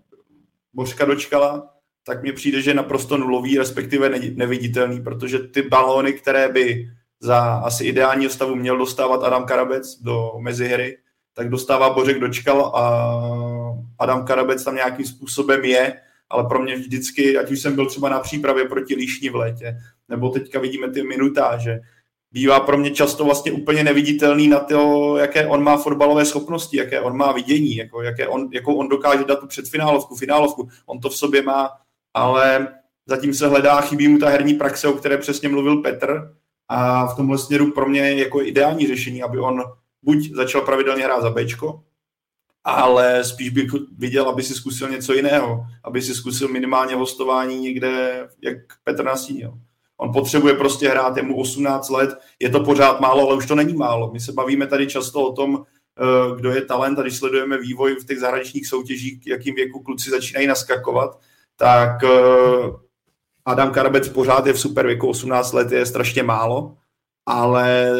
Božka 0.73 1.05
Dočkala, 1.05 1.69
tak 2.05 2.23
mně 2.23 2.33
přijde, 2.33 2.61
že 2.61 2.71
je 2.71 2.75
naprosto 2.75 3.17
nulový, 3.17 3.57
respektive 3.57 4.09
neviditelný, 4.35 5.01
protože 5.01 5.39
ty 5.39 5.61
balóny, 5.61 6.13
které 6.13 6.49
by 6.49 6.87
za 7.19 7.39
asi 7.39 7.85
ideálního 7.85 8.31
stavu 8.31 8.55
měl 8.55 8.77
dostávat 8.77 9.23
Adam 9.23 9.45
Karabec 9.45 10.01
do 10.01 10.31
mezihry, 10.39 10.97
tak 11.33 11.49
dostává 11.49 11.89
Bořek 11.89 12.19
Dočkal 12.19 12.65
a 12.75 13.15
Adam 13.99 14.25
Karabec 14.25 14.63
tam 14.63 14.75
nějakým 14.75 15.05
způsobem 15.05 15.65
je, 15.65 16.01
ale 16.29 16.43
pro 16.43 16.63
mě 16.63 16.75
vždycky, 16.75 17.37
ať 17.37 17.51
už 17.51 17.61
jsem 17.61 17.75
byl 17.75 17.85
třeba 17.85 18.09
na 18.09 18.19
přípravě 18.19 18.65
proti 18.65 18.95
Líšni 18.95 19.29
v 19.29 19.35
létě, 19.35 19.77
nebo 20.09 20.29
teďka 20.29 20.59
vidíme 20.59 20.89
ty 20.89 21.03
minutáže, 21.03 21.79
bývá 22.31 22.59
pro 22.59 22.77
mě 22.77 22.91
často 22.91 23.25
vlastně 23.25 23.51
úplně 23.51 23.83
neviditelný 23.83 24.47
na 24.47 24.59
to, 24.59 25.17
jaké 25.17 25.47
on 25.47 25.63
má 25.63 25.77
fotbalové 25.77 26.25
schopnosti, 26.25 26.77
jaké 26.77 27.01
on 27.01 27.17
má 27.17 27.31
vidění, 27.31 27.75
jako, 27.75 28.01
jaké 28.01 28.27
on, 28.27 28.49
jakou 28.53 28.75
on 28.75 28.89
dokáže 28.89 29.23
dát 29.23 29.39
tu 29.39 29.47
předfinálovku, 29.47 30.15
finálovku. 30.15 30.69
On 30.85 30.99
to 30.99 31.09
v 31.09 31.15
sobě 31.15 31.41
má, 31.41 31.69
ale 32.13 32.67
zatím 33.05 33.33
se 33.33 33.47
hledá, 33.47 33.81
chybí 33.81 34.07
mu 34.07 34.17
ta 34.17 34.29
herní 34.29 34.53
praxe, 34.53 34.87
o 34.87 34.93
které 34.93 35.17
přesně 35.17 35.49
mluvil 35.49 35.81
Petr 35.81 36.35
a 36.69 37.07
v 37.07 37.15
tomhle 37.15 37.37
směru 37.37 37.71
pro 37.71 37.85
mě 37.85 37.99
je 37.99 38.23
jako 38.23 38.41
ideální 38.41 38.87
řešení, 38.87 39.23
aby 39.23 39.39
on 39.39 39.63
buď 40.03 40.31
začal 40.33 40.61
pravidelně 40.61 41.03
hrát 41.03 41.21
za 41.21 41.29
Bčko, 41.29 41.83
ale 42.65 43.23
spíš 43.23 43.49
bych 43.49 43.71
viděl, 43.97 44.29
aby 44.29 44.43
si 44.43 44.53
zkusil 44.53 44.89
něco 44.89 45.13
jiného, 45.13 45.65
aby 45.83 46.01
si 46.01 46.15
zkusil 46.15 46.47
minimálně 46.47 46.95
hostování 46.95 47.59
někde, 47.59 48.27
jak 48.41 48.57
Petr 48.83 49.03
nastínil. 49.03 49.53
On 49.97 50.13
potřebuje 50.13 50.53
prostě 50.53 50.89
hrát, 50.89 51.17
je 51.17 51.23
mu 51.23 51.37
18 51.37 51.89
let, 51.89 52.09
je 52.39 52.49
to 52.49 52.59
pořád 52.59 52.99
málo, 52.99 53.27
ale 53.27 53.37
už 53.37 53.45
to 53.45 53.55
není 53.55 53.73
málo. 53.73 54.11
My 54.11 54.19
se 54.19 54.31
bavíme 54.31 54.67
tady 54.67 54.87
často 54.87 55.27
o 55.27 55.33
tom, 55.33 55.63
eh, 55.63 56.35
kdo 56.35 56.51
je 56.51 56.65
talent 56.65 56.99
a 56.99 57.01
když 57.01 57.17
sledujeme 57.17 57.57
vývoj 57.57 57.95
v 57.95 58.05
těch 58.05 58.19
zahraničních 58.19 58.67
soutěžích, 58.67 59.27
jakým 59.27 59.55
věku 59.55 59.79
kluci 59.79 60.09
začínají 60.09 60.47
naskakovat, 60.47 61.19
tak 61.55 62.03
eh, 62.03 62.07
Adam 63.45 63.71
Karabec 63.71 64.09
pořád 64.09 64.45
je 64.45 64.53
v 64.53 64.59
super 64.59 64.87
věku, 64.87 65.07
18 65.07 65.53
let 65.53 65.71
je 65.71 65.85
strašně 65.85 66.23
málo, 66.23 66.77
ale 67.25 67.91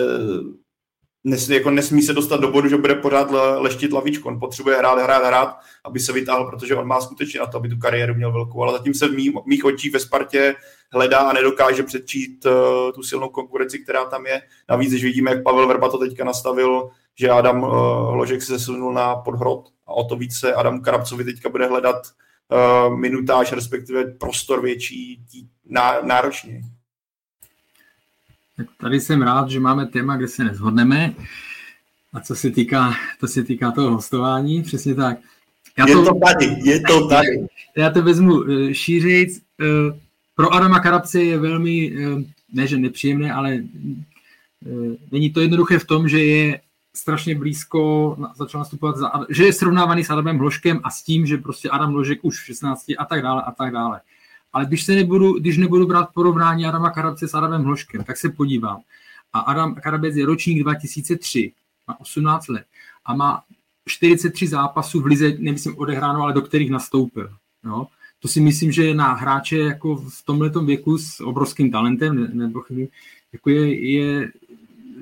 nes, 1.26 1.50
jako 1.50 1.72
nesmí 1.72 2.02
se 2.02 2.14
dostat 2.14 2.42
do 2.42 2.52
bodu, 2.52 2.70
že 2.70 2.78
bude 2.78 2.96
pořád 2.96 3.32
le, 3.32 3.58
leštit 3.58 3.94
lavičku. 3.94 4.28
On 4.28 4.40
potřebuje 4.40 4.78
hrát, 4.78 5.00
hrát, 5.00 5.26
hrát, 5.26 5.58
aby 5.84 6.00
se 6.00 6.14
vytáhl, 6.14 6.50
protože 6.50 6.76
on 6.76 6.88
má 6.88 7.02
skutečně 7.02 7.40
na 7.40 7.46
to, 7.46 7.58
aby 7.58 7.70
tu 7.70 7.78
kariéru 7.78 8.14
měl 8.14 8.32
velkou. 8.32 8.64
Ale 8.64 8.74
zatím 8.74 8.94
se 8.94 9.08
v 9.08 9.14
mých, 9.14 9.32
mých 9.46 9.66
očích 9.66 9.94
ve 9.94 10.00
Spartě 10.00 10.56
hledá 10.92 11.20
a 11.20 11.34
nedokáže 11.34 11.84
předčít 11.84 12.46
uh, 12.46 12.52
tu 12.92 13.04
silnou 13.04 13.30
konkurenci, 13.30 13.80
která 13.80 14.06
tam 14.06 14.26
je. 14.26 14.42
Navíc, 14.70 14.90
když 14.90 15.04
vidíme, 15.04 15.32
jak 15.32 15.44
Pavel 15.44 15.68
Verba 15.68 15.90
to 15.90 15.98
teďka 15.98 16.24
nastavil, 16.24 16.90
že 17.20 17.30
Adam 17.30 17.64
uh, 17.64 17.70
Hložek 18.14 18.42
se 18.42 18.60
sunul 18.60 18.94
na 18.94 19.16
podhrot 19.16 19.70
a 19.88 19.94
o 19.94 20.04
to 20.04 20.16
více 20.16 20.54
Adam 20.54 20.82
Karabcovi 20.82 21.24
teďka 21.24 21.50
bude 21.50 21.68
hledat 21.68 21.96
uh, 22.86 22.98
minutáž, 22.98 23.52
respektive 23.52 24.06
prostor 24.06 24.62
větší, 24.62 25.26
tí, 25.32 25.48
ná, 25.66 26.02
náročněji. 26.02 26.62
Tak 28.58 28.68
tady 28.78 29.00
jsem 29.00 29.22
rád, 29.22 29.50
že 29.50 29.60
máme 29.60 29.86
téma, 29.86 30.18
kde 30.18 30.28
se 30.28 30.44
nezhodneme. 30.44 31.14
A 32.14 32.20
co 32.20 32.36
se 32.36 32.52
týká, 32.52 32.94
to 33.20 33.28
se 33.28 33.44
týká 33.44 33.72
toho 33.72 33.92
hostování, 33.92 34.64
přesně 34.64 34.96
tak. 34.96 35.18
Já 35.78 35.88
je 35.88 35.94
to, 35.94 36.06
to 36.06 36.20
tady, 36.26 36.56
je 36.64 36.82
to 36.82 37.08
tady. 37.08 37.48
Já 37.78 37.90
to 37.90 38.04
vezmu 38.04 38.34
uh, 38.34 38.72
šířejc. 38.72 39.42
Uh, 39.62 39.98
pro 40.36 40.54
Adama 40.54 40.80
Karabce 40.80 41.24
je 41.24 41.38
velmi, 41.38 41.92
uh, 41.92 42.22
ne 42.54 42.68
že 42.68 42.78
nepříjemné, 42.78 43.34
ale 43.34 43.64
není 45.12 45.30
to 45.30 45.42
jednoduché 45.42 45.80
v 45.80 45.86
tom, 45.86 46.10
že 46.10 46.24
je 46.24 46.60
strašně 46.94 47.36
blízko, 47.36 48.18
začal 48.36 48.60
nastupovat, 48.60 48.98
za, 48.98 49.12
že 49.30 49.46
je 49.46 49.54
srovnávaný 49.54 50.04
s 50.04 50.10
Adamem 50.10 50.38
Hloškem 50.38 50.80
a 50.84 50.90
s 50.90 51.04
tím, 51.04 51.26
že 51.26 51.38
prostě 51.38 51.70
Adam 51.70 51.92
Hložek 51.92 52.20
už 52.22 52.42
v 52.42 52.46
16 52.46 52.86
a 52.98 53.06
tak 53.06 53.22
dále 53.22 53.44
a 53.46 53.52
tak 53.52 53.74
dále. 53.74 54.02
Ale 54.56 54.66
když, 54.66 54.84
se 54.84 54.96
nebudu, 54.96 55.34
když 55.34 55.58
nebudu 55.58 55.88
brát 55.88 56.10
porovnání 56.14 56.66
Adama 56.66 56.90
Karabce 56.90 57.28
s 57.28 57.34
Adamem 57.34 57.64
Hloškem, 57.64 58.04
tak 58.04 58.18
se 58.18 58.30
podívám. 58.30 58.82
A 59.34 59.40
Adam 59.40 59.76
Karabec 59.76 60.16
je 60.16 60.26
ročník 60.26 60.64
2003, 60.64 61.52
má 61.88 62.00
18 62.00 62.48
let 62.48 62.66
a 63.06 63.16
má 63.16 63.44
43 63.88 64.48
zápasů 64.48 65.02
v 65.02 65.06
lize, 65.06 65.34
nemyslím 65.40 65.78
odehráno, 65.78 66.22
ale 66.22 66.34
do 66.34 66.42
kterých 66.42 66.72
nastoupil. 66.72 67.30
No. 67.64 67.88
To 68.20 68.28
si 68.28 68.42
myslím, 68.42 68.72
že 68.72 68.94
na 68.94 69.14
hráče 69.14 69.58
jako 69.58 69.96
v 69.96 70.26
tomhle 70.26 70.52
věku 70.66 70.98
s 70.98 71.20
obrovským 71.20 71.72
talentem, 71.72 72.16
ne, 72.16 72.28
nebo 72.34 72.64
jako 73.34 73.50
je, 73.50 73.92
je 73.92 74.32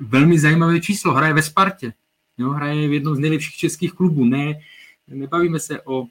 velmi 0.00 0.38
zajímavé 0.38 0.80
číslo. 0.80 1.14
Hraje 1.14 1.32
ve 1.34 1.42
Spartě. 1.42 1.92
Jo, 2.38 2.50
hraje 2.50 2.88
v 2.88 2.92
jednom 2.92 3.16
z 3.16 3.18
nejlepších 3.18 3.56
českých 3.56 3.92
klubů. 3.92 4.24
Ne, 4.24 4.60
nebavíme 5.08 5.60
se 5.60 5.80
o 5.82 6.06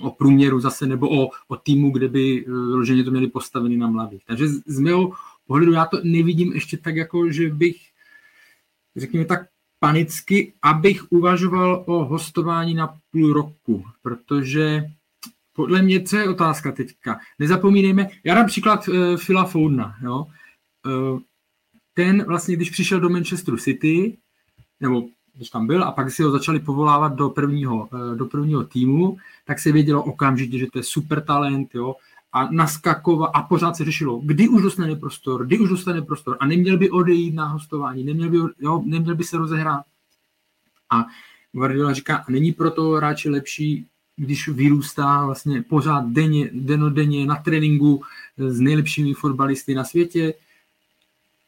o 0.00 0.10
průměru 0.10 0.60
zase 0.60 0.86
nebo 0.86 1.24
o, 1.24 1.30
o 1.48 1.56
týmu, 1.56 1.90
kde 1.90 2.08
by 2.08 2.44
vyloženě 2.46 3.04
to 3.04 3.10
měli 3.10 3.26
postavený 3.26 3.76
na 3.76 3.86
mladých. 3.86 4.22
Takže 4.26 4.48
z, 4.48 4.62
z 4.66 4.80
mého 4.80 5.12
pohledu 5.46 5.72
já 5.72 5.86
to 5.86 6.00
nevidím 6.04 6.52
ještě 6.52 6.76
tak, 6.76 6.96
jako 6.96 7.30
že 7.30 7.48
bych, 7.48 7.76
řekněme 8.96 9.24
tak 9.24 9.48
panicky, 9.78 10.52
abych 10.62 11.12
uvažoval 11.12 11.84
o 11.86 12.04
hostování 12.04 12.74
na 12.74 12.96
půl 13.10 13.32
roku, 13.32 13.84
protože 14.02 14.84
podle 15.52 15.82
mě, 15.82 16.02
co 16.02 16.16
je 16.16 16.28
otázka 16.28 16.72
teďka? 16.72 17.20
Nezapomínejme, 17.38 18.08
já 18.24 18.34
dám 18.34 18.46
příklad 18.46 18.88
uh, 18.88 19.44
Foudna, 19.46 19.96
jo? 20.02 20.26
Uh, 20.86 21.20
ten 21.94 22.24
vlastně, 22.24 22.56
když 22.56 22.70
přišel 22.70 23.00
do 23.00 23.08
Manchesteru 23.08 23.56
City, 23.56 24.16
nebo 24.80 25.08
když 25.36 25.50
tam 25.50 25.66
byl 25.66 25.84
a 25.84 25.92
pak 25.92 26.10
si 26.10 26.22
ho 26.22 26.30
začali 26.30 26.60
povolávat 26.60 27.14
do 27.14 27.28
prvního, 27.30 27.88
eh, 27.92 28.16
do 28.16 28.26
prvního 28.26 28.64
týmu, 28.64 29.16
tak 29.44 29.58
se 29.58 29.72
vědělo 29.72 30.02
okamžitě, 30.02 30.58
že 30.58 30.66
to 30.72 30.78
je 30.78 30.82
super 30.82 31.20
talent, 31.20 31.74
jo, 31.74 31.96
a 32.32 32.48
naskakovat 32.50 33.30
a 33.34 33.42
pořád 33.42 33.76
se 33.76 33.84
řešilo, 33.84 34.20
kdy 34.24 34.48
už 34.48 34.62
dostane 34.62 34.96
prostor, 34.96 35.46
kdy 35.46 35.58
už 35.58 35.68
dostane 35.68 36.02
prostor 36.02 36.36
a 36.40 36.46
neměl 36.46 36.78
by 36.78 36.90
odejít 36.90 37.34
na 37.34 37.44
hostování, 37.44 38.04
neměl 38.04 38.30
by, 38.30 38.38
jo, 38.60 38.82
neměl 38.86 39.14
by 39.14 39.24
se 39.24 39.38
rozehrát. 39.38 39.84
A 40.90 41.06
Guardiola 41.52 41.92
říká, 41.92 42.24
není 42.28 42.52
pro 42.52 42.70
toho 42.70 42.96
hráče 42.96 43.30
lepší, 43.30 43.86
když 44.16 44.48
vyrůstá 44.48 45.26
vlastně 45.26 45.62
pořád 45.62 46.06
denně, 46.06 46.50
denodenně 46.52 47.26
na 47.26 47.36
tréninku 47.36 48.02
s 48.36 48.60
nejlepšími 48.60 49.14
fotbalisty 49.14 49.74
na 49.74 49.84
světě, 49.84 50.34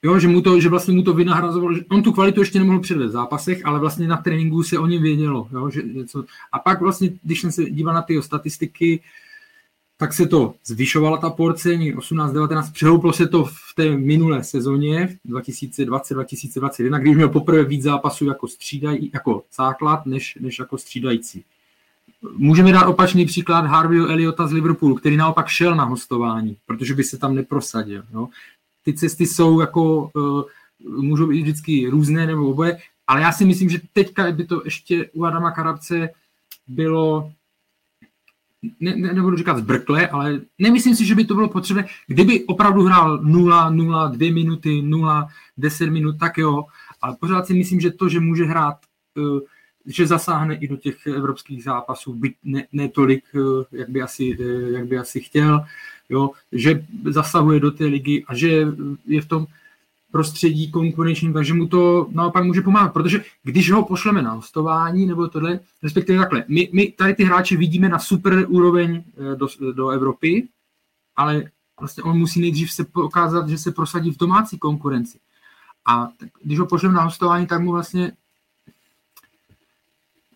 Jo, 0.03 0.19
že, 0.19 0.29
mu 0.29 0.41
to, 0.41 0.61
že 0.61 0.69
vlastně 0.69 0.95
mu 0.95 1.03
to 1.03 1.15
vynahrazovalo, 1.15 1.75
že 1.75 1.85
on 1.91 2.03
tu 2.03 2.13
kvalitu 2.13 2.41
ještě 2.41 2.59
nemohl 2.59 2.81
předvést 2.81 3.09
v 3.09 3.13
zápasech, 3.13 3.67
ale 3.67 3.79
vlastně 3.79 4.09
na 4.09 4.17
tréninku 4.17 4.63
se 4.63 4.79
o 4.79 4.87
něm 4.87 5.03
vědělo. 5.03 5.49
Jo, 5.53 5.71
že 5.71 5.83
něco. 5.83 6.25
A 6.53 6.59
pak 6.59 6.81
vlastně, 6.81 7.11
když 7.23 7.41
jsem 7.41 7.53
se 7.53 7.65
díval 7.65 7.95
na 7.95 8.03
ty 8.03 8.23
statistiky, 8.23 9.01
tak 9.97 10.13
se 10.13 10.27
to 10.27 10.55
zvyšovala 10.65 11.19
ta 11.19 11.31
porce, 11.31 11.69
18-19, 11.69 12.73
přehouplo 12.73 13.13
se 13.13 13.27
to 13.27 13.45
v 13.45 13.75
té 13.77 13.97
minulé 13.97 14.45
sezóně 14.45 15.19
2020-2021, 15.29 17.01
když 17.01 17.17
měl 17.17 17.29
poprvé 17.29 17.65
víc 17.65 17.83
zápasů 17.83 18.27
jako, 18.27 18.49
střídaj, 18.49 18.99
jako 19.15 19.43
základ, 19.57 20.07
než, 20.07 20.39
než 20.41 20.59
jako 20.59 20.79
střídající. 20.79 21.45
Můžeme 22.37 22.73
dát 22.73 22.87
opačný 22.87 23.27
příklad 23.27 23.67
Harveyho 23.67 24.09
Eliota 24.09 24.47
z 24.47 24.53
Liverpoolu, 24.53 24.95
který 24.95 25.17
naopak 25.17 25.49
šel 25.49 25.75
na 25.75 25.85
hostování, 25.85 26.57
protože 26.67 26.95
by 26.95 27.05
se 27.05 27.19
tam 27.19 27.35
neprosadil. 27.35 28.03
Jo 28.15 28.29
ty 28.87 28.95
cesty 28.95 29.27
jsou 29.27 29.61
jako, 29.61 30.11
uh, 30.15 30.43
můžou 31.03 31.27
být 31.27 31.43
vždycky 31.43 31.89
různé 31.89 32.27
nebo 32.27 32.51
oboje, 32.51 32.79
ale 33.07 33.21
já 33.21 33.33
si 33.33 33.45
myslím, 33.45 33.69
že 33.69 33.81
teďka 33.93 34.33
by 34.33 34.45
to 34.45 34.63
ještě 34.65 35.11
u 35.15 35.25
Adama 35.25 35.51
Karabce 35.51 36.09
bylo 36.69 37.33
ne, 38.81 38.97
ne, 38.97 39.13
nebudu 39.13 39.37
říkat 39.37 39.59
zbrkle, 39.59 40.09
ale 40.09 40.41
nemyslím 40.59 40.97
si, 40.97 41.05
že 41.07 41.15
by 41.15 41.25
to 41.25 41.35
bylo 41.35 41.49
potřebné. 41.49 41.87
Kdyby 42.07 42.45
opravdu 42.45 42.83
hrál 42.83 43.19
0, 43.23 43.71
0, 43.71 44.09
2 44.09 44.33
minuty, 44.35 44.83
0, 44.83 45.29
10 45.57 45.91
minut, 45.91 46.19
tak 46.21 46.39
jo, 46.39 46.65
ale 47.03 47.17
pořád 47.21 47.47
si 47.47 47.55
myslím, 47.55 47.81
že 47.81 47.91
to, 47.91 48.09
že 48.09 48.21
může 48.21 48.45
hrát 48.45 48.77
uh, 49.17 49.41
že 49.87 50.07
zasáhne 50.07 50.55
i 50.55 50.69
do 50.69 50.77
těch 50.77 51.07
evropských 51.07 51.65
zápasů, 51.65 52.15
byť 52.15 52.35
ne, 52.45 52.67
ne 52.73 52.89
tolik, 52.89 53.25
jak 53.73 53.89
by 53.89 54.03
asi, 54.03 54.37
jak 54.73 54.87
by 54.87 54.99
asi 54.99 55.21
chtěl, 55.21 55.65
jo, 56.09 56.31
že 56.53 56.87
zasahuje 57.05 57.61
do 57.61 57.71
té 57.71 57.85
ligy 57.85 58.25
a 58.29 58.35
že 58.35 58.67
je 59.07 59.21
v 59.21 59.29
tom 59.29 59.47
prostředí 60.11 60.71
konkurenčním, 60.71 61.33
takže 61.33 61.55
mu 61.55 61.67
to 61.67 62.09
naopak 62.11 62.45
může 62.45 62.61
pomáhat, 62.61 62.89
protože 62.89 63.25
když 63.43 63.71
ho 63.71 63.85
pošleme 63.85 64.23
na 64.23 64.33
hostování 64.33 65.07
nebo 65.07 65.29
tohle, 65.29 65.61
respektive 65.83 66.19
takhle, 66.19 66.45
my, 66.49 66.69
my 66.73 66.87
tady 66.87 67.15
ty 67.15 67.25
hráče 67.25 67.57
vidíme 67.57 67.89
na 67.89 67.99
super 67.99 68.45
úroveň 68.49 69.03
do, 69.35 69.49
do 69.73 69.89
Evropy, 69.89 70.49
ale 71.17 71.45
vlastně 71.81 72.03
on 72.03 72.19
musí 72.19 72.41
nejdřív 72.41 72.73
se 72.73 72.87
ukázat, 72.95 73.49
že 73.49 73.59
se 73.59 73.73
prosadí 73.73 74.11
v 74.11 74.19
domácí 74.19 74.59
konkurenci. 74.59 75.19
A 75.87 76.09
když 76.43 76.59
ho 76.59 76.67
pošlem 76.67 76.93
na 76.93 77.03
hostování, 77.03 77.47
tak 77.47 77.61
mu 77.61 77.73
vlastně 77.73 78.13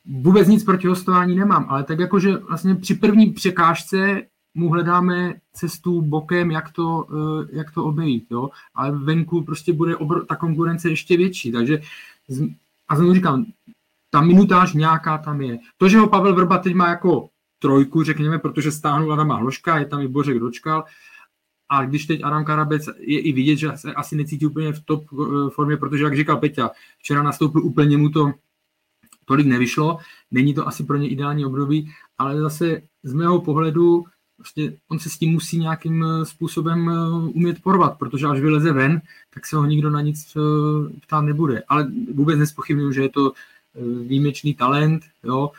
vůbec 0.05 0.49
nic 0.49 0.65
proti 0.65 0.87
hostování 0.87 1.37
nemám, 1.37 1.67
ale 1.69 1.85
tak 1.85 1.99
jakože 1.99 2.37
vlastně 2.37 2.75
při 2.75 2.95
první 2.95 3.31
překážce 3.31 4.23
mu 4.55 4.69
hledáme 4.69 5.35
cestu 5.53 6.03
bokem, 6.03 6.51
jak 6.51 6.73
to, 6.73 7.07
eh, 7.11 7.49
jak 7.53 7.71
to 7.71 7.85
obejít, 7.85 8.27
jo? 8.31 8.51
ale 8.75 8.93
venku 8.93 9.43
prostě 9.43 9.73
bude 9.73 9.95
obr- 9.95 10.25
ta 10.27 10.37
konkurence 10.37 10.91
ještě 10.91 11.17
větší, 11.17 11.53
takže 11.53 11.81
a 12.89 12.97
znovu 12.97 13.15
říkám, 13.15 13.47
ta 14.11 14.21
minutáž 14.21 14.73
nějaká 14.75 15.19
tam 15.19 15.41
je. 15.41 15.59
To, 15.79 15.89
že 15.89 15.99
ho 15.99 16.09
Pavel 16.09 16.35
Vrba 16.35 16.59
teď 16.59 16.75
má 16.75 16.89
jako 16.89 17.29
trojku, 17.59 18.03
řekněme, 18.03 18.39
protože 18.39 18.73
stáhnul 18.73 19.13
Adama 19.13 19.37
Hloška, 19.37 19.79
je 19.79 19.87
tam 19.87 20.01
i 20.01 20.09
Bořek 20.09 20.39
dočkal, 20.39 20.85
a 21.69 21.85
když 21.85 22.07
teď 22.07 22.21
Adam 22.25 22.45
Karabec 22.45 22.87
je 22.99 23.21
i 23.21 23.33
vidět, 23.33 23.57
že 23.57 23.71
se 23.75 23.95
asi 23.95 24.17
necítí 24.17 24.47
úplně 24.47 24.73
v 24.73 24.81
top 24.85 25.05
eh, 25.13 25.51
formě, 25.51 25.77
protože, 25.77 26.05
jak 26.05 26.17
říkal 26.17 26.37
Peťa, 26.37 26.71
včera 26.99 27.23
nastoupil 27.23 27.65
úplně 27.65 27.97
mu 27.97 28.09
to 28.09 28.33
tolik 29.25 29.47
nevyšlo, 29.47 29.99
není 30.31 30.55
to 30.55 30.69
asi 30.69 30.85
pro 30.85 30.97
ně 30.97 31.09
ideální 31.09 31.45
období, 31.45 31.93
ale 32.19 32.41
zase 32.41 32.83
z 33.03 33.13
mého 33.13 33.41
pohledu 33.41 34.05
prostě 34.41 34.73
on 34.89 34.99
se 34.99 35.11
s 35.11 35.19
tím 35.19 35.33
musí 35.33 35.59
nějakým 35.59 36.05
eh, 36.05 36.25
způsobem 36.25 36.89
eh, 36.89 37.29
umět 37.35 37.63
porvat, 37.63 37.99
protože 37.99 38.27
až 38.27 38.41
vyleze 38.41 38.73
ven, 38.73 39.01
tak 39.35 39.47
se 39.47 39.57
ho 39.57 39.65
nikdo 39.65 39.91
na 39.91 40.01
nic 40.01 40.37
ptát 41.07 41.21
nebude. 41.21 41.63
Ale 41.69 41.89
vůbec 42.15 42.39
nespochybnuju, 42.39 42.93
že 42.93 43.03
je 43.03 43.09
to 43.09 43.33
výjimečný 44.07 44.55
talent, 44.55 45.03
jo, 45.25 45.51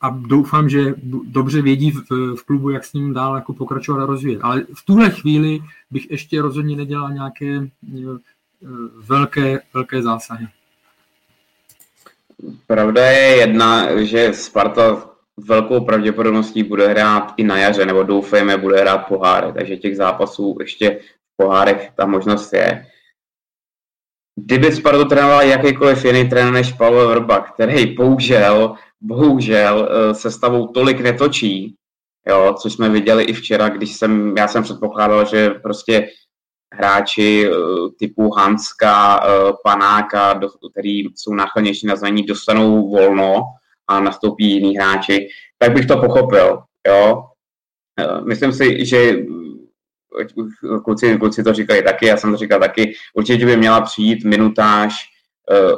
a 0.00 0.10
doufám, 0.10 0.68
že 0.68 0.94
dobře 1.24 1.62
vědí 1.62 1.90
v, 1.90 2.10
v 2.36 2.42
klubu, 2.46 2.70
jak 2.70 2.84
s 2.84 2.92
ním 2.92 3.14
dál 3.14 3.34
jako 3.34 3.52
pokračovat 3.52 4.02
a 4.02 4.06
rozvíjet. 4.06 4.40
Ale 4.42 4.62
v 4.74 4.84
tuhle 4.84 5.10
chvíli 5.10 5.60
bych 5.90 6.10
ještě 6.10 6.42
rozhodně 6.42 6.76
nedělal 6.76 7.12
nějaké 7.12 7.68
velké, 9.08 9.60
velké 9.74 10.02
zásahy. 10.02 10.48
Pravda 12.66 13.06
je 13.06 13.36
jedna, 13.36 14.02
že 14.04 14.32
Sparta 14.34 15.09
velkou 15.46 15.84
pravděpodobností 15.84 16.62
bude 16.62 16.88
hrát 16.88 17.34
i 17.36 17.44
na 17.44 17.58
jaře, 17.58 17.86
nebo 17.86 18.02
doufejme, 18.02 18.56
bude 18.56 18.80
hrát 18.80 18.98
poháry, 18.98 19.52
takže 19.52 19.76
těch 19.76 19.96
zápasů 19.96 20.56
ještě 20.60 20.90
v 21.00 21.36
pohárech 21.36 21.90
ta 21.96 22.06
možnost 22.06 22.52
je. 22.52 22.86
Kdyby 24.36 24.72
Spartu 24.72 25.04
trénoval 25.04 25.42
jakýkoliv 25.42 26.04
jiný 26.04 26.28
trenér 26.28 26.52
než 26.52 26.72
Pavel 26.72 27.08
Vrba, 27.08 27.40
který 27.40 27.94
bohužel 27.94 28.76
bohužel 29.00 29.88
eh, 29.90 30.14
se 30.14 30.30
stavou 30.30 30.66
tolik 30.66 31.00
netočí, 31.00 31.74
jo, 32.28 32.54
což 32.62 32.72
jsme 32.72 32.88
viděli 32.88 33.24
i 33.24 33.32
včera, 33.32 33.68
když 33.68 33.94
jsem, 33.94 34.34
já 34.36 34.48
jsem 34.48 34.62
předpokládal, 34.62 35.24
že 35.24 35.50
prostě 35.50 36.08
hráči 36.74 37.46
eh, 37.46 37.54
typu 37.98 38.30
Hanska, 38.30 39.20
eh, 39.24 39.52
Panáka, 39.64 40.40
který 40.70 41.00
jsou 41.14 41.34
náchylnější 41.34 41.86
na 41.86 41.96
zranění, 41.96 42.26
dostanou 42.26 42.90
volno 42.90 43.42
a 43.90 44.00
nastoupí 44.00 44.50
jiní 44.50 44.76
hráči, 44.76 45.28
tak 45.58 45.72
bych 45.72 45.86
to 45.86 46.00
pochopil. 46.00 46.62
Jo. 46.88 47.24
Myslím 48.24 48.52
si, 48.52 48.84
že 48.86 49.12
kluci, 50.84 51.18
kluci 51.18 51.42
to 51.42 51.52
říkali 51.52 51.82
taky, 51.82 52.06
já 52.06 52.16
jsem 52.16 52.30
to 52.30 52.36
říkal 52.36 52.60
taky, 52.60 52.94
určitě 53.14 53.46
by 53.46 53.56
měla 53.56 53.80
přijít 53.80 54.24
minutáž 54.24 54.94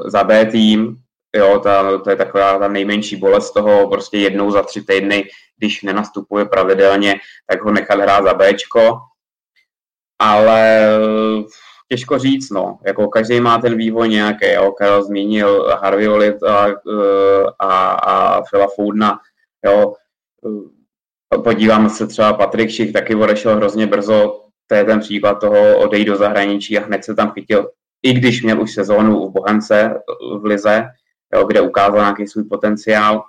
za 0.06 0.24
B 0.24 0.46
tým, 0.46 0.96
Jo, 1.36 1.58
ta, 1.58 1.98
to 1.98 2.10
je 2.10 2.16
taková 2.16 2.58
ta 2.58 2.68
nejmenší 2.68 3.16
bolest 3.16 3.52
toho, 3.52 3.88
prostě 3.88 4.18
jednou 4.18 4.50
za 4.50 4.62
tři 4.62 4.82
týdny, 4.82 5.24
když 5.58 5.82
nenastupuje 5.82 6.44
pravidelně, 6.44 7.14
tak 7.46 7.62
ho 7.62 7.72
nechat 7.72 8.00
hrát 8.00 8.24
za 8.24 8.34
Bčko. 8.34 8.98
Ale 10.18 10.88
těžko 11.92 12.18
říct, 12.18 12.50
no. 12.50 12.78
Jako 12.86 13.08
každý 13.08 13.40
má 13.40 13.58
ten 13.58 13.76
vývoj 13.76 14.08
nějaký, 14.08 14.52
jo. 14.52 14.72
Karel 14.72 15.02
zmínil 15.04 15.76
Harvey 15.82 16.08
Olit 16.08 16.42
a, 16.42 16.66
a, 17.58 17.90
a 17.92 18.42
Phila 18.42 18.66
Foudna, 18.76 19.18
jo. 19.66 19.94
Podíváme 21.44 21.90
se 21.90 22.06
třeba 22.06 22.32
Patrik 22.32 22.70
Šich, 22.70 22.92
taky 22.92 23.14
odešel 23.14 23.56
hrozně 23.56 23.86
brzo, 23.86 24.40
to 24.66 24.74
je 24.74 24.84
ten 24.84 25.00
příklad 25.00 25.34
toho 25.34 25.78
odejít 25.78 26.04
do 26.04 26.16
zahraničí 26.16 26.78
a 26.78 26.84
hned 26.84 27.04
se 27.04 27.14
tam 27.14 27.30
chytil, 27.30 27.70
i 28.02 28.12
když 28.12 28.42
měl 28.42 28.62
už 28.62 28.74
sezónu 28.74 29.28
v 29.28 29.32
Bohemce 29.32 29.94
v 30.40 30.44
Lize, 30.44 30.84
jo, 31.34 31.44
kde 31.44 31.60
ukázal 31.60 32.00
nějaký 32.00 32.26
svůj 32.26 32.44
potenciál. 32.44 33.24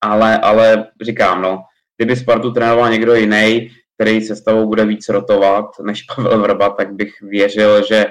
Ale, 0.00 0.38
ale 0.38 0.86
říkám, 1.02 1.42
no, 1.42 1.62
kdyby 1.96 2.16
Spartu 2.16 2.52
trénoval 2.52 2.90
někdo 2.90 3.14
jiný, 3.14 3.70
který 3.98 4.20
se 4.20 4.36
stavou 4.36 4.66
bude 4.66 4.84
víc 4.84 5.08
rotovat 5.08 5.64
než 5.82 6.02
Pavel 6.16 6.42
Vrba, 6.42 6.70
tak 6.70 6.92
bych 6.92 7.22
věřil, 7.22 7.86
že, 7.86 8.06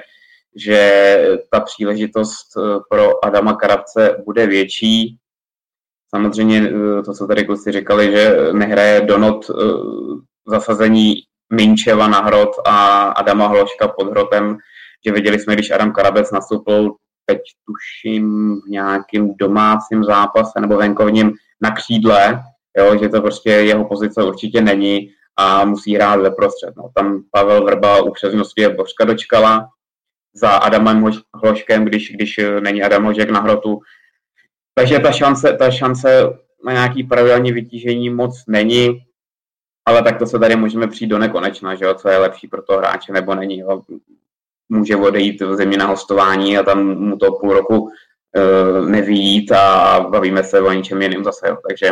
že 0.56 0.80
ta 1.50 1.60
příležitost 1.60 2.46
eh, 2.56 2.80
pro 2.90 3.24
Adama 3.24 3.54
Karabce 3.54 4.22
bude 4.24 4.46
větší. 4.46 5.18
Samozřejmě 6.14 6.58
eh, 6.58 7.02
to, 7.02 7.12
co 7.12 7.26
tady 7.26 7.44
kluci 7.44 7.72
říkali, 7.72 8.12
že 8.12 8.36
nehraje 8.52 9.00
Donot 9.00 9.50
eh, 9.50 9.54
zasazení 10.46 11.14
Minčeva 11.52 12.08
na 12.08 12.20
hrot 12.20 12.50
a 12.66 13.02
Adama 13.02 13.46
Hloška 13.46 13.88
pod 13.88 14.10
hrotem, 14.10 14.56
že 15.06 15.12
viděli 15.12 15.38
jsme, 15.38 15.54
když 15.54 15.70
Adam 15.70 15.92
Karabec 15.92 16.30
nastoupil 16.30 16.94
teď 17.26 17.38
tuším 17.66 18.56
v 18.66 18.70
nějakém 18.70 19.34
domácím 19.36 20.04
zápase 20.04 20.60
nebo 20.60 20.76
venkovním 20.76 21.32
na 21.62 21.70
křídle, 21.70 22.42
jo, 22.78 22.98
že 22.98 23.08
to 23.08 23.20
prostě 23.20 23.50
jeho 23.50 23.84
pozice 23.84 24.22
určitě 24.22 24.60
není 24.60 25.10
a 25.38 25.64
musí 25.64 25.94
hrát 25.94 26.20
ve 26.20 26.30
prostřed. 26.30 26.76
No, 26.76 26.90
tam 26.94 27.22
Pavel 27.30 27.64
Vrba 27.64 28.02
u 28.02 28.12
je 28.56 28.68
Božka 28.68 29.04
dočkala 29.04 29.68
za 30.34 30.50
Adamem 30.50 31.10
Hloškem, 31.34 31.84
když, 31.84 32.12
když 32.12 32.40
není 32.60 32.82
Adam 32.82 33.04
Hožek 33.04 33.30
na 33.30 33.40
hrotu. 33.40 33.80
Takže 34.74 34.98
ta 34.98 35.12
šance, 35.12 35.56
ta 35.58 35.70
šance 35.70 36.22
na 36.64 36.72
nějaký 36.72 37.04
pravidelné 37.04 37.52
vytížení 37.52 38.10
moc 38.10 38.42
není, 38.48 39.00
ale 39.86 40.02
tak 40.02 40.18
to 40.18 40.26
se 40.26 40.38
tady 40.38 40.56
můžeme 40.56 40.86
přijít 40.86 41.08
do 41.08 41.18
nekonečna, 41.18 41.74
že 41.74 41.84
jo, 41.84 41.94
co 41.94 42.08
je 42.08 42.18
lepší 42.18 42.48
pro 42.48 42.62
toho 42.62 42.78
hráče 42.78 43.12
nebo 43.12 43.34
není. 43.34 43.58
Jo 43.58 43.82
může 44.68 44.96
odejít 44.96 45.40
v 45.40 45.54
zemi 45.54 45.76
na 45.76 45.86
hostování 45.86 46.58
a 46.58 46.62
tam 46.62 46.86
mu 46.86 47.16
to 47.16 47.32
půl 47.32 47.52
roku 47.52 47.90
nevýjít 48.86 49.52
a 49.52 50.00
bavíme 50.00 50.44
se 50.44 50.60
o 50.60 50.72
něčem 50.72 51.02
jiném 51.02 51.24
zase. 51.24 51.48
Jo. 51.48 51.56
Takže 51.68 51.90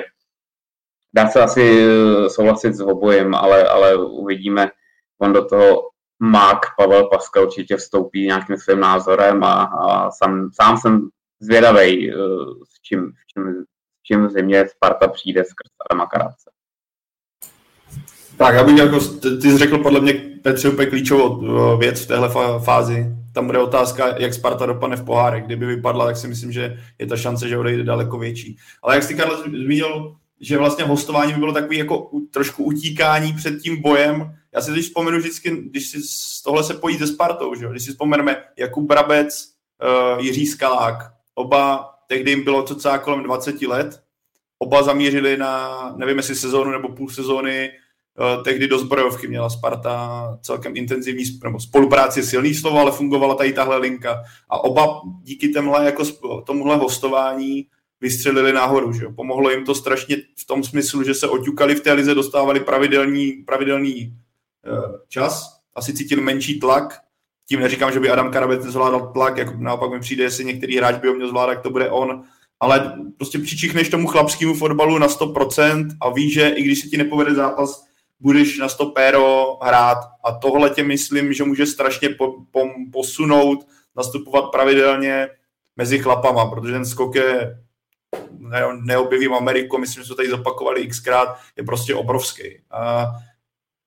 dá 1.17 1.29
se 1.29 1.41
asi 1.41 1.87
eh, 1.87 2.31
souhlasit 2.31 2.75
s 2.75 2.81
obojem, 2.81 3.35
ale, 3.35 3.69
ale 3.69 3.97
uvidíme, 3.97 4.71
on 5.19 5.33
do 5.33 5.45
toho 5.45 5.83
Mák 6.19 6.61
Pavel 6.79 7.09
Paska 7.09 7.43
určitě 7.43 7.77
vstoupí 7.77 8.27
nějakým 8.27 8.57
svým 8.57 8.81
názorem 8.81 9.45
a, 9.45 9.53
a 9.63 10.11
sám, 10.11 10.51
sám 10.55 10.79
jsem 10.79 11.09
zvědavý, 11.41 12.15
uh, 12.15 12.21
s 12.65 12.81
čím, 12.83 13.01
s 13.01 13.27
čím, 13.33 13.65
s 13.65 14.03
čím 14.03 14.29
zimě 14.31 14.69
Sparta 14.69 15.09
přijde 15.09 15.45
skrz 15.45 15.71
Adama 15.91 16.07
Karáce. 16.07 16.51
Tak, 18.39 18.55
já 18.55 18.65
bych 18.65 18.77
jako, 18.79 19.01
ty 19.21 19.51
jsi 19.51 19.59
řekl 19.59 19.79
podle 19.79 20.01
mě, 20.01 20.15
Petře, 20.43 20.69
úplně 20.69 20.87
klíčovou 20.87 21.43
eh, 21.45 21.77
věc 21.79 22.05
v 22.05 22.07
téhle 22.07 22.29
fázi. 22.65 23.07
Tam 23.35 23.47
bude 23.47 23.59
otázka, 23.59 24.17
jak 24.17 24.35
Sparta 24.35 24.67
dopadne 24.67 24.97
v 24.97 25.05
pohárech. 25.05 25.45
Kdyby 25.45 25.67
vypadla, 25.67 26.07
tak 26.07 26.17
si 26.17 26.29
myslím, 26.29 26.53
že 26.53 26.79
je 26.99 27.07
ta 27.07 27.17
šance, 27.17 27.49
že 27.49 27.59
odejde 27.59 27.85
daleko 27.85 28.19
větší. 28.19 28.57
Ale 28.83 28.95
jak 28.95 29.03
jsi 29.03 29.15
Karle 29.15 29.37
zmínil, 29.37 30.17
že 30.41 30.59
vlastně 30.59 30.85
hostování 30.85 31.33
by 31.33 31.39
bylo 31.39 31.53
takový 31.53 31.79
jako 31.79 32.11
trošku 32.31 32.65
utíkání 32.65 33.33
před 33.33 33.59
tím 33.63 33.83
bojem. 33.83 34.35
Já 34.55 34.61
si 34.61 34.73
teď 34.73 34.83
vzpomenu 34.83 35.19
vždycky, 35.19 35.51
když 35.51 35.89
si 35.89 35.99
tohle 36.45 36.65
se 36.65 36.75
pojí 36.75 36.99
se 36.99 37.07
Spartou, 37.07 37.55
že? 37.55 37.67
když 37.71 37.85
si 37.85 37.91
vzpomeneme 37.91 38.43
Jakub 38.57 38.87
Brabec, 38.87 39.49
uh, 40.15 40.25
Jiří 40.25 40.47
Skalák, 40.47 41.13
oba 41.35 41.91
tehdy 42.07 42.31
jim 42.31 42.45
bylo 42.45 42.63
cca 42.63 42.99
kolem 42.99 43.23
20 43.23 43.63
let, 43.63 44.03
oba 44.59 44.83
zamířili 44.83 45.37
na, 45.37 45.95
nevím 45.97 46.17
jestli 46.17 46.35
sezónu 46.35 46.71
nebo 46.71 46.89
půl 46.89 47.11
sezóny 47.11 47.71
Eh, 48.19 48.43
tehdy 48.43 48.69
do 48.69 48.79
zbrojovky 48.79 49.29
měla 49.29 49.51
Sparta 49.51 50.39
celkem 50.43 50.77
intenzivní 50.77 51.25
nebo 51.45 51.61
spolupráci, 51.61 52.23
silný 52.23 52.55
slovo, 52.55 52.79
ale 52.79 52.93
fungovala 52.93 53.35
tady 53.35 53.53
tahle 53.53 53.77
linka. 53.77 54.23
A 54.49 54.65
oba 54.65 55.01
díky 55.23 55.49
témhle, 55.49 55.85
jako 55.85 56.05
tomuhle 56.47 56.77
hostování 56.77 57.67
vystřelili 58.01 58.53
nahoru. 58.53 58.93
Že 58.93 59.05
jo? 59.05 59.13
Pomohlo 59.13 59.51
jim 59.51 59.65
to 59.65 59.75
strašně 59.75 60.17
v 60.17 60.47
tom 60.47 60.65
smyslu, 60.65 61.03
že 61.03 61.15
se 61.15 61.29
oťukali 61.29 61.75
v 61.75 61.81
té 61.81 61.93
lize, 61.93 62.15
dostávali 62.15 62.61
pravidelný, 62.61 63.33
pravidelný 63.33 64.17
uh, 64.67 64.95
čas, 65.09 65.61
asi 65.75 65.95
cítili 65.95 66.21
menší 66.21 66.61
tlak 66.61 67.07
tím 67.49 67.61
neříkám, 67.61 67.93
že 67.93 68.01
by 68.01 68.11
Adam 68.11 68.31
Karabec 68.31 68.65
nezvládal 68.65 69.13
tlak, 69.13 69.37
jako 69.37 69.55
naopak 69.59 69.93
mi 69.93 70.01
přijde, 70.01 70.25
jestli 70.25 70.45
některý 70.45 70.77
hráč 70.77 70.97
by 70.97 71.09
ho 71.09 71.15
měl 71.15 71.29
zvládat, 71.29 71.63
to 71.63 71.71
bude 71.71 71.91
on, 71.91 72.23
ale 72.61 72.97
prostě 73.17 73.39
přičichneš 73.39 73.89
tomu 73.89 74.07
chlapskému 74.07 74.55
fotbalu 74.55 74.99
na 74.99 75.07
100% 75.07 75.89
a 76.01 76.11
víš, 76.11 76.35
že 76.35 76.49
i 76.49 76.63
když 76.63 76.81
se 76.81 76.89
ti 76.89 76.97
nepovede 76.97 77.35
zápas, 77.35 77.85
budeš 78.21 78.59
na 78.59 78.69
100 78.69 78.87
péro 78.87 79.59
hrát 79.63 79.99
a 80.25 80.33
tohle 80.33 80.71
tě 80.71 80.85
myslím, 80.85 81.33
že 81.33 81.45
může 81.45 81.67
strašně 81.67 82.09
po, 82.09 82.35
po, 82.51 82.69
posunout, 82.93 83.67
nastupovat 83.97 84.51
pravidelně 84.53 85.29
mezi 85.77 85.99
chlapama, 85.99 86.51
protože 86.51 86.73
ten 86.73 86.87
skok 86.87 87.15
je 87.15 87.59
ne, 88.49 88.63
neobjevím 88.81 89.35
Ameriku, 89.35 89.79
myslím, 89.79 90.03
že 90.03 90.07
jsme 90.07 90.17
tady 90.17 90.31
zopakovali 90.31 90.87
xkrát, 90.87 91.39
je 91.57 91.65
prostě 91.65 91.95
obrovský. 91.95 92.43
A 92.71 93.07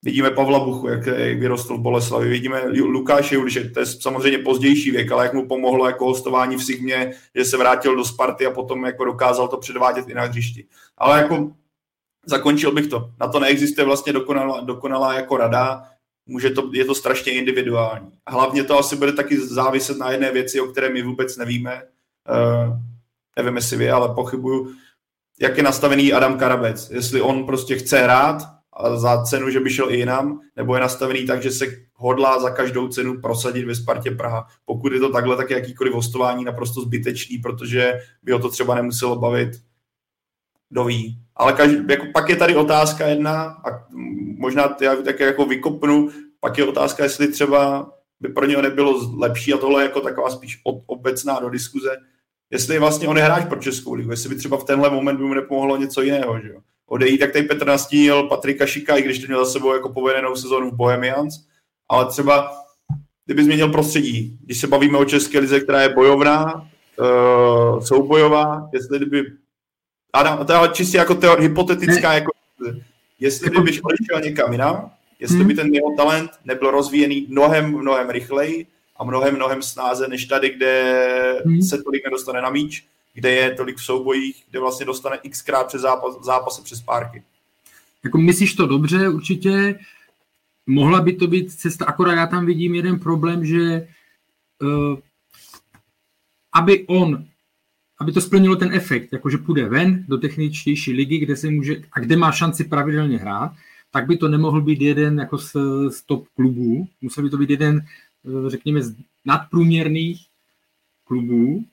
vidíme 0.02 0.30
Pavla 0.30 0.60
Buchu, 0.60 0.88
jak, 0.88 1.06
jak 1.06 1.38
vyrostl 1.38 1.76
v 1.76 1.80
Boleslavi, 1.80 2.28
vidíme 2.28 2.62
Lukáše 2.66 3.34
Juliše, 3.34 3.70
to 3.70 3.80
je 3.80 3.86
samozřejmě 3.86 4.38
pozdější 4.38 4.90
věk, 4.90 5.12
ale 5.12 5.24
jak 5.24 5.34
mu 5.34 5.48
pomohlo 5.48 5.86
jako 5.86 6.04
hostování 6.04 6.56
v 6.56 6.64
Sigmě, 6.64 7.12
že 7.34 7.44
se 7.44 7.56
vrátil 7.56 7.96
do 7.96 8.04
Sparty 8.04 8.46
a 8.46 8.50
potom 8.50 8.84
jako 8.84 9.04
dokázal 9.04 9.48
to 9.48 9.56
předvádět 9.56 10.08
i 10.08 10.14
na 10.14 10.22
hřišti. 10.22 10.66
Ale 10.98 11.18
jako 11.18 11.50
zakončil 12.26 12.72
bych 12.72 12.86
to. 12.86 13.10
Na 13.20 13.28
to 13.28 13.40
neexistuje 13.40 13.84
vlastně 13.84 14.12
dokonalá, 14.12 14.60
dokonalá 14.60 15.14
jako 15.14 15.36
rada, 15.36 15.82
může 16.26 16.50
to, 16.50 16.70
je 16.72 16.84
to 16.84 16.94
strašně 16.94 17.32
individuální. 17.32 18.10
A 18.26 18.30
hlavně 18.30 18.64
to 18.64 18.78
asi 18.78 18.96
bude 18.96 19.12
taky 19.12 19.40
záviset 19.40 19.98
na 19.98 20.10
jedné 20.10 20.32
věci, 20.32 20.60
o 20.60 20.66
které 20.66 20.88
my 20.88 21.02
vůbec 21.02 21.36
nevíme. 21.36 21.82
Nevím, 23.42 23.56
jestli 23.56 23.76
vy, 23.76 23.90
ale 23.90 24.14
pochybuju, 24.14 24.72
jak 25.40 25.56
je 25.56 25.62
nastavený 25.62 26.12
Adam 26.12 26.38
Karabec. 26.38 26.90
Jestli 26.90 27.20
on 27.20 27.46
prostě 27.46 27.76
chce 27.76 27.98
hrát 28.02 28.42
za 28.94 29.22
cenu, 29.22 29.50
že 29.50 29.60
by 29.60 29.70
šel 29.70 29.90
i 29.90 29.96
jinam, 29.96 30.40
nebo 30.56 30.74
je 30.74 30.80
nastavený 30.80 31.26
tak, 31.26 31.42
že 31.42 31.50
se 31.50 31.66
hodlá 31.94 32.40
za 32.40 32.50
každou 32.50 32.88
cenu 32.88 33.20
prosadit 33.20 33.64
ve 33.64 33.74
Spartě 33.74 34.10
Praha. 34.10 34.46
Pokud 34.64 34.92
je 34.92 35.00
to 35.00 35.12
takhle, 35.12 35.36
tak 35.36 35.50
je 35.50 35.56
jakýkoliv 35.56 35.92
hostování 35.92 36.44
naprosto 36.44 36.80
zbytečný, 36.80 37.38
protože 37.38 37.92
by 38.22 38.32
ho 38.32 38.38
to 38.38 38.48
třeba 38.48 38.74
nemuselo 38.74 39.16
bavit, 39.16 39.50
kdo 40.68 40.84
ví. 40.84 41.18
Ale 41.36 41.52
každý, 41.52 41.76
jako, 41.90 42.06
pak 42.12 42.28
je 42.28 42.36
tady 42.36 42.56
otázka 42.56 43.06
jedna, 43.06 43.42
a 43.42 43.86
možná 44.38 44.76
já 44.80 44.96
také 44.96 45.24
jako 45.24 45.44
vykopnu, 45.44 46.08
pak 46.40 46.58
je 46.58 46.64
otázka, 46.64 47.02
jestli 47.02 47.28
třeba 47.28 47.92
by 48.20 48.28
pro 48.28 48.46
něho 48.46 48.62
nebylo 48.62 49.16
lepší, 49.18 49.54
a 49.54 49.58
tohle 49.58 49.82
je 49.82 49.86
jako 49.86 50.00
taková 50.00 50.30
spíš 50.30 50.60
obecná 50.86 51.40
do 51.40 51.50
diskuze, 51.50 51.96
jestli 52.50 52.78
vlastně 52.78 53.08
on 53.08 53.18
hráč 53.18 53.48
pro 53.48 53.60
Českou 53.60 53.94
ligu, 53.94 54.10
jestli 54.10 54.28
by 54.28 54.34
třeba 54.34 54.56
v 54.56 54.64
tenhle 54.64 54.90
moment 54.90 55.16
by 55.16 55.24
mu 55.24 55.34
nepomohlo 55.34 55.76
něco 55.76 56.02
jiného, 56.02 56.40
že 56.40 56.48
jo. 56.48 56.60
Odejít, 56.86 57.18
tak 57.18 57.32
tady 57.32 57.44
Petr 57.44 57.66
nastínil 57.66 58.22
Patrika 58.22 58.66
Šika, 58.66 58.96
i 58.96 59.02
když 59.02 59.18
to 59.18 59.26
měl 59.26 59.44
za 59.44 59.52
sebou 59.52 59.74
jako 59.74 59.88
povedenou 59.88 60.36
sezónu 60.36 60.70
v 60.70 60.76
Bohemians, 60.76 61.34
ale 61.88 62.06
třeba 62.06 62.52
kdyby 63.26 63.44
změnil 63.44 63.68
prostředí, 63.68 64.38
když 64.42 64.60
se 64.60 64.66
bavíme 64.66 64.98
o 64.98 65.04
České 65.04 65.38
lize, 65.38 65.60
která 65.60 65.82
je 65.82 65.88
bojovná, 65.88 66.54
uh, 66.54 67.80
soubojová, 67.80 68.68
jestli 68.72 68.98
by 68.98 69.24
Adam, 70.12 70.46
to 70.46 70.52
je 70.52 70.68
čistě 70.72 70.98
jako 70.98 71.14
teor, 71.14 71.40
hypotetická, 71.40 72.12
jako, 72.12 72.32
jestli 73.20 73.50
by 73.50 73.58
byš 73.58 73.80
odešel 73.82 74.30
někam 74.30 74.52
jinam, 74.52 74.90
jestli 75.20 75.44
by 75.44 75.44
hmm. 75.44 75.56
ten 75.56 75.74
jeho 75.74 75.96
talent 75.96 76.30
nebyl 76.44 76.70
rozvíjený 76.70 77.26
mnohem, 77.30 77.78
mnohem 77.78 78.10
rychleji 78.10 78.66
a 79.00 79.04
mnohem, 79.04 79.34
mnohem 79.34 79.62
snáze, 79.62 80.08
než 80.08 80.26
tady, 80.26 80.50
kde 80.50 81.42
hmm. 81.46 81.62
se 81.62 81.82
tolik 81.82 82.04
nedostane 82.04 82.42
na 82.42 82.50
míč, 82.50 82.86
kde 83.14 83.30
je 83.30 83.54
tolik 83.54 83.76
v 83.76 83.84
soubojích, 83.84 84.44
kde 84.50 84.60
vlastně 84.60 84.86
dostane 84.86 85.18
xkrát 85.30 85.66
přes 85.66 85.80
zápas, 85.80 86.24
zápasy 86.24 86.62
přes 86.62 86.80
párky. 86.80 87.22
Jako 88.04 88.18
myslíš 88.18 88.54
to 88.54 88.66
dobře, 88.66 89.08
určitě 89.08 89.78
mohla 90.66 91.00
by 91.00 91.12
to 91.12 91.26
být 91.26 91.52
cesta, 91.52 91.84
akorát 91.84 92.14
já 92.14 92.26
tam 92.26 92.46
vidím 92.46 92.74
jeden 92.74 92.98
problém, 92.98 93.44
že 93.44 93.88
uh, 94.62 94.98
aby 96.54 96.86
on 96.86 97.24
aby 98.00 98.12
to 98.12 98.20
splnilo 98.20 98.56
ten 98.56 98.74
efekt, 98.74 99.12
jakože 99.12 99.38
půjde 99.38 99.68
ven 99.68 100.04
do 100.08 100.18
techničtější 100.18 100.92
ligy, 100.92 101.18
kde 101.18 101.36
se 101.36 101.50
může, 101.50 101.76
a 101.92 102.00
kde 102.00 102.16
má 102.16 102.32
šanci 102.32 102.64
pravidelně 102.64 103.18
hrát, 103.18 103.52
tak 103.90 104.06
by 104.06 104.16
to 104.16 104.28
nemohl 104.28 104.60
být 104.60 104.80
jeden 104.80 105.18
jako 105.18 105.38
z, 105.38 105.52
z 105.90 106.02
top 106.02 106.28
klubů, 106.36 106.88
musel 107.00 107.24
by 107.24 107.30
to 107.30 107.38
být 107.38 107.50
jeden, 107.50 107.80
řekněme, 108.48 108.82
z 108.82 108.96
nadprůměrných 109.24 110.26
klubů, 111.04 111.64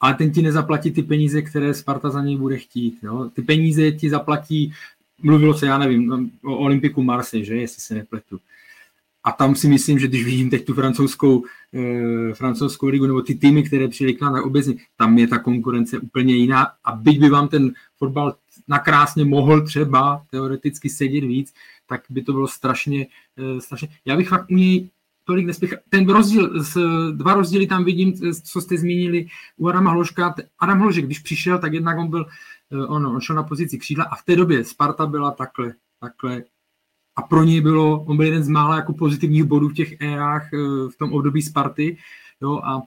ale 0.00 0.14
ten 0.14 0.32
ti 0.32 0.42
nezaplatí 0.42 0.90
ty 0.90 1.02
peníze, 1.02 1.42
které 1.42 1.74
Sparta 1.74 2.10
za 2.10 2.22
něj 2.22 2.36
bude 2.36 2.58
chtít. 2.58 2.98
Jo? 3.02 3.30
Ty 3.34 3.42
peníze 3.42 3.92
ti 3.92 4.10
zaplatí, 4.10 4.72
mluvilo 5.22 5.54
se, 5.54 5.66
já 5.66 5.78
nevím, 5.78 6.30
o 6.44 6.56
Olympiku 6.56 7.02
Marseille, 7.02 7.44
že, 7.44 7.56
jestli 7.56 7.82
se 7.82 7.94
nepletu. 7.94 8.40
A 9.24 9.32
tam 9.32 9.54
si 9.54 9.68
myslím, 9.68 9.98
že 9.98 10.08
když 10.08 10.24
vidím 10.24 10.50
teď 10.50 10.64
tu 10.64 10.74
francouzskou, 10.74 11.44
e, 11.74 12.34
francouzskou 12.34 12.86
ligu 12.86 13.06
nebo 13.06 13.22
ty 13.22 13.34
týmy, 13.34 13.62
které 13.62 13.88
přijeli 13.88 14.14
k 14.14 14.20
nám, 14.20 14.32
tak 14.32 14.46
obecně 14.46 14.74
tam 14.96 15.18
je 15.18 15.28
ta 15.28 15.38
konkurence 15.38 15.98
úplně 15.98 16.34
jiná. 16.34 16.66
A 16.84 16.92
byť 16.92 17.20
by 17.20 17.28
vám 17.28 17.48
ten 17.48 17.72
fotbal 17.96 18.36
nakrásně 18.68 19.24
mohl 19.24 19.66
třeba 19.66 20.24
teoreticky 20.30 20.88
sedět 20.88 21.24
víc, 21.24 21.54
tak 21.86 22.02
by 22.10 22.22
to 22.22 22.32
bylo 22.32 22.48
strašně, 22.48 23.06
e, 23.36 23.60
strašně. 23.60 23.88
Já 24.04 24.16
bych 24.16 24.28
fakt 24.28 24.50
u 24.50 24.54
něj 24.54 24.90
tolik 25.28 25.46
nespěchal. 25.46 25.78
Ten 25.88 26.08
rozdíl, 26.08 26.64
dva 27.12 27.34
rozdíly 27.34 27.66
tam 27.66 27.84
vidím, 27.84 28.32
co 28.42 28.60
jste 28.60 28.78
zmínili 28.78 29.26
u 29.56 29.68
Adama 29.68 29.90
Hloška. 29.90 30.34
Adam 30.58 30.80
Hložek, 30.80 31.04
když 31.04 31.18
přišel, 31.18 31.58
tak 31.58 31.72
jednak 31.72 31.98
on 31.98 32.10
byl, 32.10 32.26
eh, 32.72 32.86
on, 32.86 33.06
on 33.06 33.20
šel 33.20 33.36
na 33.36 33.42
pozici 33.42 33.78
křídla 33.78 34.04
a 34.04 34.16
v 34.16 34.24
té 34.24 34.36
době 34.36 34.64
Sparta 34.64 35.06
byla 35.06 35.30
takhle, 35.30 35.74
takhle 36.00 36.42
a 37.18 37.22
pro 37.22 37.44
něj 37.44 37.60
bylo, 37.60 38.04
on 38.04 38.16
byl 38.16 38.26
jeden 38.26 38.44
z 38.44 38.48
mála 38.48 38.76
jako 38.76 38.92
pozitivních 38.92 39.44
bodů 39.44 39.68
v 39.68 39.74
těch 39.74 40.00
érách 40.00 40.54
eh, 40.54 40.56
v 40.88 40.96
tom 40.98 41.12
období 41.12 41.42
Sparty, 41.42 41.96
jo, 42.42 42.60
a 42.64 42.82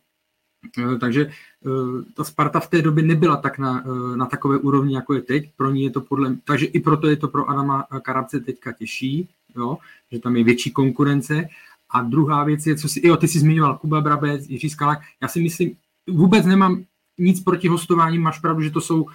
eh, 0.78 0.98
takže 1.00 1.22
eh, 1.26 2.14
ta 2.16 2.24
Sparta 2.24 2.60
v 2.60 2.70
té 2.70 2.82
době 2.82 3.04
nebyla 3.04 3.38
tak 3.38 3.58
na, 3.60 3.84
na 4.16 4.26
takové 4.26 4.58
úrovni, 4.58 4.96
jako 4.96 5.14
je 5.14 5.22
teď. 5.22 5.52
Pro 5.56 5.72
ní 5.72 5.84
je 5.84 5.92
to 5.92 6.02
podle, 6.02 6.36
takže 6.44 6.66
i 6.66 6.80
proto 6.80 7.08
je 7.08 7.18
to 7.18 7.28
pro 7.28 7.50
Adama 7.50 7.88
Karabce 8.02 8.40
teďka 8.40 8.72
těžší, 8.72 9.30
jo, 9.56 9.78
že 10.12 10.20
tam 10.20 10.36
je 10.36 10.44
větší 10.44 10.72
konkurence. 10.72 11.48
A 11.92 12.02
druhá 12.02 12.44
věc 12.44 12.68
je, 12.68 12.76
co 12.76 12.90
si, 12.90 13.08
jo, 13.08 13.18
ty 13.18 13.28
jsi 13.28 13.40
zmiňoval 13.40 13.78
Kuba 13.78 14.02
Brabec, 14.02 14.50
Jiří 14.50 14.70
Skalák, 14.70 15.00
já 15.22 15.28
si 15.28 15.42
myslím, 15.42 15.72
vůbec 16.10 16.46
nemám 16.46 16.84
nic 17.18 17.44
proti 17.44 17.68
hostování, 17.68 18.18
máš 18.20 18.40
pravdu, 18.40 18.62
že 18.62 18.72
to 18.72 18.82
jsou, 18.82 19.06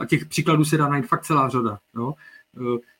a 0.00 0.06
těch 0.06 0.26
příkladů 0.26 0.64
se 0.64 0.76
dá 0.76 0.88
najít 0.88 1.06
fakt 1.06 1.24
celá 1.24 1.48
řada, 1.48 1.78
jo, 1.96 2.14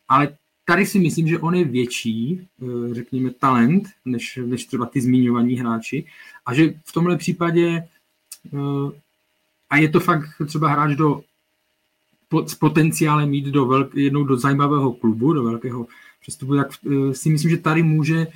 ale 0.08 0.28
tady 0.70 0.86
si 0.86 0.98
myslím, 0.98 1.28
že 1.28 1.38
on 1.38 1.54
je 1.54 1.64
větší, 1.64 2.48
eh, 2.62 2.94
řekněme, 2.94 3.30
talent, 3.30 3.88
než, 4.04 4.38
než 4.44 4.66
třeba 4.66 4.86
ty 4.86 5.00
zmiňovaní 5.00 5.54
hráči. 5.54 6.06
A 6.46 6.54
že 6.54 6.74
v 6.84 6.92
tomhle 6.92 7.16
případě 7.16 7.66
eh, 8.54 8.90
a 9.70 9.76
je 9.76 9.88
to 9.88 10.00
fakt 10.00 10.28
třeba 10.46 10.68
hráč 10.68 10.96
do, 10.96 11.22
s 12.46 12.54
potenciálem 12.54 13.34
jít 13.34 13.46
do 13.46 13.66
velk, 13.66 13.94
jednou 13.94 14.24
do 14.24 14.36
zajímavého 14.36 14.92
klubu, 14.92 15.32
do 15.32 15.42
velkého 15.42 15.86
přestupu, 16.20 16.56
tak 16.56 16.68
eh, 16.70 17.14
si 17.14 17.30
myslím, 17.30 17.50
že 17.50 17.56
tady 17.56 17.82
může 17.82 18.26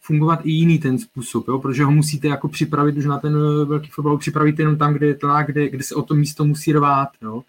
fungovat 0.00 0.40
i 0.44 0.50
jiný 0.50 0.78
ten 0.78 0.98
způsob, 0.98 1.48
jo? 1.48 1.58
protože 1.58 1.84
ho 1.84 1.90
musíte 1.90 2.28
jako 2.28 2.48
připravit 2.48 2.96
už 2.96 3.04
na 3.04 3.18
ten 3.18 3.34
velký 3.64 3.90
fotbal, 3.90 4.18
připravit 4.18 4.58
jenom 4.58 4.78
tam, 4.78 4.94
kde 4.94 5.06
je 5.06 5.14
tlak, 5.14 5.46
kde, 5.46 5.68
kde 5.68 5.82
se 5.82 5.94
o 5.94 6.02
to 6.02 6.14
místo 6.14 6.44
musí 6.44 6.72
rvát. 6.72 7.08
Jo? 7.22 7.42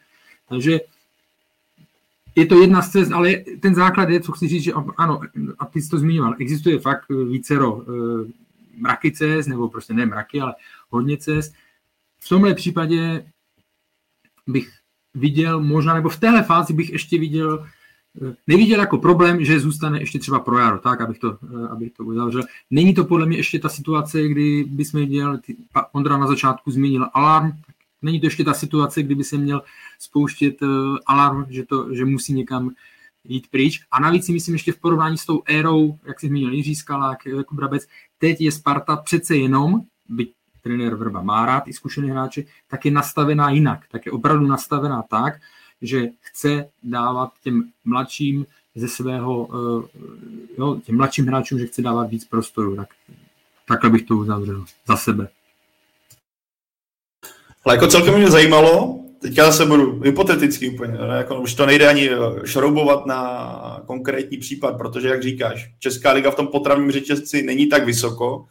Takže 0.50 0.80
je 2.36 2.46
to 2.46 2.62
jedna 2.62 2.82
z 2.82 2.90
cest, 2.90 3.12
ale 3.12 3.36
ten 3.60 3.76
základ 3.76 4.10
je, 4.10 4.20
co 4.20 4.32
chci 4.32 4.48
říct, 4.48 4.64
že 4.64 4.74
ano, 4.98 5.22
a 5.60 5.66
ty 5.66 5.82
jsi 5.82 5.90
to 5.90 5.98
zmiňoval, 5.98 6.36
existuje 6.40 6.80
fakt 6.80 7.06
eh, 7.12 7.26
vícero 7.26 7.86
mraky 8.78 9.12
cest, 9.12 9.48
nebo 9.48 9.70
prostě 9.70 9.94
ne 9.94 10.06
mraky, 10.06 10.42
ale 10.42 10.56
hodně 10.90 11.18
cest. 11.18 11.54
V 12.20 12.30
tomhle 12.30 12.54
případě 12.54 13.26
bych 14.48 14.72
viděl 15.14 15.62
možná, 15.62 15.94
nebo 15.94 16.10
v 16.10 16.20
téhle 16.20 16.44
fázi 16.44 16.74
bych 16.74 16.90
ještě 16.90 17.20
viděl, 17.20 17.66
eh, 17.66 17.70
neviděl 18.48 18.80
jako 18.80 18.98
problém, 18.98 19.46
že 19.46 19.60
zůstane 19.60 20.00
ještě 20.00 20.20
třeba 20.20 20.40
pro 20.40 20.58
jaro, 20.58 20.80
tak, 20.80 21.02
abych 21.02 21.20
to, 21.20 21.38
abych 21.70 21.92
to 21.94 22.04
uzavřel. 22.04 22.42
Není 22.72 22.94
to 22.94 23.06
podle 23.06 23.26
mě 23.26 23.38
ještě 23.38 23.60
ta 23.60 23.70
situace, 23.70 24.28
kdy 24.28 24.66
bychom 24.68 25.00
viděl, 25.00 25.40
Ondra 25.92 26.18
na 26.18 26.28
začátku 26.28 26.72
zmínil 26.72 27.08
alarm, 27.14 27.52
Není 28.02 28.20
to 28.20 28.26
ještě 28.26 28.44
ta 28.44 28.54
situace, 28.54 29.04
kdyby 29.04 29.24
se 29.24 29.38
měl 29.38 29.64
spouštět 30.00 30.62
uh, 30.62 30.98
alarm, 31.06 31.46
že, 31.50 31.66
to, 31.66 31.96
že 31.96 32.06
musí 32.06 32.34
někam 32.34 32.72
jít 33.24 33.48
pryč. 33.52 33.82
A 33.92 34.00
navíc 34.00 34.26
si 34.26 34.32
myslím 34.32 34.56
ještě 34.56 34.72
v 34.72 34.80
porovnání 34.80 35.18
s 35.18 35.26
tou 35.26 35.42
érou, 35.46 35.98
jak 36.06 36.20
si 36.20 36.28
zmínil 36.28 36.54
Jiří 36.54 36.76
Skalák, 36.76 37.26
jako 37.26 37.56
Brabec, 37.56 37.88
teď 38.18 38.42
je 38.42 38.52
Sparta 38.52 38.96
přece 38.96 39.36
jenom, 39.36 39.82
byť 40.10 40.34
trenér 40.62 40.96
Vrba 40.96 41.22
má 41.22 41.46
rád 41.46 41.68
i 41.68 41.74
zkušený 41.74 42.10
hráče, 42.10 42.44
tak 42.68 42.86
je 42.86 42.92
nastavená 42.92 43.50
jinak. 43.50 43.86
Tak 43.92 44.06
je 44.06 44.12
opravdu 44.12 44.48
nastavená 44.48 45.02
tak, 45.02 45.34
že 45.82 46.08
chce 46.22 46.70
dávat 46.84 47.32
těm 47.44 47.64
mladším 47.86 48.46
ze 48.76 48.88
svého, 48.88 49.46
uh, 49.46 49.86
jo, 50.58 50.82
těm 50.86 50.98
mladším 50.98 51.28
hráčům, 51.28 51.60
že 51.60 51.66
chce 51.68 51.82
dávat 51.82 52.10
víc 52.10 52.26
prostoru. 52.26 52.76
Tak, 52.76 52.90
takhle 53.68 53.90
bych 53.90 54.02
to 54.02 54.18
uzavřel 54.18 54.66
za 54.88 54.98
sebe. 54.98 55.28
Ale 57.66 57.76
jako 57.76 57.88
celkem 57.88 58.14
mě 58.14 58.30
zajímalo, 58.30 59.00
teďka 59.22 59.46
zase 59.46 59.66
budu 59.66 60.00
hypotetický 60.00 60.70
úplně, 60.70 60.94
ne? 60.94 61.18
Jako, 61.18 61.42
už 61.42 61.54
to 61.54 61.66
nejde 61.66 61.88
ani 61.88 62.10
eh, 62.10 62.18
šroubovat 62.46 63.06
na 63.06 63.84
konkrétní 63.86 64.38
případ, 64.38 64.78
protože, 64.78 65.08
jak 65.08 65.24
říkáš, 65.24 65.72
Česká 65.80 66.12
liga 66.12 66.32
v 66.32 66.36
tom 66.36 66.48
potravním 66.48 66.92
řetězci 66.92 67.44
není 67.44 67.68
tak 67.68 67.86
vysoko, 67.86 68.46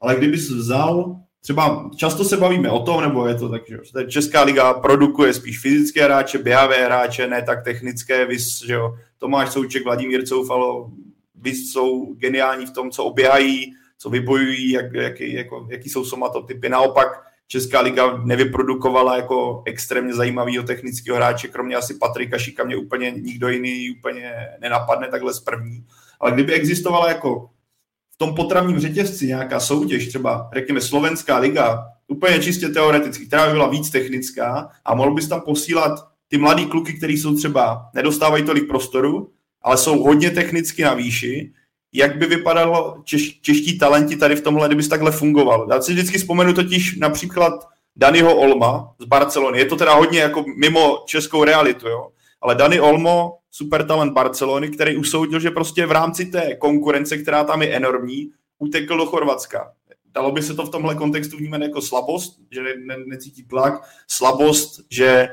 Ale 0.00 0.16
kdybys 0.16 0.50
vzal, 0.50 1.16
třeba 1.46 1.90
často 1.96 2.24
se 2.24 2.36
bavíme 2.36 2.70
o 2.70 2.82
tom, 2.82 3.02
nebo 3.02 3.26
je 3.26 3.34
to 3.34 3.48
tak, 3.48 3.62
že 3.68 3.78
Česká 4.08 4.42
liga 4.42 4.74
produkuje 4.74 5.32
spíš 5.32 5.60
fyzické 5.60 6.04
hráče, 6.04 6.38
běhavé 6.38 6.84
hráče, 6.84 7.26
ne 7.26 7.42
tak 7.42 7.64
technické, 7.64 8.26
vys, 8.26 8.64
že 8.66 8.74
jo, 8.74 8.94
Tomáš 9.18 9.52
Souček, 9.52 9.84
Vladimír 9.84 10.24
Coufalo, 10.24 10.90
vys 11.34 11.72
jsou 11.72 12.14
geniální 12.14 12.66
v 12.66 12.70
tom, 12.70 12.90
co 12.90 13.04
oběhají, 13.04 13.72
co 13.98 14.10
vybojují, 14.10 14.70
jak, 14.70 14.94
jaký, 14.94 15.32
jako, 15.32 15.66
jaký 15.70 15.88
jsou 15.88 16.04
somatotypy. 16.04 16.68
Naopak 16.68 17.22
Česká 17.46 17.80
liga 17.80 18.16
nevyprodukovala 18.24 19.16
jako 19.16 19.62
extrémně 19.66 20.14
zajímavého 20.14 20.64
technického 20.64 21.16
hráče, 21.16 21.48
kromě 21.48 21.76
asi 21.76 21.94
Patrika 21.94 22.38
Šika, 22.38 22.64
mě 22.64 22.76
úplně 22.76 23.10
nikdo 23.10 23.48
jiný 23.48 23.90
úplně 23.98 24.32
nenapadne 24.60 25.08
takhle 25.08 25.34
z 25.34 25.40
první. 25.40 25.84
Ale 26.20 26.32
kdyby 26.32 26.52
existovala 26.52 27.08
jako 27.08 27.50
v 28.16 28.18
tom 28.18 28.34
potravním 28.34 28.80
řetězci 28.80 29.26
nějaká 29.26 29.60
soutěž, 29.60 30.08
třeba 30.08 30.50
řekněme 30.54 30.80
Slovenská 30.80 31.38
liga, 31.38 31.84
úplně 32.08 32.38
čistě 32.38 32.68
teoreticky, 32.68 33.26
která 33.26 33.46
by 33.46 33.52
byla 33.52 33.68
víc 33.68 33.90
technická 33.90 34.68
a 34.84 34.94
mohl 34.94 35.14
bys 35.14 35.28
tam 35.28 35.40
posílat 35.40 36.08
ty 36.28 36.38
mladý 36.38 36.66
kluky, 36.66 36.92
kteří 36.92 37.18
jsou 37.18 37.36
třeba, 37.36 37.90
nedostávají 37.94 38.44
tolik 38.44 38.68
prostoru, 38.68 39.30
ale 39.62 39.76
jsou 39.76 40.02
hodně 40.02 40.30
technicky 40.30 40.82
na 40.82 40.94
výši, 40.94 41.52
jak 41.92 42.18
by 42.18 42.26
vypadalo 42.26 43.02
češ, 43.04 43.40
čeští 43.40 43.78
talenti 43.78 44.16
tady 44.16 44.36
v 44.36 44.40
tomhle, 44.40 44.68
kdyby 44.68 44.88
takhle 44.88 45.12
fungoval. 45.12 45.66
Já 45.70 45.82
si 45.82 45.92
vždycky 45.92 46.18
vzpomenu 46.18 46.52
totiž 46.52 46.98
například 46.98 47.68
Daniho 47.96 48.36
Olma 48.36 48.94
z 48.98 49.04
Barcelony. 49.04 49.58
Je 49.58 49.64
to 49.64 49.76
teda 49.76 49.94
hodně 49.94 50.20
jako 50.20 50.44
mimo 50.56 51.04
českou 51.06 51.44
realitu, 51.44 51.88
jo. 51.88 52.08
Ale 52.40 52.54
Dani 52.54 52.80
Olmo, 52.80 53.38
super 53.56 53.86
talent 53.86 54.12
Barcelony, 54.12 54.68
který 54.68 54.96
usoudil, 54.96 55.40
že 55.40 55.50
prostě 55.50 55.86
v 55.86 55.92
rámci 55.92 56.26
té 56.26 56.56
konkurence, 56.56 57.18
která 57.18 57.44
tam 57.44 57.62
je 57.62 57.76
enormní, 57.76 58.30
utekl 58.58 58.96
do 58.96 59.06
Chorvatska. 59.06 59.72
Dalo 60.14 60.32
by 60.32 60.42
se 60.42 60.54
to 60.54 60.66
v 60.66 60.70
tomhle 60.70 60.94
kontextu 60.94 61.36
vnímat 61.36 61.62
jako 61.62 61.82
slabost, 61.82 62.40
že 62.50 62.62
ne, 62.62 62.74
ne, 62.76 62.96
necítí 63.06 63.44
tlak, 63.44 63.74
slabost, 64.08 64.80
že 64.90 65.28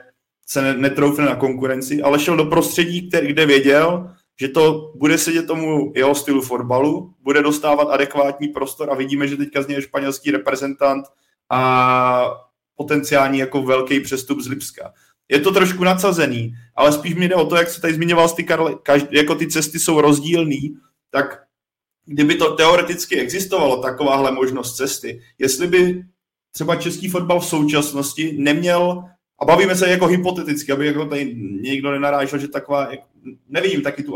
se 0.48 0.74
netroufne 0.74 1.26
na 1.26 1.36
konkurenci, 1.36 2.02
ale 2.02 2.20
šel 2.20 2.38
do 2.38 2.46
prostředí, 2.46 3.10
který, 3.10 3.28
kde 3.28 3.46
věděl, 3.46 4.10
že 4.40 4.48
to 4.48 4.94
bude 4.96 5.18
sedět 5.18 5.48
tomu 5.48 5.94
jeho 5.96 6.16
stylu 6.16 6.42
fotbalu, 6.42 7.14
bude 7.22 7.42
dostávat 7.44 7.90
adekvátní 7.90 8.48
prostor 8.48 8.92
a 8.92 8.96
vidíme, 8.96 9.28
že 9.28 9.38
teďka 9.38 9.62
z 9.62 9.68
něj 9.68 9.76
je 9.76 9.82
španělský 9.82 10.32
reprezentant 10.32 11.06
a 11.50 12.32
potenciální 12.76 13.40
jako 13.40 13.62
velký 13.62 14.00
přestup 14.00 14.40
z 14.40 14.48
Lipska. 14.48 14.94
Je 15.30 15.40
to 15.40 15.52
trošku 15.52 15.84
nadsazený, 15.84 16.54
ale 16.76 16.92
spíš 16.92 17.16
mi 17.16 17.28
jde 17.28 17.36
o 17.36 17.46
to, 17.46 17.56
jak 17.56 17.70
se 17.70 17.82
tady 17.82 17.94
zmiňoval, 17.94 18.30
ty 18.30 18.44
Karle, 18.44 18.76
každý, 18.84 19.18
jako 19.18 19.36
ty 19.36 19.48
cesty 19.48 19.80
jsou 19.80 20.02
rozdílný, 20.02 20.78
tak 21.10 21.44
kdyby 22.06 22.36
to 22.36 22.56
teoreticky 22.56 23.20
existovalo, 23.20 23.82
takováhle 23.82 24.32
možnost 24.32 24.76
cesty, 24.76 25.22
jestli 25.40 25.68
by 25.68 26.04
třeba 26.52 26.76
český 26.76 27.10
fotbal 27.10 27.40
v 27.40 27.46
současnosti 27.46 28.36
neměl 28.38 29.04
a 29.42 29.46
bavíme 29.46 29.76
se 29.76 29.90
jako 29.90 30.08
hypoteticky, 30.08 30.72
aby 30.72 30.88
jako 30.88 31.06
tady 31.06 31.36
někdo 31.62 31.92
nenarážel, 31.92 32.40
že 32.40 32.48
taková, 32.48 32.90
nevím 33.50 33.82
taky 33.82 34.04
tu 34.04 34.16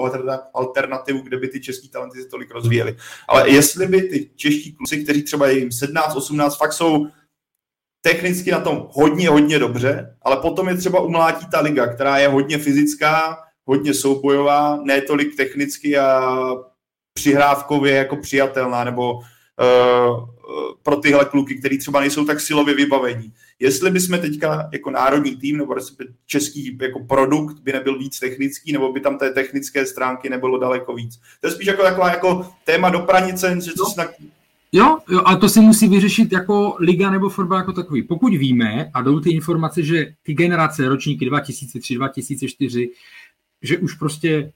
alternativu, 0.54 1.20
kde 1.20 1.38
by 1.38 1.48
ty 1.48 1.60
český 1.60 1.90
talenty 1.90 2.22
se 2.22 2.30
tolik 2.30 2.52
rozvíjeli. 2.52 2.96
Ale 3.28 3.50
jestli 3.50 3.88
by 3.88 4.02
ty 4.02 4.30
čeští 4.36 4.74
kluci, 4.74 5.04
kteří 5.04 5.24
třeba 5.24 5.48
je 5.48 5.60
jim 5.60 5.72
17, 5.72 6.16
18, 6.16 6.58
fakt 6.58 6.74
jsou 6.74 7.08
technicky 8.08 8.52
na 8.52 8.60
tom 8.60 8.88
hodně, 8.92 9.30
hodně 9.30 9.60
dobře, 9.60 10.16
ale 10.22 10.38
potom 10.38 10.70
je 10.70 10.78
třeba 10.78 11.00
umlátí 11.00 11.46
ta 11.52 11.60
liga, 11.60 11.88
která 11.88 12.18
je 12.18 12.28
hodně 12.28 12.58
fyzická, 12.58 13.38
hodně 13.66 13.94
soubojová, 13.94 14.80
ne 14.84 15.02
tolik 15.02 15.38
technicky 15.38 15.98
a 15.98 16.38
přihrávkově 17.14 17.96
jako 17.96 18.16
přijatelná, 18.16 18.84
nebo 18.84 19.14
uh, 19.14 19.22
pro 20.84 20.96
tyhle 20.96 21.26
kluky, 21.26 21.56
který 21.56 21.78
třeba 21.78 22.00
nejsou 22.00 22.26
tak 22.26 22.40
silově 22.40 22.76
vybavení. 22.76 23.34
Jestli 23.60 23.92
bychom 23.92 24.20
teďka 24.20 24.70
jako 24.74 24.92
národní 24.92 25.36
tým 25.36 25.58
nebo 25.58 25.76
český 26.26 26.78
jako 26.82 27.00
produkt 27.00 27.60
by 27.60 27.74
nebyl 27.74 28.00
víc 28.00 28.20
technický, 28.20 28.72
nebo 28.72 28.94
by 28.94 29.00
tam 29.00 29.18
té 29.18 29.30
technické 29.30 29.86
stránky 29.86 30.30
nebylo 30.30 30.58
daleko 30.58 30.94
víc. 30.94 31.20
To 31.42 31.48
je 31.48 31.52
spíš 31.52 31.68
jako 31.68 31.84
taková 31.84 32.10
jako 32.10 32.50
téma 32.64 32.90
do 32.90 33.00
pranice, 33.00 33.56
že 33.62 33.72
co 33.74 33.84
no. 33.84 33.90
snad... 33.90 34.08
Jo, 34.72 34.98
jo, 35.10 35.22
a 35.26 35.36
to 35.36 35.50
si 35.50 35.60
musí 35.60 35.88
vyřešit 35.88 36.32
jako 36.32 36.76
liga 36.80 37.12
nebo 37.12 37.30
fotbal 37.30 37.58
jako 37.58 37.74
takový. 37.74 38.04
Pokud 38.04 38.34
víme 38.34 38.92
a 38.94 39.02
jdou 39.02 39.20
ty 39.20 39.32
informace, 39.32 39.84
že 39.84 40.14
ty 40.24 40.34
generace, 40.34 40.90
ročníky 40.90 41.26
2003, 41.26 41.96
2004, 41.96 42.90
že 43.62 43.78
už 43.78 43.94
prostě 43.94 44.54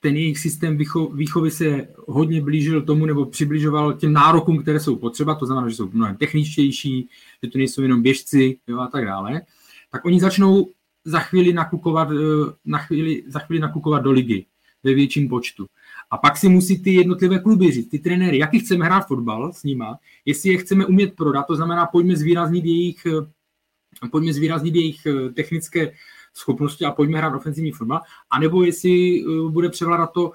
ten 0.00 0.16
jejich 0.16 0.38
systém 0.38 0.78
výchovy 1.12 1.50
se 1.50 1.88
hodně 2.06 2.40
blížil 2.40 2.82
tomu 2.82 3.06
nebo 3.06 3.26
přibližoval 3.26 3.92
těm 3.92 4.12
nárokům, 4.12 4.62
které 4.62 4.80
jsou 4.80 4.96
potřeba, 4.96 5.34
to 5.34 5.46
znamená, 5.46 5.68
že 5.68 5.74
jsou 5.74 5.90
mnohem 5.92 6.16
techničtější, 6.16 7.08
že 7.42 7.50
to 7.50 7.58
nejsou 7.58 7.82
jenom 7.82 8.02
běžci 8.02 8.58
jo, 8.66 8.80
a 8.80 8.86
tak 8.86 9.04
dále, 9.04 9.42
tak 9.90 10.04
oni 10.04 10.20
začnou 10.20 10.70
za 11.04 11.20
chvíli 11.20 11.52
nakukovat, 11.52 12.08
eh, 12.10 12.52
na 12.64 12.78
chvíli, 12.78 13.22
za 13.26 13.38
chvíli 13.38 13.60
nakukovat 13.60 14.02
do 14.02 14.10
ligy 14.10 14.46
ve 14.82 14.94
větším 14.94 15.28
počtu. 15.28 15.66
A 16.14 16.18
pak 16.18 16.36
si 16.36 16.48
musí 16.48 16.82
ty 16.82 16.94
jednotlivé 16.94 17.38
kluby 17.38 17.72
říct, 17.72 17.88
ty 17.88 17.98
trenéry, 17.98 18.38
jaký 18.38 18.60
chceme 18.60 18.84
hrát 18.84 19.06
fotbal 19.06 19.52
s 19.52 19.62
nima, 19.62 19.98
jestli 20.24 20.50
je 20.50 20.58
chceme 20.58 20.86
umět 20.86 21.16
prodat, 21.16 21.46
to 21.46 21.56
znamená, 21.56 21.86
pojďme 21.86 22.16
zvýraznit 22.16 22.64
jejich, 22.64 23.06
eh, 23.06 24.08
pojďme 24.10 24.32
zvýraznit 24.32 24.74
jejich 24.74 25.06
eh, 25.06 25.30
technické 25.30 25.92
schopnosti 26.34 26.84
a 26.84 26.92
pojďme 26.92 27.18
hrát 27.18 27.34
ofenzivní 27.34 27.72
fotbal, 27.72 28.00
anebo 28.30 28.64
jestli 28.64 29.24
uh, 29.24 29.50
bude 29.50 29.68
převládat 29.68 30.12
to, 30.12 30.32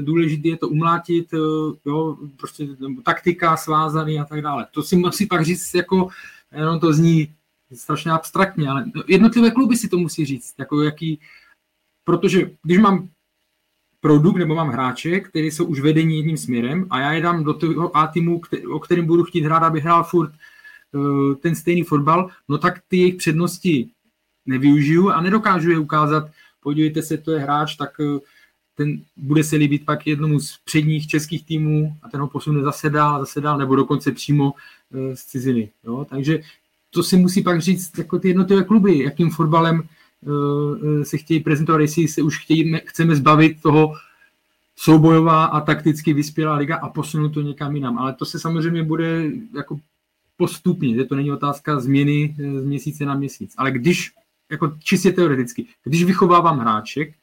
důležité 0.00 0.48
je 0.48 0.56
to 0.56 0.68
umlátit, 0.68 1.34
jo, 1.86 2.16
prostě 2.36 2.66
taktika, 3.04 3.56
svázaný 3.56 4.20
a 4.20 4.24
tak 4.24 4.42
dále. 4.42 4.66
To 4.70 4.82
si 4.82 4.96
musí 4.96 5.26
pak 5.26 5.44
říct, 5.44 5.74
jako, 5.74 6.08
jenom 6.56 6.80
to 6.80 6.92
zní 6.92 7.34
strašně 7.74 8.12
abstraktně, 8.12 8.68
ale 8.68 8.84
jednotlivé 9.08 9.50
kluby 9.50 9.76
si 9.76 9.88
to 9.88 9.98
musí 9.98 10.24
říct, 10.24 10.54
jako 10.58 10.82
jaký, 10.82 11.20
protože 12.04 12.50
když 12.62 12.78
mám 12.78 13.08
produkt 14.02 14.36
nebo 14.36 14.54
mám 14.54 14.68
hráče, 14.68 15.20
který 15.20 15.50
jsou 15.50 15.64
už 15.64 15.80
vedení 15.80 16.16
jedním 16.16 16.36
směrem 16.36 16.86
a 16.90 17.00
já 17.00 17.12
je 17.12 17.20
dám 17.20 17.44
do 17.44 17.54
toho 17.54 17.96
A 17.96 18.06
týmu, 18.06 18.40
o 18.72 18.78
kterém 18.78 19.06
budu 19.06 19.24
chtít 19.24 19.44
hrát, 19.44 19.62
aby 19.62 19.80
hrál 19.80 20.04
furt 20.04 20.32
ten 21.40 21.54
stejný 21.54 21.82
fotbal, 21.82 22.30
no 22.48 22.58
tak 22.58 22.80
ty 22.88 22.96
jejich 22.96 23.14
přednosti 23.14 23.88
nevyužiju 24.46 25.10
a 25.10 25.20
nedokážu 25.20 25.70
je 25.70 25.78
ukázat, 25.78 26.30
podívejte 26.60 27.02
se, 27.02 27.18
to 27.18 27.32
je 27.32 27.40
hráč, 27.40 27.76
tak 27.76 27.90
eh, 28.00 28.18
ten 28.74 29.02
bude 29.16 29.44
se 29.44 29.56
líbit 29.56 29.84
pak 29.84 30.06
jednomu 30.06 30.40
z 30.40 30.58
předních 30.64 31.06
českých 31.06 31.46
týmů 31.46 31.96
a 32.02 32.08
ten 32.08 32.20
ho 32.20 32.28
posune 32.28 32.62
zase 32.62 32.90
dál, 32.90 33.20
zase 33.20 33.40
dál, 33.40 33.58
nebo 33.58 33.76
dokonce 33.76 34.12
přímo 34.12 34.52
eh, 34.94 35.16
z 35.16 35.24
ciziny. 35.24 35.70
Jo? 35.84 36.06
Takže 36.10 36.40
to 36.90 37.02
si 37.02 37.16
musí 37.16 37.42
pak 37.42 37.60
říct 37.60 37.98
jako 37.98 38.18
ty 38.18 38.28
jednotlivé 38.28 38.64
kluby, 38.64 38.98
jakým 38.98 39.30
fotbalem 39.30 39.82
se 41.02 41.16
chtějí 41.16 41.40
prezentovat, 41.40 41.80
jestli 41.80 42.08
se 42.08 42.22
už 42.22 42.38
chtějí, 42.38 42.76
chceme 42.84 43.16
zbavit 43.16 43.62
toho 43.62 43.94
soubojová 44.76 45.44
a 45.44 45.60
takticky 45.60 46.12
vyspělá 46.12 46.56
liga 46.56 46.76
a 46.76 46.88
posunout 46.88 47.28
to 47.28 47.40
někam 47.42 47.76
jinam. 47.76 47.98
Ale 47.98 48.12
to 48.12 48.24
se 48.24 48.38
samozřejmě 48.38 48.82
bude 48.82 49.30
jako 49.56 49.78
postupně, 50.36 50.94
že 50.94 51.04
to 51.04 51.14
není 51.14 51.32
otázka 51.32 51.80
změny 51.80 52.36
z 52.38 52.64
měsíce 52.64 53.04
na 53.04 53.14
měsíc. 53.14 53.54
Ale 53.56 53.70
když 53.70 54.12
jako 54.50 54.72
čistě 54.78 55.12
teoreticky, 55.12 55.66
když 55.84 56.04
vychovávám 56.04 56.58
hráček, 56.58 57.14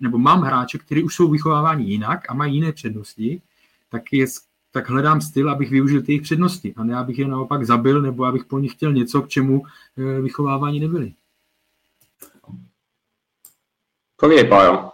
nebo 0.00 0.18
mám 0.18 0.42
hráče, 0.42 0.78
kteří 0.78 1.02
už 1.02 1.14
jsou 1.14 1.30
vychováváni 1.30 1.84
jinak 1.84 2.30
a 2.30 2.34
mají 2.34 2.54
jiné 2.54 2.72
přednosti, 2.72 3.42
tak, 3.90 4.02
je, 4.12 4.26
tak 4.72 4.90
hledám 4.90 5.20
styl, 5.20 5.50
abych 5.50 5.70
využil 5.70 6.02
ty 6.02 6.12
jejich 6.12 6.22
přednosti 6.22 6.74
a 6.76 6.84
ne 6.84 6.96
abych 6.96 7.18
je 7.18 7.28
naopak 7.28 7.66
zabil 7.66 8.02
nebo 8.02 8.24
abych 8.24 8.44
po 8.44 8.58
nich 8.58 8.72
chtěl 8.72 8.92
něco, 8.92 9.22
k 9.22 9.28
čemu 9.28 9.62
vychovávání 10.22 10.80
nebyli. 10.80 11.12
Povídej, 14.20 14.44
Pájo. 14.44 14.90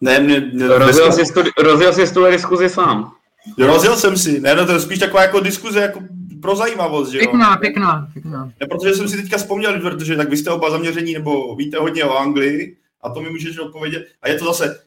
Ne, 0.00 0.20
mě, 0.20 0.40
mě 0.40 0.66
rozjel, 0.66 1.12
jsi 1.12 1.32
tu, 1.32 1.40
rozjel 1.62 1.92
jsi 1.92 2.14
tu 2.14 2.26
diskuzi 2.26 2.68
sám. 2.68 3.12
rozjel 3.58 3.96
jsem 3.96 4.16
si. 4.16 4.40
Ne, 4.40 4.54
no 4.54 4.66
to 4.66 4.72
je 4.72 4.80
spíš 4.80 4.98
taková 4.98 5.22
jako 5.22 5.40
diskuze 5.40 5.80
jako 5.80 6.00
pro 6.42 6.56
zajímavost, 6.56 7.10
že 7.10 7.18
jo? 7.18 7.20
Pěkná, 7.20 7.56
pěkná, 7.56 8.08
pěkná. 8.12 8.52
Ne, 8.60 8.66
protože 8.66 8.94
jsem 8.94 9.08
si 9.08 9.16
teďka 9.16 9.36
vzpomněl, 9.36 9.80
protože 9.80 10.16
tak 10.16 10.30
vy 10.30 10.36
jste 10.36 10.50
oba 10.50 10.70
zaměření, 10.70 11.12
nebo 11.12 11.56
víte 11.56 11.78
hodně 11.78 12.04
o 12.04 12.16
Anglii, 12.16 12.76
a 13.02 13.10
to 13.10 13.20
mi 13.20 13.30
můžeš 13.30 13.58
odpovědět. 13.58 14.06
A 14.22 14.28
je 14.28 14.38
to 14.38 14.44
zase 14.44 14.80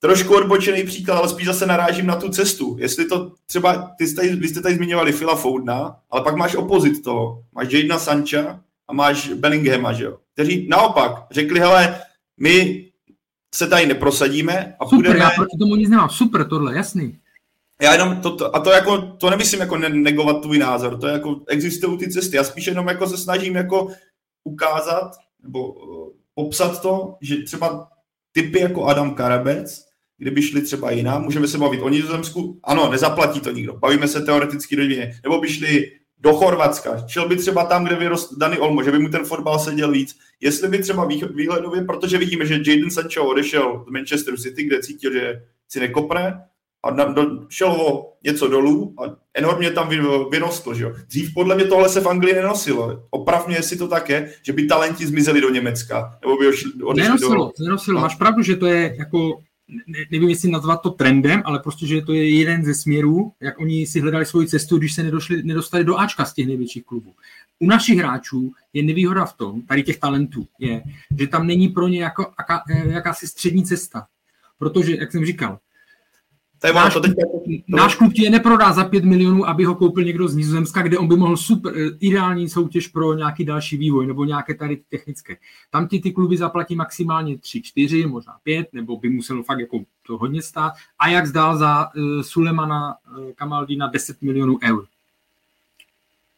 trošku 0.00 0.36
odbočený 0.36 0.82
příklad, 0.84 1.16
ale 1.16 1.28
spíš 1.28 1.46
zase 1.46 1.66
narážím 1.66 2.06
na 2.06 2.16
tu 2.16 2.28
cestu. 2.28 2.76
Jestli 2.80 3.04
to 3.04 3.32
třeba, 3.46 3.90
ty 3.98 4.06
jste, 4.06 4.36
vy 4.36 4.48
jste 4.48 4.60
tady 4.60 4.74
zmiňovali 4.74 5.12
Phila 5.12 5.36
Foudna, 5.36 5.96
ale 6.10 6.22
pak 6.22 6.36
máš 6.36 6.54
opozit 6.54 7.04
toho. 7.04 7.42
Máš 7.52 7.72
Jadena 7.72 7.98
Sancha 7.98 8.60
a 8.88 8.92
máš 8.92 9.28
Bellinghama, 9.28 9.92
že 9.92 10.04
jo? 10.04 10.18
Kteří 10.32 10.68
naopak 10.70 11.12
řekli, 11.30 11.60
hele, 11.60 12.00
my 12.40 12.84
se 13.54 13.66
tady 13.66 13.86
neprosadíme 13.86 14.74
a 14.80 14.84
Super, 14.84 14.96
budeme... 14.96 15.18
já 15.18 15.30
proti 15.30 15.56
tomu 15.58 15.76
nic 15.76 15.88
nemám. 15.88 16.08
Super 16.08 16.48
tohle, 16.48 16.76
jasný. 16.76 17.18
Já 17.82 17.92
jenom 17.92 18.16
to, 18.16 18.36
to, 18.36 18.56
a 18.56 18.60
to 18.60 18.70
jako, 18.70 18.98
to 18.98 19.30
nemyslím 19.30 19.60
jako 19.60 19.76
negovat 19.76 20.42
tvůj 20.42 20.58
názor, 20.58 20.98
to 20.98 21.06
je 21.06 21.12
jako, 21.12 21.40
existují 21.48 21.98
ty 21.98 22.10
cesty, 22.10 22.36
já 22.36 22.44
spíš 22.44 22.66
jenom 22.66 22.88
jako 22.88 23.06
se 23.06 23.16
snažím 23.16 23.56
jako 23.56 23.88
ukázat, 24.44 25.10
nebo 25.42 25.72
uh, 25.72 26.08
popsat 26.34 26.82
to, 26.82 27.16
že 27.20 27.42
třeba 27.42 27.88
typy 28.32 28.60
jako 28.60 28.84
Adam 28.84 29.14
Karabec, 29.14 29.84
kdyby 30.18 30.42
šli 30.42 30.62
třeba 30.62 30.90
jinam, 30.90 31.22
můžeme 31.22 31.48
se 31.48 31.58
bavit 31.58 31.80
o 31.82 31.88
Nizozemsku, 31.88 32.60
ano, 32.64 32.90
nezaplatí 32.90 33.40
to 33.40 33.50
nikdo, 33.50 33.76
bavíme 33.76 34.08
se 34.08 34.20
teoreticky 34.20 34.76
do 34.76 34.82
nebo 35.22 35.40
by 35.40 35.48
šli 35.48 35.90
do 36.22 36.32
Chorvatska, 36.32 37.06
šel 37.06 37.28
by 37.28 37.36
třeba 37.36 37.64
tam, 37.64 37.84
kde 37.84 37.96
vyrost 37.96 38.38
Dani 38.38 38.58
Olmo, 38.58 38.82
že 38.82 38.92
by 38.92 38.98
mu 38.98 39.08
ten 39.08 39.24
fotbal 39.24 39.58
seděl 39.58 39.92
víc. 39.92 40.16
Jestli 40.40 40.68
by 40.68 40.78
třeba 40.78 41.08
výhledově, 41.34 41.84
protože 41.84 42.18
vidíme, 42.18 42.46
že 42.46 42.54
Jaden 42.54 42.90
Sancho 42.90 43.24
odešel 43.24 43.84
z 43.88 43.90
Manchesteru 43.90 44.36
City, 44.36 44.64
kde 44.64 44.82
cítil, 44.82 45.12
že 45.12 45.42
si 45.68 45.80
nekopne, 45.80 46.44
a 46.84 46.90
na, 46.90 47.04
do, 47.04 47.46
šel 47.48 47.72
ho 47.72 48.12
něco 48.24 48.48
dolů 48.48 48.94
a 48.98 49.16
enormně 49.34 49.70
tam 49.70 49.88
vyrostl. 50.30 50.74
Že 50.74 50.84
jo? 50.84 50.92
Dřív 51.08 51.34
podle 51.34 51.54
mě 51.54 51.64
tohle 51.64 51.88
se 51.88 52.00
v 52.00 52.08
Anglii 52.08 52.34
nenosilo. 52.34 53.02
Opravně, 53.10 53.56
jestli 53.56 53.76
to 53.76 53.88
tak 53.88 54.08
je, 54.08 54.32
že 54.42 54.52
by 54.52 54.66
talenti 54.66 55.06
zmizeli 55.06 55.40
do 55.40 55.50
Německa. 55.50 56.18
Nebo 56.22 56.36
by 56.36 56.46
odešli 56.46 56.70
nenosilo, 56.94 57.52
do... 57.58 57.64
nenosilo. 57.64 58.00
Máš 58.00 58.14
pravdu, 58.14 58.42
že 58.42 58.56
to 58.56 58.66
je 58.66 58.94
jako 58.98 59.42
nevím, 60.10 60.28
jestli 60.28 60.50
nazvat 60.50 60.82
to 60.82 60.90
trendem, 60.90 61.42
ale 61.44 61.58
prostě, 61.58 61.86
že 61.86 62.02
to 62.02 62.12
je 62.12 62.38
jeden 62.38 62.64
ze 62.64 62.74
směrů, 62.74 63.32
jak 63.40 63.60
oni 63.60 63.86
si 63.86 64.00
hledali 64.00 64.26
svoji 64.26 64.48
cestu, 64.48 64.78
když 64.78 64.94
se 64.94 65.02
nedošli, 65.02 65.42
nedostali 65.42 65.84
do 65.84 65.98
Ačka 65.98 66.24
z 66.24 66.34
těch 66.34 66.46
největších 66.46 66.84
klubů. 66.84 67.14
U 67.58 67.66
našich 67.66 67.98
hráčů 67.98 68.52
je 68.72 68.82
nevýhoda 68.82 69.24
v 69.24 69.36
tom, 69.36 69.62
tady 69.62 69.82
těch 69.82 69.98
talentů, 69.98 70.48
je, 70.58 70.82
že 71.18 71.26
tam 71.26 71.46
není 71.46 71.68
pro 71.68 71.88
ně 71.88 72.02
jako, 72.02 72.32
jaká, 72.38 72.62
jakási 72.84 73.28
střední 73.28 73.64
cesta. 73.64 74.06
Protože, 74.58 74.96
jak 74.96 75.12
jsem 75.12 75.26
říkal, 75.26 75.58
to 76.62 76.68
je 76.68 76.74
náš, 76.74 76.94
to 76.94 77.00
teď, 77.00 77.12
to... 77.14 77.76
náš 77.76 77.94
klub 77.94 78.12
ti 78.12 78.22
je 78.22 78.30
neprodá 78.30 78.72
za 78.72 78.84
5 78.84 79.04
milionů, 79.04 79.48
aby 79.48 79.64
ho 79.64 79.74
koupil 79.74 80.04
někdo 80.04 80.28
z 80.28 80.36
Nizozemska, 80.36 80.82
kde 80.82 80.98
on 80.98 81.08
by 81.08 81.16
mohl 81.16 81.36
super, 81.36 81.72
eh, 81.76 81.90
ideální 82.00 82.48
soutěž 82.48 82.88
pro 82.88 83.14
nějaký 83.14 83.44
další 83.44 83.76
vývoj 83.76 84.06
nebo 84.06 84.24
nějaké 84.24 84.54
tady 84.54 84.76
technické. 84.88 85.36
Tam 85.70 85.88
ti 85.88 86.00
ty 86.00 86.12
kluby 86.12 86.36
zaplatí 86.36 86.76
maximálně 86.76 87.38
3, 87.38 87.62
4, 87.62 88.06
možná 88.06 88.36
5, 88.42 88.68
nebo 88.72 88.96
by 88.96 89.08
muselo 89.08 89.42
fakt 89.42 89.58
jako 89.58 89.80
to 90.06 90.18
hodně 90.18 90.42
stát. 90.42 90.72
A 90.98 91.08
jak 91.08 91.26
zdál 91.26 91.56
za 91.56 91.88
uh, 91.96 92.22
Sulemana 92.22 92.94
uh, 93.18 93.32
Kamaldina 93.32 93.86
10 93.86 94.22
milionů 94.22 94.58
eur. 94.62 94.86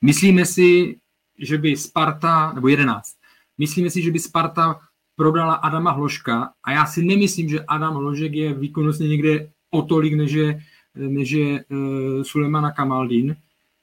Myslíme 0.02 0.44
si, 0.44 0.96
že 1.38 1.58
by 1.58 1.76
Sparta, 1.76 2.52
nebo 2.54 2.68
11, 2.68 3.16
myslíme 3.58 3.90
si, 3.90 4.02
že 4.02 4.10
by 4.10 4.18
Sparta 4.18 4.80
prodala 5.16 5.54
Adama 5.54 5.90
Hloška 5.90 6.52
a 6.64 6.72
já 6.72 6.86
si 6.86 7.04
nemyslím, 7.04 7.48
že 7.48 7.60
Adam 7.60 7.94
Hložek 7.94 8.32
je 8.32 8.54
výkonnostně 8.54 9.08
někde 9.08 9.48
o 9.74 9.82
tolik, 9.82 10.14
než 10.14 10.32
je, 10.32 10.62
než 10.94 11.30
je 11.30 11.64
uh, 11.64 12.22
Sulemana 12.22 12.70
Kamaldin, 12.70 13.36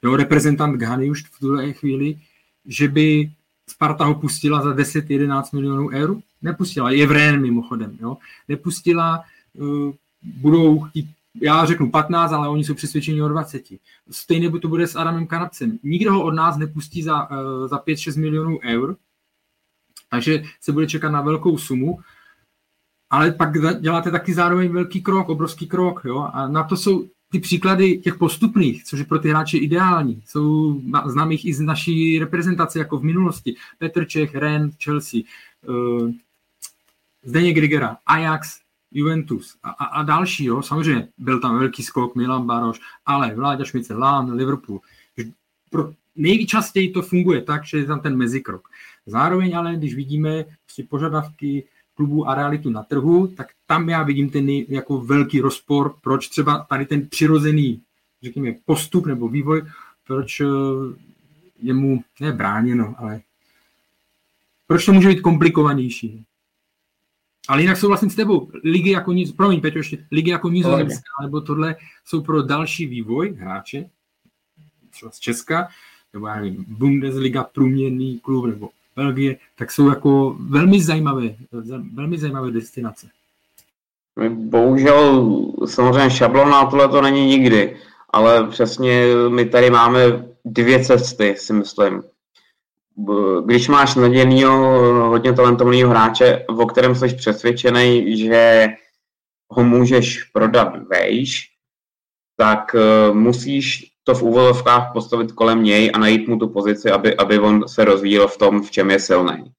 jo, 0.03 0.15
reprezentant 0.15 0.79
Ghany 0.79 1.09
už 1.09 1.23
v 1.23 1.39
tuhle 1.39 1.73
chvíli, 1.73 2.19
že 2.65 2.87
by 2.87 3.31
Sparta 3.69 4.05
ho 4.05 4.15
pustila 4.15 4.61
za 4.61 4.73
10-11 4.73 5.43
milionů 5.53 5.89
eur? 5.89 6.17
Nepustila, 6.41 6.91
je 6.91 7.07
v 7.07 7.11
Rén 7.11 7.41
mimochodem, 7.41 7.97
jo. 8.01 8.17
Nepustila, 8.47 9.23
uh, 9.53 9.93
budou 10.23 10.79
chtít, 10.79 11.09
já 11.41 11.65
řeknu 11.65 11.91
15, 11.91 12.31
ale 12.31 12.49
oni 12.49 12.63
jsou 12.63 12.73
přesvědčeni 12.73 13.21
o 13.21 13.27
20. 13.27 13.63
Stejně 14.11 14.51
to 14.51 14.67
bude 14.67 14.87
s 14.87 14.95
Adamem 14.95 15.27
Kanapcem. 15.27 15.79
Nikdo 15.83 16.13
ho 16.13 16.23
od 16.23 16.31
nás 16.31 16.57
nepustí 16.57 17.03
za, 17.03 17.29
uh, 17.29 17.67
za 17.67 17.77
5-6 17.77 18.19
milionů 18.19 18.59
eur, 18.63 18.95
takže 20.09 20.43
se 20.61 20.71
bude 20.71 20.87
čekat 20.87 21.09
na 21.09 21.21
velkou 21.21 21.57
sumu 21.57 21.99
ale 23.11 23.31
pak 23.31 23.81
děláte 23.81 24.11
taky 24.11 24.33
zároveň 24.33 24.71
velký 24.71 25.01
krok, 25.01 25.29
obrovský 25.29 25.67
krok, 25.67 26.01
jo, 26.05 26.29
a 26.33 26.47
na 26.47 26.63
to 26.63 26.77
jsou 26.77 27.07
ty 27.31 27.39
příklady 27.39 27.97
těch 27.97 28.15
postupných, 28.15 28.83
což 28.83 28.99
je 28.99 29.05
pro 29.05 29.19
ty 29.19 29.29
hráče 29.29 29.57
ideální. 29.57 30.23
Jsou 30.25 30.81
známých 31.05 31.45
i 31.45 31.53
z 31.53 31.59
naší 31.59 32.19
reprezentace, 32.19 32.79
jako 32.79 32.97
v 32.97 33.03
minulosti. 33.03 33.55
Petr 33.77 34.05
Čech, 34.05 34.35
Ren, 34.35 34.71
Chelsea, 34.83 35.21
uh, 35.67 36.11
Zdeněk 37.23 37.55
Grigera, 37.55 37.97
Ajax, 38.05 38.59
Juventus 38.91 39.57
a, 39.63 39.69
a, 39.69 39.85
a 39.85 40.03
další. 40.03 40.45
Jo. 40.45 40.61
Samozřejmě 40.61 41.07
byl 41.17 41.39
tam 41.39 41.59
velký 41.59 41.83
skok, 41.83 42.15
Milan 42.15 42.45
Baroš, 42.45 42.79
ale 43.05 43.35
Vláďa 43.35 43.65
Šmice, 43.65 43.93
Lán, 43.93 44.31
Liverpool. 44.31 44.79
Pro, 45.69 45.93
nejčastěji 46.15 46.91
to 46.91 47.01
funguje 47.01 47.41
tak, 47.41 47.65
že 47.65 47.77
je 47.77 47.85
tam 47.85 47.99
ten 47.99 48.17
mezikrok. 48.17 48.67
Zároveň 49.05 49.57
ale, 49.57 49.75
když 49.75 49.95
vidíme 49.95 50.45
prostě 50.65 50.83
požadavky 50.83 51.63
klubů 52.01 52.29
a 52.29 52.35
realitu 52.35 52.69
na 52.69 52.83
trhu, 52.83 53.27
tak 53.27 53.47
tam 53.67 53.89
já 53.89 54.03
vidím 54.03 54.29
ten 54.29 54.49
jako 54.49 55.01
velký 55.01 55.41
rozpor, 55.41 55.95
proč 56.01 56.27
třeba 56.27 56.65
tady 56.69 56.85
ten 56.85 57.07
přirozený, 57.07 57.81
řekněme, 58.23 58.55
postup 58.65 59.05
nebo 59.05 59.29
vývoj, 59.29 59.61
proč 60.07 60.41
eh, 60.41 60.45
je 61.61 61.73
mu 61.73 62.03
ne 62.19 62.31
bráněno, 62.31 62.95
ale 62.97 63.21
proč 64.67 64.85
to 64.85 64.93
může 64.93 65.07
být 65.07 65.21
komplikovanější. 65.21 66.25
Ale 67.47 67.61
jinak 67.61 67.77
souhlasím 67.77 68.09
s 68.09 68.15
tebou. 68.15 68.51
Ligy 68.63 68.89
jako 68.89 69.11
nic, 69.13 69.31
promiň, 69.31 69.61
Peťo, 69.61 69.77
ještě, 69.77 70.07
ligy 70.11 70.31
jako 70.31 70.49
nizozemská, 70.49 71.21
nebo 71.21 71.41
tohle 71.41 71.75
jsou 72.05 72.21
pro 72.21 72.41
další 72.41 72.85
vývoj 72.85 73.35
hráče, 73.39 73.89
třeba 74.89 75.11
z 75.11 75.19
Česka, 75.19 75.67
nebo 76.13 76.27
já 76.27 76.35
nevím, 76.35 76.65
Bundesliga, 76.67 77.43
průměrný 77.43 78.19
klub, 78.19 78.45
nebo 78.45 78.69
Belgie, 78.95 79.37
tak 79.55 79.71
jsou 79.71 79.89
jako 79.89 80.35
velmi 80.39 80.81
zajímavé, 80.81 81.35
velmi 81.93 82.17
zajímavé 82.17 82.51
destinace. 82.51 83.07
Bohužel 84.29 85.31
samozřejmě 85.65 86.09
šablona 86.09 86.65
tohle 86.65 86.87
to 86.87 87.01
není 87.01 87.25
nikdy, 87.25 87.77
ale 88.09 88.47
přesně 88.47 89.05
my 89.29 89.45
tady 89.45 89.69
máme 89.69 89.99
dvě 90.45 90.85
cesty, 90.85 91.35
si 91.37 91.53
myslím. 91.53 92.03
Když 93.45 93.67
máš 93.67 93.95
nadějnýho, 93.95 94.53
hodně 95.09 95.33
talentovaného 95.33 95.89
hráče, 95.89 96.45
o 96.47 96.65
kterém 96.65 96.95
jsi 96.95 97.15
přesvědčený, 97.15 98.17
že 98.17 98.67
ho 99.49 99.63
můžeš 99.63 100.23
prodat 100.23 100.73
vejš, 100.87 101.51
tak 102.37 102.75
eh, 102.75 103.13
musíš 103.13 103.90
to 104.03 104.15
v 104.15 104.23
úvodovkách 104.23 104.93
postavit 104.93 105.31
kolem 105.31 105.63
něj 105.63 105.91
a 105.93 105.97
najít 105.97 106.27
mu 106.27 106.37
tu 106.37 106.47
pozici, 106.47 106.91
aby, 106.91 107.15
aby 107.15 107.39
on 107.39 107.67
se 107.67 107.85
rozvíjel 107.85 108.27
v 108.27 108.37
tom, 108.37 108.61
v 108.61 108.71
čem 108.71 108.91
je 108.91 108.99
silný. 108.99 109.51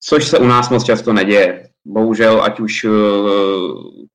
Což 0.00 0.28
se 0.28 0.38
u 0.38 0.46
nás 0.46 0.70
moc 0.70 0.84
často 0.84 1.12
neděje. 1.12 1.68
Bohužel, 1.84 2.42
ať 2.42 2.60
už 2.60 2.84
uh, 2.84 2.92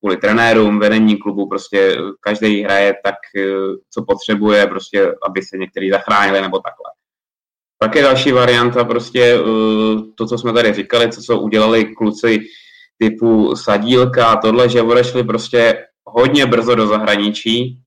kvůli 0.00 0.16
trenérům, 0.16 0.78
vedení 0.78 1.16
klubu, 1.16 1.48
prostě 1.48 1.96
každý 2.20 2.62
hraje 2.62 2.94
tak, 3.04 3.14
uh, 3.36 3.76
co 3.90 4.04
potřebuje, 4.04 4.66
prostě, 4.66 5.14
aby 5.28 5.42
se 5.42 5.56
některý 5.56 5.90
zachránili 5.90 6.40
nebo 6.40 6.58
takhle. 6.58 6.90
Pak 7.78 7.94
je 7.94 8.02
další 8.02 8.32
varianta, 8.32 8.84
prostě 8.84 9.40
uh, 9.40 10.02
to, 10.14 10.26
co 10.26 10.38
jsme 10.38 10.52
tady 10.52 10.72
říkali, 10.72 11.12
co, 11.12 11.22
co 11.22 11.38
udělali 11.38 11.84
kluci 11.84 12.40
typu 12.98 13.56
Sadílka 13.56 14.26
a 14.26 14.40
tohle, 14.40 14.68
že 14.68 14.82
odešli 14.82 15.24
prostě 15.24 15.84
hodně 16.04 16.46
brzo 16.46 16.74
do 16.74 16.86
zahraničí, 16.86 17.82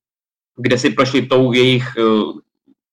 kde 0.55 0.77
si 0.77 0.89
prošli 0.89 1.21
tou 1.25 1.51
jejich 1.51 1.83
uh, 1.97 2.39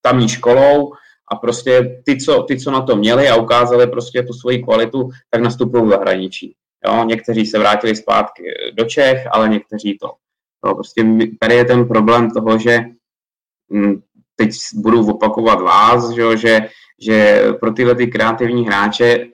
tamní 0.03 0.29
školou 0.29 0.93
a 1.33 1.37
prostě 1.37 2.03
ty 2.05 2.17
co, 2.17 2.43
ty, 2.43 2.61
co 2.61 2.71
na 2.71 2.81
to 2.81 2.97
měli 2.97 3.29
a 3.29 3.37
ukázali 3.37 3.87
prostě 3.87 4.23
tu 4.23 4.33
svoji 4.33 4.63
kvalitu, 4.63 5.11
tak 5.31 5.43
nastupují 5.43 5.85
v 5.85 5.89
zahraničí. 5.89 6.55
Jo, 6.87 7.05
někteří 7.05 7.47
se 7.47 7.59
vrátili 7.59 7.97
zpátky 7.97 8.43
do 8.73 8.85
Čech, 8.85 9.27
ale 9.33 9.49
někteří 9.49 9.99
to. 9.99 10.13
Jo, 10.67 10.75
prostě 10.75 11.05
tady 11.41 11.55
je 11.55 11.65
ten 11.65 11.89
problém 11.89 12.31
toho, 12.31 12.59
že 12.59 12.85
hm, 13.73 14.01
teď 14.37 14.51
budu 14.75 15.11
opakovat 15.11 15.61
vás, 15.61 16.11
že, 16.11 16.37
že, 16.37 16.69
že 17.01 17.45
pro 17.61 17.73
tyhle 17.73 17.95
ty 17.95 18.07
kreativní 18.07 18.67
hráče 18.67 19.27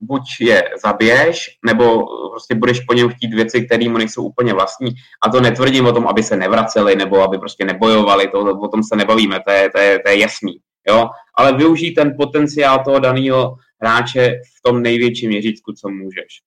buď 0.00 0.22
je 0.40 0.64
zabiješ, 0.82 1.58
nebo 1.66 2.06
prostě 2.30 2.54
budeš 2.54 2.80
po 2.80 2.94
něm 2.94 3.08
chtít 3.08 3.34
věci, 3.34 3.66
které 3.66 3.88
mu 3.88 3.98
nejsou 3.98 4.22
úplně 4.22 4.52
vlastní. 4.52 4.90
A 5.26 5.30
to 5.30 5.40
netvrdím 5.40 5.86
o 5.86 5.92
tom, 5.92 6.08
aby 6.08 6.22
se 6.22 6.36
nevraceli, 6.36 6.96
nebo 6.96 7.22
aby 7.22 7.38
prostě 7.38 7.64
nebojovali, 7.64 8.28
to, 8.28 8.40
o 8.40 8.68
tom 8.68 8.82
se 8.82 8.96
nebavíme, 8.96 9.40
to 9.46 9.52
je, 9.52 9.70
to 9.70 9.78
je, 9.80 9.98
to 9.98 10.10
je 10.10 10.18
jasný. 10.18 10.52
Jo? 10.88 11.08
Ale 11.34 11.56
využij 11.56 11.90
ten 11.90 12.14
potenciál 12.16 12.84
toho 12.84 12.98
daného 12.98 13.56
hráče 13.82 14.40
v 14.58 14.62
tom 14.68 14.82
největším 14.82 15.30
měřítku, 15.30 15.72
co 15.72 15.88
můžeš. 15.88 16.40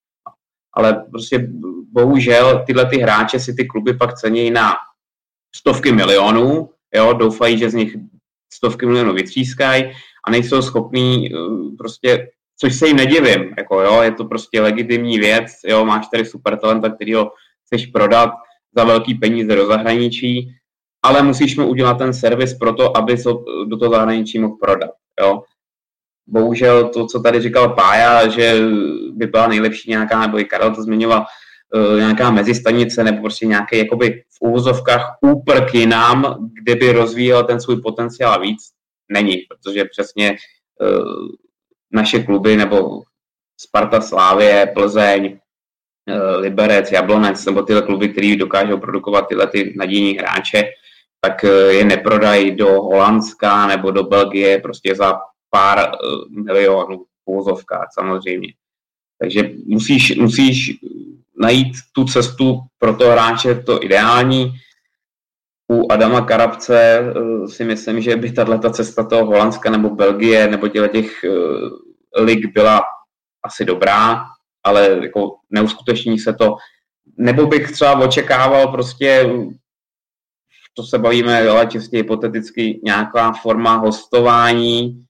Ale 0.74 1.06
prostě 1.12 1.48
bohužel 1.92 2.64
tyhle 2.66 2.86
ty 2.86 2.98
hráče 2.98 3.40
si 3.40 3.54
ty 3.54 3.66
kluby 3.66 3.94
pak 3.94 4.14
cení 4.14 4.52
na 4.52 4.74
stovky 5.56 5.92
milionů, 5.92 6.70
jo? 6.96 7.14
doufají, 7.14 7.58
že 7.58 7.70
z 7.70 7.74
nich 7.74 7.96
stovky 8.54 8.86
milionů 8.86 9.14
vytřískají 9.14 9.92
a 10.28 10.32
nejsou 10.32 10.62
schopní 10.62 11.30
eh, 11.34 11.38
prostě 11.78 12.28
což 12.60 12.76
se 12.76 12.88
jim 12.88 12.98
nedivím, 12.98 13.54
jako 13.58 13.82
jo, 13.82 14.02
je 14.02 14.12
to 14.12 14.26
prostě 14.26 14.62
legitimní 14.62 15.20
věc, 15.20 15.46
jo, 15.68 15.86
máš 15.86 16.08
tady 16.08 16.26
super 16.26 16.58
talenta, 16.58 16.90
který 16.90 17.14
ho 17.14 17.32
chceš 17.66 17.86
prodat 17.86 18.30
za 18.78 18.84
velký 18.84 19.16
peníze 19.16 19.56
do 19.56 19.68
zahraničí, 19.68 20.50
ale 21.04 21.24
musíš 21.24 21.58
mu 21.58 21.68
udělat 21.68 21.98
ten 21.98 22.14
servis 22.14 22.54
pro 22.54 22.74
to, 22.74 22.98
aby 22.98 23.18
se 23.18 23.30
do 23.68 23.78
toho 23.78 23.92
zahraničí 23.92 24.40
mohl 24.40 24.56
prodat, 24.62 24.92
jo. 25.22 25.42
Bohužel 26.28 26.90
to, 26.90 27.08
co 27.08 27.20
tady 27.20 27.42
říkal 27.42 27.70
Pája, 27.70 28.28
že 28.28 28.62
by 29.12 29.28
byla 29.28 29.48
nejlepší 29.48 29.90
nějaká, 29.90 30.20
nebo 30.22 30.40
i 30.40 30.46
Karel 30.46 30.76
to 30.76 30.84
zmiňoval, 30.84 31.26
uh, 31.76 31.98
nějaká 31.98 32.32
mezistanice 32.32 33.04
nebo 33.04 33.22
prostě 33.22 33.46
nějaký 33.46 33.78
jakoby 33.78 34.24
v 34.30 34.42
úvozovkách 34.42 35.18
úprk 35.22 35.74
jinam, 35.74 36.50
kde 36.62 36.76
by 36.76 36.92
rozvíjel 36.92 37.44
ten 37.44 37.60
svůj 37.60 37.82
potenciál 37.82 38.42
víc, 38.42 38.60
není, 39.12 39.38
protože 39.38 39.86
přesně 39.86 40.36
uh, 40.82 41.28
naše 41.94 42.24
kluby 42.24 42.58
nebo 42.58 43.02
Sparta, 43.62 44.02
Slávě, 44.02 44.72
Plzeň, 44.74 45.40
Liberec, 46.38 46.92
Jablonec 46.92 47.46
nebo 47.46 47.62
tyhle 47.62 47.82
kluby, 47.82 48.10
které 48.10 48.36
dokážou 48.36 48.78
produkovat 48.78 49.28
tyhle 49.28 49.48
ty 49.48 49.74
nadějní 49.78 50.14
hráče, 50.14 50.64
tak 51.22 51.44
je 51.70 51.86
neprodají 51.86 52.56
do 52.56 52.68
Holandska 52.68 53.68
nebo 53.68 53.92
do 53.92 54.04
Belgie 54.04 54.60
prostě 54.60 54.96
za 54.96 55.20
pár 55.50 55.92
milionů 56.30 56.98
v 56.98 57.06
úvozovkách 57.26 57.88
samozřejmě. 57.94 58.54
Takže 59.20 59.50
musíš, 59.66 60.16
musíš 60.16 60.72
najít 61.40 61.74
tu 61.96 62.06
cestu 62.06 62.60
pro 62.78 62.96
toho 62.96 63.12
hráče 63.12 63.56
to 63.56 63.84
ideální. 63.84 64.54
U 65.72 65.92
Adama 65.92 66.22
Karabce 66.22 67.00
eh, 67.00 67.48
si 67.48 67.66
myslím, 67.66 68.02
že 68.02 68.16
by 68.16 68.32
tato 68.32 68.70
cesta 68.70 69.04
toho 69.04 69.26
Holandska 69.26 69.70
nebo 69.70 69.90
Belgie 69.90 70.48
nebo 70.48 70.68
těch 70.68 71.26
uh, 71.30 72.24
lig 72.26 72.54
byla 72.54 72.82
asi 73.44 73.66
dobrá, 73.66 74.24
ale 74.64 75.00
jako 75.04 75.36
neuskuteční 75.50 76.20
se 76.20 76.34
to. 76.34 76.56
Nebo 77.18 77.46
bych 77.46 77.72
třeba 77.72 78.00
očekával 78.00 78.72
prostě, 78.72 79.30
to 80.74 80.84
se 80.84 80.98
bavíme 80.98 81.50
ale 81.50 81.68
čistě 81.68 81.98
hypoteticky, 81.98 82.82
nějaká 82.84 83.34
forma 83.34 83.76
hostování, 83.76 85.06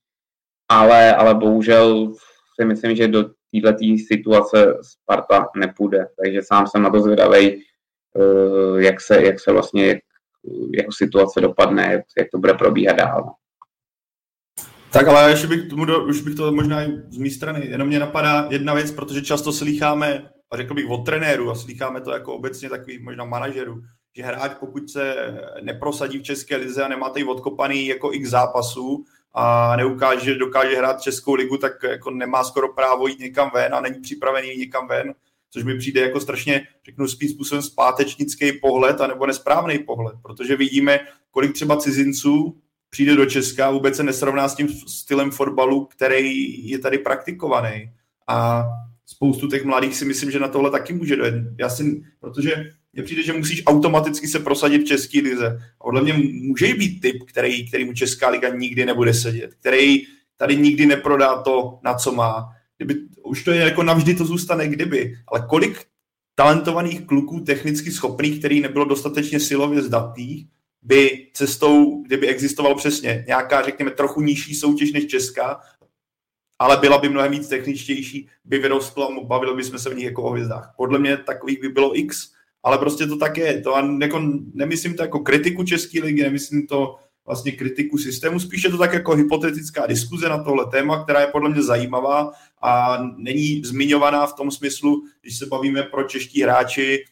ale, 0.68 1.14
ale 1.14 1.34
bohužel 1.34 2.12
si 2.60 2.66
myslím, 2.66 2.96
že 2.96 3.08
do 3.08 3.24
této 3.62 3.78
situace 4.08 4.78
Sparta 4.82 5.46
nepůjde. 5.56 6.06
Takže 6.22 6.40
sám 6.42 6.66
jsem 6.66 6.82
na 6.82 6.90
to 6.90 7.00
zvědavý, 7.00 7.46
eh, 7.48 8.82
jak 8.82 9.00
se, 9.00 9.22
jak 9.22 9.40
se 9.40 9.52
vlastně, 9.52 9.86
jak, 9.86 9.98
jeho 10.72 10.92
situace 10.92 11.40
dopadne, 11.40 11.92
jak, 11.92 12.04
jak 12.18 12.30
to 12.30 12.38
bude 12.38 12.54
probíhat 12.54 12.96
dál. 12.96 13.34
Tak 14.92 15.08
ale 15.08 15.30
ještě 15.30 15.46
bych, 15.46 15.68
tomu 15.68 15.84
do, 15.84 16.04
už 16.04 16.20
bych 16.20 16.34
to 16.34 16.52
možná 16.52 16.82
i 16.82 16.88
z 17.10 17.18
mé 17.18 17.30
strany, 17.30 17.66
jenom 17.66 17.88
mě 17.88 17.98
napadá 17.98 18.46
jedna 18.50 18.74
věc, 18.74 18.90
protože 18.90 19.22
často 19.22 19.52
slýcháme, 19.52 20.30
a 20.50 20.56
řekl 20.56 20.74
bych 20.74 20.90
od 20.90 21.04
trenéru, 21.04 21.50
a 21.50 21.54
slýcháme 21.54 22.00
to 22.00 22.10
jako 22.10 22.34
obecně 22.34 22.68
takový 22.68 22.98
možná 22.98 23.24
manažerů, 23.24 23.82
že 24.16 24.22
hráč 24.22 24.52
pokud 24.60 24.90
se 24.90 25.14
neprosadí 25.62 26.18
v 26.18 26.22
České 26.22 26.56
lize 26.56 26.84
a 26.84 26.88
nemá 26.88 27.08
tady 27.08 27.24
odkopaný 27.24 27.86
jako 27.86 28.12
x 28.12 28.28
zápasů, 28.28 29.04
a 29.34 29.76
neukáže, 29.76 30.24
že 30.24 30.34
dokáže 30.34 30.76
hrát 30.76 31.00
Českou 31.00 31.34
ligu, 31.34 31.56
tak 31.56 31.82
jako 31.82 32.10
nemá 32.10 32.44
skoro 32.44 32.72
právo 32.72 33.06
jít 33.06 33.18
někam 33.18 33.50
ven 33.54 33.74
a 33.74 33.80
není 33.80 34.00
připravený 34.00 34.56
někam 34.56 34.88
ven, 34.88 35.14
což 35.54 35.64
mi 35.64 35.78
přijde 35.78 36.00
jako 36.00 36.20
strašně, 36.20 36.66
řeknu, 36.84 37.08
spíš 37.08 37.30
způsobem 37.30 37.62
zpátečnický 37.62 38.52
pohled 38.52 39.00
anebo 39.00 39.26
nesprávný 39.26 39.78
pohled, 39.78 40.16
protože 40.22 40.56
vidíme, 40.56 41.00
kolik 41.30 41.52
třeba 41.52 41.76
cizinců 41.76 42.56
přijde 42.90 43.16
do 43.16 43.26
Česka 43.26 43.66
a 43.66 43.70
vůbec 43.70 43.96
se 43.96 44.02
nesrovná 44.02 44.48
s 44.48 44.54
tím 44.54 44.68
stylem 44.68 45.30
fotbalu, 45.30 45.84
který 45.84 46.68
je 46.68 46.78
tady 46.78 46.98
praktikovaný. 46.98 47.90
A 48.28 48.64
spoustu 49.06 49.48
těch 49.48 49.64
mladých 49.64 49.96
si 49.96 50.04
myslím, 50.04 50.30
že 50.30 50.38
na 50.38 50.48
tohle 50.48 50.70
taky 50.70 50.92
může 50.92 51.16
dojít. 51.16 51.34
Já 51.58 51.68
si, 51.68 52.02
protože 52.20 52.70
mně 52.92 53.02
přijde, 53.02 53.22
že 53.22 53.32
musíš 53.32 53.62
automaticky 53.66 54.28
se 54.28 54.38
prosadit 54.38 54.82
v 54.82 54.86
České 54.86 55.20
lize. 55.20 55.58
A 55.80 55.84
podle 55.84 56.02
mě 56.02 56.12
může 56.32 56.74
být 56.74 57.00
typ, 57.00 57.22
který, 57.26 57.68
který 57.68 57.84
mu 57.84 57.92
Česká 57.92 58.28
liga 58.28 58.48
nikdy 58.48 58.86
nebude 58.86 59.14
sedět, 59.14 59.54
který 59.54 60.02
tady 60.36 60.56
nikdy 60.56 60.86
neprodá 60.86 61.42
to, 61.42 61.78
na 61.84 61.94
co 61.94 62.12
má. 62.12 62.48
Kdyby, 62.76 62.94
už 63.24 63.44
to 63.44 63.50
je 63.50 63.60
jako 63.60 63.82
navždy 63.82 64.14
to 64.14 64.24
zůstane 64.24 64.68
kdyby, 64.68 65.14
ale 65.28 65.46
kolik 65.48 65.86
talentovaných 66.34 67.06
kluků 67.06 67.40
technicky 67.40 67.90
schopných, 67.90 68.38
který 68.38 68.60
nebylo 68.60 68.84
dostatečně 68.84 69.40
silově 69.40 69.82
zdatných, 69.82 70.46
by 70.82 71.30
cestou, 71.32 72.02
kdyby 72.02 72.28
existoval 72.28 72.74
přesně 72.74 73.24
nějaká, 73.26 73.62
řekněme, 73.62 73.90
trochu 73.90 74.20
nižší 74.20 74.54
soutěž 74.54 74.92
než 74.92 75.06
Česká, 75.06 75.60
ale 76.58 76.76
byla 76.76 76.98
by 76.98 77.08
mnohem 77.08 77.32
víc 77.32 77.48
techničtější, 77.48 78.28
by 78.44 78.58
vyrostlo 78.58 79.08
a 79.08 79.24
bavili 79.24 79.56
bychom 79.56 79.78
se 79.78 79.90
v 79.90 79.94
nich 79.94 80.04
jako 80.04 80.22
o 80.22 80.30
hvězdách. 80.30 80.74
Podle 80.76 80.98
mě 80.98 81.16
takových 81.16 81.60
by 81.60 81.68
bylo 81.68 81.98
x 81.98 82.34
ale 82.64 82.78
prostě 82.78 83.06
to 83.06 83.16
tak 83.16 83.36
je. 83.36 83.60
To 83.60 83.74
jako, 84.00 84.22
nemyslím 84.54 84.94
to 84.94 85.02
jako 85.02 85.20
kritiku 85.20 85.64
České 85.64 86.00
ligy, 86.00 86.22
nemyslím 86.22 86.66
to 86.66 86.96
vlastně 87.26 87.52
kritiku 87.52 87.98
systému, 87.98 88.40
spíše 88.40 88.68
to 88.68 88.78
tak 88.78 88.92
jako 88.92 89.14
hypotetická 89.14 89.86
diskuze 89.86 90.28
na 90.28 90.42
tohle 90.42 90.66
téma, 90.66 91.04
která 91.04 91.20
je 91.20 91.26
podle 91.26 91.50
mě 91.50 91.62
zajímavá 91.62 92.32
a 92.62 92.98
není 93.16 93.62
zmiňovaná 93.64 94.26
v 94.26 94.34
tom 94.34 94.50
smyslu, 94.50 95.02
když 95.22 95.38
se 95.38 95.46
bavíme 95.46 95.82
pro 95.82 96.02
čeští 96.04 96.42
hráči, 96.42 97.04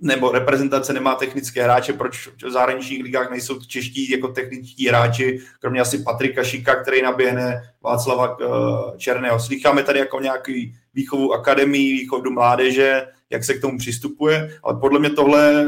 nebo 0.00 0.32
reprezentace 0.32 0.92
nemá 0.92 1.14
technické 1.14 1.62
hráče, 1.62 1.92
proč 1.92 2.28
v 2.44 2.50
zahraničních 2.50 3.02
ligách 3.02 3.30
nejsou 3.30 3.60
čeští 3.60 4.10
jako 4.10 4.28
techničtí 4.28 4.88
hráči, 4.88 5.40
kromě 5.60 5.80
asi 5.80 5.98
Patrika 5.98 6.44
Šika, 6.44 6.82
který 6.82 7.02
naběhne 7.02 7.62
Václava 7.82 8.36
eh, 8.40 8.98
Černého. 8.98 9.40
Slycháme 9.40 9.82
tady 9.82 9.98
jako 9.98 10.20
nějaký 10.20 10.74
výchovu 10.94 11.32
akademii, 11.32 11.92
výchovu 11.92 12.30
mládeže, 12.30 13.06
jak 13.30 13.44
se 13.44 13.54
k 13.54 13.60
tomu 13.60 13.78
přistupuje, 13.78 14.58
ale 14.62 14.80
podle 14.80 15.00
mě 15.00 15.10
tohle 15.10 15.66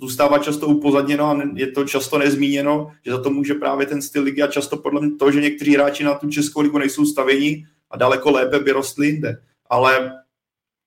zůstává 0.00 0.38
často 0.38 0.66
upozadněno 0.66 1.24
a 1.24 1.42
je 1.54 1.66
to 1.66 1.84
často 1.84 2.18
nezmíněno, 2.18 2.92
že 3.04 3.10
za 3.10 3.22
to 3.22 3.30
může 3.30 3.54
právě 3.54 3.86
ten 3.86 4.02
styl 4.02 4.22
ligy 4.22 4.42
a 4.42 4.46
často 4.46 4.76
podle 4.76 5.00
mě 5.00 5.16
to, 5.16 5.32
že 5.32 5.40
někteří 5.40 5.74
hráči 5.74 6.04
na 6.04 6.14
tu 6.14 6.30
Českou 6.30 6.60
ligu 6.60 6.78
nejsou 6.78 7.04
stavěni 7.04 7.66
a 7.90 7.96
daleko 7.96 8.30
lépe 8.30 8.58
by 8.58 8.72
rostli 8.72 9.06
jinde. 9.06 9.42
Ale 9.70 10.12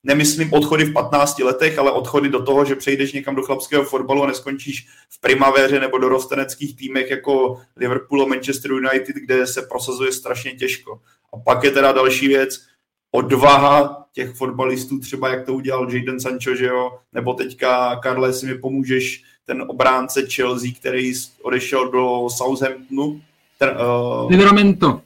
nemyslím 0.03 0.53
odchody 0.53 0.83
v 0.83 0.93
15 0.93 1.39
letech, 1.39 1.79
ale 1.79 1.91
odchody 1.91 2.29
do 2.29 2.43
toho, 2.43 2.65
že 2.65 2.75
přejdeš 2.75 3.13
někam 3.13 3.35
do 3.35 3.41
chlapského 3.41 3.83
fotbalu 3.83 4.23
a 4.23 4.27
neskončíš 4.27 4.87
v 5.09 5.21
primavéře 5.21 5.79
nebo 5.79 5.97
do 5.97 6.09
rosteneckých 6.09 6.75
týmech 6.75 7.09
jako 7.09 7.61
Liverpool 7.77 8.23
a 8.23 8.25
Manchester 8.25 8.71
United, 8.71 9.15
kde 9.15 9.47
se 9.47 9.61
prosazuje 9.61 10.11
strašně 10.11 10.51
těžko. 10.51 11.01
A 11.33 11.37
pak 11.37 11.63
je 11.63 11.71
teda 11.71 11.91
další 11.91 12.27
věc, 12.27 12.65
odvaha 13.11 14.05
těch 14.13 14.35
fotbalistů, 14.35 14.99
třeba 14.99 15.29
jak 15.29 15.45
to 15.45 15.53
udělal 15.53 15.93
Jadon 15.93 16.19
Sancho, 16.19 16.55
že 16.55 16.65
jo, 16.65 16.99
nebo 17.13 17.33
teďka, 17.33 17.95
Karle, 17.95 18.29
jestli 18.29 18.47
mi 18.47 18.57
pomůžeš, 18.57 19.23
ten 19.45 19.65
obránce 19.67 20.25
Chelsea, 20.25 20.71
který 20.79 21.13
odešel 21.41 21.91
do 21.91 22.29
Southamptonu. 22.29 23.21
Ten, 23.57 23.69
uh, 23.69 24.29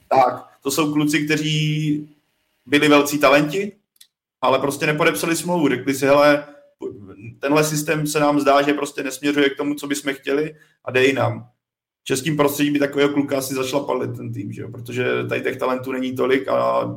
Tak, 0.08 0.46
to 0.62 0.70
jsou 0.70 0.92
kluci, 0.92 1.24
kteří 1.24 2.08
byli 2.66 2.88
velcí 2.88 3.18
talenti, 3.18 3.72
ale 4.40 4.58
prostě 4.58 4.86
nepodepsali 4.86 5.36
smlouvu. 5.36 5.68
Řekli 5.68 5.94
si, 5.94 6.06
hele, 6.06 6.44
tenhle 7.40 7.64
systém 7.64 8.06
se 8.06 8.20
nám 8.20 8.40
zdá, 8.40 8.62
že 8.62 8.72
prostě 8.72 9.02
nesměřuje 9.02 9.50
k 9.50 9.56
tomu, 9.56 9.74
co 9.74 9.86
bychom 9.86 10.14
chtěli 10.14 10.56
a 10.84 10.90
dej 10.90 11.12
nám 11.12 11.48
českým 12.04 12.36
prostředí 12.36 12.70
by 12.70 12.78
takového 12.78 13.08
kluka 13.08 13.38
asi 13.38 13.54
palit 13.86 14.16
ten 14.16 14.32
tým, 14.32 14.52
že 14.52 14.62
jo? 14.62 14.68
protože 14.68 15.06
tady 15.28 15.40
těch 15.40 15.56
talentů 15.56 15.92
není 15.92 16.14
tolik 16.16 16.48
a 16.48 16.88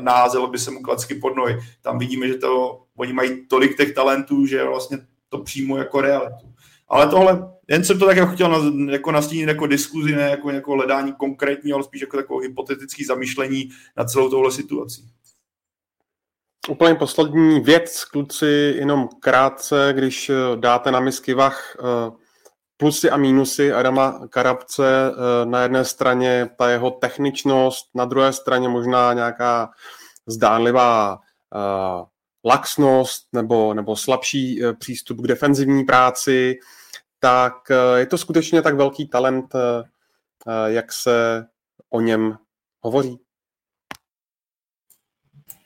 naházelo 0.00 0.46
by 0.46 0.58
se 0.58 0.70
mu 0.70 0.82
klacky 0.82 1.14
pod 1.14 1.36
nohy. 1.36 1.58
Tam 1.82 1.98
vidíme, 1.98 2.28
že 2.28 2.34
to, 2.34 2.82
oni 2.96 3.12
mají 3.12 3.46
tolik 3.46 3.76
těch 3.76 3.94
talentů, 3.94 4.46
že 4.46 4.64
vlastně 4.64 4.98
to 5.28 5.38
přímo 5.38 5.76
jako 5.76 6.00
realitu. 6.00 6.52
Ale 6.88 7.08
tohle, 7.08 7.48
jen 7.68 7.84
jsem 7.84 7.98
to 7.98 8.06
tak 8.06 8.16
jako 8.16 8.32
chtěl 8.32 8.48
na, 8.48 8.92
jako 8.92 9.12
nastínit 9.12 9.48
jako 9.48 9.66
diskuzi, 9.66 10.12
ne 10.12 10.22
jako, 10.22 10.50
jako 10.50 10.72
hledání 10.72 11.12
konkrétního, 11.12 11.76
ale 11.76 11.84
spíš 11.84 12.00
jako 12.00 12.16
takové 12.16 12.46
hypotetické 12.46 13.04
zamýšlení 13.04 13.70
na 13.96 14.04
celou 14.04 14.30
touhle 14.30 14.52
situací. 14.52 15.08
Úplně 16.68 16.94
poslední 16.94 17.60
věc, 17.60 18.04
kluci, 18.04 18.74
jenom 18.76 19.08
krátce, 19.20 19.92
když 19.96 20.30
dáte 20.56 20.90
na 20.90 21.00
misky 21.00 21.34
vach 21.34 21.76
uh, 21.80 22.16
plusy 22.82 23.10
a 23.10 23.16
mínusy 23.16 23.72
Adama 23.72 24.26
Karabce. 24.28 25.12
Eh, 25.12 25.46
na 25.46 25.62
jedné 25.62 25.84
straně 25.84 26.50
ta 26.58 26.70
jeho 26.70 26.90
techničnost, 26.90 27.86
na 27.94 28.04
druhé 28.04 28.32
straně 28.32 28.68
možná 28.68 29.12
nějaká 29.12 29.70
zdánlivá 30.26 31.14
uh, 31.14 32.06
laxnost 32.44 33.26
nebo, 33.32 33.74
nebo 33.74 33.96
slabší 33.96 34.64
uh, 34.64 34.72
přístup 34.72 35.20
k 35.20 35.26
defenzivní 35.26 35.84
práci, 35.84 36.58
tak 37.20 37.54
uh, 37.70 37.98
je 37.98 38.06
to 38.06 38.18
skutečně 38.18 38.62
tak 38.62 38.74
velký 38.74 39.08
talent, 39.08 39.54
jak 40.66 40.92
se 40.92 41.46
o 41.90 42.00
něm 42.00 42.38
hovoří. 42.80 43.18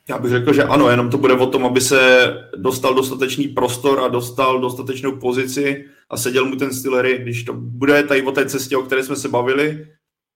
Já 0.08 0.18
bych 0.18 0.30
řekl, 0.30 0.52
že 0.52 0.64
ano, 0.64 0.90
jenom 0.90 1.10
to 1.10 1.18
bude 1.18 1.34
o 1.34 1.46
tom, 1.46 1.66
aby 1.66 1.80
se 1.80 2.32
dostal 2.56 2.94
dostatečný 2.94 3.48
prostor 3.48 4.00
a 4.00 4.08
dostal 4.08 4.60
dostatečnou 4.60 5.16
pozici 5.16 5.84
a 6.10 6.16
seděl 6.16 6.44
mu 6.44 6.56
ten 6.56 6.74
Stillery. 6.74 7.18
Když 7.18 7.42
to 7.42 7.52
bude 7.52 8.02
tady 8.02 8.22
o 8.22 8.32
té 8.32 8.46
cestě, 8.46 8.76
o 8.76 8.82
které 8.82 9.04
jsme 9.04 9.16
se 9.16 9.28
bavili, 9.28 9.86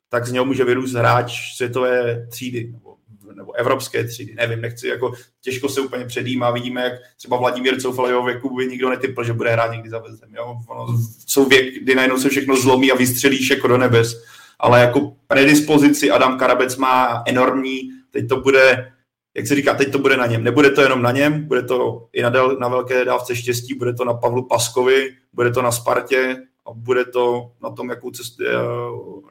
tak 0.08 0.26
z 0.26 0.32
něho 0.32 0.44
může 0.44 0.64
vyrůst 0.64 0.94
hráč 0.94 1.56
světové 1.56 2.26
třídy 2.30 2.72
nebo, 2.72 2.96
nebo 3.34 3.52
evropské 3.52 4.04
třídy. 4.04 4.34
Nevím, 4.34 4.60
nechci, 4.60 4.88
jako 4.88 5.12
těžko 5.40 5.68
se 5.68 5.80
úplně 5.80 6.04
předjímá. 6.04 6.50
Vidíme, 6.50 6.82
jak 6.82 6.92
třeba 7.16 7.36
Vladimír 7.36 7.80
Coufal 7.80 8.06
jeho 8.06 8.24
věku 8.24 8.56
by 8.56 8.66
nikdo 8.66 8.90
netypl, 8.90 9.24
že 9.24 9.32
bude 9.32 9.50
hrát 9.50 9.72
někdy 9.72 9.90
za 9.90 9.98
Vezem. 9.98 10.34
Jo? 10.34 10.56
Ono, 10.68 10.98
jsou 11.26 11.44
věk, 11.44 11.82
kdy 11.82 11.94
najednou 11.94 12.18
se 12.18 12.28
všechno 12.28 12.56
zlomí 12.56 12.92
a 12.92 12.96
vystřelíš 12.96 13.50
jako 13.50 13.68
do 13.68 13.78
nebes. 13.78 14.24
Ale 14.58 14.80
jako 14.80 15.16
predispozici 15.26 16.10
Adam 16.10 16.38
Karabec 16.38 16.76
má 16.76 17.22
enormní, 17.26 17.80
teď 18.10 18.28
to 18.28 18.40
bude 18.40 18.92
jak 19.34 19.46
se 19.46 19.54
říká, 19.54 19.74
teď 19.74 19.92
to 19.92 19.98
bude 19.98 20.16
na 20.16 20.26
něm. 20.26 20.44
Nebude 20.44 20.70
to 20.70 20.82
jenom 20.82 21.02
na 21.02 21.10
něm, 21.10 21.44
bude 21.48 21.62
to 21.62 22.08
i 22.12 22.22
na, 22.22 22.30
del, 22.30 22.56
na 22.58 22.68
velké 22.68 23.04
dávce 23.04 23.36
štěstí, 23.36 23.74
bude 23.74 23.92
to 23.92 24.04
na 24.04 24.14
Pavlu 24.14 24.48
Paskovi, 24.48 25.16
bude 25.32 25.50
to 25.50 25.62
na 25.62 25.72
Spartě 25.72 26.36
a 26.66 26.72
bude 26.74 27.04
to 27.04 27.52
na 27.62 27.70
tom, 27.70 27.90
jakou 27.90 28.10
cestu, 28.10 28.44
eh, 28.46 28.52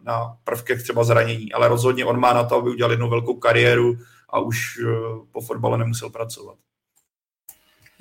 na 0.02 0.38
prvkech 0.44 0.84
třeba 0.84 1.04
zranění. 1.04 1.54
Ale 1.54 1.68
rozhodně 1.68 2.06
on 2.06 2.20
má 2.20 2.34
na 2.34 2.44
to, 2.44 2.56
aby 2.56 2.70
udělal 2.70 2.92
jednu 2.92 3.10
velkou 3.10 3.34
kariéru 3.34 3.98
a 4.30 4.40
už 4.40 4.80
eh, 4.84 4.92
po 5.32 5.42
fotbale 5.42 5.78
nemusel 5.78 6.10
pracovat. 6.10 6.56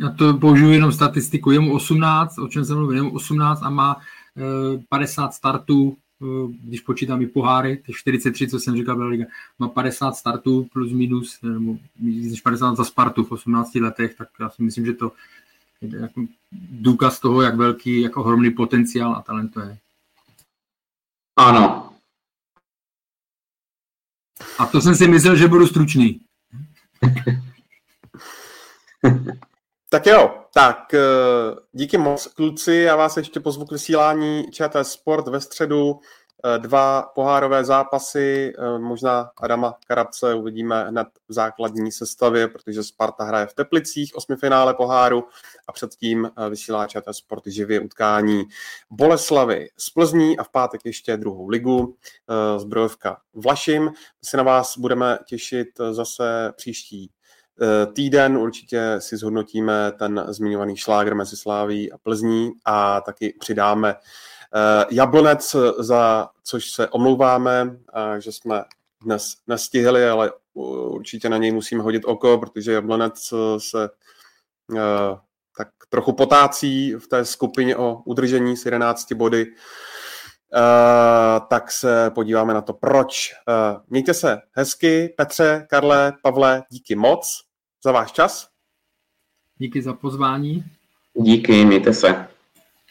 Já 0.00 0.10
to 0.10 0.34
použiju 0.34 0.70
jenom 0.70 0.92
statistiku. 0.92 1.50
Je 1.50 1.60
mu 1.60 1.74
18, 1.74 2.38
o 2.38 2.48
čem 2.48 2.64
jsem 2.64 2.76
mluvil, 2.76 2.96
je 2.96 3.02
mu 3.02 3.14
18 3.14 3.62
a 3.62 3.70
má 3.70 3.96
e, 4.76 4.78
50 4.88 5.34
startů, 5.34 5.96
e, 5.96 5.96
když 6.64 6.80
počítám 6.80 7.22
i 7.22 7.26
poháry, 7.26 7.76
ty 7.76 7.92
43, 7.92 8.48
co 8.48 8.60
jsem 8.60 8.76
říkal, 8.76 8.96
byla 8.96 9.08
liga, 9.08 9.26
má 9.58 9.68
50 9.68 10.12
startů 10.12 10.68
plus 10.72 10.92
minus, 10.92 11.38
nebo 11.42 11.78
víc 11.96 12.30
než 12.30 12.40
50 12.40 12.76
za 12.76 12.84
Spartu 12.84 13.24
v 13.24 13.32
18 13.32 13.74
letech, 13.74 14.14
tak 14.14 14.28
já 14.40 14.50
si 14.50 14.62
myslím, 14.62 14.86
že 14.86 14.92
to 14.92 15.12
je 15.80 16.00
jako 16.00 16.20
důkaz 16.70 17.20
toho, 17.20 17.42
jak 17.42 17.56
velký, 17.56 18.00
jak 18.00 18.16
ohromný 18.16 18.50
potenciál 18.50 19.12
a 19.16 19.22
talent 19.22 19.54
to 19.54 19.60
je. 19.60 19.78
Ano. 21.36 21.92
A 24.58 24.66
to 24.66 24.80
jsem 24.80 24.94
si 24.94 25.08
myslel, 25.08 25.36
že 25.36 25.48
budu 25.48 25.66
stručný. 25.66 26.20
Tak 29.90 30.06
jo, 30.06 30.44
tak 30.58 30.94
eh, 30.94 31.00
díky 31.72 31.98
moc 31.98 32.26
kluci, 32.26 32.74
já 32.74 32.96
vás 32.96 33.16
ještě 33.16 33.40
pozvu 33.40 33.66
k 33.66 33.72
vysílání 33.72 34.44
ČT 34.52 34.86
Sport 34.86 35.28
ve 35.28 35.40
středu, 35.40 36.00
eh, 36.44 36.58
dva 36.58 37.02
pohárové 37.14 37.64
zápasy, 37.64 38.52
eh, 38.58 38.78
možná 38.78 39.30
Adama 39.40 39.74
Karabce 39.86 40.34
uvidíme 40.34 40.84
hned 40.84 41.08
v 41.28 41.32
základní 41.32 41.92
sestavě, 41.92 42.48
protože 42.48 42.82
Sparta 42.82 43.24
hraje 43.24 43.46
v 43.46 43.54
Teplicích, 43.54 44.16
osmifinále 44.16 44.74
poháru 44.74 45.24
a 45.68 45.72
předtím 45.72 46.30
vysílá 46.50 46.86
ČT 46.86 47.14
Sport 47.16 47.46
živě 47.46 47.80
utkání 47.80 48.44
Boleslavy 48.90 49.68
z 49.76 49.90
Plzní 49.90 50.38
a 50.38 50.44
v 50.44 50.48
pátek 50.48 50.80
ještě 50.84 51.16
druhou 51.16 51.48
ligu, 51.48 51.96
zbrojovka 52.56 53.20
Vlašim. 53.34 53.84
My 53.84 53.92
se 54.24 54.36
na 54.36 54.42
vás 54.42 54.78
budeme 54.78 55.18
těšit 55.26 55.68
zase 55.90 56.52
příští 56.56 57.10
týden 57.92 58.36
určitě 58.36 58.94
si 58.98 59.16
zhodnotíme 59.16 59.92
ten 59.98 60.24
zmiňovaný 60.28 60.76
šlágr 60.76 61.14
mezi 61.14 61.36
Sláví 61.36 61.92
a 61.92 61.98
Plzní 61.98 62.50
a 62.64 63.00
taky 63.00 63.34
přidáme 63.40 63.94
eh, 63.94 64.86
Jablonec, 64.90 65.56
za 65.78 66.28
což 66.44 66.70
se 66.70 66.88
omlouváme, 66.88 67.76
že 68.18 68.32
jsme 68.32 68.64
dnes 69.04 69.34
nestihli, 69.46 70.08
ale 70.08 70.32
určitě 70.54 71.28
na 71.28 71.36
něj 71.36 71.52
musíme 71.52 71.82
hodit 71.82 72.04
oko, 72.04 72.38
protože 72.38 72.72
Jablonec 72.72 73.34
se 73.58 73.90
eh, 74.76 75.16
tak 75.58 75.68
trochu 75.88 76.12
potácí 76.12 76.94
v 76.94 77.08
té 77.08 77.24
skupině 77.24 77.76
o 77.76 78.02
udržení 78.04 78.56
s 78.56 78.64
11 78.64 79.12
body. 79.12 79.46
Uh, 80.54 81.46
tak 81.48 81.72
se 81.72 82.10
podíváme 82.14 82.54
na 82.54 82.60
to, 82.60 82.72
proč. 82.72 83.34
Uh, 83.48 83.80
mějte 83.88 84.14
se 84.14 84.38
hezky, 84.52 85.14
Petře, 85.16 85.66
Karle, 85.70 86.12
Pavle, 86.22 86.62
díky 86.70 86.94
moc 86.96 87.47
za 87.84 87.92
váš 87.92 88.12
čas. 88.12 88.48
Díky 89.58 89.82
za 89.82 89.92
pozvání. 89.92 90.64
Díky, 91.14 91.64
mějte 91.64 91.94
se. 91.94 92.28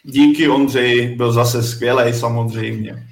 Díky 0.02 0.48
Ondřej, 0.48 1.14
byl 1.16 1.32
zase 1.32 1.62
skvělý 1.62 2.14
samozřejmě. 2.14 3.08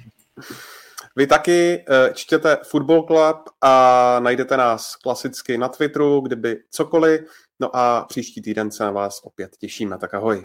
Vy 1.15 1.27
taky 1.27 1.85
eh, 1.89 2.13
čtěte 2.13 2.57
Football 2.63 3.03
Club 3.03 3.49
a 3.61 4.19
najdete 4.19 4.57
nás 4.57 4.95
klasicky 4.95 5.57
na 5.57 5.69
Twitteru, 5.69 6.21
kdyby 6.21 6.63
cokoliv. 6.69 7.21
No 7.59 7.75
a 7.75 8.05
příští 8.09 8.41
týden 8.41 8.71
se 8.71 8.83
na 8.83 8.91
vás 8.91 9.19
opět 9.23 9.57
těšíme. 9.57 9.97
Tak 9.97 10.13
ahoj. 10.13 10.41